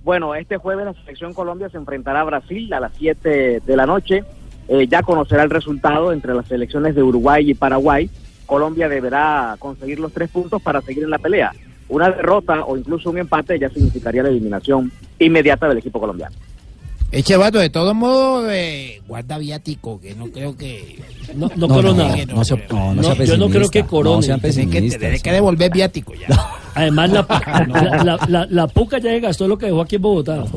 Bueno, 0.03 0.34
este 0.35 0.57
jueves 0.57 0.85
la 0.85 0.93
selección 0.93 1.34
Colombia 1.34 1.69
se 1.69 1.77
enfrentará 1.77 2.22
a 2.22 2.23
Brasil 2.23 2.73
a 2.73 2.80
las 2.80 2.91
7 2.98 3.61
de 3.65 3.76
la 3.77 3.85
noche. 3.85 4.23
Eh, 4.73 4.88
ya 4.88 5.03
conocerá 5.03 5.43
el 5.43 5.49
resultado 5.49 6.14
entre 6.14 6.34
las 6.34 6.48
selecciones 6.48 6.95
de 6.95 7.03
Uruguay 7.03 7.52
y 7.52 7.53
Paraguay. 7.53 8.10
Colombia 8.45 8.88
deberá 8.88 9.57
conseguir 9.60 9.99
los 9.99 10.14
tres 10.14 10.30
puntos 10.30 10.61
para 10.61 10.80
seguir 10.80 11.03
en 11.03 11.10
la 11.10 11.18
pelea. 11.18 11.52
Una 11.89 12.10
derrota 12.10 12.64
o 12.64 12.77
incluso 12.77 13.10
un 13.10 13.18
empate 13.18 13.60
ya 13.60 13.69
significaría 13.69 14.23
la 14.23 14.30
eliminación 14.30 14.89
inmediata 15.19 15.68
del 15.68 15.80
equipo 15.80 15.99
colombiano. 15.99 16.34
Eche, 17.11 17.35
vato, 17.35 17.59
de 17.59 17.69
todos 17.69 17.93
modos, 17.93 18.45
eh, 18.51 19.01
guarda 19.05 19.38
viático, 19.38 19.99
que 19.99 20.15
no 20.15 20.27
creo 20.31 20.55
que... 20.55 20.97
No, 21.35 21.49
no 21.57 21.67
corona. 21.67 22.13
que 22.13 22.25
no 22.25 22.43
se- 22.45 22.55
no, 22.69 22.93
no 22.93 23.03
sea 23.03 23.13
yo 23.25 23.38
no 23.38 23.49
creo 23.49 23.69
que 23.69 23.83
corone. 23.85 24.27
No 24.27 24.39
que, 24.39 24.51
tiene 24.51 25.19
que 25.19 25.31
devolver 25.31 25.71
viático 25.71 26.13
ya. 26.13 26.27
Además, 26.73 27.09
la, 27.11 27.25
la, 27.67 28.03
la, 28.03 28.19
la- 28.29 28.47
la 28.49 28.67
puca 28.67 28.97
ya 28.99 29.11
gastó 29.19 29.45
lo 29.45 29.57
que 29.57 29.65
dejó 29.65 29.81
aquí 29.81 29.97
en 29.97 30.01
Bogotá. 30.01 30.43
Por 30.45 30.49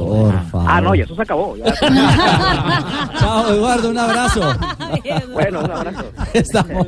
favor. 0.51 0.65
Ah, 0.69 0.81
no, 0.81 0.95
y 0.95 1.01
eso 1.01 1.15
se 1.17 1.23
acabó. 1.23 1.57
ya. 1.57 1.75
Chao, 3.19 3.53
Eduardo, 3.53 3.91
un 3.91 3.99
abrazo. 3.99 4.41
bueno, 5.33 5.61
un 5.65 5.71
abrazo. 5.73 6.05
Estamos- 6.33 6.87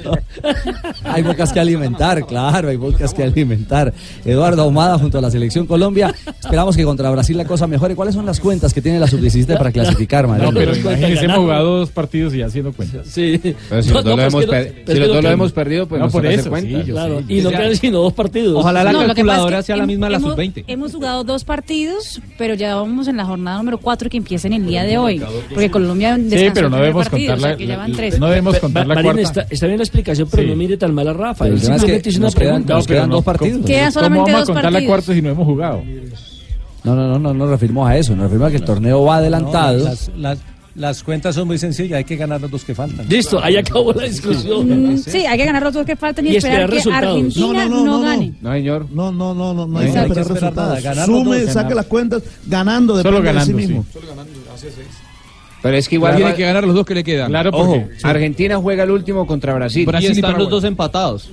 Hay 1.05 1.22
bocas 1.24 1.52
que 1.52 1.59
alimentar, 1.60 2.24
claro, 2.24 2.68
hay 2.68 2.76
bocas 2.76 3.12
que 3.12 3.24
alimentar. 3.24 3.93
Eduardo 4.24 4.62
Ahumada 4.62 4.97
junto 4.98 5.18
a 5.18 5.20
la 5.20 5.30
selección 5.30 5.66
Colombia. 5.66 6.14
Esperamos 6.40 6.76
que 6.76 6.84
contra 6.84 7.10
Brasil 7.10 7.36
la 7.36 7.44
cosa 7.47 7.66
mejore. 7.66 7.97
¿Cuáles 7.97 8.14
son 8.14 8.26
las 8.26 8.38
cuentas 8.38 8.72
que 8.72 8.80
tiene 8.80 9.01
la 9.01 9.09
sub-17 9.57 9.59
para 9.59 9.73
clasificar, 9.73 10.27
María? 10.27 10.45
No, 10.47 10.53
pero 10.53 10.77
imagínese, 10.77 11.24
hemos 11.24 11.37
jugado 11.39 11.78
dos 11.78 11.91
partidos 11.91 12.35
y 12.35 12.43
haciendo 12.43 12.73
cuentas. 12.73 13.07
Sí. 13.07 13.41
Pero 13.69 13.83
si 13.83 13.91
los 13.91 14.05
dos 14.05 14.16
lo 14.16 14.23
hemos 14.23 14.47
per- 14.47 14.74
si 14.87 14.95
los 14.99 15.09
dos 15.09 15.23
lo 15.23 15.31
hemos 15.31 15.53
perdido, 15.53 15.87
pues 15.87 16.01
no 16.01 16.09
por 16.11 16.27
eso, 16.27 16.51
cuentas. 16.51 16.85
sí, 16.85 16.91
Claro, 16.93 17.23
y 17.28 17.41
no 17.41 17.51
quedan 17.51 17.77
sino 17.77 17.99
dos 18.01 18.12
partidos. 18.12 18.57
Ojalá 18.57 18.85
la 18.85 18.93
No, 18.93 19.01
es 19.03 19.07
calculadora 19.09 19.62
sea 19.62 19.77
la 19.77 19.87
misma 19.87 20.07
de 20.07 20.12
la 20.12 20.19
hemos- 20.19 20.31
sub-20. 20.33 20.65
Hemos 20.66 20.93
jugado 20.95 21.24
dos 21.24 21.45
partidos, 21.45 22.20
pero 22.39 22.55
ya 22.55 22.74
vamos 22.77 23.09
en 23.09 23.16
la 23.16 23.24
jornada 23.24 23.59
número 23.59 23.78
cuatro 23.78 24.09
que 24.11 24.16
empieza 24.16 24.47
en 24.49 24.55
el 24.55 24.66
día 24.66 24.85
de 24.85 24.99
hoy. 24.99 25.23
Porque 25.51 25.70
Colombia 25.70 26.16
descansó 26.19 26.55
pero 26.55 26.70
no 26.70 26.77
debemos 26.77 27.09
contar 27.09 27.39
la- 27.41 27.57
no 28.19 28.27
debemos 28.28 28.59
contar 28.59 28.87
la 28.87 29.03
cuarta. 29.03 29.47
está, 29.51 29.66
bien 29.66 29.78
la 29.78 29.85
explicación, 29.85 30.28
pero 30.31 30.43
Sí. 30.43 30.49
no 30.51 30.57
mire 30.57 30.77
tan 30.77 30.95
mal 30.95 31.09
a 31.09 31.12
Rafa. 31.12 31.49
Es 31.49 31.61
simplemente 31.62 32.09
hizo 32.11 32.20
una 32.20 32.31
pregunta. 32.31 32.74
nos 32.74 32.87
quedan 32.87 33.11
dos 33.11 33.24
partidos. 33.24 33.65
Quedan 33.66 33.93
solamente 33.93 34.20
¿Cómo 34.24 34.33
vamos 34.33 34.41
dos 34.49 34.51
a 34.51 34.53
contar 34.55 34.73
la 34.73 34.77
partidos. 34.77 34.91
cuarta 34.91 35.15
si 35.15 35.23
no 35.23 35.31
hemos 35.31 35.47
jugado? 35.47 35.83
No, 36.87 36.95
no, 36.95 37.09
no, 37.09 37.19
no 37.19 37.35
nos 37.35 37.51
referimos 37.51 37.89
a 37.89 37.97
eso. 37.97 38.15
Nos 38.17 38.25
referimos 38.25 38.49
a 38.49 38.51
que 38.53 38.57
el 38.57 38.65
torneo 38.65 39.03
va 39.05 39.17
adelantado. 39.19 39.85
Las, 39.85 40.11
las- 40.17 40.39
las 40.77 41.03
cuentas 41.03 41.35
son 41.35 41.47
muy 41.47 41.57
sencillas, 41.57 41.97
hay 41.97 42.05
que 42.05 42.17
ganar 42.17 42.39
los 42.39 42.51
dos 42.51 42.63
que 42.63 42.75
faltan. 42.75 43.09
Listo, 43.09 43.43
ahí 43.43 43.57
acabó 43.57 43.95
la 43.95 44.03
discusión. 44.05 44.93
Mm, 44.93 44.99
Sí, 44.99 45.25
hay 45.25 45.39
que 45.39 45.47
ganar 45.47 45.63
los 45.63 45.73
dos 45.73 45.87
que 45.87 45.97
faltan 45.97 46.27
y, 46.27 46.33
Y 46.33 46.37
esperar, 46.37 46.71
esperar 46.75 47.01
que. 47.03 47.09
Argentina 47.09 47.65
no, 47.65 47.69
No, 47.69 47.69
no, 47.69 47.85
no, 47.87 47.99
no, 47.99 48.01
gane. 48.03 48.35
No, 48.43 48.53
señor. 48.53 48.87
No, 48.93 49.11
no, 49.11 49.33
no, 49.35 49.55
no, 49.55 49.67
no 49.67 49.79
hay 49.79 49.87
hay 49.87 49.93
que 49.93 49.99
esperar 50.01 50.19
esperar 50.27 50.55
nada, 50.55 50.75
resultados. 50.75 50.97
los 51.09 51.19
Sume, 51.25 51.37
dos, 51.41 51.47
saque 51.47 51.55
ganar. 51.63 51.77
las 51.77 51.87
cuentas, 51.87 52.23
ganando 52.47 52.95
depende 52.95 53.17
Solo 53.17 53.25
ganando, 53.27 53.57
de 53.57 53.63
sí 53.63 53.67
sí. 53.67 53.73
mismo. 53.73 53.87
Pero 55.63 55.77
es 55.79 55.89
que 55.89 55.95
igual 55.97 56.17
Tiene 56.17 56.35
que 56.35 56.43
ganar 56.45 56.65
los 56.65 56.75
dos 56.75 56.85
que 56.87 56.95
le 56.95 57.03
quedan. 57.03 57.29
Claro, 57.31 57.51
Ojo, 57.55 57.73
porque 57.73 57.91
Argentina 58.03 58.57
juega 58.59 58.85
el 58.85 58.91
último 58.91 59.27
contra 59.27 59.55
Brasil. 59.55 59.83
Y 59.83 59.87
Brasil 59.87 60.11
y 60.11 60.13
están 60.13 60.39
los 60.39 60.49
dos 60.51 60.63
empatados. 60.65 61.31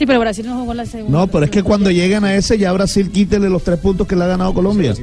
Sí, 0.00 0.06
pero 0.06 0.18
Brasil 0.18 0.46
no 0.46 0.58
jugó 0.58 0.72
la 0.72 0.86
segunda. 0.86 1.18
No, 1.18 1.26
pero 1.26 1.44
es 1.44 1.50
que 1.50 1.62
cuando 1.62 1.90
lleguen 1.90 2.24
a 2.24 2.34
ese 2.34 2.56
ya 2.56 2.72
Brasil 2.72 3.10
quítele 3.10 3.50
los 3.50 3.62
tres 3.62 3.78
puntos 3.78 4.06
que 4.06 4.16
le 4.16 4.24
ha 4.24 4.28
ganado 4.28 4.54
Colombia. 4.54 4.94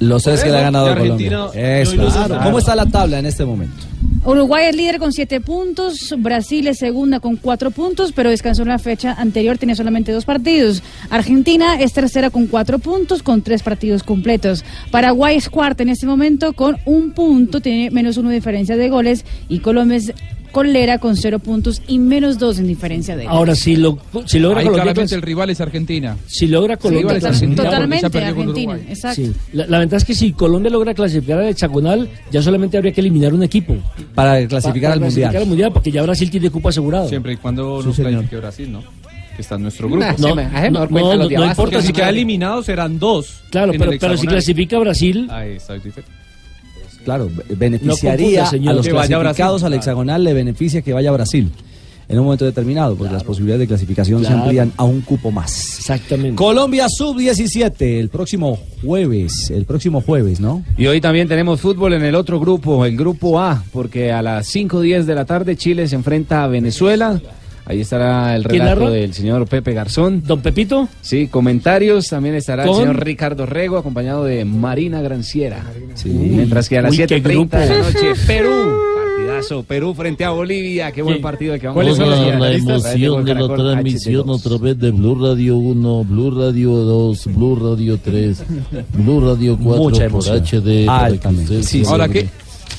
Los 0.00 0.24
tres 0.24 0.42
que 0.42 0.50
le 0.50 0.58
ha 0.58 0.62
ganado 0.62 0.88
Colombia. 0.88 1.44
Argentina 1.44 1.78
Eso. 1.80 1.94
ilusionó. 1.94 2.42
¿Cómo 2.42 2.58
está 2.58 2.74
la 2.74 2.86
tabla 2.86 3.20
en 3.20 3.26
este 3.26 3.44
momento? 3.44 3.86
Uruguay 4.24 4.66
es 4.66 4.74
líder 4.74 4.98
con 4.98 5.12
siete 5.12 5.40
puntos, 5.40 6.12
Brasil 6.18 6.66
es 6.66 6.78
segunda 6.78 7.20
con 7.20 7.36
cuatro 7.36 7.70
puntos, 7.70 8.10
pero 8.10 8.30
descansó 8.30 8.62
en 8.62 8.68
la 8.68 8.80
fecha 8.80 9.12
anterior, 9.12 9.58
tenía 9.58 9.76
solamente 9.76 10.10
dos 10.10 10.24
partidos. 10.24 10.82
Argentina 11.08 11.80
es 11.80 11.92
tercera 11.92 12.30
con 12.30 12.48
cuatro 12.48 12.80
puntos, 12.80 13.22
con 13.22 13.42
tres 13.42 13.62
partidos 13.62 14.02
completos. 14.02 14.64
Paraguay 14.90 15.36
es 15.36 15.48
cuarta 15.48 15.84
en 15.84 15.90
este 15.90 16.06
momento 16.06 16.52
con 16.52 16.78
un 16.84 17.12
punto, 17.12 17.60
tiene 17.60 17.92
menos 17.92 18.16
uno 18.16 18.30
de 18.30 18.34
diferencia 18.34 18.76
de 18.76 18.88
goles, 18.88 19.24
y 19.48 19.60
Colombia 19.60 19.98
es 19.98 20.12
colera 20.52 20.98
con 20.98 21.16
cero 21.16 21.38
puntos 21.38 21.82
y 21.88 21.98
menos 21.98 22.38
dos 22.38 22.58
en 22.58 22.66
diferencia 22.68 23.16
de 23.16 23.22
él. 23.24 23.28
Ahora, 23.28 23.54
si, 23.54 23.74
lo, 23.76 23.98
si 24.26 24.38
logra 24.38 24.60
Ahí 24.60 24.66
Colombia 24.66 24.82
claramente 24.92 25.14
clas- 25.14 25.16
el 25.16 25.22
rival 25.22 25.50
es 25.50 25.60
Argentina. 25.60 26.16
Si 26.26 26.46
logra 26.46 26.76
Colombia 26.76 27.00
rival 27.00 27.16
es 27.16 27.22
clasificar- 27.24 27.26
Argentina 27.34 27.56
porque 27.56 27.64
ya 27.64 27.70
Totalmente 27.70 28.18
Argentina, 28.18 28.92
exacto. 28.92 29.22
Sí. 29.22 29.32
La, 29.54 29.66
la 29.66 29.78
ventaja 29.80 29.96
es 29.98 30.04
que 30.04 30.14
si 30.14 30.32
Colombia 30.32 30.70
logra 30.70 30.94
clasificar 30.94 31.40
al 31.40 31.48
hexagonal, 31.48 32.08
ya 32.30 32.42
solamente 32.42 32.76
habría 32.76 32.92
que 32.92 33.00
eliminar 33.00 33.34
un 33.34 33.42
equipo. 33.42 33.76
Para 34.14 34.46
clasificar 34.46 34.90
Pa- 34.90 34.94
al 34.94 35.00
para 35.00 35.06
mundial. 35.10 35.30
clasificar 35.30 35.42
al 35.42 35.48
mundial, 35.48 35.72
porque 35.72 35.90
ya 35.90 36.02
Brasil 36.02 36.30
tiene 36.30 36.50
cupo 36.50 36.68
asegurado. 36.68 37.08
Siempre 37.08 37.32
y 37.32 37.36
cuando 37.38 37.80
Sí, 37.82 37.88
no 37.88 37.94
clasifique 37.94 38.36
Brasil, 38.36 38.70
¿no? 38.72 38.82
Que 39.34 39.40
está 39.40 39.54
en 39.54 39.62
nuestro 39.62 39.88
grupo. 39.88 40.04
No, 40.18 40.34
no, 40.34 40.34
no, 40.36 41.16
no. 41.16 41.54
Porque 41.56 41.76
si 41.80 41.86
importa. 41.88 41.92
queda 41.92 42.08
eliminado 42.10 42.62
serán 42.62 42.98
dos. 42.98 43.40
Claro, 43.50 43.72
pero, 43.78 43.92
si 44.18 44.26
clasifica 44.26 44.78
Brasil, 44.78 45.26
Ahí 45.30 45.52
está 45.52 45.74
diferente. 45.74 46.02
Claro, 47.04 47.28
be- 47.28 47.54
beneficiaría 47.54 48.46
señor. 48.46 48.72
a 48.72 48.76
los 48.76 48.86
Que 48.86 48.92
vaya 48.92 49.16
a 49.16 49.20
clasificados 49.20 49.62
Brasil. 49.62 49.72
al 49.74 49.78
hexagonal, 49.78 50.24
le 50.24 50.32
beneficia 50.34 50.82
que 50.82 50.92
vaya 50.92 51.10
a 51.10 51.12
Brasil 51.12 51.50
en 52.08 52.18
un 52.18 52.24
momento 52.26 52.44
determinado, 52.44 52.94
porque 52.96 53.12
las 53.14 53.24
posibilidades 53.24 53.60
de 53.60 53.66
clasificación 53.68 54.22
se 54.24 54.32
amplían 54.32 54.72
a 54.76 54.84
un 54.84 55.00
cupo 55.00 55.30
más. 55.30 55.78
Exactamente. 55.78 56.34
Colombia 56.34 56.86
sub-17, 56.88 57.98
el 58.00 58.08
próximo 58.10 58.58
jueves, 58.84 59.50
el 59.50 59.64
próximo 59.64 60.00
jueves, 60.02 60.38
¿no? 60.40 60.62
Y 60.76 60.86
hoy 60.86 61.00
también 61.00 61.26
tenemos 61.28 61.60
fútbol 61.60 61.94
en 61.94 62.02
el 62.04 62.14
otro 62.14 62.38
grupo, 62.38 62.84
el 62.84 62.96
grupo 62.96 63.40
A, 63.40 63.62
porque 63.72 64.12
a 64.12 64.20
las 64.20 64.46
5.10 64.54 65.04
de 65.04 65.14
la 65.14 65.24
tarde 65.24 65.56
Chile 65.56 65.88
se 65.88 65.94
enfrenta 65.94 66.44
a 66.44 66.48
Venezuela. 66.48 67.20
Ahí 67.64 67.80
estará 67.80 68.34
el 68.34 68.42
¿Quién 68.44 68.62
relato 68.62 68.90
del 68.90 69.14
señor 69.14 69.46
Pepe 69.46 69.72
Garzón. 69.72 70.22
¿Don 70.26 70.40
Pepito? 70.40 70.88
Sí, 71.00 71.28
comentarios. 71.28 72.08
También 72.08 72.34
estará 72.34 72.64
¿Con? 72.64 72.74
el 72.74 72.80
señor 72.80 73.04
Ricardo 73.04 73.46
Rego, 73.46 73.78
acompañado 73.78 74.24
de 74.24 74.44
Marina 74.44 75.00
Granciera. 75.00 75.64
Mientras 76.04 76.68
que 76.68 76.78
a 76.78 76.82
las 76.82 76.90
Uy, 76.92 76.98
qué 77.06 77.22
7.30 77.22 77.48
de 77.60 77.68
la 77.68 77.78
noche, 77.78 78.12
Perú. 78.26 78.50
Partidazo, 79.14 79.62
Perú 79.62 79.94
frente 79.94 80.24
a 80.24 80.30
Bolivia. 80.30 80.90
Qué 80.90 81.02
buen 81.02 81.20
partido 81.20 81.54
el 81.54 81.60
que 81.60 81.68
vamos 81.68 81.76
¿Cuáles 81.84 81.96
son 81.96 82.12
a 82.12 82.26
ver. 82.26 82.40
la 82.40 82.52
emoción 82.52 83.24
de 83.24 83.34
la 83.34 83.46
transmisión 83.54 84.26
HD2. 84.26 84.40
a 84.40 84.42
través 84.42 84.78
de 84.80 84.90
Blue 84.90 85.14
Radio 85.14 85.56
1, 85.56 86.04
Blue 86.04 86.30
Radio 86.32 86.70
2, 86.72 87.26
Blue 87.34 87.56
Radio 87.56 87.98
3, 88.02 88.42
Blue 88.98 89.20
Radio 89.20 89.56
4 89.62 89.82
Mucha 89.82 89.96
por 90.08 90.26
emoción. 90.26 90.38
HD. 90.44 90.86
para 90.86 91.16
que 91.16 91.28
usted 91.28 91.62
Sí, 91.62 91.84
se 91.84 91.90
Ahora. 91.90 92.08
¿qué, 92.08 92.26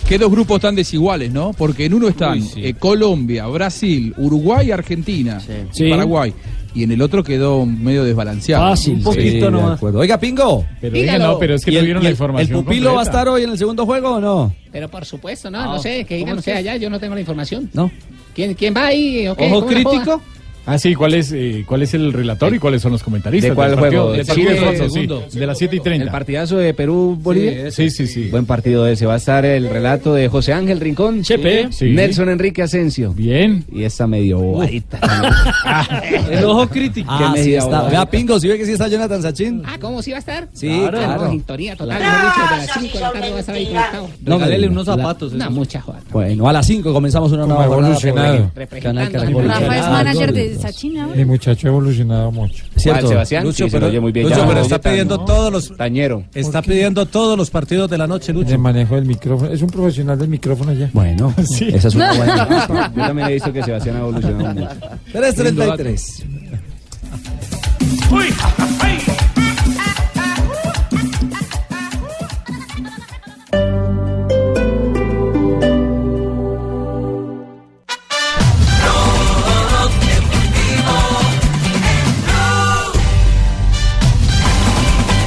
qué 0.08 0.18
dos 0.18 0.32
grupos 0.32 0.60
tan 0.62 0.76
desiguales, 0.76 1.32
¿no? 1.32 1.52
Porque 1.54 1.86
en 1.86 1.94
uno 1.94 2.08
están 2.08 2.42
eh, 2.56 2.74
Colombia, 2.78 3.48
Brasil, 3.48 4.14
Uruguay, 4.18 4.72
Argentina 4.72 5.42
y 5.72 5.76
Sí. 5.76 5.90
Paraguay. 5.90 6.34
Y 6.76 6.84
en 6.84 6.92
el 6.92 7.02
otro 7.04 7.24
quedó 7.24 7.66
medio 7.68 8.04
desbalanceado. 8.04 8.70
Fácil, 8.70 8.96
Un 8.96 9.04
poquito 9.04 9.52
nomás. 9.52 9.74
acuerdo. 9.78 10.00
Oiga, 10.00 10.20
Pingo. 10.20 10.66
Pero 10.82 10.94
diga, 10.96 11.20
no, 11.20 11.38
pero 11.38 11.54
es 11.54 11.64
que 11.64 11.72
¿Y 11.72 11.76
no 11.94 12.00
y 12.00 12.04
la 12.04 12.10
información 12.10 12.58
¿El 12.60 12.64
pupilo 12.66 12.96
va 12.96 13.02
a 13.02 13.04
estar 13.04 13.28
hoy 13.30 13.44
en 13.44 13.52
el 13.52 13.58
segundo 13.60 13.86
juego 13.86 14.14
o 14.14 14.20
no? 14.20 14.56
Pero 14.72 14.90
por 14.90 15.06
supuesto, 15.06 15.52
no, 15.52 15.60
Ah, 15.60 15.66
no 15.66 15.80
sé, 15.80 16.04
que 16.04 16.16
digan 16.16 16.30
¿cómo 16.32 16.40
es 16.40 16.40
ustedes 16.40 16.58
allá, 16.58 16.76
yo 16.78 16.90
no 16.90 17.00
tengo 17.00 17.14
la 17.14 17.20
información. 17.22 17.70
¿No? 17.74 17.92
¿Quién, 18.34 18.56
quién 18.56 18.74
va 18.76 18.88
ahí? 18.88 19.28
Ojo 19.28 19.66
crítico. 19.68 20.20
Ah, 20.66 20.78
sí, 20.78 20.96
¿cuál 20.96 21.14
es, 21.14 21.32
eh, 21.34 21.66
¿cuál 21.68 21.82
es 21.82 21.94
el 21.94 22.14
relator 22.14 22.54
y 22.56 22.60
cuáles 22.60 22.82
son 22.82 22.94
los 22.94 23.04
comentaristas? 23.04 23.50
¿De 23.50 23.56
cuál 23.56 23.72
del 23.72 23.80
partido? 23.80 24.02
juego? 24.04 24.16
Del 24.18 24.26
Sí, 24.26 24.30
partido 24.30 24.50
de 24.50 24.56
de 24.56 24.62
fondo, 24.66 24.84
sí, 24.86 24.90
segundo. 24.94 25.24
de 25.34 25.48
las 25.48 25.58
7 25.58 25.76
y 25.76 25.80
30. 25.82 26.06
El 26.06 26.12
partidazo 26.12 26.58
de 26.58 26.74
Perú-Bolivia. 26.74 27.72
Sí, 27.72 27.90
sí, 27.90 28.08
sí. 28.08 28.30
Buen 28.30 28.46
partido 28.46 28.88
ese. 28.88 29.06
Va 29.06 29.16
a 29.16 29.18
estar 29.18 29.46
el 29.46 29.70
relato 29.70 30.14
de 30.14 30.30
José 30.30 30.54
Ángel 30.54 30.80
Rincón. 30.80 31.22
Chepe. 31.24 31.68
Sí. 31.72 31.90
Nelson 31.92 32.30
Enrique 32.30 32.62
Asensio. 32.62 33.12
Bien. 33.14 33.66
Y 33.72 33.84
esta 33.84 34.08
medio 34.08 34.40
bobadita. 34.40 35.00
El 36.32 36.44
ojo 36.46 36.68
crítico. 36.70 37.10
Ah, 37.12 37.34
sí 37.38 37.56
está. 37.56 37.84
Vea, 37.90 38.06
Pingo, 38.10 38.40
¿sí 38.40 38.48
ve 38.48 38.58
que 38.58 38.66
sí 38.66 38.72
está 38.72 38.88
Jonathan 38.88 39.22
Sachin? 39.22 39.64
Ah, 39.66 39.78
¿cómo 39.80 40.02
sí 40.02 40.12
va 40.12 40.18
a 40.18 40.20
estar? 40.20 40.48
Sí, 40.54 40.68
claro. 40.68 40.98
claro. 40.98 41.30
Sintonía 41.32 41.76
total, 41.76 42.00
mejor 42.00 42.16
dicho, 42.22 42.54
de 42.54 42.58
las 42.68 42.74
5 42.80 42.94
de 42.94 43.00
la 43.00 43.12
tarde 43.12 43.30
va 43.32 43.38
a 43.38 43.40
estar 43.40 43.56
ahí 43.56 43.66
conectado. 43.66 44.10
No, 44.26 44.36
Regálele 44.38 44.68
unos 44.70 44.86
zapatos. 44.86 45.34
No, 45.34 45.52
mucha 45.52 45.82
joda. 45.82 46.00
Bueno, 46.12 46.48
a 46.48 46.54
las 46.54 46.66
5 46.68 46.94
comenzamos 46.94 47.32
una 47.34 47.46
nueva 47.46 47.66
jornada. 47.68 48.52
Rafa 48.56 49.78
es 49.78 49.90
manager 49.90 50.34
de 50.34 50.53
Sachin 50.60 50.98
ahora. 51.00 51.16
Mi 51.16 51.26
muchacho 51.26 51.68
ha 51.68 51.70
evolucionado 51.72 52.32
mucho. 52.32 52.64
Cierto. 52.76 53.08
Sebastián? 53.08 53.44
Lucho, 53.44 53.66
Sí, 53.66 53.70
se 53.70 53.78
pero, 53.78 53.88
oye 53.88 54.00
muy 54.00 54.12
bien. 54.12 54.26
Lucho, 54.28 54.38
Ya, 54.40 54.48
pero 54.48 54.62
está 54.62 54.76
está, 54.78 54.90
pidiendo 54.90 55.18
¿no? 55.18 55.26
todos 55.26 55.52
los 55.52 55.76
Tañero. 55.78 56.24
está 56.34 56.62
pidiendo 56.62 57.06
todos 57.06 57.38
los 57.38 57.50
partidos 57.50 57.90
de 57.90 57.98
la 57.98 58.08
noche, 58.08 58.34
De 58.34 58.40
Lucho. 58.40 58.58
manejo 58.60 58.96
del 58.96 59.06
micrófono. 59.06 59.52
Es 59.52 59.62
un 59.62 59.70
profesional 59.70 60.18
del 60.20 60.30
micrófono 60.30 60.74
ya. 60.74 60.90
Bueno, 60.94 61.34
Sí. 61.46 61.70
esa 61.74 61.88
es 61.88 61.96
una 61.96 62.14
buena. 62.18 62.68
Yo 62.96 63.02
también 63.02 63.28
he 63.30 63.34
visto 63.34 63.52
que 63.54 63.64
Sebastián 63.64 63.96
ha 63.98 64.00
evolucionado 64.00 64.54
mucho. 64.54 64.70
3.33. 65.14 66.24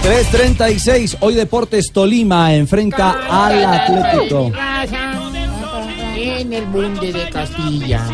...3.36... 0.06 1.16
Hoy 1.18 1.34
Deportes 1.34 1.90
Tolima 1.92 2.54
enfrenta 2.54 3.16
al 3.28 3.64
Atlético. 3.64 4.52
En 6.16 6.52
el 6.52 6.64
bunde 6.66 7.12
de 7.12 7.28
Castilla. 7.28 8.06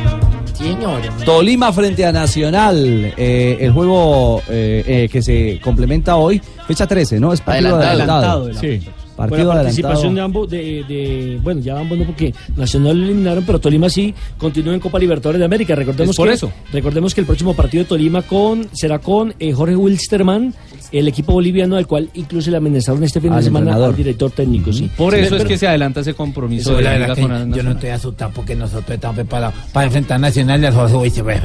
Señor. 0.55 1.03
Tolima 1.27 1.71
frente 1.71 2.07
a 2.07 2.13
Nacional. 2.13 3.13
eh, 3.15 3.59
el 3.61 3.73
juego 3.73 4.41
eh, 4.49 4.83
eh, 4.87 5.09
que 5.13 5.21
se 5.21 5.61
complementa 5.63 6.17
hoy, 6.17 6.41
fecha 6.67 6.87
13, 6.87 7.21
¿no? 7.21 7.33
Es 7.35 7.43
partido 7.43 7.77
Adelantado. 7.77 8.45
adelantado. 8.45 8.61
Sí. 8.61 8.89
Partido 9.17 9.47
Buena 9.47 9.61
adelantado. 9.61 9.65
participación 9.65 10.15
de 10.15 10.21
ambos, 10.21 10.51
de, 10.51 10.85
de- 10.89 11.41
bueno, 11.43 11.61
ya 11.61 11.79
ambos 11.79 11.99
no 11.99 12.05
porque 12.05 12.35
Nacional 12.57 12.99
lo 12.99 13.05
eliminaron, 13.05 13.45
pero 13.45 13.61
Tolima 13.61 13.89
sí 13.91 14.15
continúa 14.39 14.75
en 14.75 14.81
Copa 14.81 14.99
Libertadores 14.99 15.39
de 15.39 15.45
América. 15.45 15.75
Recordemos 15.75 16.11
Es 16.15 16.17
por 16.17 16.29
que, 16.29 16.35
eso. 16.35 16.53
Recordemos 16.73 17.15
que 17.15 17.21
el 17.21 17.27
próximo 17.27 17.55
partido 17.55 17.85
de 17.85 17.89
Tolima 17.89 18.23
con 18.23 18.67
será 18.73 18.99
con 18.99 19.35
eh, 19.39 19.53
Jorge 19.53 19.77
Wilstermann, 19.77 20.55
el 20.93 21.09
equipo 21.09 21.33
boliviano 21.33 21.77
al 21.77 21.87
cual 21.87 22.11
incluso 22.15 22.51
le 22.51 22.57
amenazaron 22.59 23.03
este 23.03 23.21
fin 23.21 23.31
de 23.31 23.37
Al 23.39 23.43
semana 23.45 23.65
entrenador. 23.67 23.91
al 23.91 23.97
director 23.97 24.31
técnico, 24.31 24.73
sí. 24.73 24.91
Por 24.97 25.15
eso 25.15 25.37
es 25.37 25.45
que 25.45 25.57
se 25.57 25.67
adelanta 25.67 26.01
ese 26.01 26.13
compromiso 26.15 26.71
Eso, 26.71 26.77
de 26.79 26.83
la 26.85 26.93
la 26.93 26.99
verdad 26.99 27.17
Liga 27.17 27.29
que 27.29 27.35
con 27.45 27.55
yo 27.55 27.63
no 27.63 27.71
estoy 27.73 27.91
asustado 27.91 28.33
porque 28.35 28.55
nosotros 28.57 28.91
estamos 28.91 29.15
preparados 29.17 29.55
para 29.73 29.87
enfrentar 29.87 30.21
Nacional 30.21 30.63
y 30.63 30.67
al 30.67 30.75
Jorge 30.75 30.95
Wisterman. 30.97 31.41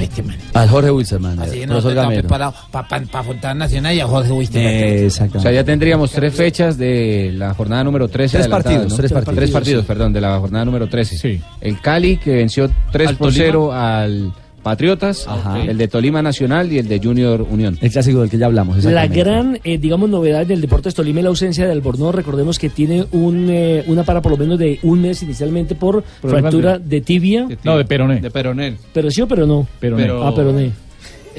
Al 0.54 0.70
Jorge 0.70 0.92
Wilstermann, 0.92 1.40
Así 1.40 1.66
nosotros 1.66 1.94
estamos 1.94 2.14
preparados 2.16 2.56
para 2.72 2.88
afrontar 3.14 3.52
a 3.52 3.54
Nacional 3.54 3.96
y 3.96 4.00
a 4.02 4.08
Jorge 4.08 4.32
Wisterman. 4.32 4.70
Eh, 4.72 5.06
exactamente. 5.06 5.38
O 5.38 5.42
sea, 5.42 5.52
ya 5.52 5.64
tendríamos 5.64 6.12
tres 6.12 6.34
fechas 6.34 6.78
de 6.78 7.32
la 7.34 7.54
jornada 7.58 7.84
número 7.84 8.08
13. 8.08 8.38
Tres 8.38 8.48
partidos, 8.48 8.90
¿no? 8.90 8.96
tres 8.96 9.12
partidos. 9.12 9.36
Tres 9.36 9.52
partidos, 9.52 9.82
Sí. 9.82 9.88
perdón, 9.88 10.14
de 10.14 10.22
la 10.22 10.40
jornada 10.40 10.64
número 10.64 10.88
13. 10.88 11.42
El 11.60 11.82
Cali, 11.82 12.18
que 12.18 12.36
venció 12.36 12.70
3 12.92 13.10
Al 13.10 13.16
por 13.18 13.28
Tolima. 13.30 13.46
0 13.46 13.74
al 13.74 14.34
Patriotas. 14.64 15.26
Ajá. 15.30 15.62
El 15.64 15.78
de 15.78 15.88
Tolima 15.88 16.22
Nacional 16.22 16.72
y 16.74 16.78
el 16.78 16.90
de 16.90 17.00
Junior 17.00 17.42
Unión. 17.50 17.78
El 17.82 17.90
clásico 17.90 18.20
del 18.20 18.30
que 18.30 18.38
ya 18.38 18.48
hablamos. 18.48 18.84
La 18.84 19.08
gran, 19.08 19.60
eh, 19.64 19.78
digamos, 19.78 20.10
novedad 20.10 20.46
del 20.46 20.60
Deportes 20.60 20.94
Tolima 20.94 21.20
es 21.20 21.24
la 21.24 21.30
ausencia 21.30 21.66
de 21.66 21.72
Albornoz. 21.72 22.14
Recordemos 22.14 22.60
que 22.60 22.70
tiene 22.70 23.06
un, 23.14 23.48
eh, 23.50 23.86
una 23.88 24.04
para 24.04 24.22
por 24.22 24.34
lo 24.34 24.38
menos 24.38 24.60
de 24.60 24.78
un 24.84 25.02
mes 25.02 25.24
inicialmente 25.24 25.76
por 25.76 26.04
fractura 26.22 26.80
de- 26.80 26.86
de, 26.98 27.02
tibia. 27.02 27.48
No, 27.64 27.78
de 27.78 27.86
peroné. 27.86 28.20
De 28.20 28.30
Peronel. 28.30 28.76
Pero 28.94 29.10
sí 29.10 29.22
o 29.22 29.28
pero 29.28 29.46
no. 29.48 29.66
Peroné. 29.80 30.04
Pero- 30.04 30.28
Ah, 30.28 30.36
peroné. 30.36 30.72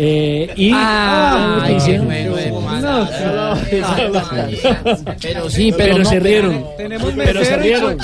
Eh, 0.00 0.52
y 0.56 0.70
Ah, 0.72 1.62
¿qué 1.66 1.72
qué 1.72 1.76
hicieron? 1.76 2.06
bueno, 2.06 2.38
hermano. 2.38 3.08
Pero 5.20 5.50
sí, 5.50 5.72
pero, 5.76 5.94
pero 5.94 5.98
no, 5.98 6.04
se 6.10 6.20
rieron. 6.20 6.64
Tenemos 6.76 7.12
Pero 7.16 7.44
se 7.44 7.56
rieron. 7.56 7.98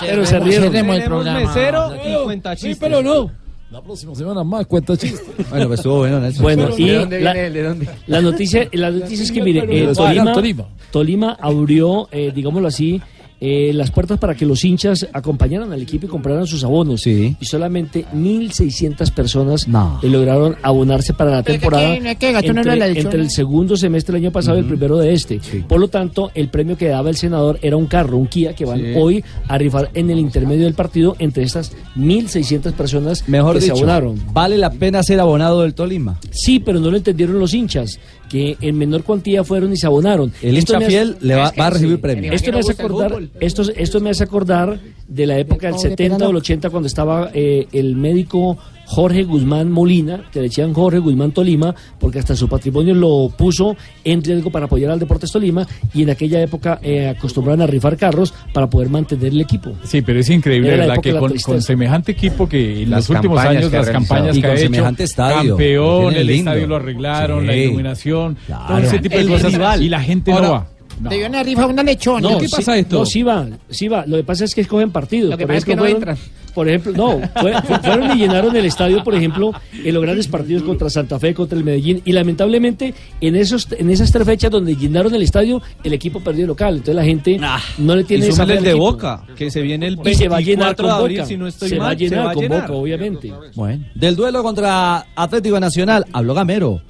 Pero 0.00 0.26
se 0.26 0.40
rieron. 0.40 0.72
Cerremos 0.72 0.96
el 0.96 1.02
Tenemos 1.02 1.04
programa. 1.06 1.40
mesero 1.40 1.92
y 1.96 2.24
cuenta 2.24 2.56
Sí, 2.56 2.66
chistes. 2.68 2.78
pero 2.78 3.02
no. 3.02 3.30
La 3.70 3.80
próxima 3.82 4.14
semana 4.14 4.44
más 4.44 4.66
cuenta 4.66 4.96
chiste. 4.96 5.22
Bueno, 5.50 5.66
pues 5.66 5.80
estuvo 5.80 5.96
bueno, 5.98 6.20
Nelson. 6.20 6.42
Bueno, 6.42 6.68
y 6.76 6.86
¿De 6.88 6.94
dónde 6.98 7.20
la, 7.20 7.32
viene 7.32 7.46
él? 7.48 7.52
¿De 7.54 7.62
dónde? 7.64 7.88
la 8.06 8.20
noticia, 8.20 8.68
la 8.72 8.90
noticia 8.90 9.24
es 9.24 9.32
que, 9.32 9.42
mire, 9.42 9.64
eh, 9.68 9.92
Tolima. 9.94 10.68
Tolima 10.92 11.36
abrió, 11.40 12.08
eh, 12.12 12.30
digámoslo 12.32 12.68
así, 12.68 13.00
eh, 13.40 13.72
las 13.74 13.90
puertas 13.90 14.18
para 14.18 14.34
que 14.34 14.46
los 14.46 14.64
hinchas 14.64 15.06
acompañaran 15.12 15.72
al 15.72 15.82
equipo 15.82 16.06
y 16.06 16.08
compraran 16.08 16.46
sus 16.46 16.64
abonos. 16.64 17.02
Sí. 17.02 17.36
Y 17.40 17.44
solamente 17.44 18.06
1.600 18.14 19.10
personas 19.12 19.68
No. 19.68 19.98
eh, 20.02 20.08
lograron 20.08 20.56
abonarse 20.62 21.12
para 21.14 21.30
la 21.30 21.42
temporada 21.42 21.94
entre, 21.96 23.00
entre 23.00 23.20
el 23.20 23.30
segundo 23.30 23.76
semestre 23.76 24.14
del 24.14 24.22
año 24.24 24.32
pasado 24.32 24.56
y 24.56 24.60
el 24.60 24.66
primero 24.66 24.96
de 24.98 25.12
este. 25.12 25.40
Por 25.68 25.80
lo 25.80 25.88
tanto, 25.88 26.30
el 26.34 26.48
premio 26.48 26.76
que 26.76 26.88
daba 26.88 27.10
el 27.10 27.16
senador 27.16 27.58
era 27.62 27.76
un 27.76 27.86
carro, 27.86 28.16
un 28.16 28.26
Kia, 28.26 28.54
que 28.54 28.64
van 28.64 28.78
Sí. 28.78 28.92
hoy 28.96 29.24
a 29.48 29.58
rifar 29.58 29.90
en 29.94 30.10
el 30.10 30.18
intermedio 30.18 30.64
del 30.64 30.74
partido 30.74 31.16
entre 31.18 31.42
estas 31.44 31.72
1.600 31.96 32.72
personas 32.72 33.28
Mejor 33.28 33.54
que 33.54 33.60
dicho, 33.60 33.74
se 33.76 33.82
abonaron. 33.82 34.20
vale 34.32 34.56
la 34.58 34.70
pena 34.70 35.02
ser 35.02 35.20
abonado 35.20 35.62
del 35.62 35.74
Tolima. 35.74 36.18
Sí, 36.30 36.60
pero 36.60 36.80
no 36.80 36.90
lo 36.90 36.96
entendieron 36.96 37.38
los 37.38 37.54
hinchas, 37.54 37.98
que 38.34 38.56
en 38.60 38.76
menor 38.76 39.04
cuantía 39.04 39.44
fueron 39.44 39.72
y 39.72 39.76
se 39.76 39.86
abonaron. 39.86 40.32
El 40.42 40.56
Esto 40.56 40.72
hincha 40.74 40.86
hace- 40.86 40.88
fiel 40.96 41.16
le 41.20 41.36
va, 41.36 41.52
va 41.56 41.66
a 41.68 41.70
recibir 41.70 42.00
premio. 42.00 42.32
Esto 42.32 42.50
me 42.50 42.58
hace 42.58 42.72
acordar, 42.72 43.22
esto, 43.38 43.62
esto 43.76 44.00
me 44.00 44.10
hace 44.10 44.24
acordar 44.24 44.80
de 45.06 45.26
la 45.28 45.38
época 45.38 45.68
del 45.68 45.78
70 45.78 46.24
o 46.24 46.26
del 46.28 46.36
80 46.38 46.68
cuando 46.70 46.88
estaba 46.88 47.30
eh, 47.32 47.68
el 47.72 47.94
médico 47.94 48.58
Jorge 48.86 49.24
Guzmán 49.24 49.70
Molina, 49.70 50.24
que 50.32 50.40
le 50.40 50.48
decían 50.48 50.72
Jorge 50.74 50.98
Guzmán 50.98 51.32
Tolima, 51.32 51.74
porque 51.98 52.18
hasta 52.18 52.36
su 52.36 52.48
patrimonio 52.48 52.94
lo 52.94 53.30
puso 53.36 53.76
en 54.04 54.22
riesgo 54.22 54.50
para 54.50 54.66
apoyar 54.66 54.90
al 54.90 54.98
Deportes 54.98 55.30
Tolima 55.32 55.66
y 55.92 56.02
en 56.02 56.10
aquella 56.10 56.40
época 56.42 56.78
eh, 56.82 57.08
acostumbraban 57.08 57.62
a 57.62 57.66
rifar 57.66 57.96
carros 57.96 58.34
para 58.52 58.68
poder 58.68 58.88
mantener 58.90 59.28
el 59.32 59.40
equipo. 59.40 59.72
Sí, 59.84 60.02
pero 60.02 60.20
es 60.20 60.28
increíble, 60.30 60.74
Era 60.74 60.86
la 60.86 60.98
Que 60.98 61.12
la 61.12 61.20
con, 61.20 61.62
semejante 61.62 62.12
equipo 62.12 62.48
que 62.48 62.82
en 62.82 62.90
Las 62.90 63.08
los 63.08 63.16
últimos 63.16 63.38
años, 63.40 63.70
las 63.72 63.90
campañas 63.90 64.36
Y 64.36 64.40
que 64.40 64.46
con 64.48 64.50
ha 64.50 64.54
hecho, 64.60 64.62
semejante 64.64 65.04
estadio, 65.04 65.50
campeón, 65.56 66.14
el 66.14 66.26
lindo. 66.26 66.50
estadio 66.50 66.66
lo 66.66 66.76
arreglaron, 66.76 67.40
Sí. 67.40 67.46
la 67.46 67.56
iluminación, 67.56 68.36
todo 68.68 68.78
ese 68.78 68.98
tipo 68.98 69.14
de 69.16 69.20
El 69.22 69.28
cosas. 69.28 69.52
rival. 69.52 69.82
Y 69.82 69.88
la 69.88 70.00
gente 70.00 70.32
Ahora, 70.32 70.46
no 70.46 70.52
va. 70.52 70.66
No. 71.00 71.10
Dio 71.10 71.26
una 71.26 71.42
rifa 71.42 71.66
una 71.66 71.82
lechona. 71.82 72.20
No, 72.30 72.40
sí, 72.40 72.46
No, 72.90 73.04
sí 73.06 73.22
va, 73.22 73.46
sí 73.68 73.88
va. 73.88 74.04
Lo 74.06 74.16
que 74.16 74.24
pasa 74.24 74.44
es 74.44 74.54
que 74.54 74.60
escogen 74.62 74.90
partidos. 74.90 75.30
Lo 75.30 75.36
que 75.36 75.44
Por 75.46 75.48
pasa 75.48 75.58
es 75.58 75.64
que 75.64 75.72
ejemplo, 75.72 75.88
no 75.94 75.98
fueron- 76.00 76.16
entran. 76.18 76.44
Por 76.54 76.68
ejemplo, 76.68 76.92
no, 76.92 77.20
fue- 77.40 77.52
fue- 77.62 77.78
fueron 77.80 78.12
y 78.16 78.20
llenaron 78.20 78.54
el 78.54 78.64
estadio, 78.64 79.02
por 79.02 79.12
ejemplo, 79.16 79.50
en 79.72 79.92
los 79.92 80.00
grandes 80.00 80.28
partidos 80.28 80.62
contra 80.62 80.88
Santa 80.88 81.18
Fe, 81.18 81.34
contra 81.34 81.58
el 81.58 81.64
Medellín. 81.64 82.00
Y 82.04 82.12
lamentablemente, 82.12 82.94
en 83.20 83.34
esos 83.34 83.66
en 83.72 83.90
esas 83.90 84.12
tres 84.12 84.24
fechas 84.24 84.52
donde 84.52 84.76
llenaron 84.76 85.12
el 85.16 85.22
estadio, 85.22 85.60
el 85.82 85.92
equipo 85.94 86.20
perdió 86.20 86.46
local. 86.46 86.74
Entonces 86.74 86.94
la 86.94 87.02
gente 87.04 87.40
no 87.78 87.96
le 87.96 88.02
Y 88.02 88.04
tiene 88.04 88.28
esa 88.28 88.46
fe 88.46 88.52
el 88.52 88.58
al 88.58 88.64
de 88.64 88.70
equipo. 88.70 88.84
Boca, 88.92 89.24
que 89.36 89.50
se 89.50 89.62
viene 89.62 89.88
el 89.88 89.98
Y 90.04 90.14
se 90.14 90.28
va 90.28 90.36
a 90.36 90.40
llenar 90.40 90.76
24 90.76 90.84
con 90.86 90.86
de 90.96 91.02
abril, 91.02 91.16
Boca. 91.18 91.28
si 91.28 91.36
no 91.36 91.46
estoy 91.48 91.68
se 91.70 91.76
va 91.78 91.84
a 91.86 91.88
mal, 91.88 91.98
se 91.98 92.04
llenar 92.04 92.26
va 92.26 92.30
a 92.30 92.34
con 92.34 92.42
llenar. 92.44 92.60
Boca, 92.62 92.72
obviamente. 92.74 93.32
Bueno, 93.56 93.84
del 93.96 94.14
duelo 94.14 94.42
contra 94.44 95.06
Atlético 95.16 95.58
Nacional 95.58 96.04
habló 96.12 96.34
Gamero. 96.34 96.80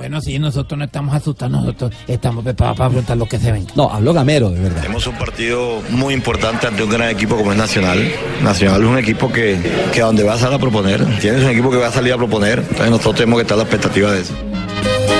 Bueno, 0.00 0.18
sí, 0.22 0.38
nosotros 0.38 0.78
no 0.78 0.86
estamos 0.86 1.14
asustados, 1.14 1.52
nosotros 1.52 1.92
estamos 2.08 2.42
preparados 2.42 2.78
para 2.78 2.88
afrontar 2.88 3.18
lo 3.18 3.26
que 3.26 3.38
se 3.38 3.52
ven. 3.52 3.66
No, 3.76 3.90
habló 3.90 4.14
Gamero, 4.14 4.48
de 4.48 4.58
verdad. 4.58 4.80
Tenemos 4.80 5.06
un 5.06 5.14
partido 5.18 5.82
muy 5.90 6.14
importante 6.14 6.66
ante 6.66 6.82
un 6.82 6.88
gran 6.88 7.10
equipo 7.10 7.36
como 7.36 7.52
es 7.52 7.58
Nacional. 7.58 8.10
Nacional 8.42 8.82
es 8.82 8.88
un 8.88 8.96
equipo 8.96 9.30
que, 9.30 9.58
que 9.92 10.00
a 10.00 10.06
donde 10.06 10.22
va 10.22 10.32
a 10.32 10.38
salir 10.38 10.54
a 10.54 10.58
proponer. 10.58 11.04
Tienes 11.20 11.44
un 11.44 11.50
equipo 11.50 11.70
que 11.70 11.76
va 11.76 11.88
a 11.88 11.92
salir 11.92 12.14
a 12.14 12.16
proponer. 12.16 12.60
Entonces 12.60 12.88
nosotros 12.88 13.16
tenemos 13.16 13.36
que 13.36 13.42
estar 13.42 13.56
a 13.56 13.58
la 13.58 13.64
expectativa 13.64 14.10
de 14.10 14.22
eso. 14.22 14.49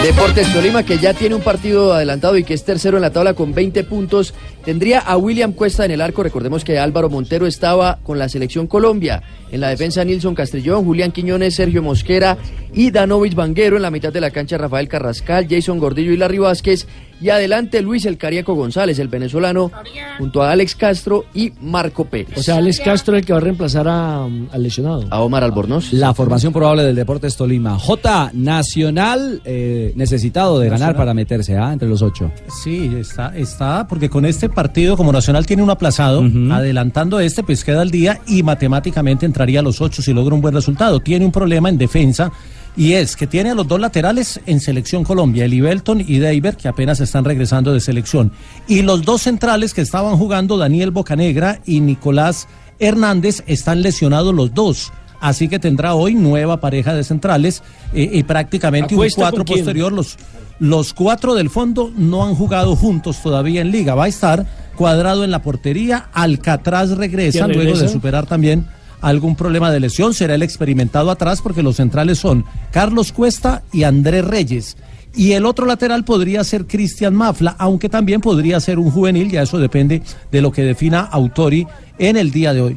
Deportes 0.03 0.53
Tolima, 0.53 0.83
que 0.83 0.99
ya 0.99 1.13
tiene 1.13 1.35
un 1.35 1.43
partido 1.43 1.93
adelantado 1.93 2.37
y 2.39 2.43
que 2.43 2.55
es 2.55 2.65
tercero 2.65 2.97
en 2.97 3.03
la 3.03 3.13
tabla 3.13 3.35
con 3.35 3.53
20 3.53 3.85
puntos, 3.85 4.35
tendría 4.65 4.99
a 4.99 5.17
William 5.17 5.53
Cuesta 5.53 5.85
en 5.85 5.91
el 5.91 6.01
arco. 6.01 6.23
Recordemos 6.23 6.65
que 6.65 6.79
Álvaro 6.79 7.11
Montero 7.11 7.47
estaba 7.47 7.99
con 8.03 8.19
la 8.19 8.29
selección 8.29 8.67
Colombia. 8.67 9.23
En 9.53 9.61
la 9.61 9.69
defensa, 9.69 10.03
Nilson 10.03 10.35
Castrillón, 10.35 10.85
Julián 10.85 11.13
Quiñones, 11.13 11.55
Sergio 11.55 11.83
Mosquera 11.83 12.39
y 12.73 12.91
Danovich 12.91 13.35
Vanguero. 13.35 13.77
En 13.77 13.83
la 13.83 13.91
mitad 13.91 14.13
de 14.13 14.23
la 14.23 14.31
cancha, 14.31 14.57
Rafael 14.57 14.89
Carrascal, 14.89 15.47
Jason 15.49 15.79
Gordillo 15.79 16.13
y 16.13 16.17
Larry 16.17 16.39
Vázquez. 16.39 16.87
Y 17.21 17.29
adelante, 17.29 17.83
Luis 17.83 18.07
El 18.07 18.17
Cariaco 18.17 18.55
González, 18.55 18.99
el 18.99 19.09
venezolano, 19.09 19.71
junto 20.19 20.43
a 20.43 20.53
Alex 20.53 20.75
Castro 20.75 21.27
y 21.35 21.53
Marco 21.61 22.07
Pérez. 22.07 22.39
O 22.39 22.43
sea, 22.43 22.57
Alex 22.57 22.81
Castro 22.81 23.15
es 23.15 23.21
el 23.21 23.27
que 23.27 23.33
va 23.33 23.39
a 23.39 23.43
reemplazar 23.43 23.89
a, 23.89 24.25
al 24.25 24.63
lesionado. 24.63 25.05
A 25.11 25.21
Omar 25.21 25.45
Albornoz. 25.45 25.93
La 25.93 26.15
formación 26.15 26.53
probable 26.53 26.83
del 26.83 26.97
Deportes 26.97 27.37
Tolima. 27.37 27.79
J 27.79 28.31
Nacional 28.33 29.43
eh, 29.45 29.93
necesitado 29.97 30.59
de 30.59 30.71
ganar 30.71 30.97
para 30.97 31.13
meterse 31.13 31.57
¿ah? 31.57 31.73
entre 31.73 31.89
los 31.89 32.03
ocho. 32.03 32.33
Sí, 32.63 32.91
está, 32.99 33.37
está, 33.37 33.87
porque 33.87 34.09
con 34.09 34.25
este 34.25 34.49
partido, 34.49 34.97
como 34.97 35.13
Nacional 35.13 35.47
tiene 35.47 35.63
un 35.63 35.71
aplazado, 35.71 36.23
adelantando 36.53 37.21
este, 37.21 37.43
pues 37.43 37.65
queda 37.65 37.83
al 37.83 37.91
día 37.91 38.21
y 38.27 38.43
matemáticamente 38.43 39.27
entraría 39.27 39.61
a 39.61 39.63
los 39.63 39.81
ocho 39.81 40.03
si 40.03 40.13
logra 40.13 40.35
un 40.35 40.41
buen 40.41 40.55
resultado. 40.55 41.01
Tiene 41.01 41.25
un 41.25 41.33
problema 41.33 41.69
en 41.69 41.79
defensa 41.79 42.33
y 42.81 42.95
es 42.95 43.15
que 43.15 43.27
tiene 43.27 43.51
a 43.51 43.55
los 43.55 43.69
dos 43.69 43.79
laterales 43.79 44.41
en 44.47 44.59
selección 44.59 45.05
Colombia, 45.05 45.45
el 45.45 45.53
Ibelton 45.53 46.01
y 46.01 46.17
Deiber, 46.19 46.57
que 46.57 46.67
apenas 46.67 46.99
están 47.01 47.27
regresando 47.27 47.75
de 47.75 47.81
selección. 47.81 48.33
Y 48.69 48.81
los 48.81 49.03
dos 49.03 49.21
centrales 49.21 49.75
que 49.75 49.83
estaban 49.83 50.17
jugando, 50.17 50.57
Daniel 50.57 50.91
Bocanegra 50.91 51.61
y 51.67 51.81
Nicolás 51.81 52.49
Hernández, 52.79 53.45
están 53.47 53.83
lesionados 53.83 54.35
los 54.35 54.55
dos. 54.55 54.95
Así 55.21 55.47
que 55.47 55.59
tendrá 55.59 55.93
hoy 55.93 56.15
nueva 56.15 56.59
pareja 56.59 56.95
de 56.95 57.05
centrales 57.05 57.63
eh, 57.93 58.09
y 58.15 58.23
prácticamente 58.23 58.95
un 58.95 59.01
¿Acuesta 59.01 59.25
cuatro 59.25 59.45
posterior. 59.45 59.93
Los, 59.93 60.17
los 60.59 60.95
cuatro 60.95 61.35
del 61.35 61.51
fondo 61.51 61.93
no 61.95 62.25
han 62.25 62.35
jugado 62.35 62.77
juntos 62.77 63.23
todavía 63.23 63.61
en 63.61 63.73
liga. 63.73 63.95
Va 63.95 64.05
a 64.05 64.09
estar 64.09 64.47
cuadrado 64.75 65.23
en 65.23 65.31
la 65.31 65.43
portería. 65.43 66.09
Alcatraz 66.15 66.93
regresa, 66.93 67.45
¿Quién 67.45 67.59
luego 67.59 67.73
de 67.73 67.75
regresa? 67.75 67.93
superar 67.93 68.25
también 68.25 68.65
algún 69.01 69.37
problema 69.37 69.71
de 69.71 69.81
lesión. 69.81 70.15
Será 70.15 70.35
el 70.35 70.43
experimentado 70.43 71.11
atrás 71.11 71.41
porque 71.43 71.63
los 71.63 71.77
centrales 71.77 72.19
son 72.19 72.45
Carlos 72.71 73.13
Cuesta 73.13 73.63
y 73.73 73.85
Andrés 73.85 74.25
Reyes. 74.25 74.77
Y 75.15 75.33
el 75.33 75.45
otro 75.45 75.67
lateral 75.67 76.05
podría 76.05 76.45
ser 76.45 76.67
Cristian 76.67 77.15
Mafla, 77.15 77.57
aunque 77.59 77.89
también 77.89 78.21
podría 78.21 78.61
ser 78.61 78.79
un 78.79 78.91
juvenil, 78.91 79.31
ya 79.31 79.43
eso 79.43 79.59
depende 79.59 80.03
de 80.31 80.41
lo 80.41 80.53
que 80.53 80.63
defina 80.63 81.01
Autori 81.01 81.67
en 81.99 82.17
el 82.17 82.31
día 82.31 82.55
de 82.55 82.61
hoy. 82.61 82.77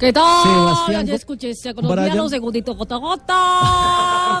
¿Qué 0.00 0.12
tal? 0.14 0.42
Sebastián 0.42 1.06
ya 1.06 1.14
escuché 1.14 1.50
ese 1.50 1.74
colombiano, 1.74 2.26
segundito, 2.28 2.74
jota. 2.74 2.98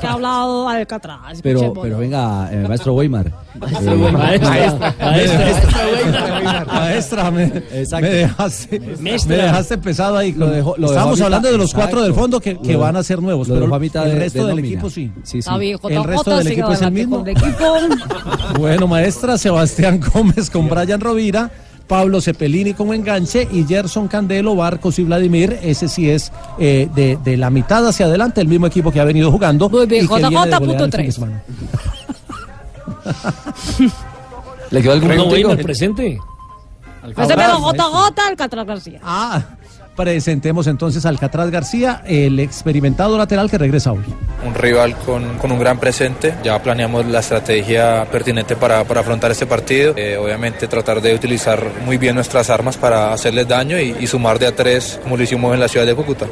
Que 0.00 0.06
ha 0.06 0.12
hablado 0.12 0.68
Alcatraz. 0.68 1.32
escuché, 1.32 1.42
Pero, 1.42 1.72
pero 1.82 1.98
venga, 1.98 2.48
eh, 2.52 2.64
maestro 2.68 2.92
Weimar. 2.94 3.32
Maestro 3.60 3.92
Eh, 3.92 3.96
Weimar. 3.96 4.22
Maestra, 4.40 4.94
maestra. 5.00 6.64
Maestra, 6.66 7.30
me, 7.32 7.46
me 7.46 8.08
dejaste, 8.10 8.80
Maestra. 9.00 9.36
me 9.36 9.42
dejaste 9.42 9.78
pesado 9.78 10.16
ahí. 10.18 10.32
Lo 10.32 10.46
dejó- 10.50 10.76
lo 10.76 10.86
Estamos 10.88 11.20
hablando 11.20 11.50
de 11.50 11.58
los 11.58 11.74
cuatro 11.74 12.02
del 12.02 12.14
fondo 12.14 12.38
que, 12.40 12.56
que 12.58 12.74
Lo- 12.74 12.80
van 12.80 12.96
a 12.96 13.02
ser 13.02 13.20
nuevos, 13.20 13.48
pero 13.48 13.74
a 13.74 13.78
mitad 13.80 14.04
el 14.06 14.12
de- 14.12 14.18
resto 14.20 14.38
de 14.42 14.46
del 14.48 14.56
nómina. 14.56 14.68
equipo 14.74 14.90
sí. 14.90 15.10
Sí, 15.24 15.42
sí. 15.42 15.50
El 15.50 16.04
resto 16.04 16.16
jota, 16.30 16.38
del 16.38 16.46
equipo 16.48 16.70
es 16.72 16.82
el 16.82 16.92
mismo. 16.92 17.24
Bueno, 18.58 18.86
maestra, 18.86 19.36
Sebastián 19.38 20.00
Gómez 20.14 20.48
con 20.50 20.68
Brian 20.68 21.00
Rovira, 21.00 21.50
Pablo 21.86 22.20
Cepelini 22.20 22.74
como 22.74 22.94
enganche 22.94 23.46
y 23.52 23.64
Gerson 23.64 24.08
Candelo, 24.08 24.56
Barcos 24.56 24.98
y 24.98 25.04
Vladimir. 25.04 25.58
Ese 25.62 25.88
sí 25.88 26.10
es 26.10 26.32
eh, 26.58 26.88
de, 26.94 27.18
de 27.22 27.36
la 27.36 27.50
mitad 27.50 27.86
hacia 27.86 28.06
adelante, 28.06 28.40
el 28.40 28.48
mismo 28.48 28.66
equipo 28.66 28.90
que 28.90 29.00
ha 29.00 29.04
venido 29.04 29.30
jugando. 29.30 29.68
Muy 29.68 29.86
bien, 29.86 30.04
y 30.04 30.08
que 30.08 30.14
JJ 30.14 30.28
viene 30.28 30.46
de 30.46 30.56
punto 30.58 30.66
golear 30.66 30.82
el 30.82 30.90
fin 30.90 30.90
de 30.90 31.02
tres. 31.02 31.14
semana. 31.14 31.42
¿Le 34.70 34.82
quedó 34.82 34.92
algún 34.92 35.08
No, 35.10 35.14
puntico? 35.24 35.48
Weimar, 35.48 35.64
presente. 35.64 36.18
Jota, 37.14 38.26
Alcatraz 38.28 38.66
García. 38.66 39.00
Ah, 39.02 39.42
presentemos 39.96 40.66
entonces 40.66 41.06
a 41.06 41.08
Alcatraz 41.08 41.50
García, 41.50 42.02
el 42.06 42.38
experimentado 42.38 43.16
lateral 43.18 43.50
que 43.50 43.58
regresa 43.58 43.92
hoy. 43.92 44.04
un 44.46 44.54
rival 44.54 44.94
con, 44.98 45.38
con 45.38 45.50
un 45.50 45.58
gran 45.58 45.78
presente. 45.80 46.34
Ya 46.44 46.62
planeamos 46.62 47.06
la 47.06 47.20
estrategia 47.20 48.06
pertinente 48.12 48.54
para, 48.54 48.84
para 48.84 49.00
afrontar 49.00 49.30
este 49.30 49.46
partido. 49.46 49.94
Eh, 49.96 50.16
obviamente 50.16 50.68
tratar 50.68 51.00
de 51.00 51.14
utilizar 51.14 51.62
muy 51.84 51.96
bien 51.96 52.14
nuestras 52.14 52.50
armas 52.50 52.76
para 52.76 53.12
hacerles 53.12 53.48
daño 53.48 53.80
y, 53.80 53.96
y 53.98 54.06
sumar 54.06 54.38
de 54.38 54.46
a 54.46 54.54
tres 54.54 55.00
como 55.02 55.16
lo 55.16 55.22
hicimos 55.22 55.54
en 55.54 55.60
la 55.60 55.68
ciudad 55.68 55.86
de 55.86 55.94
Cúcuta. 55.94 56.26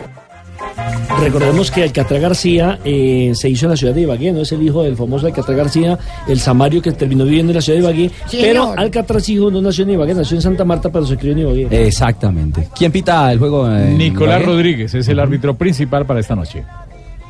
Recordemos 1.20 1.70
que 1.70 1.82
Alcatraz 1.82 2.20
García 2.20 2.78
eh, 2.84 3.32
se 3.34 3.48
hizo 3.48 3.66
en 3.66 3.70
la 3.70 3.76
ciudad 3.76 3.94
de 3.94 4.02
Ibagué, 4.02 4.32
no 4.32 4.42
es 4.42 4.52
el 4.52 4.62
hijo 4.62 4.82
del 4.82 4.96
famoso 4.96 5.26
Alcatraz 5.26 5.56
García, 5.56 5.98
el 6.28 6.38
samario 6.38 6.82
que 6.82 6.92
terminó 6.92 7.24
viviendo 7.24 7.52
en 7.52 7.56
la 7.56 7.62
ciudad 7.62 7.78
de 7.78 7.84
Ibagué. 7.84 8.10
Sí, 8.26 8.38
pero 8.40 8.64
señor. 8.64 8.80
Alcatraz 8.80 9.28
hijo 9.28 9.50
no 9.50 9.60
nació 9.60 9.84
en 9.84 9.90
Ibagué, 9.90 10.14
nació 10.14 10.36
en 10.36 10.42
Santa 10.42 10.64
Marta, 10.64 10.90
pero 10.90 11.06
se 11.06 11.16
crió 11.16 11.32
en 11.32 11.38
Ibagué. 11.38 11.86
Exactamente. 11.86 12.68
¿Quién 12.76 12.92
pita 12.92 13.32
el 13.32 13.38
juego? 13.38 13.68
Nicolás 13.68 14.40
Ibagué? 14.40 14.52
Rodríguez 14.52 14.94
es 14.94 15.08
el 15.08 15.20
árbitro 15.20 15.54
principal 15.54 16.04
para 16.04 16.20
esta 16.20 16.34
noche. 16.34 16.64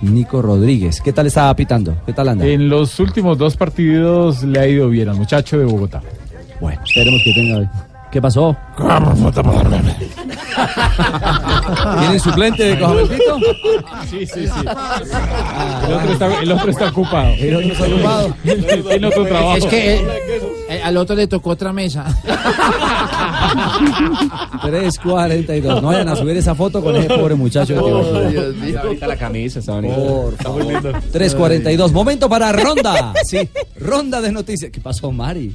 Nico 0.02 0.42
Rodríguez. 0.42 1.00
¿Qué 1.00 1.12
tal 1.12 1.26
está 1.26 1.54
pitando? 1.54 1.96
¿Qué 2.04 2.12
tal 2.12 2.28
anda? 2.28 2.46
En 2.46 2.68
los 2.68 2.98
últimos 3.00 3.38
dos 3.38 3.56
partidos 3.56 4.42
le 4.42 4.60
ha 4.60 4.66
ido 4.66 4.88
bien 4.88 5.08
al 5.08 5.16
muchacho 5.16 5.58
de 5.58 5.64
Bogotá. 5.64 6.02
Bueno, 6.60 6.80
esperemos 6.84 7.20
que 7.24 7.32
tenga. 7.32 7.70
¿Qué 8.10 8.20
pasó? 8.20 8.56
¿Tienen 12.00 12.20
suplente 12.20 12.64
de 12.64 12.78
Cojamelpito? 12.78 13.38
Sí, 14.10 14.26
sí, 14.26 14.46
sí. 14.46 14.64
El 15.86 15.92
otro 15.94 16.12
está, 16.12 16.40
el 16.40 16.52
otro 16.52 16.70
está 16.70 16.88
ocupado. 16.88 17.34
El 17.38 17.56
otro 17.56 17.72
está 17.72 17.86
ocupado. 17.86 18.36
Tiene 18.42 19.06
otro 19.06 19.24
trabajo. 19.26 19.56
Es 19.56 19.66
que 19.66 19.94
eh, 19.94 20.04
eh, 20.68 20.80
al 20.82 20.96
otro 20.96 21.14
le 21.14 21.26
tocó 21.26 21.50
otra 21.50 21.72
mesa. 21.72 22.04
3.42. 24.62 25.80
No 25.80 25.88
vayan 25.88 26.08
a 26.08 26.16
subir 26.16 26.36
esa 26.36 26.54
foto 26.54 26.82
con 26.82 26.96
ese 26.96 27.08
pobre 27.08 27.34
muchacho. 27.34 27.82
Oh, 27.82 28.28
Dios 28.28 28.54
mío. 28.56 28.80
Ahorita 28.82 29.06
la 29.06 29.16
camisa 29.16 29.60
está 29.60 29.72
bonita. 29.74 29.94
Por 29.96 30.36
favor. 30.36 30.64
3.42. 30.64 31.92
Momento 31.92 32.28
para 32.28 32.52
ronda. 32.52 33.12
Sí, 33.24 33.48
ronda 33.78 34.20
de 34.20 34.32
noticias. 34.32 34.70
¿Qué 34.70 34.80
pasó, 34.80 35.10
Mari? 35.12 35.54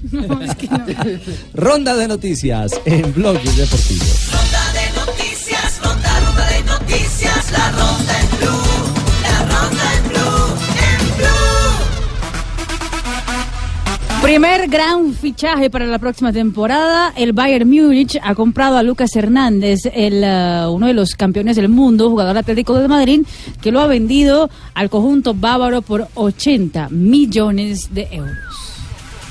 Ronda 1.54 1.96
de 1.96 2.08
noticias 2.08 2.80
en 2.86 3.09
Blog 3.14 3.42
Deportivo. 3.42 4.06
Ronda 4.32 4.74
de 4.74 4.92
noticias, 5.00 5.80
ronda, 5.84 6.20
ronda 6.20 6.46
de 6.50 6.64
noticias, 6.64 7.52
la 7.52 7.72
ronda 7.72 8.20
en 8.20 8.30
blue, 8.38 8.62
la 9.24 9.40
ronda 9.40 9.84
en 9.96 10.04
blue, 10.10 10.46
en 10.86 11.00
blue. 11.18 11.80
Primer 14.22 14.68
gran 14.68 15.14
fichaje 15.14 15.70
para 15.70 15.86
la 15.86 15.98
próxima 15.98 16.32
temporada. 16.32 17.14
El 17.16 17.34
Bayern 17.34 17.70
Múnich 17.70 18.20
ha 18.22 18.36
comprado 18.36 18.78
a 18.78 18.84
Lucas 18.84 19.16
Hernández, 19.16 19.86
el, 19.94 20.24
eh, 20.24 20.66
uno 20.70 20.88
de 20.88 20.94
los 20.94 21.16
campeones 21.16 21.56
del 21.56 21.70
mundo, 21.70 22.10
jugador 22.10 22.38
atlético 22.38 22.76
de 22.80 22.88
Madrid, 22.88 23.22
que 23.62 23.72
lo 23.72 23.80
ha 23.82 23.88
vendido 23.88 24.50
al 24.76 24.90
conjunto 24.90 25.34
bávaro 25.34 25.82
por 25.82 26.08
80 26.14 26.90
millones 26.90 27.94
de 27.94 28.08
euros. 28.12 28.69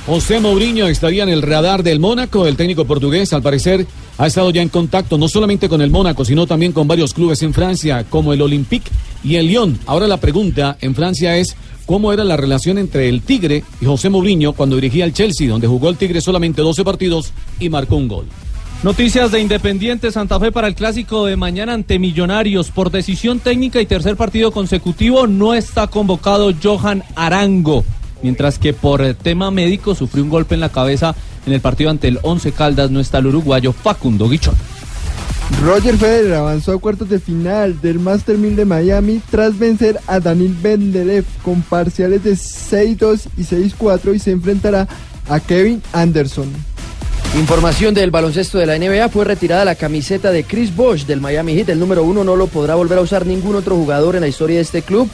José 0.08 0.40
Mourinho 0.40 0.88
estaría 0.88 1.22
en 1.22 1.28
el 1.28 1.42
radar 1.42 1.82
del 1.82 2.00
Mónaco. 2.00 2.46
El 2.46 2.56
técnico 2.56 2.86
portugués, 2.86 3.34
al 3.34 3.42
parecer, 3.42 3.86
ha 4.16 4.26
estado 4.26 4.48
ya 4.48 4.62
en 4.62 4.70
contacto 4.70 5.18
no 5.18 5.28
solamente 5.28 5.68
con 5.68 5.82
el 5.82 5.90
Mónaco, 5.90 6.24
sino 6.24 6.46
también 6.46 6.72
con 6.72 6.88
varios 6.88 7.12
clubes 7.12 7.42
en 7.42 7.52
Francia, 7.52 8.06
como 8.08 8.32
el 8.32 8.40
Olympique 8.40 8.90
y 9.22 9.34
el 9.34 9.48
Lyon. 9.48 9.78
Ahora 9.84 10.06
la 10.06 10.16
pregunta 10.16 10.78
en 10.80 10.94
Francia 10.94 11.36
es 11.36 11.56
cómo 11.84 12.10
era 12.10 12.24
la 12.24 12.38
relación 12.38 12.78
entre 12.78 13.10
el 13.10 13.20
Tigre 13.20 13.62
y 13.82 13.84
José 13.84 14.08
Mourinho 14.08 14.54
cuando 14.54 14.76
dirigía 14.76 15.04
al 15.04 15.12
Chelsea, 15.12 15.50
donde 15.50 15.66
jugó 15.66 15.90
el 15.90 15.98
Tigre 15.98 16.22
solamente 16.22 16.62
12 16.62 16.84
partidos 16.84 17.34
y 17.60 17.68
marcó 17.68 17.96
un 17.96 18.08
gol. 18.08 18.24
Noticias 18.82 19.30
de 19.30 19.40
Independiente 19.40 20.10
Santa 20.10 20.40
Fe 20.40 20.50
para 20.50 20.68
el 20.68 20.74
clásico 20.74 21.26
de 21.26 21.36
mañana 21.36 21.74
ante 21.74 21.98
Millonarios. 21.98 22.70
Por 22.70 22.90
decisión 22.90 23.40
técnica 23.40 23.78
y 23.78 23.84
tercer 23.84 24.16
partido 24.16 24.52
consecutivo 24.52 25.26
no 25.26 25.52
está 25.52 25.86
convocado 25.88 26.54
Johan 26.62 27.04
Arango. 27.14 27.84
Mientras 28.22 28.58
que 28.58 28.72
por 28.72 29.14
tema 29.14 29.50
médico 29.50 29.94
sufrió 29.94 30.24
un 30.24 30.30
golpe 30.30 30.54
en 30.54 30.60
la 30.60 30.70
cabeza 30.70 31.14
en 31.46 31.52
el 31.52 31.60
partido 31.60 31.90
ante 31.90 32.08
el 32.08 32.18
Once 32.22 32.52
Caldas. 32.52 32.90
No 32.90 33.00
está 33.00 33.18
el 33.18 33.26
uruguayo 33.26 33.72
Facundo 33.72 34.28
Guichón. 34.28 34.54
Roger 35.62 35.96
Federer 35.96 36.34
avanzó 36.34 36.72
a 36.72 36.78
cuartos 36.78 37.08
de 37.08 37.18
final 37.18 37.80
del 37.80 37.98
Master 37.98 38.36
1000 38.36 38.54
de 38.54 38.64
Miami 38.64 39.22
tras 39.30 39.58
vencer 39.58 39.98
a 40.06 40.20
Daniel 40.20 40.54
Bendelev 40.60 41.24
con 41.42 41.62
parciales 41.62 42.22
de 42.22 42.32
6-2 42.32 43.28
y 43.36 43.42
6-4 43.42 44.14
y 44.14 44.18
se 44.18 44.30
enfrentará 44.30 44.86
a 45.28 45.40
Kevin 45.40 45.82
Anderson. 45.92 46.52
Información 47.36 47.92
del 47.92 48.10
baloncesto 48.10 48.58
de 48.58 48.66
la 48.66 48.78
NBA, 48.78 49.08
fue 49.08 49.24
retirada 49.24 49.64
la 49.64 49.74
camiseta 49.74 50.30
de 50.30 50.44
Chris 50.44 50.74
Bosh 50.74 51.04
del 51.04 51.20
Miami 51.20 51.54
Heat. 51.54 51.70
El 51.70 51.78
número 51.78 52.02
uno 52.02 52.24
no 52.24 52.36
lo 52.36 52.46
podrá 52.46 52.74
volver 52.74 52.98
a 52.98 53.02
usar 53.02 53.26
ningún 53.26 53.54
otro 53.54 53.76
jugador 53.76 54.16
en 54.16 54.22
la 54.22 54.28
historia 54.28 54.56
de 54.56 54.62
este 54.62 54.82
club. 54.82 55.08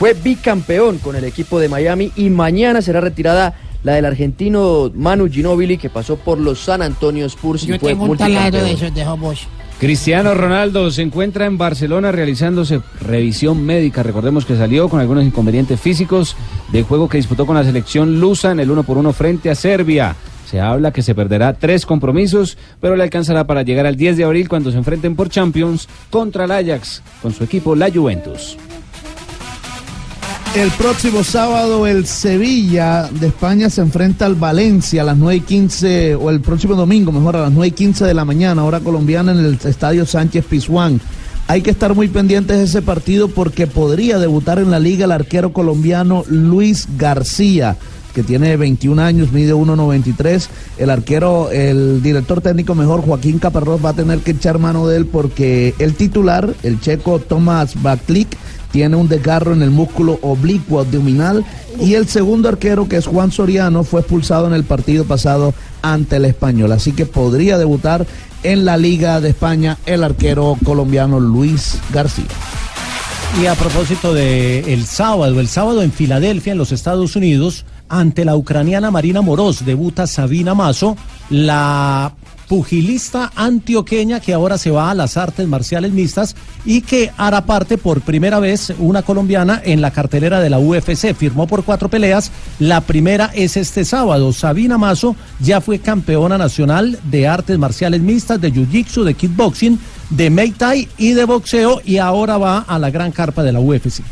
Fue 0.00 0.14
bicampeón 0.14 0.96
con 0.96 1.14
el 1.14 1.24
equipo 1.24 1.60
de 1.60 1.68
Miami 1.68 2.10
y 2.16 2.30
mañana 2.30 2.80
será 2.80 3.02
retirada 3.02 3.52
la 3.82 3.92
del 3.92 4.06
argentino 4.06 4.90
Manu 4.94 5.28
Ginóbili 5.28 5.76
que 5.76 5.90
pasó 5.90 6.16
por 6.16 6.38
los 6.38 6.58
San 6.58 6.80
Antonio 6.80 7.26
Spurs 7.26 7.64
y 7.64 7.78
fue 7.78 7.90
tengo 7.90 8.04
un 8.06 8.16
taladro 8.16 8.62
de 8.62 8.70
multicampeón. 8.70 8.88
esos 8.88 8.94
de 8.94 9.20
Bosch. 9.20 9.46
Cristiano 9.78 10.32
Ronaldo 10.32 10.90
se 10.90 11.02
encuentra 11.02 11.44
en 11.44 11.58
Barcelona 11.58 12.12
realizándose 12.12 12.80
revisión 13.02 13.62
médica. 13.62 14.02
Recordemos 14.02 14.46
que 14.46 14.56
salió 14.56 14.88
con 14.88 15.00
algunos 15.00 15.22
inconvenientes 15.22 15.78
físicos 15.78 16.34
del 16.72 16.84
juego 16.84 17.06
que 17.06 17.18
disputó 17.18 17.44
con 17.44 17.56
la 17.56 17.64
selección 17.64 18.20
lusa 18.20 18.52
en 18.52 18.60
el 18.60 18.70
1 18.70 18.84
por 18.84 18.96
1 18.96 19.12
frente 19.12 19.50
a 19.50 19.54
Serbia. 19.54 20.16
Se 20.46 20.62
habla 20.62 20.92
que 20.92 21.02
se 21.02 21.14
perderá 21.14 21.52
tres 21.52 21.84
compromisos, 21.84 22.56
pero 22.80 22.96
le 22.96 23.02
alcanzará 23.02 23.46
para 23.46 23.64
llegar 23.64 23.84
al 23.84 23.96
10 23.96 24.16
de 24.16 24.24
abril 24.24 24.48
cuando 24.48 24.70
se 24.70 24.78
enfrenten 24.78 25.14
por 25.14 25.28
Champions 25.28 25.90
contra 26.08 26.46
el 26.46 26.52
Ajax 26.52 27.02
con 27.20 27.34
su 27.34 27.44
equipo 27.44 27.76
la 27.76 27.90
Juventus. 27.90 28.56
El 30.54 30.68
próximo 30.72 31.22
sábado 31.22 31.86
el 31.86 32.06
Sevilla 32.06 33.08
de 33.08 33.28
España 33.28 33.70
se 33.70 33.82
enfrenta 33.82 34.26
al 34.26 34.34
Valencia 34.34 35.02
a 35.02 35.04
las 35.04 35.16
9 35.16 35.36
y 35.36 35.40
15, 35.42 36.16
o 36.16 36.28
el 36.28 36.40
próximo 36.40 36.74
domingo, 36.74 37.12
mejor, 37.12 37.36
a 37.36 37.42
las 37.42 37.52
9 37.52 37.68
y 37.68 37.70
15 37.70 38.04
de 38.04 38.14
la 38.14 38.24
mañana, 38.24 38.64
hora 38.64 38.80
colombiana 38.80 39.30
en 39.30 39.38
el 39.38 39.58
Estadio 39.62 40.04
Sánchez 40.04 40.44
Pizjuán. 40.46 41.00
Hay 41.46 41.62
que 41.62 41.70
estar 41.70 41.94
muy 41.94 42.08
pendientes 42.08 42.58
de 42.58 42.64
ese 42.64 42.82
partido 42.82 43.28
porque 43.28 43.68
podría 43.68 44.18
debutar 44.18 44.58
en 44.58 44.72
la 44.72 44.80
liga 44.80 45.04
el 45.04 45.12
arquero 45.12 45.52
colombiano 45.52 46.24
Luis 46.28 46.88
García 46.98 47.76
que 48.14 48.22
tiene 48.24 48.56
21 48.56 49.00
años, 49.00 49.32
mide 49.32 49.54
1.93. 49.54 50.48
El 50.78 50.90
arquero, 50.90 51.50
el 51.50 52.02
director 52.02 52.40
técnico 52.40 52.74
mejor, 52.74 53.02
Joaquín 53.02 53.38
Caparrós, 53.38 53.84
va 53.84 53.90
a 53.90 53.94
tener 53.94 54.18
que 54.18 54.32
echar 54.32 54.58
mano 54.58 54.88
de 54.88 54.96
él 54.96 55.06
porque 55.06 55.74
el 55.78 55.94
titular, 55.94 56.52
el 56.62 56.80
checo 56.80 57.20
Tomás 57.20 57.80
Baklik, 57.80 58.36
tiene 58.70 58.96
un 58.96 59.08
desgarro 59.08 59.52
en 59.52 59.62
el 59.62 59.70
músculo 59.70 60.18
oblicuo 60.22 60.80
abdominal 60.80 61.44
y 61.80 61.94
el 61.94 62.08
segundo 62.08 62.48
arquero, 62.48 62.88
que 62.88 62.96
es 62.96 63.06
Juan 63.06 63.32
Soriano, 63.32 63.84
fue 63.84 64.00
expulsado 64.00 64.46
en 64.46 64.54
el 64.54 64.64
partido 64.64 65.04
pasado 65.04 65.54
ante 65.82 66.16
el 66.16 66.24
español. 66.24 66.72
Así 66.72 66.92
que 66.92 67.06
podría 67.06 67.58
debutar 67.58 68.06
en 68.42 68.64
la 68.64 68.76
Liga 68.76 69.20
de 69.20 69.30
España 69.30 69.78
el 69.86 70.04
arquero 70.04 70.56
colombiano 70.64 71.20
Luis 71.20 71.78
García. 71.92 72.26
Y 73.40 73.46
a 73.46 73.54
propósito 73.54 74.12
de 74.12 74.82
sábado, 74.86 75.38
el 75.38 75.46
sábado 75.46 75.82
en 75.82 75.92
Filadelfia, 75.92 76.52
en 76.52 76.58
los 76.58 76.72
Estados 76.72 77.14
Unidos, 77.14 77.64
ante 77.88 78.24
la 78.24 78.34
ucraniana 78.34 78.90
Marina 78.90 79.20
Moroz, 79.20 79.64
debuta 79.64 80.06
Sabina 80.06 80.54
Mazo, 80.54 80.96
la 81.30 82.12
pugilista 82.50 83.30
antioqueña 83.36 84.18
que 84.18 84.34
ahora 84.34 84.58
se 84.58 84.72
va 84.72 84.90
a 84.90 84.94
las 84.96 85.16
artes 85.16 85.46
marciales 85.46 85.92
mixtas 85.92 86.34
y 86.64 86.80
que 86.80 87.12
hará 87.16 87.46
parte 87.46 87.78
por 87.78 88.00
primera 88.00 88.40
vez 88.40 88.72
una 88.80 89.02
colombiana 89.02 89.62
en 89.64 89.80
la 89.80 89.92
cartelera 89.92 90.40
de 90.40 90.50
la 90.50 90.58
UFC. 90.58 91.14
Firmó 91.14 91.46
por 91.46 91.62
cuatro 91.62 91.88
peleas. 91.88 92.32
La 92.58 92.80
primera 92.80 93.30
es 93.34 93.56
este 93.56 93.84
sábado. 93.84 94.32
Sabina 94.32 94.78
Mazo 94.78 95.14
ya 95.38 95.60
fue 95.60 95.78
campeona 95.78 96.38
nacional 96.38 96.98
de 97.04 97.28
artes 97.28 97.56
marciales 97.56 98.00
mixtas, 98.00 98.40
de 98.40 98.52
jiu-jitsu, 98.52 99.04
de 99.04 99.14
kickboxing, 99.14 99.78
de 100.10 100.28
Muay 100.28 100.50
Thai 100.50 100.88
y 100.98 101.12
de 101.12 101.26
boxeo 101.26 101.80
y 101.84 101.98
ahora 101.98 102.36
va 102.36 102.64
a 102.66 102.80
la 102.80 102.90
gran 102.90 103.12
carpa 103.12 103.44
de 103.44 103.52
la 103.52 103.60
UFC. 103.60 104.02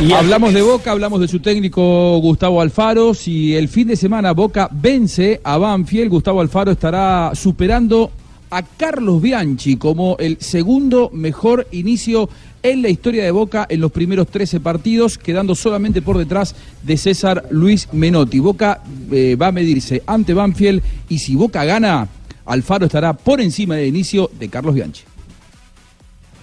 Y 0.00 0.12
hablamos 0.12 0.54
de 0.54 0.62
Boca, 0.62 0.92
hablamos 0.92 1.20
de 1.20 1.28
su 1.28 1.40
técnico 1.40 2.18
Gustavo 2.20 2.60
Alfaro. 2.60 3.12
Si 3.12 3.54
el 3.54 3.68
fin 3.68 3.88
de 3.88 3.96
semana 3.96 4.32
Boca 4.32 4.68
vence 4.72 5.40
a 5.44 5.58
Banfield, 5.58 6.10
Gustavo 6.10 6.40
Alfaro 6.40 6.72
estará 6.72 7.32
superando 7.34 8.10
a 8.50 8.62
Carlos 8.62 9.20
Bianchi 9.20 9.76
como 9.76 10.16
el 10.18 10.38
segundo 10.40 11.10
mejor 11.12 11.66
inicio 11.70 12.28
en 12.62 12.82
la 12.82 12.88
historia 12.88 13.24
de 13.24 13.30
Boca 13.30 13.66
en 13.68 13.80
los 13.80 13.92
primeros 13.92 14.28
13 14.28 14.60
partidos, 14.60 15.18
quedando 15.18 15.54
solamente 15.54 16.02
por 16.02 16.18
detrás 16.18 16.54
de 16.82 16.96
César 16.96 17.46
Luis 17.50 17.88
Menotti. 17.92 18.38
Boca 18.38 18.82
eh, 19.10 19.36
va 19.36 19.48
a 19.48 19.52
medirse 19.52 20.02
ante 20.06 20.34
Banfield 20.34 20.82
y 21.08 21.18
si 21.18 21.36
Boca 21.36 21.64
gana, 21.64 22.08
Alfaro 22.46 22.86
estará 22.86 23.12
por 23.12 23.40
encima 23.40 23.76
del 23.76 23.88
inicio 23.88 24.30
de 24.38 24.48
Carlos 24.48 24.74
Bianchi. 24.74 25.02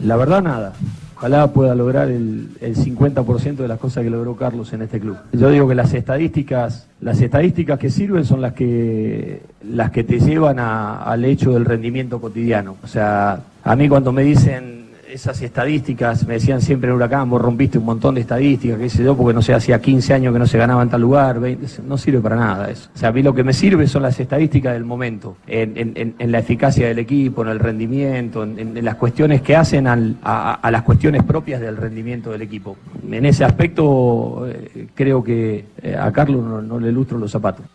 La 0.03 0.15
verdad, 0.15 0.41
nada. 0.41 0.73
Ojalá 1.17 1.47
pueda 1.51 1.73
lograr 1.73 2.09
el, 2.09 2.49
el 2.61 2.75
50% 2.75 3.55
de 3.55 3.67
las 3.67 3.79
cosas 3.79 4.03
que 4.03 4.09
logró 4.11 4.35
Carlos 4.35 4.71
en 4.73 4.83
este 4.83 4.99
club. 4.99 5.17
Yo 5.33 5.49
digo 5.49 5.67
que 5.67 5.73
las 5.73 5.91
estadísticas, 5.95 6.85
las 7.01 7.19
estadísticas 7.19 7.79
que 7.79 7.89
sirven 7.89 8.23
son 8.23 8.39
las 8.39 8.53
que, 8.53 9.41
las 9.67 9.89
que 9.89 10.03
te 10.03 10.19
llevan 10.19 10.59
a- 10.59 11.01
al 11.03 11.25
hecho 11.25 11.53
del 11.53 11.65
rendimiento 11.65 12.21
cotidiano. 12.21 12.77
O 12.83 12.87
sea, 12.87 13.39
a 13.63 13.75
mí 13.75 13.89
cuando 13.89 14.11
me 14.11 14.21
dicen 14.21 14.76
esas 15.09 15.41
estadísticas, 15.41 16.25
me 16.27 16.35
decían 16.35 16.61
siempre 16.61 16.89
en 16.89 16.95
Huracán, 16.95 17.29
vos 17.29 17.41
rompiste 17.41 17.77
un 17.77 17.85
montón 17.85 18.15
de 18.15 18.21
estadísticas, 18.21 18.77
qué 18.77 18.89
sé 18.89 19.03
yo, 19.03 19.15
porque 19.15 19.33
no 19.33 19.41
sé, 19.41 19.53
hacía 19.53 19.79
15 19.81 20.13
años 20.13 20.33
que 20.33 20.39
no 20.39 20.47
se 20.47 20.57
ganaba 20.57 20.83
en 20.83 20.89
tal 20.89 21.01
lugar, 21.01 21.39
20, 21.39 21.81
no 21.83 21.97
sirve 21.97 22.19
para 22.19 22.35
nada 22.35 22.69
eso. 22.69 22.89
O 22.93 22.97
sea, 22.97 23.09
a 23.09 23.11
mí 23.11 23.23
lo 23.23 23.33
que 23.33 23.43
me 23.43 23.53
sirve 23.53 23.87
son 23.87 24.03
las 24.03 24.19
estadísticas 24.19 24.73
del 24.73 24.85
momento, 24.85 25.37
en, 25.47 26.15
la 26.19 26.39
eficacia 26.39 26.87
del 26.87 26.99
equipo, 26.99 27.41
en 27.43 27.49
el 27.49 27.59
rendimiento, 27.59 28.43
en, 28.43 28.83
las 28.83 28.95
cuestiones 28.95 29.41
que 29.41 29.55
hacen 29.55 29.87
a 29.87 30.69
las 30.71 30.81
cuestiones 30.83 31.23
propias 31.23 31.61
del 31.61 31.77
rendimiento 31.77 32.31
del 32.31 32.41
equipo. 32.41 32.77
En 33.09 33.25
ese 33.25 33.45
aspecto 33.45 34.45
eh, 34.47 34.87
creo 34.93 35.23
que 35.23 35.65
eh, 35.81 35.95
a 35.95 36.11
Carlos 36.11 36.43
no, 36.43 36.61
no 36.61 36.79
le 36.79 36.91
lustro 36.91 37.17
los 37.17 37.31
zapatos. 37.31 37.65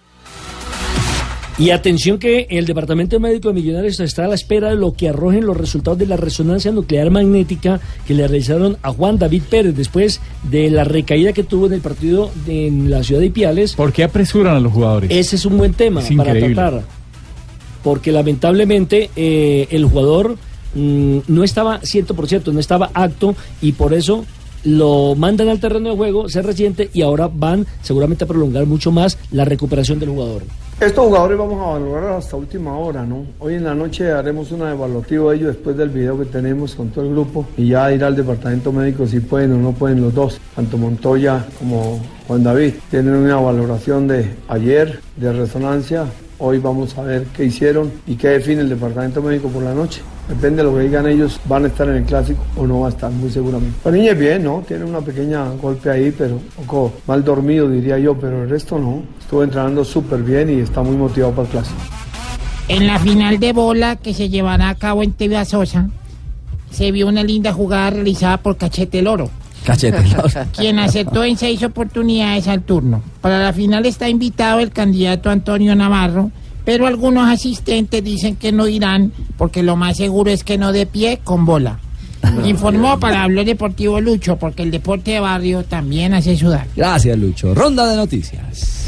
Y 1.59 1.70
atención 1.70 2.19
que 2.19 2.47
el 2.51 2.65
Departamento 2.65 3.20
Médico 3.20 3.49
de 3.49 3.55
Millonarios 3.55 4.01
está 4.01 4.24
a 4.24 4.29
la 4.29 4.35
espera 4.35 4.70
de 4.70 4.77
lo 4.77 4.95
que 4.95 5.11
arrojen 5.11 5.45
los 5.45 5.57
resultados 5.57 5.99
de 5.99 6.07
la 6.07 6.16
resonancia 6.16 6.73
nuclear 6.73 7.11
magnética 7.11 7.79
que 8.07 8.15
le 8.15 8.27
realizaron 8.27 8.79
a 8.83 8.91
Juan 8.91 9.19
David 9.19 9.43
Pérez 9.51 9.77
después 9.77 10.20
de 10.51 10.70
la 10.70 10.85
recaída 10.85 11.33
que 11.35 11.45
tuvo 11.45 11.66
en 11.66 11.74
el 11.74 11.81
partido 11.83 12.31
de- 12.47 12.69
en 12.69 12.91
la 12.91 13.03
ciudad 13.05 13.20
de 13.20 13.27
Ipiales. 13.27 13.74
¿Por 13.74 13.93
qué 13.93 14.03
apresuran 14.03 14.57
a 14.57 14.61
los 14.61 14.73
jugadores? 14.73 15.11
Ese 15.12 15.37
es 15.37 15.45
un 15.45 15.59
buen 15.59 15.74
tema 15.74 16.01
Es 16.01 16.09
para 16.16 16.31
increíble. 16.31 16.55
tratar. 16.55 16.83
Porque 17.85 18.12
lamentablemente 18.12 19.11
eh, 19.15 19.69
el 19.70 19.85
jugador 19.85 20.37
mm, 20.74 21.19
no 21.29 21.45
estaba 21.45 21.81
100%, 21.83 22.51
no 22.53 22.61
estaba 22.61 22.91
acto 22.95 23.37
y 23.61 23.73
por 23.73 23.93
eso 23.93 24.24
lo 24.65 25.15
mandan 25.16 25.49
al 25.51 25.61
terreno 25.61 25.91
de 25.91 25.97
juego, 25.97 26.29
se 26.31 26.41
resiente 26.41 26.89
y 26.95 27.03
ahora 27.03 27.29
van 27.33 27.66
seguramente 27.83 28.24
a 28.24 28.27
prolongar 28.27 28.65
mucho 28.65 28.91
más 28.91 29.19
la 29.33 29.45
recuperación 29.45 29.99
del 29.99 30.09
jugador. 30.09 30.45
Estos 30.81 31.07
jugadores 31.07 31.39
vamos 31.39 31.61
a 31.61 31.78
valorar 31.78 32.12
hasta 32.15 32.36
última 32.36 32.77
hora, 32.77 33.05
¿no? 33.05 33.24
Hoy 33.39 33.55
en 33.55 33.65
la 33.65 33.74
noche 33.74 34.11
haremos 34.11 34.51
una 34.51 34.73
evaluativa 34.73 35.31
de 35.31 35.36
ellos 35.36 35.49
después 35.55 35.77
del 35.77 35.90
video 35.90 36.19
que 36.19 36.24
tenemos 36.24 36.74
con 36.74 36.89
todo 36.89 37.05
el 37.05 37.12
grupo 37.12 37.47
y 37.57 37.69
ya 37.69 37.93
irá 37.93 38.09
al 38.09 38.16
departamento 38.16 38.73
médico 38.73 39.07
si 39.07 39.20
pueden 39.20 39.53
o 39.53 39.59
no 39.59 39.73
pueden 39.73 40.01
los 40.01 40.12
dos, 40.12 40.40
tanto 40.57 40.77
Montoya 40.77 41.44
como 41.59 42.01
Juan 42.27 42.43
David. 42.43 42.74
Tienen 42.90 43.15
una 43.15 43.36
valoración 43.36 44.09
de 44.09 44.35
ayer 44.49 45.01
de 45.16 45.32
resonancia. 45.32 46.07
Hoy 46.44 46.59
vamos 46.59 46.98
a 46.98 47.02
ver 47.02 47.27
qué 47.36 47.44
hicieron 47.44 47.93
y 48.05 48.16
qué 48.16 48.31
define 48.31 48.62
el 48.62 48.69
departamento 48.69 49.23
médico 49.23 49.47
por 49.47 49.62
la 49.62 49.73
noche. 49.73 50.02
Depende 50.28 50.56
de 50.56 50.64
lo 50.64 50.77
que 50.77 50.82
digan 50.82 51.06
ellos, 51.06 51.39
van 51.44 51.66
a 51.66 51.69
estar 51.69 51.89
en 51.89 51.94
el 51.94 52.02
clásico 52.02 52.43
o 52.56 52.66
no 52.66 52.81
va 52.81 52.89
a 52.89 52.90
estar, 52.90 53.12
muy 53.12 53.31
seguramente. 53.31 53.78
La 53.85 53.93
niña 53.93 54.10
es 54.10 54.19
bien, 54.19 54.43
¿no? 54.43 54.64
Tiene 54.66 54.85
una 54.85 55.01
pequeña 55.01 55.48
golpe 55.51 55.89
ahí, 55.89 56.12
pero 56.19 56.35
un 56.35 56.64
poco 56.64 56.94
mal 57.06 57.23
dormido, 57.23 57.70
diría 57.70 57.97
yo, 57.97 58.19
pero 58.19 58.43
el 58.43 58.51
resto 58.51 58.77
no. 58.77 59.05
Estuvo 59.20 59.44
entrenando 59.44 59.85
súper 59.85 60.20
bien 60.24 60.51
y 60.51 60.55
está 60.62 60.82
muy 60.82 60.97
motivado 60.97 61.32
para 61.32 61.47
el 61.47 61.52
clásico. 61.52 61.81
En 62.66 62.89
la 62.89 62.98
final 62.98 63.39
de 63.39 63.52
bola 63.52 63.94
que 63.94 64.12
se 64.12 64.28
llevará 64.28 64.70
a 64.70 64.74
cabo 64.74 65.05
en 65.05 65.14
Sosa, 65.47 65.90
se 66.73 66.90
vio 66.90 67.06
una 67.06 67.23
linda 67.23 67.52
jugada 67.52 67.90
realizada 67.90 68.39
por 68.39 68.56
Cachete 68.56 69.01
Loro. 69.01 69.31
Quien 70.56 70.78
aceptó 70.78 71.24
en 71.24 71.36
seis 71.36 71.62
oportunidades 71.62 72.48
al 72.48 72.62
turno. 72.62 73.02
Para 73.20 73.43
la 73.43 73.52
final 73.52 73.86
está 73.86 74.09
invitado 74.09 74.60
el 74.60 74.70
candidato 74.70 75.30
Antonio 75.30 75.74
Navarro, 75.74 76.30
pero 76.64 76.86
algunos 76.86 77.28
asistentes 77.28 78.02
dicen 78.02 78.36
que 78.36 78.52
no 78.52 78.68
irán 78.68 79.12
porque 79.36 79.62
lo 79.62 79.76
más 79.76 79.97
seguro 79.97 80.30
es 80.30 80.44
que 80.44 80.59
no 80.59 80.72
de 80.72 80.86
pie 80.86 81.20
con 81.22 81.44
bola. 81.44 81.78
Informó 82.44 83.01
para 83.01 83.24
Hablar 83.24 83.44
Deportivo 83.44 84.01
Lucho, 84.01 84.36
porque 84.36 84.62
el 84.62 84.70
deporte 84.70 85.12
de 85.12 85.20
barrio 85.20 85.64
también 85.64 86.14
hace 86.14 86.36
sudar. 86.36 86.66
Gracias, 86.76 87.18
Lucho. 87.18 87.55
Ronda 87.55 87.86
de 87.89 87.97
noticias. 87.97 88.82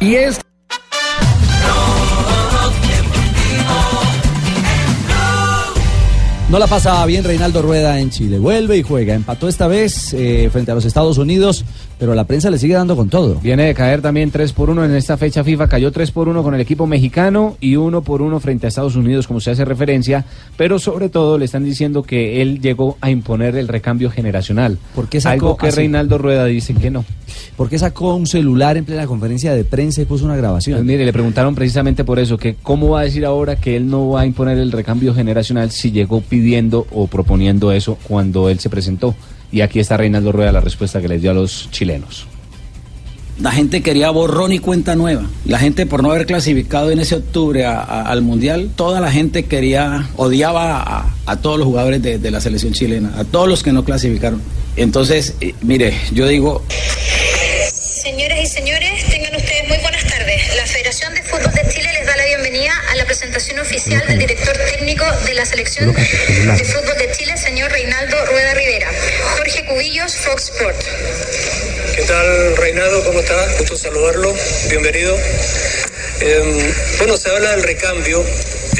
Y 0.00 0.16
es. 0.16 0.40
No 6.50 6.58
la 6.58 6.66
pasa 6.66 7.06
bien 7.06 7.22
Reinaldo 7.22 7.62
Rueda 7.62 8.00
en 8.00 8.10
Chile. 8.10 8.40
Vuelve 8.40 8.76
y 8.76 8.82
juega. 8.82 9.14
Empató 9.14 9.46
esta 9.46 9.68
vez 9.68 10.12
eh, 10.14 10.48
frente 10.50 10.72
a 10.72 10.74
los 10.74 10.84
Estados 10.84 11.16
Unidos, 11.16 11.64
pero 11.96 12.12
la 12.12 12.24
prensa 12.24 12.50
le 12.50 12.58
sigue 12.58 12.74
dando 12.74 12.96
con 12.96 13.08
todo. 13.08 13.36
Viene 13.36 13.66
de 13.66 13.74
caer 13.74 14.02
también 14.02 14.32
3 14.32 14.52
por 14.52 14.68
1 14.68 14.84
en 14.84 14.96
esta 14.96 15.16
fecha 15.16 15.44
FIFA. 15.44 15.68
Cayó 15.68 15.92
3 15.92 16.10
por 16.10 16.28
1 16.28 16.42
con 16.42 16.52
el 16.56 16.60
equipo 16.60 16.88
mexicano 16.88 17.56
y 17.60 17.76
1 17.76 18.02
por 18.02 18.20
1 18.20 18.40
frente 18.40 18.66
a 18.66 18.68
Estados 18.68 18.96
Unidos, 18.96 19.28
como 19.28 19.38
se 19.38 19.52
hace 19.52 19.64
referencia. 19.64 20.24
Pero 20.56 20.80
sobre 20.80 21.08
todo 21.08 21.38
le 21.38 21.44
están 21.44 21.62
diciendo 21.62 22.02
que 22.02 22.42
él 22.42 22.60
llegó 22.60 22.98
a 23.00 23.10
imponer 23.10 23.54
el 23.54 23.68
recambio 23.68 24.10
generacional. 24.10 24.76
¿Por 24.96 25.08
qué 25.08 25.20
sacó 25.20 25.32
Algo 25.32 25.56
que 25.56 25.68
así? 25.68 25.76
Reinaldo 25.76 26.18
Rueda 26.18 26.46
dice 26.46 26.74
que 26.74 26.90
no. 26.90 27.04
¿Por 27.56 27.68
qué 27.68 27.78
sacó 27.78 28.16
un 28.16 28.26
celular 28.26 28.76
en 28.76 28.84
plena 28.84 29.06
conferencia 29.06 29.54
de 29.54 29.62
prensa 29.64 30.02
y 30.02 30.04
puso 30.04 30.24
una 30.24 30.36
grabación? 30.36 30.78
Pues 30.78 30.86
mire, 30.86 31.04
le 31.04 31.12
preguntaron 31.12 31.54
precisamente 31.54 32.02
por 32.02 32.18
eso, 32.18 32.36
que 32.36 32.56
cómo 32.60 32.88
va 32.88 33.02
a 33.02 33.04
decir 33.04 33.24
ahora 33.24 33.54
que 33.54 33.76
él 33.76 33.88
no 33.88 34.08
va 34.08 34.22
a 34.22 34.26
imponer 34.26 34.58
el 34.58 34.72
recambio 34.72 35.14
generacional 35.14 35.70
si 35.70 35.92
llegó 35.92 36.20
pidiendo 36.20 36.39
o 36.90 37.06
proponiendo 37.06 37.72
eso 37.72 37.96
cuando 38.02 38.48
él 38.48 38.58
se 38.60 38.70
presentó. 38.70 39.14
Y 39.52 39.62
aquí 39.62 39.80
está 39.80 39.96
Reinaldo 39.96 40.32
Rueda 40.32 40.52
la 40.52 40.60
respuesta 40.60 41.00
que 41.00 41.08
les 41.08 41.22
dio 41.22 41.30
a 41.32 41.34
los 41.34 41.68
chilenos. 41.70 42.26
La 43.40 43.50
gente 43.52 43.80
quería 43.82 44.10
borrón 44.10 44.52
y 44.52 44.58
cuenta 44.58 44.94
nueva. 44.96 45.22
La 45.46 45.58
gente 45.58 45.86
por 45.86 46.02
no 46.02 46.10
haber 46.10 46.26
clasificado 46.26 46.90
en 46.90 47.00
ese 47.00 47.14
octubre 47.16 47.64
a- 47.64 47.80
a- 47.80 48.02
al 48.02 48.20
Mundial, 48.20 48.70
toda 48.76 49.00
la 49.00 49.10
gente 49.10 49.44
quería, 49.46 50.08
odiaba 50.16 50.82
a, 50.82 51.14
a 51.24 51.36
todos 51.38 51.56
los 51.58 51.66
jugadores 51.66 52.02
de, 52.02 52.18
de 52.18 52.30
la 52.30 52.40
selección 52.42 52.74
chilena, 52.74 53.12
a 53.18 53.24
todos 53.24 53.48
los 53.48 53.62
que 53.62 53.72
no 53.72 53.82
clasificaron. 53.82 54.42
Entonces, 54.76 55.34
eh, 55.40 55.54
mire, 55.62 55.94
yo 56.12 56.28
digo, 56.28 56.62
Señoras 58.02 58.38
y 58.42 58.46
señores, 58.46 59.04
tengan 59.10 59.29
presentación 63.30 63.60
oficial 63.60 64.06
del 64.08 64.18
director 64.18 64.56
técnico 64.72 65.04
de 65.24 65.34
la 65.34 65.46
Selección 65.46 65.94
de 65.94 66.64
Fútbol 66.64 66.98
de 66.98 67.12
Chile, 67.12 67.36
señor 67.36 67.70
Reinaldo 67.70 68.26
Rueda 68.26 68.54
Rivera. 68.54 68.88
Jorge 69.36 69.64
Cubillos, 69.66 70.16
Fox 70.16 70.50
Sport. 70.50 70.76
¿Qué 71.94 72.02
tal, 72.02 72.56
Reinaldo? 72.56 73.04
¿Cómo 73.04 73.20
está? 73.20 73.46
Gusto 73.58 73.76
saludarlo. 73.76 74.34
Bienvenido. 74.68 75.16
Eh, 76.20 76.74
bueno, 76.98 77.16
se 77.16 77.30
habla 77.30 77.52
del 77.52 77.62
recambio. 77.62 78.24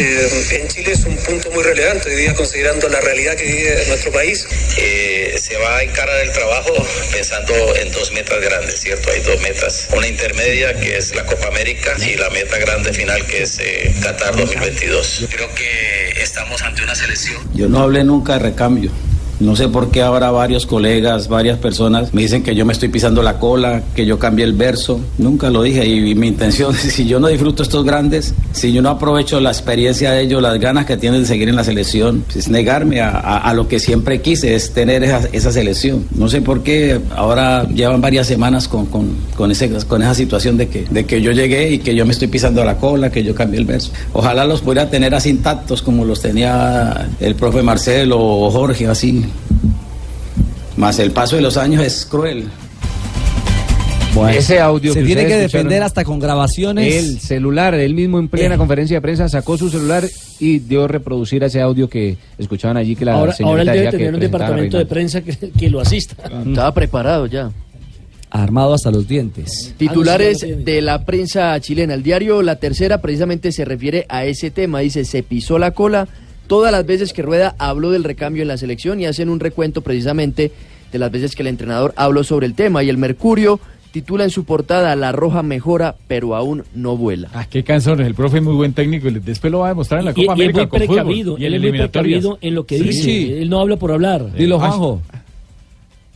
Eh, 0.03 0.29
en 0.53 0.69
Chile 0.69 0.93
es 0.93 1.05
un 1.05 1.17
punto 1.17 1.51
muy 1.51 1.63
relevante 1.63 2.09
hoy 2.09 2.17
día, 2.17 2.35
considerando 2.35 2.89
la 2.89 3.01
realidad 3.03 3.37
que 3.37 3.45
vive 3.45 3.85
nuestro 3.87 4.11
país. 4.11 4.47
Eh, 4.79 5.37
se 5.39 5.59
va 5.59 5.77
a 5.77 5.83
encarar 5.83 6.19
el 6.21 6.33
trabajo 6.33 6.73
pensando 7.13 7.53
en 7.77 7.93
dos 7.93 8.11
metas 8.13 8.41
grandes, 8.41 8.81
¿cierto? 8.81 9.11
Hay 9.11 9.21
dos 9.21 9.39
metas. 9.43 9.89
Una 9.95 10.09
intermedia 10.09 10.73
que 10.75 10.97
es 10.97 11.15
la 11.15 11.27
Copa 11.27 11.49
América 11.49 11.95
y 11.99 12.17
la 12.17 12.31
meta 12.31 12.57
grande 12.59 12.95
final 12.95 13.27
que 13.27 13.43
es 13.43 13.59
eh, 13.59 13.95
Qatar 14.03 14.37
2022. 14.37 15.27
Creo 15.31 15.55
que 15.55 16.23
estamos 16.23 16.63
ante 16.63 16.83
una 16.83 16.95
selección 16.95 17.11
yo 17.55 17.69
no 17.69 17.81
hablé 17.81 18.05
nunca 18.05 18.35
de 18.35 18.39
recambio. 18.39 18.91
No 19.41 19.57
sé 19.57 19.69
por 19.69 19.91
qué 19.91 20.03
ahora 20.03 20.31
varios 20.31 20.67
colegas, 20.67 21.29
varias 21.29 21.59
personas 21.59 22.13
me 22.13 22.23
dicen 22.23 22.43
que 22.43 22.55
yo 22.55 22.67
me 22.67 22.75
estoy 22.75 22.91
pisando 22.91 23.23
la 23.23 23.39
cola, 23.39 23.83
que 23.95 24.05
yo 24.05 24.19
cambié 24.19 24.45
el 24.45 24.53
verso. 24.53 25.01
Nunca 25.17 25.49
lo 25.49 25.63
dije 25.63 25.87
y, 25.87 26.15
mi 26.15 26.29
intención 26.29 26.75
es, 26.75 26.93
si 26.93 27.07
yo 27.07 27.21
no 27.21 27.29
disfruto 27.29 27.63
estos 27.63 27.85
grandes, 27.85 28.35
si 28.53 28.73
yo 28.73 28.83
no 28.83 28.91
aprovecho 28.91 29.41
la 29.41 29.51
experiencia 29.51 30.13
de 30.13 30.23
ellos, 30.23 30.43
las 30.43 30.59
ganas 30.61 30.85
que 30.85 30.99
tienen 30.99 31.23
de 31.23 31.27
seguir 31.27 31.49
en 31.49 31.57
la 31.57 31.65
selección, 31.65 32.25
es 32.35 32.49
negarme 32.49 33.01
a, 33.01 33.53
lo 33.55 33.67
que 33.67 33.81
siempre 33.81 34.21
quise, 34.21 34.55
es 34.55 34.73
tener 34.73 35.03
esa, 35.03 35.23
esa 35.33 35.51
selección. 35.51 36.05
No 36.15 36.29
sé 36.29 36.43
por 36.43 36.63
qué 36.63 37.01
ahora 37.17 37.67
llevan 37.69 38.01
varias 38.01 38.27
semanas 38.27 38.69
con, 38.69 38.87
con, 38.87 39.17
con, 39.37 39.51
ese, 39.51 39.71
con 39.87 40.03
esa 40.03 40.15
situación 40.15 40.57
de 40.57 40.69
que, 40.69 40.85
de 40.91 41.07
que 41.07 41.23
yo 41.23 41.33
llegué 41.33 41.71
y 41.73 41.79
que 41.79 41.95
yo 41.95 42.05
me 42.05 42.13
estoy 42.13 42.29
pisando 42.29 42.63
la 42.65 42.77
cola, 42.77 43.11
que 43.11 43.25
yo 43.25 43.35
cambié 43.35 43.59
el 43.59 43.67
verso. 43.67 43.91
Ojalá 44.13 44.45
los 44.45 44.61
pudiera 44.61 44.91
tener 44.91 45.15
así 45.15 45.31
intactos 45.31 45.81
como 45.83 46.05
los 46.05 46.21
tenía 46.21 47.09
el 47.21 47.35
profe 47.35 47.63
Marcelo 47.63 48.19
o 48.21 48.51
Jorge, 48.51 48.87
así. 48.87 49.25
Más 50.77 50.99
el 50.99 51.11
paso 51.11 51.37
de 51.37 51.43
los 51.43 51.57
años 51.57 51.85
es 51.85 52.07
cruel. 52.07 52.49
Ese 54.33 54.59
audio 54.59 54.93
se 54.93 55.01
que 55.01 55.07
tiene 55.07 55.27
que 55.27 55.37
defender 55.37 55.83
hasta 55.83 56.05
con 56.05 56.19
grabaciones. 56.19 56.95
El 56.95 57.21
celular, 57.21 57.75
él 57.75 57.95
mismo 57.95 58.19
en 58.19 58.29
plena 58.29 58.57
Eh. 58.57 58.59
conferencia 58.59 58.97
de 58.97 59.01
prensa 59.01 59.29
sacó 59.29 59.57
su 59.57 59.71
celular 59.71 60.05
y 60.41 60.59
dio 60.59 60.85
a 60.85 60.89
reproducir 60.89 61.45
ese 61.45 61.61
audio 61.61 61.89
que 61.89 62.17
escuchaban 62.37 62.77
allí 62.77 62.97
que 62.97 63.05
la 63.05 63.15
Ahora, 63.15 63.33
señorita 63.33 63.61
ahora 63.61 63.73
él 63.73 63.79
debe 63.79 63.91
tener 63.97 64.15
un 64.15 64.21
departamento 64.21 64.79
de 64.79 64.87
prensa 64.87 65.21
que, 65.21 65.37
que 65.51 65.71
lo 65.71 65.81
asista. 65.81 66.17
Estaba 66.47 66.75
preparado 66.75 67.27
ya. 67.27 67.51
Armado 68.31 68.75
hasta 68.75 68.91
los 68.91 69.07
dientes. 69.09 69.75
Titulares 69.77 70.45
de 70.65 70.83
la 70.83 71.05
prensa 71.05 71.59
chilena. 71.61 71.95
El 71.95 72.03
diario 72.03 72.43
La 72.43 72.57
Tercera 72.57 73.01
precisamente 73.01 73.53
se 73.53 73.65
refiere 73.65 74.07
a 74.09 74.25
ese 74.25 74.51
tema. 74.51 74.81
Dice, 74.81 75.05
se 75.05 75.23
pisó 75.23 75.59
la 75.59 75.71
cola 75.73 76.09
todas 76.51 76.73
las 76.73 76.85
veces 76.85 77.13
que 77.13 77.23
Rueda 77.23 77.55
habló 77.59 77.93
del 77.93 78.03
recambio 78.03 78.43
en 78.43 78.49
la 78.49 78.57
selección 78.57 78.99
y 79.01 79.07
hacen 79.07 79.29
un 79.29 79.39
recuento 79.39 79.83
precisamente 79.83 80.51
de 80.91 80.99
las 80.99 81.13
veces 81.13 81.37
que 81.37 81.43
el 81.43 81.47
entrenador 81.47 81.95
habló 81.95 82.25
sobre 82.25 82.45
el 82.47 82.55
tema. 82.55 82.83
Y 82.83 82.89
el 82.89 82.99
Mercurio 82.99 83.61
titula 83.93 84.25
en 84.25 84.31
su 84.31 84.43
portada, 84.43 84.97
La 84.97 85.13
Roja 85.13 85.45
mejora, 85.45 85.95
pero 86.09 86.35
aún 86.35 86.65
no 86.75 86.97
vuela. 86.97 87.29
Ah, 87.35 87.47
qué 87.49 87.63
canciones. 87.63 88.05
El 88.05 88.15
profe 88.17 88.39
es 88.39 88.43
muy 88.43 88.55
buen 88.55 88.73
técnico 88.73 89.07
y 89.09 89.13
después 89.21 89.53
lo 89.53 89.61
va 89.61 89.67
a 89.67 89.69
demostrar 89.69 90.01
en 90.01 90.07
la 90.07 90.11
Y, 90.11 90.15
Copa 90.15 90.23
y 90.23 90.25
es 90.25 90.31
América 90.33 90.59
muy 90.59 90.67
con 90.69 90.81
fútbol 90.81 90.97
precavido, 90.97 91.39
y 91.39 91.45
él 91.45 91.55
es 91.55 91.61
muy 91.61 91.71
precavido 91.71 92.39
en 92.41 92.55
lo 92.57 92.67
que 92.67 92.79
Sí, 92.79 92.83
dice. 92.85 93.03
sí. 93.03 93.33
Él 93.39 93.49
no 93.49 93.61
habla 93.61 93.77
por 93.77 93.93
hablar. 93.93 94.33
Dilo, 94.33 94.59
Juanjo. 94.59 95.03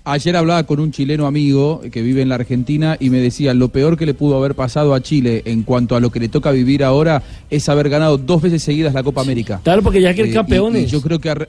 Ayer 0.07 0.37
hablaba 0.37 0.65
con 0.65 0.81
un 0.81 0.91
chileno 0.93 1.27
amigo 1.27 1.81
que 1.91 2.03
vive 2.03 2.21
en 2.21 2.29
la 2.29 2.35
Argentina 2.35 2.99
y 3.01 3.09
me 3.09 3.21
decía, 3.21 3.55
lo 3.55 3.71
peor 3.71 3.97
que 3.97 4.05
le 4.05 4.13
pudo 4.13 4.37
haber 4.37 4.55
pasado 4.55 4.93
a 4.93 5.01
Chile 5.01 5.41
en 5.47 5.63
cuanto 5.63 5.97
a 5.97 6.01
lo 6.01 6.11
que 6.11 6.21
le 6.21 6.29
toca 6.29 6.51
vivir 6.51 6.85
ahora 6.85 7.23
es 7.49 7.67
haber 7.71 7.89
ganado 7.89 8.19
dos 8.19 8.43
veces 8.43 8.63
seguidas 8.63 8.93
la 8.93 9.03
Copa 9.03 9.23
América. 9.23 9.61
Claro, 9.65 9.83
porque 9.83 10.03
ya 10.03 10.13
que 10.13 10.21
el 10.21 10.27
Eh, 10.29 10.31
y- 10.31 10.35
campeón 10.35 10.77
y 10.77 10.81
es. 10.81 10.91
yo 10.91 11.01
creo 11.01 11.19
que 11.21 11.31
a 11.31 11.49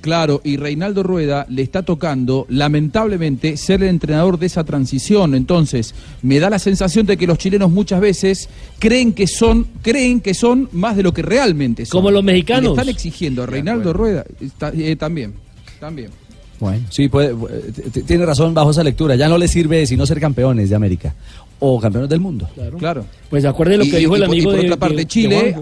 Claro, 0.00 0.40
y 0.42 0.56
Reinaldo 0.56 1.02
Rueda 1.02 1.44
le 1.50 1.60
está 1.60 1.82
tocando, 1.82 2.46
lamentablemente, 2.48 3.58
ser 3.58 3.82
el 3.82 3.90
entrenador 3.90 4.38
de 4.38 4.46
esa 4.46 4.64
transición. 4.64 5.34
Entonces, 5.34 5.94
me 6.22 6.40
da 6.40 6.48
la 6.48 6.58
sensación 6.58 7.04
de 7.04 7.18
que 7.18 7.26
los 7.26 7.36
chilenos 7.36 7.70
muchas 7.70 8.00
veces 8.00 8.48
creen 8.78 9.12
que 9.12 9.26
son, 9.26 9.66
creen 9.82 10.20
que 10.22 10.32
son 10.32 10.70
más 10.72 10.96
de 10.96 11.02
lo 11.02 11.12
que 11.12 11.20
realmente 11.20 11.84
son. 11.84 11.98
Como 12.00 12.10
los 12.10 12.22
Y 12.22 12.26
le 12.26 12.32
mexicanos. 12.32 12.70
están 12.70 12.88
exigiendo 12.88 13.42
a 13.42 13.46
Reinaldo 13.46 13.92
Rueda 13.92 14.24
está- 14.40 14.72
eh, 14.74 14.96
también, 14.96 15.34
también. 15.78 16.08
Bueno, 16.60 16.84
sí, 16.90 17.08
puede, 17.08 17.34
t- 17.90 18.02
tiene 18.02 18.24
razón 18.26 18.52
bajo 18.54 18.70
esa 18.70 18.84
lectura. 18.84 19.16
Ya 19.16 19.28
no 19.28 19.38
le 19.38 19.48
sirve 19.48 19.86
sino 19.86 20.04
ser 20.06 20.20
campeones 20.20 20.68
de 20.70 20.76
América 20.76 21.14
o 21.58 21.80
campeones 21.80 22.08
del 22.10 22.20
mundo. 22.20 22.48
Claro. 22.78 23.04
Pues 23.28 23.44
acuerde 23.44 23.76
lo 23.78 23.84
Y- 23.84 23.90
que 23.90 23.96
y- 23.96 24.00
dijo 24.00 24.16
el 24.16 24.22
y 24.22 24.26
por- 24.26 24.32
amigo 24.34 24.50
y 24.50 24.54
por 24.54 24.60
de, 24.60 24.66
otra 24.68 24.76
parte, 24.78 24.94
de- 24.96 25.00
de 25.02 25.06
Chile, 25.08 25.56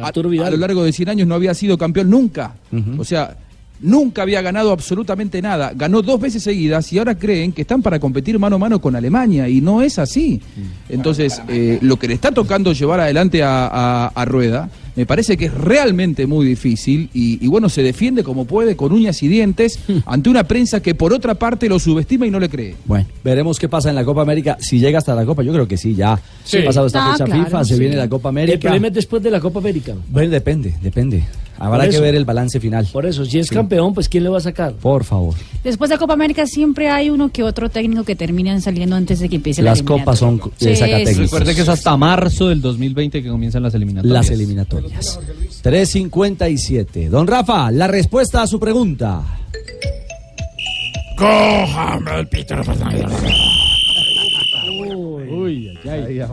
a, 0.00 0.50
lo 0.50 0.56
largo 0.56 0.84
de 0.84 0.92
100 0.92 1.08
años 1.08 1.28
no 1.28 1.34
había 1.34 1.54
sido 1.54 1.78
campeón 1.78 2.10
nunca. 2.10 2.54
O 2.98 3.04
sea, 3.04 3.36
nunca 3.80 4.22
había 4.22 4.40
ganado 4.42 4.70
absolutamente 4.72 5.42
nada. 5.42 5.72
Ganó 5.74 6.02
dos 6.02 6.20
veces 6.20 6.42
seguidas 6.42 6.92
y 6.92 6.98
ahora 6.98 7.16
creen 7.16 7.52
que 7.52 7.62
están 7.62 7.82
para 7.82 7.98
competir 7.98 8.38
mano 8.38 8.56
a 8.56 8.58
mano 8.58 8.80
con 8.80 8.94
Alemania 8.96 9.48
y 9.48 9.60
no 9.60 9.82
es 9.82 9.98
así. 9.98 10.40
Entonces, 10.88 11.40
eh, 11.48 11.78
lo 11.82 11.96
que 11.98 12.08
le 12.08 12.14
está 12.14 12.30
tocando 12.30 12.72
llevar 12.72 13.00
adelante 13.00 13.42
a, 13.42 13.66
a- 13.66 14.06
a 14.08 14.24
Rueda 14.24 14.70
me 14.94 15.06
parece 15.06 15.36
que 15.36 15.46
es 15.46 15.54
realmente 15.54 16.26
muy 16.26 16.46
difícil 16.46 17.08
y, 17.14 17.44
y 17.44 17.48
bueno, 17.48 17.68
se 17.68 17.82
defiende 17.82 18.22
como 18.22 18.44
puede 18.44 18.76
con 18.76 18.92
uñas 18.92 19.22
y 19.22 19.28
dientes 19.28 19.78
ante 20.06 20.28
una 20.30 20.44
prensa 20.44 20.80
que 20.82 20.94
por 20.94 21.12
otra 21.12 21.34
parte 21.34 21.68
lo 21.68 21.78
subestima 21.78 22.26
y 22.26 22.30
no 22.30 22.38
le 22.38 22.48
cree. 22.48 22.74
Bueno, 22.84 23.06
veremos 23.24 23.58
qué 23.58 23.68
pasa 23.68 23.88
en 23.88 23.94
la 23.94 24.04
Copa 24.04 24.22
América. 24.22 24.56
Si 24.60 24.78
llega 24.78 24.98
hasta 24.98 25.14
la 25.14 25.24
Copa, 25.24 25.42
yo 25.42 25.52
creo 25.52 25.66
que 25.66 25.76
sí, 25.76 25.94
ya. 25.94 26.20
Sí. 26.44 26.58
Ha 26.58 26.64
pasado 26.64 26.86
esta 26.86 27.04
Ah, 27.08 27.12
fecha 27.12 27.24
claro, 27.24 27.44
FIFA, 27.44 27.64
se 27.64 27.78
viene 27.78 27.96
la 27.96 28.08
Copa 28.08 28.28
El 28.28 28.36
América. 28.36 28.58
problema 28.60 28.88
es 28.88 28.94
después 28.94 29.22
de 29.22 29.30
la 29.30 29.40
Copa 29.40 29.58
América. 29.60 29.94
Bueno, 30.08 30.30
depende, 30.30 30.74
depende. 30.82 31.24
Habrá 31.64 31.88
que 31.88 32.00
ver 32.00 32.14
el 32.16 32.24
balance 32.24 32.58
final. 32.58 32.86
Por 32.92 33.06
eso, 33.06 33.24
si 33.24 33.38
es 33.38 33.46
Sí. 33.46 33.54
campeón, 33.54 33.94
pues 33.94 34.08
¿quién 34.08 34.24
le 34.24 34.30
va 34.30 34.38
a 34.38 34.40
sacar? 34.40 34.72
Por 34.72 35.04
favor. 35.04 35.34
Después 35.62 35.90
de 35.90 35.96
Copa 35.98 36.14
América 36.14 36.46
siempre 36.46 36.88
hay 36.90 37.08
uno 37.08 37.30
que 37.30 37.44
otro 37.44 37.70
técnico 37.70 38.02
que 38.04 38.16
terminan 38.16 38.60
saliendo 38.60 38.96
antes 38.96 39.20
de 39.20 39.28
que 39.28 39.36
empiece 39.36 39.62
la 39.62 39.70
Las 39.70 39.82
copas 39.82 40.18
son 40.18 40.40
Sí, 40.56 40.66
de 40.66 40.76
sacatécnicos. 40.76 41.18
Recuerde 41.30 41.54
que 41.54 41.60
es 41.62 41.68
hasta 41.68 41.96
marzo 41.96 42.48
del 42.48 42.60
2020 42.60 43.22
que 43.22 43.28
comienzan 43.28 43.62
las 43.62 43.74
eliminatorias. 43.74 44.12
Las 44.12 44.30
eliminatorias. 44.30 45.20
357. 45.62 47.08
Don 47.08 47.26
Rafa, 47.26 47.70
la 47.70 47.86
respuesta 47.86 48.42
a 48.42 48.46
su 48.48 48.58
pregunta. 48.58 49.22
Cójame 51.16 52.18
el 52.20 52.26
pito. 52.28 52.56
Uy, 55.42 55.78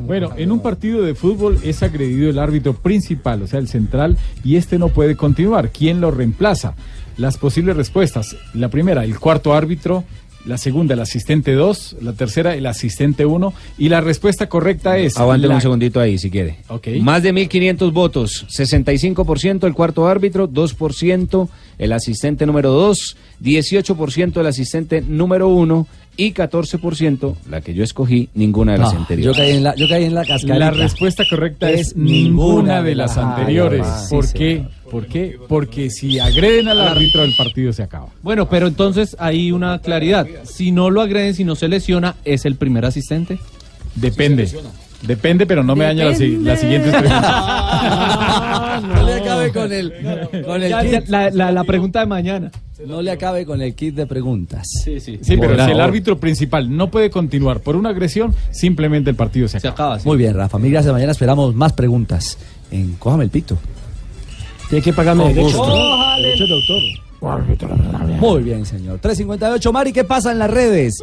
Bueno, 0.05 0.31
en 0.37 0.51
un 0.51 0.61
partido 0.61 1.01
de 1.01 1.15
fútbol 1.15 1.57
es 1.63 1.81
agredido 1.83 2.29
el 2.29 2.39
árbitro 2.39 2.73
principal, 2.73 3.41
o 3.41 3.47
sea, 3.47 3.59
el 3.59 3.67
central, 3.67 4.17
y 4.43 4.55
este 4.55 4.77
no 4.77 4.89
puede 4.89 5.15
continuar. 5.15 5.71
¿Quién 5.71 6.01
lo 6.01 6.11
reemplaza? 6.11 6.75
Las 7.17 7.37
posibles 7.37 7.75
respuestas. 7.75 8.35
La 8.53 8.69
primera, 8.69 9.03
el 9.03 9.19
cuarto 9.19 9.53
árbitro. 9.53 10.03
La 10.45 10.57
segunda, 10.57 10.93
el 10.93 11.01
asistente 11.01 11.51
2. 11.53 11.97
La 12.01 12.13
tercera, 12.13 12.55
el 12.55 12.65
asistente 12.65 13.25
1. 13.25 13.53
Y 13.77 13.89
la 13.89 13.99
respuesta 13.99 14.47
correcta 14.47 14.97
es... 14.97 15.17
Aguánteme 15.17 15.49
la- 15.49 15.55
un 15.55 15.61
segundito 15.61 15.99
ahí, 15.99 16.17
si 16.17 16.31
quiere. 16.31 16.59
Ok. 16.69 16.87
Más 17.01 17.23
de 17.23 17.33
1.500 17.33 17.91
votos, 17.91 18.45
65% 18.47 19.67
el 19.67 19.73
cuarto 19.73 20.07
árbitro, 20.07 20.47
2% 20.49 21.49
el 21.77 21.91
asistente 21.91 22.45
número 22.45 22.71
2, 22.71 23.17
18% 23.43 24.39
el 24.39 24.47
asistente 24.47 25.01
número 25.01 25.49
1 25.49 25.87
y 26.19 26.33
14% 26.33 27.35
la 27.49 27.61
que 27.61 27.73
yo 27.73 27.83
escogí, 27.83 28.27
ninguna 28.33 28.73
de 28.73 28.77
las 28.79 28.93
No, 28.93 28.99
anteriores. 28.99 29.37
yo 29.37 29.41
caí 29.41 29.55
en 29.55 29.63
la- 29.63 29.75
yo 29.75 29.87
caí 29.87 30.03
en 30.03 30.13
la 30.13 30.25
cascarita. 30.25 30.57
La 30.59 30.71
respuesta 30.71 31.23
correcta 31.29 31.71
es, 31.71 31.79
Es 31.89 31.95
ninguna 31.95 32.83
de 32.83 32.93
las 32.95 33.17
Ay, 33.17 33.23
anteriores. 33.23 33.81
ah, 33.85 33.99
sí, 34.07 34.15
¿Por 34.15 34.25
señor. 34.25 34.37
qué? 34.37 34.65
¿Por 34.91 35.05
qué? 35.07 35.37
Porque 35.47 35.89
si 35.89 36.19
agreden 36.19 36.67
al 36.67 36.81
árbitro, 36.81 37.23
el 37.23 37.33
partido 37.37 37.71
se 37.71 37.83
acaba. 37.83 38.07
Bueno, 38.21 38.49
pero 38.49 38.67
entonces 38.67 39.15
hay 39.19 39.51
una 39.53 39.79
claridad. 39.79 40.27
Si 40.43 40.71
no 40.71 40.89
lo 40.89 41.01
agreden, 41.01 41.33
si 41.35 41.43
no 41.45 41.55
se 41.55 41.67
lesiona, 41.69 42.15
¿es 42.25 42.45
el 42.45 42.55
primer 42.55 42.85
asistente? 42.85 43.39
Depende. 43.95 44.49
Depende, 45.01 45.45
pero 45.45 45.63
no 45.63 45.75
me 45.75 45.85
daña 45.85 46.05
las, 46.05 46.19
las 46.19 46.59
siguientes 46.59 46.91
preguntas. 46.93 48.83
No 48.83 49.03
le 49.03 49.13
acabe 49.13 49.51
con 49.51 49.71
el, 49.71 49.93
con 50.45 50.61
el 50.63 50.73
kit. 51.01 51.07
la, 51.09 51.29
la- 51.29 51.51
la 51.51 51.63
pregunta 51.63 51.99
de 52.01 52.05
mañana. 52.05 52.51
No 52.85 53.01
le 53.01 53.11
acabe 53.11 53.45
con 53.45 53.61
el 53.61 53.75
kit 53.75 53.95
de 53.95 54.05
preguntas. 54.05 54.67
Sí, 54.83 54.99
sí. 54.99 55.19
Sí, 55.21 55.37
pero 55.37 55.63
si 55.65 55.71
el 55.71 55.81
árbitro 55.81 56.17
principal 56.19 56.75
no 56.75 56.89
puede 56.89 57.09
continuar 57.09 57.59
por 57.59 57.75
una 57.75 57.89
agresión, 57.89 58.33
simplemente 58.51 59.09
el 59.09 59.15
partido 59.15 59.47
se 59.47 59.57
acaba. 59.65 59.97
Muy 60.05 60.17
bien, 60.17 60.33
Rafa. 60.33 60.57
Mil 60.59 60.71
gracias. 60.71 60.93
Mañana 60.93 61.11
esperamos 61.11 61.53
más 61.55 61.73
preguntas 61.73 62.37
en 62.71 62.93
Cójame 62.95 63.25
el 63.25 63.29
Pito. 63.29 63.57
Tiene 64.69 64.83
que 64.83 64.93
pagarme 64.93 65.33
gusto. 65.33 65.65
¿no? 65.67 66.15
Derecho 66.21 66.45
de 66.45 66.53
autor. 66.53 66.81
Muy 68.19 68.43
bien, 68.43 68.65
señor. 68.65 68.99
358, 68.99 69.73
Mari, 69.73 69.91
¿qué 69.91 70.03
pasa 70.05 70.31
en 70.31 70.39
las 70.39 70.49
redes? 70.51 71.01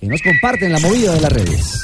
Que 0.00 0.06
nos 0.06 0.20
comparten 0.22 0.72
la 0.72 0.78
movida 0.80 1.12
de 1.14 1.20
las 1.20 1.32
redes. 1.32 1.82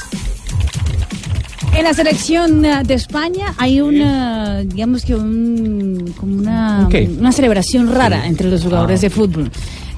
En 1.77 1.85
la 1.85 1.93
selección 1.95 2.65
eh, 2.65 2.83
de 2.85 2.95
España 2.95 3.55
hay 3.59 3.81
una, 3.81 4.61
digamos 4.65 5.05
que 5.05 5.15
un, 5.15 6.13
como 6.19 6.37
una, 6.37 6.89
una 7.19 7.33
celebración 7.33 7.93
rara 7.93 8.27
entre 8.27 8.49
los 8.51 8.63
jugadores 8.63 9.03
de 9.03 9.11
fútbol. 9.11 9.51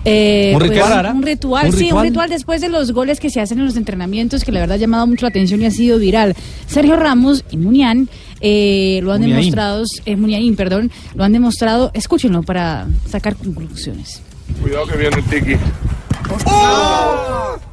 Eh, 0.05 0.53
¿Un 0.55 0.61
ritual 0.61 0.91
rara? 0.91 1.13
Un 1.13 1.23
ritual, 1.23 1.67
¿Un 1.67 1.73
sí, 1.73 1.85
ritual? 1.85 1.97
un 1.99 2.09
ritual 2.11 2.31
después 2.31 2.61
de 2.61 2.69
los 2.69 2.93
goles 2.93 3.21
que 3.21 3.31
se 3.31 3.41
hacen 3.41 3.59
en 3.59 3.67
los 3.67 3.77
entrenamientos 3.77 4.45
que 4.45 4.53
la 4.53 4.61
verdad 4.61 4.75
ha 4.75 4.79
llamado 4.79 5.07
mucho 5.07 5.25
la 5.27 5.29
atención 5.31 5.61
y 5.63 5.67
ha 5.67 5.71
sido 5.71 5.99
viral. 5.99 6.35
Sergio 6.67 6.97
Ramos 6.97 7.45
y 7.51 7.57
Munián 7.57 8.09
eh, 8.41 9.01
lo 9.03 9.13
han 9.13 9.21
Muniain. 9.21 9.41
demostrado, 9.41 9.85
eh, 10.05 10.17
Muniain, 10.17 10.57
perdón, 10.57 10.91
lo 11.15 11.25
han 11.25 11.33
demostrado, 11.33 11.91
escúchenlo 11.95 12.43
para 12.43 12.87
sacar 13.09 13.37
conclusiones. 13.37 14.21
Cuidado 14.63 14.87
que 14.87 14.97
viene 14.97 15.17
el 15.17 15.25
tiki. 15.25 15.57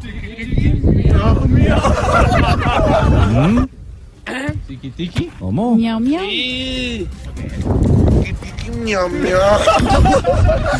Tiki 0.01 0.45
tiki. 0.45 0.75
¿Cómo? 5.39 5.75
Miau, 5.75 5.99
miau. 5.99 6.23
Miau, 8.83 9.09
miau. 9.09 9.39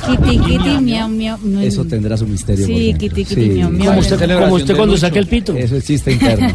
Kiti, 0.06 0.40
kiti, 0.40 0.78
miau, 0.82 1.08
miau. 1.08 1.38
Eso 1.62 1.86
tendrá 1.86 2.18
su 2.18 2.26
misterio. 2.28 2.66
Sí, 2.66 2.72
por 2.72 2.82
dentro. 2.82 3.00
kiti, 3.00 3.26
kiti, 3.26 3.50
miau, 3.50 3.70
miau. 3.70 3.88
Como 3.88 4.00
usted, 4.00 4.40
como 4.40 4.56
usted 4.56 4.76
cuando 4.76 4.98
saque 4.98 5.20
el 5.20 5.28
pito. 5.28 5.54
Eso 5.56 5.76
es 5.78 5.86
chiste 5.86 6.12
interno. 6.12 6.48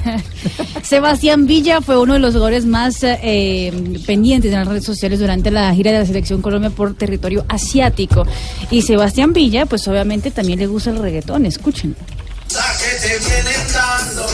Sebastián 0.83 1.47
Villa 1.47 1.81
fue 1.81 1.99
uno 1.99 2.15
de 2.15 2.19
los 2.21 2.33
jugadores 2.33 2.67
más 2.67 2.97
eh, 3.03 3.73
pendientes 4.07 4.53
en 4.53 4.59
las 4.59 4.69
redes 4.69 4.85
sociales 4.85 5.21
durante 5.21 5.51
la 5.51 5.73
gira 5.75 5.93
de 5.93 6.01
la 6.01 6.07
selección 6.07 6.43
Colombia 6.43 6.71
por 6.71 6.95
territorio 6.95 7.45
asiático. 7.49 8.27
Y 8.71 8.83
Sebastián 8.83 9.33
Villa, 9.33 9.67
pues 9.67 9.87
obviamente 9.89 10.31
también 10.31 10.59
le 10.59 10.67
gusta 10.67 10.91
el 10.91 10.99
reggaetón, 10.99 11.47
escuchen. 11.47 11.95
que 11.95 13.09
te 13.09 13.19
vienen 13.19 13.73
dando. 13.73 14.27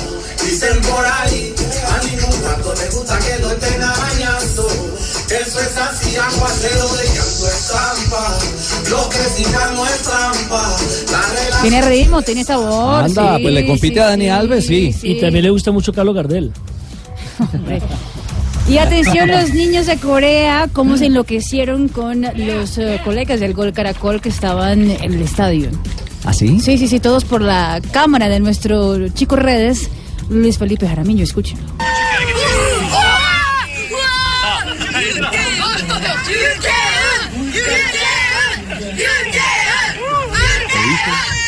Dicen 0.44 0.80
por 0.82 1.04
ahí, 1.04 1.52
a 1.88 2.04
ningún 2.04 2.35
que 3.18 3.42
lo 3.42 3.50
estén 3.50 3.82
arañando. 3.82 4.66
Eso 5.26 5.60
es 5.60 5.76
así, 5.76 6.16
aguacero 6.16 6.88
de 6.94 7.04
llanto 7.04 7.46
es 7.46 7.68
trampa. 7.68 8.38
Lo 8.90 9.08
que 9.08 9.18
no 9.74 9.86
es 9.86 10.02
trampa. 10.02 10.76
La 11.10 11.60
Tiene 11.62 11.82
ritmo, 11.82 12.22
tiene 12.22 12.44
sabor. 12.44 13.04
Anda, 13.04 13.36
sí, 13.36 13.42
pues 13.42 13.54
le 13.54 13.66
compite 13.66 13.94
sí, 13.94 14.00
a 14.00 14.06
Dani 14.06 14.24
sí, 14.24 14.30
Alves, 14.30 14.66
sí. 14.66 14.92
sí. 14.92 15.08
Y 15.08 15.20
también 15.20 15.44
le 15.44 15.50
gusta 15.50 15.72
mucho 15.72 15.92
Carlos 15.92 16.14
Gardel. 16.14 16.52
Y 18.68 18.78
atención 18.78 19.28
los 19.30 19.54
niños 19.54 19.86
de 19.86 19.96
Corea, 19.96 20.68
cómo 20.72 20.96
se 20.96 21.06
enloquecieron 21.06 21.86
con 21.86 22.22
los 22.22 22.78
eh, 22.78 23.00
colegas 23.04 23.38
del 23.38 23.54
Gol 23.54 23.72
Caracol 23.72 24.20
que 24.20 24.28
estaban 24.28 24.90
en 24.90 25.14
el 25.14 25.22
estadio. 25.22 25.70
¿Ah, 26.24 26.32
sí? 26.32 26.58
Sí, 26.60 26.76
sí, 26.76 26.88
sí, 26.88 26.98
todos 26.98 27.24
por 27.24 27.42
la 27.42 27.80
cámara 27.92 28.28
de 28.28 28.40
nuestro 28.40 29.08
chico 29.10 29.36
redes, 29.36 29.88
Luis 30.28 30.58
Felipe 30.58 30.88
Jaramillo, 30.88 31.22
escuchen. 31.22 31.58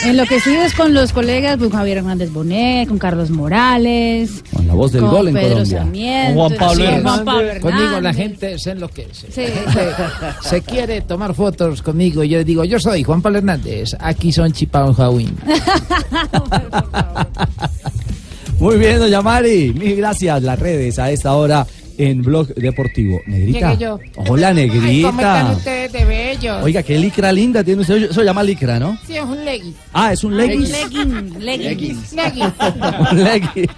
Enloquecidos 0.05 0.75
con 0.75 0.95
los 0.95 1.13
colegas, 1.13 1.57
con 1.59 1.71
Javier 1.71 1.99
Hernández 1.99 2.31
Bonet, 2.31 2.89
con 2.89 2.99
Carlos 2.99 3.31
Morales, 3.31 4.45
Con 4.55 4.67
la 4.69 4.75
voz 4.75 4.93
del 4.93 5.03
con 5.03 5.11
gol 5.11 5.29
en 5.29 5.35
Pedro 5.35 5.49
Colombia. 5.51 5.79
Sarmiento, 5.79 6.35
Juan 6.41 6.55
Pablo 6.57 6.75
sí, 6.75 6.83
Hernández. 6.83 7.03
Juan 7.03 7.25
Pablo 7.25 7.61
Conmigo 7.61 8.01
la 8.01 8.15
gente 8.15 8.59
se 8.59 8.71
enloquece. 8.71 9.33
Sí. 9.33 9.43
Se, 10.43 10.49
se 10.49 10.63
quiere 10.63 11.01
tomar 11.01 11.35
fotos 11.35 11.83
conmigo. 11.83 12.23
y 12.23 12.29
Yo 12.29 12.39
le 12.39 12.45
digo, 12.45 12.65
yo 12.65 12.79
soy 12.79 13.03
Juan 13.03 13.21
Pablo 13.23 13.39
Hernández. 13.39 13.97
Aquí 13.99 14.31
son 14.33 14.53
Chipao 14.53 14.95
Jawin. 14.95 15.37
Muy 18.61 18.77
bien, 18.77 18.99
doña 18.99 19.23
Mari. 19.23 19.73
Mil 19.75 19.97
gracias. 19.97 20.43
Las 20.43 20.59
redes 20.59 20.99
a 20.99 21.11
esta 21.11 21.35
hora 21.35 21.67
en 21.99 22.23
Blog 22.23 22.49
Deportivo. 22.55 23.21
Negrita. 23.27 23.73
Llegué 23.75 23.85
yo. 23.85 23.99
Hola, 24.29 24.49
Ay, 24.49 24.69
¿Cómo 24.69 24.81
están 24.81 25.05
negrita. 25.17 25.53
ustedes 25.57 25.93
de 25.93 26.05
bellos? 26.05 26.63
Oiga, 26.63 26.83
qué 26.83 26.99
licra 26.99 27.33
linda 27.33 27.63
tiene 27.63 27.83
usted. 27.83 28.05
Eso 28.05 28.21
se 28.21 28.25
llama 28.25 28.43
licra, 28.43 28.79
¿no? 28.79 28.99
Sí, 29.07 29.17
es 29.17 29.23
un 29.23 29.45
legging. 29.45 29.75
Ah, 29.93 30.13
es 30.13 30.25
un 30.25 30.37
leggings. 30.37 30.71
Legging, 30.71 31.39
leggings. 31.45 32.13
Legging. 32.13 32.45
Un 33.11 33.25
leggings. 33.25 33.73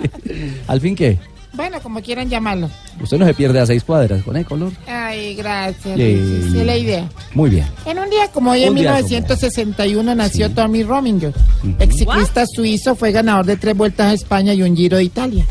¿Al 0.67 0.81
fin 0.81 0.95
qué? 0.95 1.19
Bueno, 1.53 1.81
como 1.83 2.01
quieran 2.01 2.29
llamarlo. 2.31 2.71
Usted 3.03 3.19
no 3.19 3.27
se 3.27 3.35
pierde 3.35 3.59
a 3.59 3.67
seis 3.67 3.83
cuadras 3.83 4.23
con 4.23 4.37
el 4.37 4.45
color. 4.45 4.73
Ay, 4.87 5.35
gracias. 5.35 5.97
Sí. 5.97 6.15
Luis, 6.15 6.55
es 6.55 6.67
la 6.67 6.77
idea. 6.77 7.09
Muy 7.35 7.51
bien. 7.51 7.67
En 7.87 7.99
un 7.99 8.09
día 8.09 8.29
como 8.33 8.53
hoy, 8.53 8.63
en 8.63 8.71
Un 8.71 8.77
día 8.77 8.93
1961, 8.95 10.15
nació 10.15 10.51
Tommy 10.51 10.85
Rominger. 10.85 11.35
Ex 11.81 11.97
ciclista 11.97 12.45
suizo, 12.47 12.95
fue 12.95 13.11
ganador 13.13 13.47
de 13.47 13.57
tres 13.57 13.77
vueltas 13.77 14.07
a 14.07 14.15
España 14.15 14.55
y 14.55 14.63
un 14.63 14.77
giro 14.77 14.97
de 14.99 15.05
Italia. 15.05 15.45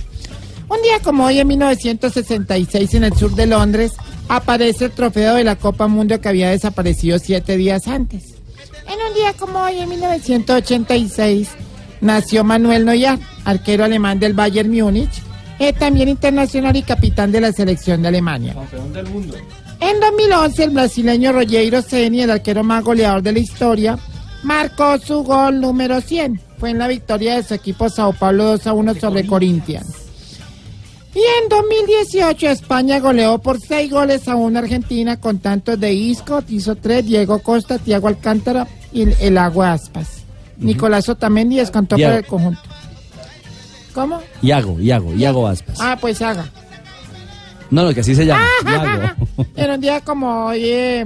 Un 0.70 0.82
día 0.84 1.00
como 1.04 1.26
hoy, 1.26 1.40
en 1.40 1.48
1966, 1.48 2.94
en 2.94 3.04
el 3.04 3.14
sur 3.16 3.34
de 3.34 3.48
Londres, 3.48 3.94
aparece 4.28 4.86
el 4.86 4.92
trofeo 4.92 5.36
de 5.36 5.44
la 5.44 5.56
Copa 5.56 5.88
Mundo 5.88 6.22
que 6.22 6.30
había 6.30 6.52
desaparecido 6.52 7.18
siete 7.18 7.58
días 7.58 7.88
antes. 7.88 8.36
En 8.88 9.00
un 9.08 9.14
día 9.16 9.34
como 9.34 9.60
hoy, 9.60 9.80
en 9.80 9.90
1986, 9.90 11.50
nació 12.02 12.44
Manuel 12.44 12.86
Neuer, 12.86 13.18
arquero 13.46 13.84
alemán 13.84 14.20
del 14.20 14.34
Bayern 14.34 14.70
Múnich, 14.70 15.24
eh, 15.58 15.74
también 15.74 16.08
internacional 16.08 16.76
y 16.76 16.84
capitán 16.84 17.32
de 17.32 17.42
la 17.42 17.52
selección 17.52 18.04
de 18.04 18.10
Alemania. 18.10 18.54
Campeón 18.54 18.94
del 18.94 19.08
mundo. 19.08 19.36
En 19.80 20.00
2011, 20.00 20.64
el 20.66 20.70
brasileño 20.70 21.32
Rogério 21.32 21.82
Ceni, 21.82 22.22
el 22.22 22.32
arquero 22.32 22.64
más 22.64 22.84
goleador 22.84 23.24
de 23.24 23.32
la 23.32 23.40
historia, 23.40 23.98
marcó 24.44 25.00
su 25.00 25.24
gol 25.24 25.62
número 25.62 26.00
100. 26.00 26.40
Fue 26.60 26.70
en 26.70 26.78
la 26.78 26.88
victoria 26.88 27.36
de 27.36 27.44
su 27.44 27.56
equipo 27.56 27.90
Sao 27.90 28.14
Paulo 28.14 28.46
2 28.46 28.68
a 28.68 28.74
1 28.74 28.96
sobre 28.96 29.26
Corinthians. 29.26 29.99
Y 31.14 31.20
en 31.20 31.50
2018, 31.50 32.50
España 32.50 33.00
goleó 33.00 33.40
por 33.40 33.60
6 33.60 33.92
goles 33.92 34.28
a 34.28 34.36
una 34.36 34.60
Argentina 34.60 35.20
con 35.20 35.40
tantos 35.40 35.80
de 35.80 35.92
Isco, 35.94 36.44
hizo 36.48 36.76
3, 36.76 37.06
Diego 37.06 37.40
Costa, 37.40 37.80
Tiago 37.80 38.08
Alcántara 38.08 38.68
y 38.92 39.02
el, 39.04 39.16
el 39.20 39.38
Agua 39.38 39.74
Aspas. 39.74 40.24
Nicolás 40.58 41.10
Otamendi 41.10 41.56
descontó 41.56 41.96
Diego. 41.96 42.12
por 42.12 42.20
el 42.20 42.26
conjunto. 42.26 42.62
¿Cómo? 43.94 44.22
Iago, 44.42 44.80
Iago, 44.80 45.14
Iago 45.16 45.48
Aspas. 45.48 45.78
Ah, 45.82 45.98
pues 46.00 46.22
haga. 46.22 46.46
No, 47.72 47.84
no, 47.84 47.94
que 47.94 48.02
así 48.02 48.14
se 48.14 48.26
llama. 48.26 48.46
Iago. 48.66 49.28
En 49.56 49.72
un 49.72 49.82
día 49.82 50.02
como 50.02 50.46
hoy, 50.46 50.62
eh, 50.64 51.06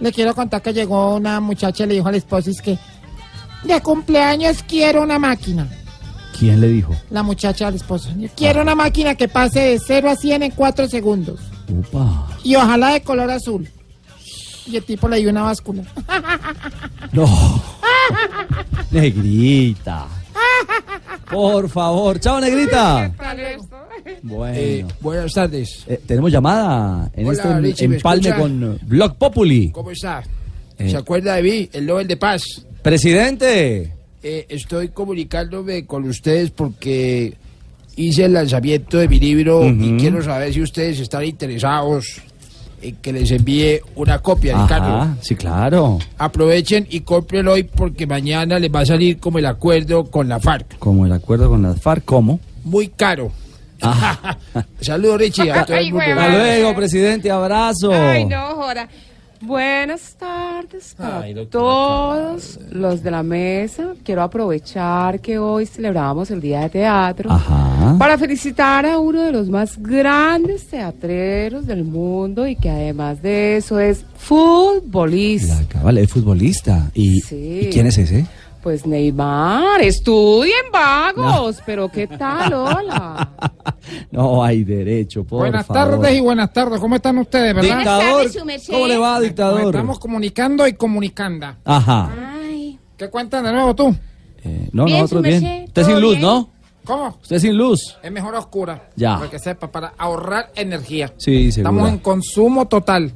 le 0.00 0.12
quiero 0.12 0.34
contar 0.34 0.62
que 0.62 0.72
llegó 0.72 1.16
una 1.16 1.40
muchacha 1.40 1.84
y 1.84 1.86
le 1.88 1.94
dijo 1.94 2.08
al 2.08 2.14
esposo, 2.14 2.50
es 2.50 2.62
que 2.62 2.78
de 3.64 3.80
cumpleaños 3.80 4.62
quiero 4.62 5.02
una 5.02 5.18
máquina. 5.18 5.68
¿Quién 6.38 6.60
le 6.60 6.68
dijo? 6.68 6.94
La 7.10 7.22
muchacha 7.22 7.68
al 7.68 7.74
esposo, 7.76 8.10
"Yo 8.18 8.28
quiero 8.36 8.62
una 8.62 8.74
máquina 8.74 9.14
que 9.14 9.28
pase 9.28 9.60
de 9.60 9.78
0 9.78 10.10
a 10.10 10.16
100 10.16 10.42
en 10.42 10.50
4 10.50 10.88
segundos. 10.88 11.40
Upa. 11.68 12.28
Y 12.42 12.56
ojalá 12.56 12.90
de 12.94 13.02
color 13.02 13.30
azul. 13.30 13.68
Y 14.66 14.76
el 14.76 14.84
tipo 14.84 15.08
le 15.08 15.18
dio 15.18 15.30
una 15.30 15.42
báscula. 15.42 15.82
No. 17.12 17.62
Negrita. 18.90 20.06
Por 21.30 21.68
favor. 21.68 22.18
Chao, 22.20 22.40
negrita. 22.40 23.12
Luego. 23.36 23.68
Bueno. 24.22 24.56
Eh, 24.58 24.84
buenas 25.00 25.32
tardes. 25.32 25.84
Eh, 25.86 26.00
tenemos 26.06 26.30
llamada 26.32 27.10
en 27.14 27.26
Hola, 27.26 27.36
este 27.36 27.60
Richie, 27.60 27.88
¿me 27.88 27.96
empalme 27.96 28.28
escucha? 28.28 28.40
con 28.40 28.78
Blog 28.82 29.16
Populi. 29.16 29.70
¿Cómo 29.70 29.90
está? 29.90 30.22
Eh. 30.78 30.90
¿Se 30.90 30.96
acuerda 30.96 31.34
de 31.36 31.42
mí, 31.42 31.70
el 31.72 31.86
Nobel 31.86 32.06
de 32.08 32.16
Paz? 32.16 32.42
Presidente. 32.82 33.94
Eh, 34.26 34.46
estoy 34.48 34.88
comunicándome 34.88 35.84
con 35.84 36.08
ustedes 36.08 36.50
porque 36.50 37.34
hice 37.94 38.24
el 38.24 38.32
lanzamiento 38.32 38.96
de 38.96 39.06
mi 39.06 39.20
libro 39.20 39.66
y 39.68 39.98
quiero 39.98 40.22
saber 40.22 40.50
si 40.54 40.62
ustedes 40.62 40.98
están 40.98 41.26
interesados 41.26 42.22
en 42.80 42.96
que 42.96 43.12
les 43.12 43.30
envíe 43.32 43.80
una 43.96 44.20
copia 44.20 44.56
del 44.56 44.66
carro. 44.66 44.96
Ajá, 45.02 45.16
sí, 45.20 45.34
claro. 45.36 45.98
Aprovechen 46.16 46.86
y 46.88 47.00
cómprenlo 47.00 47.52
hoy 47.52 47.64
porque 47.64 48.06
mañana 48.06 48.58
les 48.58 48.74
va 48.74 48.80
a 48.80 48.86
salir 48.86 49.18
como 49.18 49.38
el 49.38 49.44
acuerdo 49.46 50.10
con 50.10 50.26
la 50.26 50.40
FARC. 50.40 50.78
Como 50.78 51.04
el 51.04 51.12
acuerdo 51.12 51.50
con 51.50 51.60
las 51.60 51.78
FARC, 51.78 52.06
¿cómo? 52.06 52.40
Muy 52.64 52.88
caro. 52.88 53.30
Ah. 53.82 54.38
Saludos, 54.80 55.18
Richie. 55.18 55.50
A 55.52 55.66
todo 55.66 55.76
el 55.76 55.84
Ay, 55.84 55.92
mundo. 55.92 56.06
hueva. 56.06 56.24
Hasta 56.24 56.38
luego, 56.38 56.74
presidente, 56.74 57.30
abrazo. 57.30 57.92
Ay, 57.92 58.24
no, 58.24 58.54
joda. 58.54 58.88
Buenas 59.46 60.14
tardes 60.18 60.94
para 60.96 61.20
Ay, 61.20 61.34
todos 61.50 62.58
los 62.70 63.02
de 63.02 63.10
la 63.10 63.22
mesa. 63.22 63.92
Quiero 64.02 64.22
aprovechar 64.22 65.20
que 65.20 65.38
hoy 65.38 65.66
celebramos 65.66 66.30
el 66.30 66.40
Día 66.40 66.60
de 66.60 66.70
Teatro 66.70 67.30
Ajá. 67.30 67.96
para 67.98 68.16
felicitar 68.16 68.86
a 68.86 68.98
uno 68.98 69.20
de 69.22 69.32
los 69.32 69.48
más 69.50 69.76
grandes 69.78 70.66
teatreros 70.68 71.66
del 71.66 71.84
mundo 71.84 72.46
y 72.46 72.56
que 72.56 72.70
además 72.70 73.20
de 73.20 73.58
eso 73.58 73.78
es 73.78 74.04
futbolista. 74.16 75.60
Vale, 75.82 76.02
es 76.02 76.10
futbolista. 76.10 76.90
¿Y, 76.94 77.20
Sí. 77.20 77.60
¿y 77.64 77.70
quién 77.70 77.86
es 77.86 77.98
ese? 77.98 78.26
Pues 78.64 78.86
Neymar, 78.86 79.82
estudien 79.82 80.72
vagos, 80.72 81.60
pero 81.66 81.90
¿qué 81.90 82.06
tal? 82.06 82.54
Hola. 82.54 83.30
No 84.10 84.42
hay 84.42 84.64
derecho, 84.64 85.24
por 85.24 85.40
buenas 85.40 85.66
favor. 85.66 86.00
tardes 86.00 86.16
y 86.16 86.20
buenas 86.20 86.50
tardes. 86.50 86.80
¿Cómo 86.80 86.96
están 86.96 87.18
ustedes, 87.18 87.54
verdad? 87.54 87.76
Dictador, 87.76 88.30
¿cómo 88.70 88.86
le 88.86 88.96
va, 88.96 89.20
dictador? 89.20 89.60
Nos 89.60 89.66
estamos 89.74 89.98
comunicando 89.98 90.66
y 90.66 90.72
comunicando. 90.72 91.48
Ajá. 91.62 92.10
¿Qué 92.96 93.10
cuentan 93.10 93.44
de 93.44 93.52
nuevo 93.52 93.74
tú? 93.74 93.94
Eh, 94.42 94.70
no, 94.72 94.86
Bien, 94.86 95.00
nosotros 95.00 95.22
bien. 95.24 95.64
Usted 95.66 95.84
sin 95.84 96.00
luz, 96.00 96.12
bien. 96.12 96.22
¿no? 96.22 96.48
¿Cómo? 96.84 97.18
Usted 97.20 97.38
sin 97.38 97.58
luz. 97.58 97.98
Es 98.02 98.10
mejor 98.10 98.34
a 98.34 98.38
oscura. 98.38 98.88
Ya. 98.96 99.18
Para 99.18 99.30
que 99.30 99.38
sepa, 99.38 99.70
para 99.70 99.92
ahorrar 99.98 100.50
energía. 100.54 101.12
Sí, 101.18 101.52
seguro. 101.52 101.70
Estamos 101.76 101.90
en 101.92 101.98
consumo 101.98 102.66
total. 102.66 103.12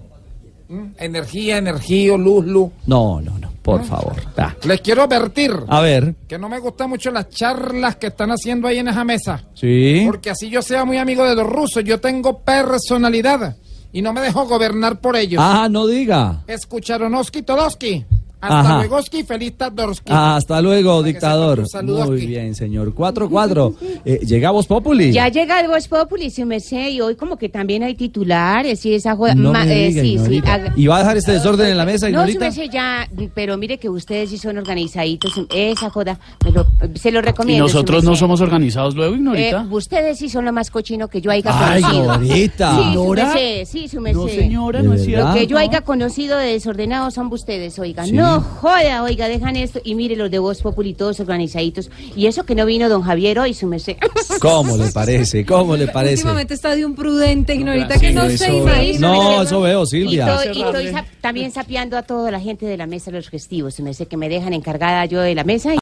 ¿Mm? 0.68 0.84
Energía, 0.98 1.56
energía, 1.56 2.18
luz, 2.18 2.44
luz. 2.44 2.70
No, 2.86 3.22
no, 3.22 3.38
no, 3.38 3.48
por 3.76 3.84
favor. 3.84 4.14
Va. 4.38 4.56
Les 4.64 4.80
quiero 4.80 5.02
advertir 5.02 5.52
A 5.68 5.80
ver. 5.80 6.14
que 6.26 6.38
no 6.38 6.48
me 6.48 6.58
gustan 6.58 6.88
mucho 6.90 7.10
las 7.10 7.28
charlas 7.28 7.96
que 7.96 8.08
están 8.08 8.30
haciendo 8.30 8.66
ahí 8.68 8.78
en 8.78 8.88
esa 8.88 9.04
mesa. 9.04 9.44
Sí. 9.54 10.02
Porque 10.06 10.30
así 10.30 10.48
yo 10.48 10.62
sea 10.62 10.84
muy 10.84 10.96
amigo 10.98 11.24
de 11.24 11.34
los 11.34 11.46
rusos, 11.46 11.84
yo 11.84 12.00
tengo 12.00 12.40
personalidad 12.40 13.56
y 13.92 14.02
no 14.02 14.12
me 14.12 14.20
dejo 14.20 14.46
gobernar 14.46 15.00
por 15.00 15.16
ellos. 15.16 15.40
Ah, 15.44 15.68
no 15.70 15.86
diga. 15.86 16.42
Escucharonoski 16.46 17.42
Todowski. 17.42 18.04
Hasta 18.40 18.60
Ajá. 18.60 18.76
luego, 18.78 19.00
feliz 19.26 19.52
Tadorsky. 19.56 20.12
Ah, 20.12 20.36
hasta 20.36 20.62
luego, 20.62 21.02
dictador. 21.02 21.56
sepa 21.56 21.64
tu 21.64 21.70
saludo 21.70 22.06
Muy 22.06 22.16
aquí. 22.18 22.26
bien, 22.26 22.54
señor. 22.54 22.94
4-4. 22.94 23.74
Eh, 24.04 24.20
llegamos, 24.24 24.66
Populi. 24.66 25.12
Ya 25.12 25.28
llega 25.28 25.60
el 25.60 25.66
Voz 25.68 25.88
Populi, 25.88 26.32
merced, 26.46 26.88
y 26.90 27.00
hoy 27.00 27.14
como 27.16 27.36
que 27.36 27.48
también 27.48 27.82
hay 27.82 27.94
titulares 27.94 28.86
y 28.86 28.94
esa 28.94 29.16
joda. 29.16 29.34
No 29.34 29.52
ma- 29.52 29.64
me 29.64 29.86
eh, 29.86 29.88
diga, 29.88 30.02
sí, 30.02 30.18
sí, 30.26 30.42
haga- 30.46 30.72
¿Y 30.76 30.86
va 30.86 30.96
a 30.96 30.98
dejar 31.00 31.16
este 31.16 31.32
desorden 31.32 31.68
en 31.68 31.76
la 31.76 31.84
mesa, 31.84 32.08
No, 32.08 32.22
su 32.22 32.30
Ignorita? 32.30 32.40
merced 32.44 32.70
ya, 32.72 33.08
pero 33.34 33.56
mire 33.58 33.76
que 33.78 33.88
ustedes 33.88 34.30
sí 34.30 34.38
son 34.38 34.56
organizaditos, 34.56 35.32
esa 35.54 35.90
joda, 35.90 36.18
me 36.44 36.52
lo- 36.52 36.66
se 36.94 37.10
lo 37.10 37.20
recomiendo. 37.20 37.64
¿Y 37.64 37.66
nosotros 37.66 38.04
no 38.04 38.14
somos 38.16 38.40
organizados 38.40 38.94
luego, 38.94 39.14
Ignorita? 39.16 39.62
Eh, 39.62 39.66
ustedes 39.74 40.18
sí 40.18 40.28
son 40.30 40.44
lo 40.44 40.52
más 40.52 40.70
cochino 40.70 41.08
que 41.08 41.20
yo 41.20 41.30
haya 41.30 41.50
Ay, 41.72 41.82
conocido. 41.82 42.14
Ignorita. 42.14 42.72
Sí, 42.72 42.98
merced, 42.98 43.64
sí. 43.66 43.88
No, 44.12 44.28
señora, 44.28 44.82
no 44.82 44.94
es 44.94 45.00
Lo 45.00 45.04
cierto. 45.06 45.34
que 45.34 45.46
yo 45.46 45.56
No. 45.56 45.60
haya 45.60 45.80
conocido 45.82 46.38
de 46.38 46.52
desordenados 46.52 47.14
son 47.14 47.26
ustedes, 47.32 47.78
oiga. 47.78 48.04
Sí. 48.04 48.12
No 48.28 48.40
joda, 48.42 49.02
oiga, 49.02 49.26
dejan 49.28 49.56
esto. 49.56 49.80
Y 49.82 49.94
mire 49.94 50.14
los 50.14 50.30
de 50.30 50.38
Voz 50.38 50.60
Populi 50.60 50.92
todos 50.94 51.18
organizaditos. 51.20 51.90
Y 52.14 52.26
eso 52.26 52.44
que 52.44 52.54
no 52.54 52.66
vino 52.66 52.88
don 52.88 53.02
Javier 53.02 53.38
hoy, 53.38 53.54
su 53.54 53.66
merced. 53.66 53.96
¿Cómo 54.40 54.76
le 54.76 54.90
parece? 54.92 55.46
¿Cómo 55.46 55.76
le 55.76 55.88
parece? 55.88 56.14
Últimamente 56.16 56.54
está 56.54 56.76
de 56.76 56.84
un 56.84 56.94
prudente, 56.94 57.54
ignorita, 57.54 57.98
que 57.98 58.12
no 58.12 58.28
se 58.28 58.54
imagina. 58.54 59.08
No, 59.08 59.42
eso 59.42 59.60
veo, 59.60 59.86
Silvia. 59.86 60.40
y 60.52 60.62
estoy 60.62 60.92
también 61.20 61.50
sapeando 61.52 61.96
a 61.96 62.02
toda 62.02 62.30
la 62.30 62.40
gente 62.40 62.66
de 62.66 62.76
la 62.76 62.86
mesa 62.86 63.10
los 63.10 63.30
festivos. 63.30 63.74
Se 63.74 63.82
me 63.82 63.94
sé 63.94 64.06
que 64.06 64.16
me 64.16 64.28
dejan 64.28 64.52
encargada 64.52 65.04
yo 65.06 65.20
de 65.20 65.34
la 65.34 65.44
mesa. 65.44 65.74
y- 65.74 65.78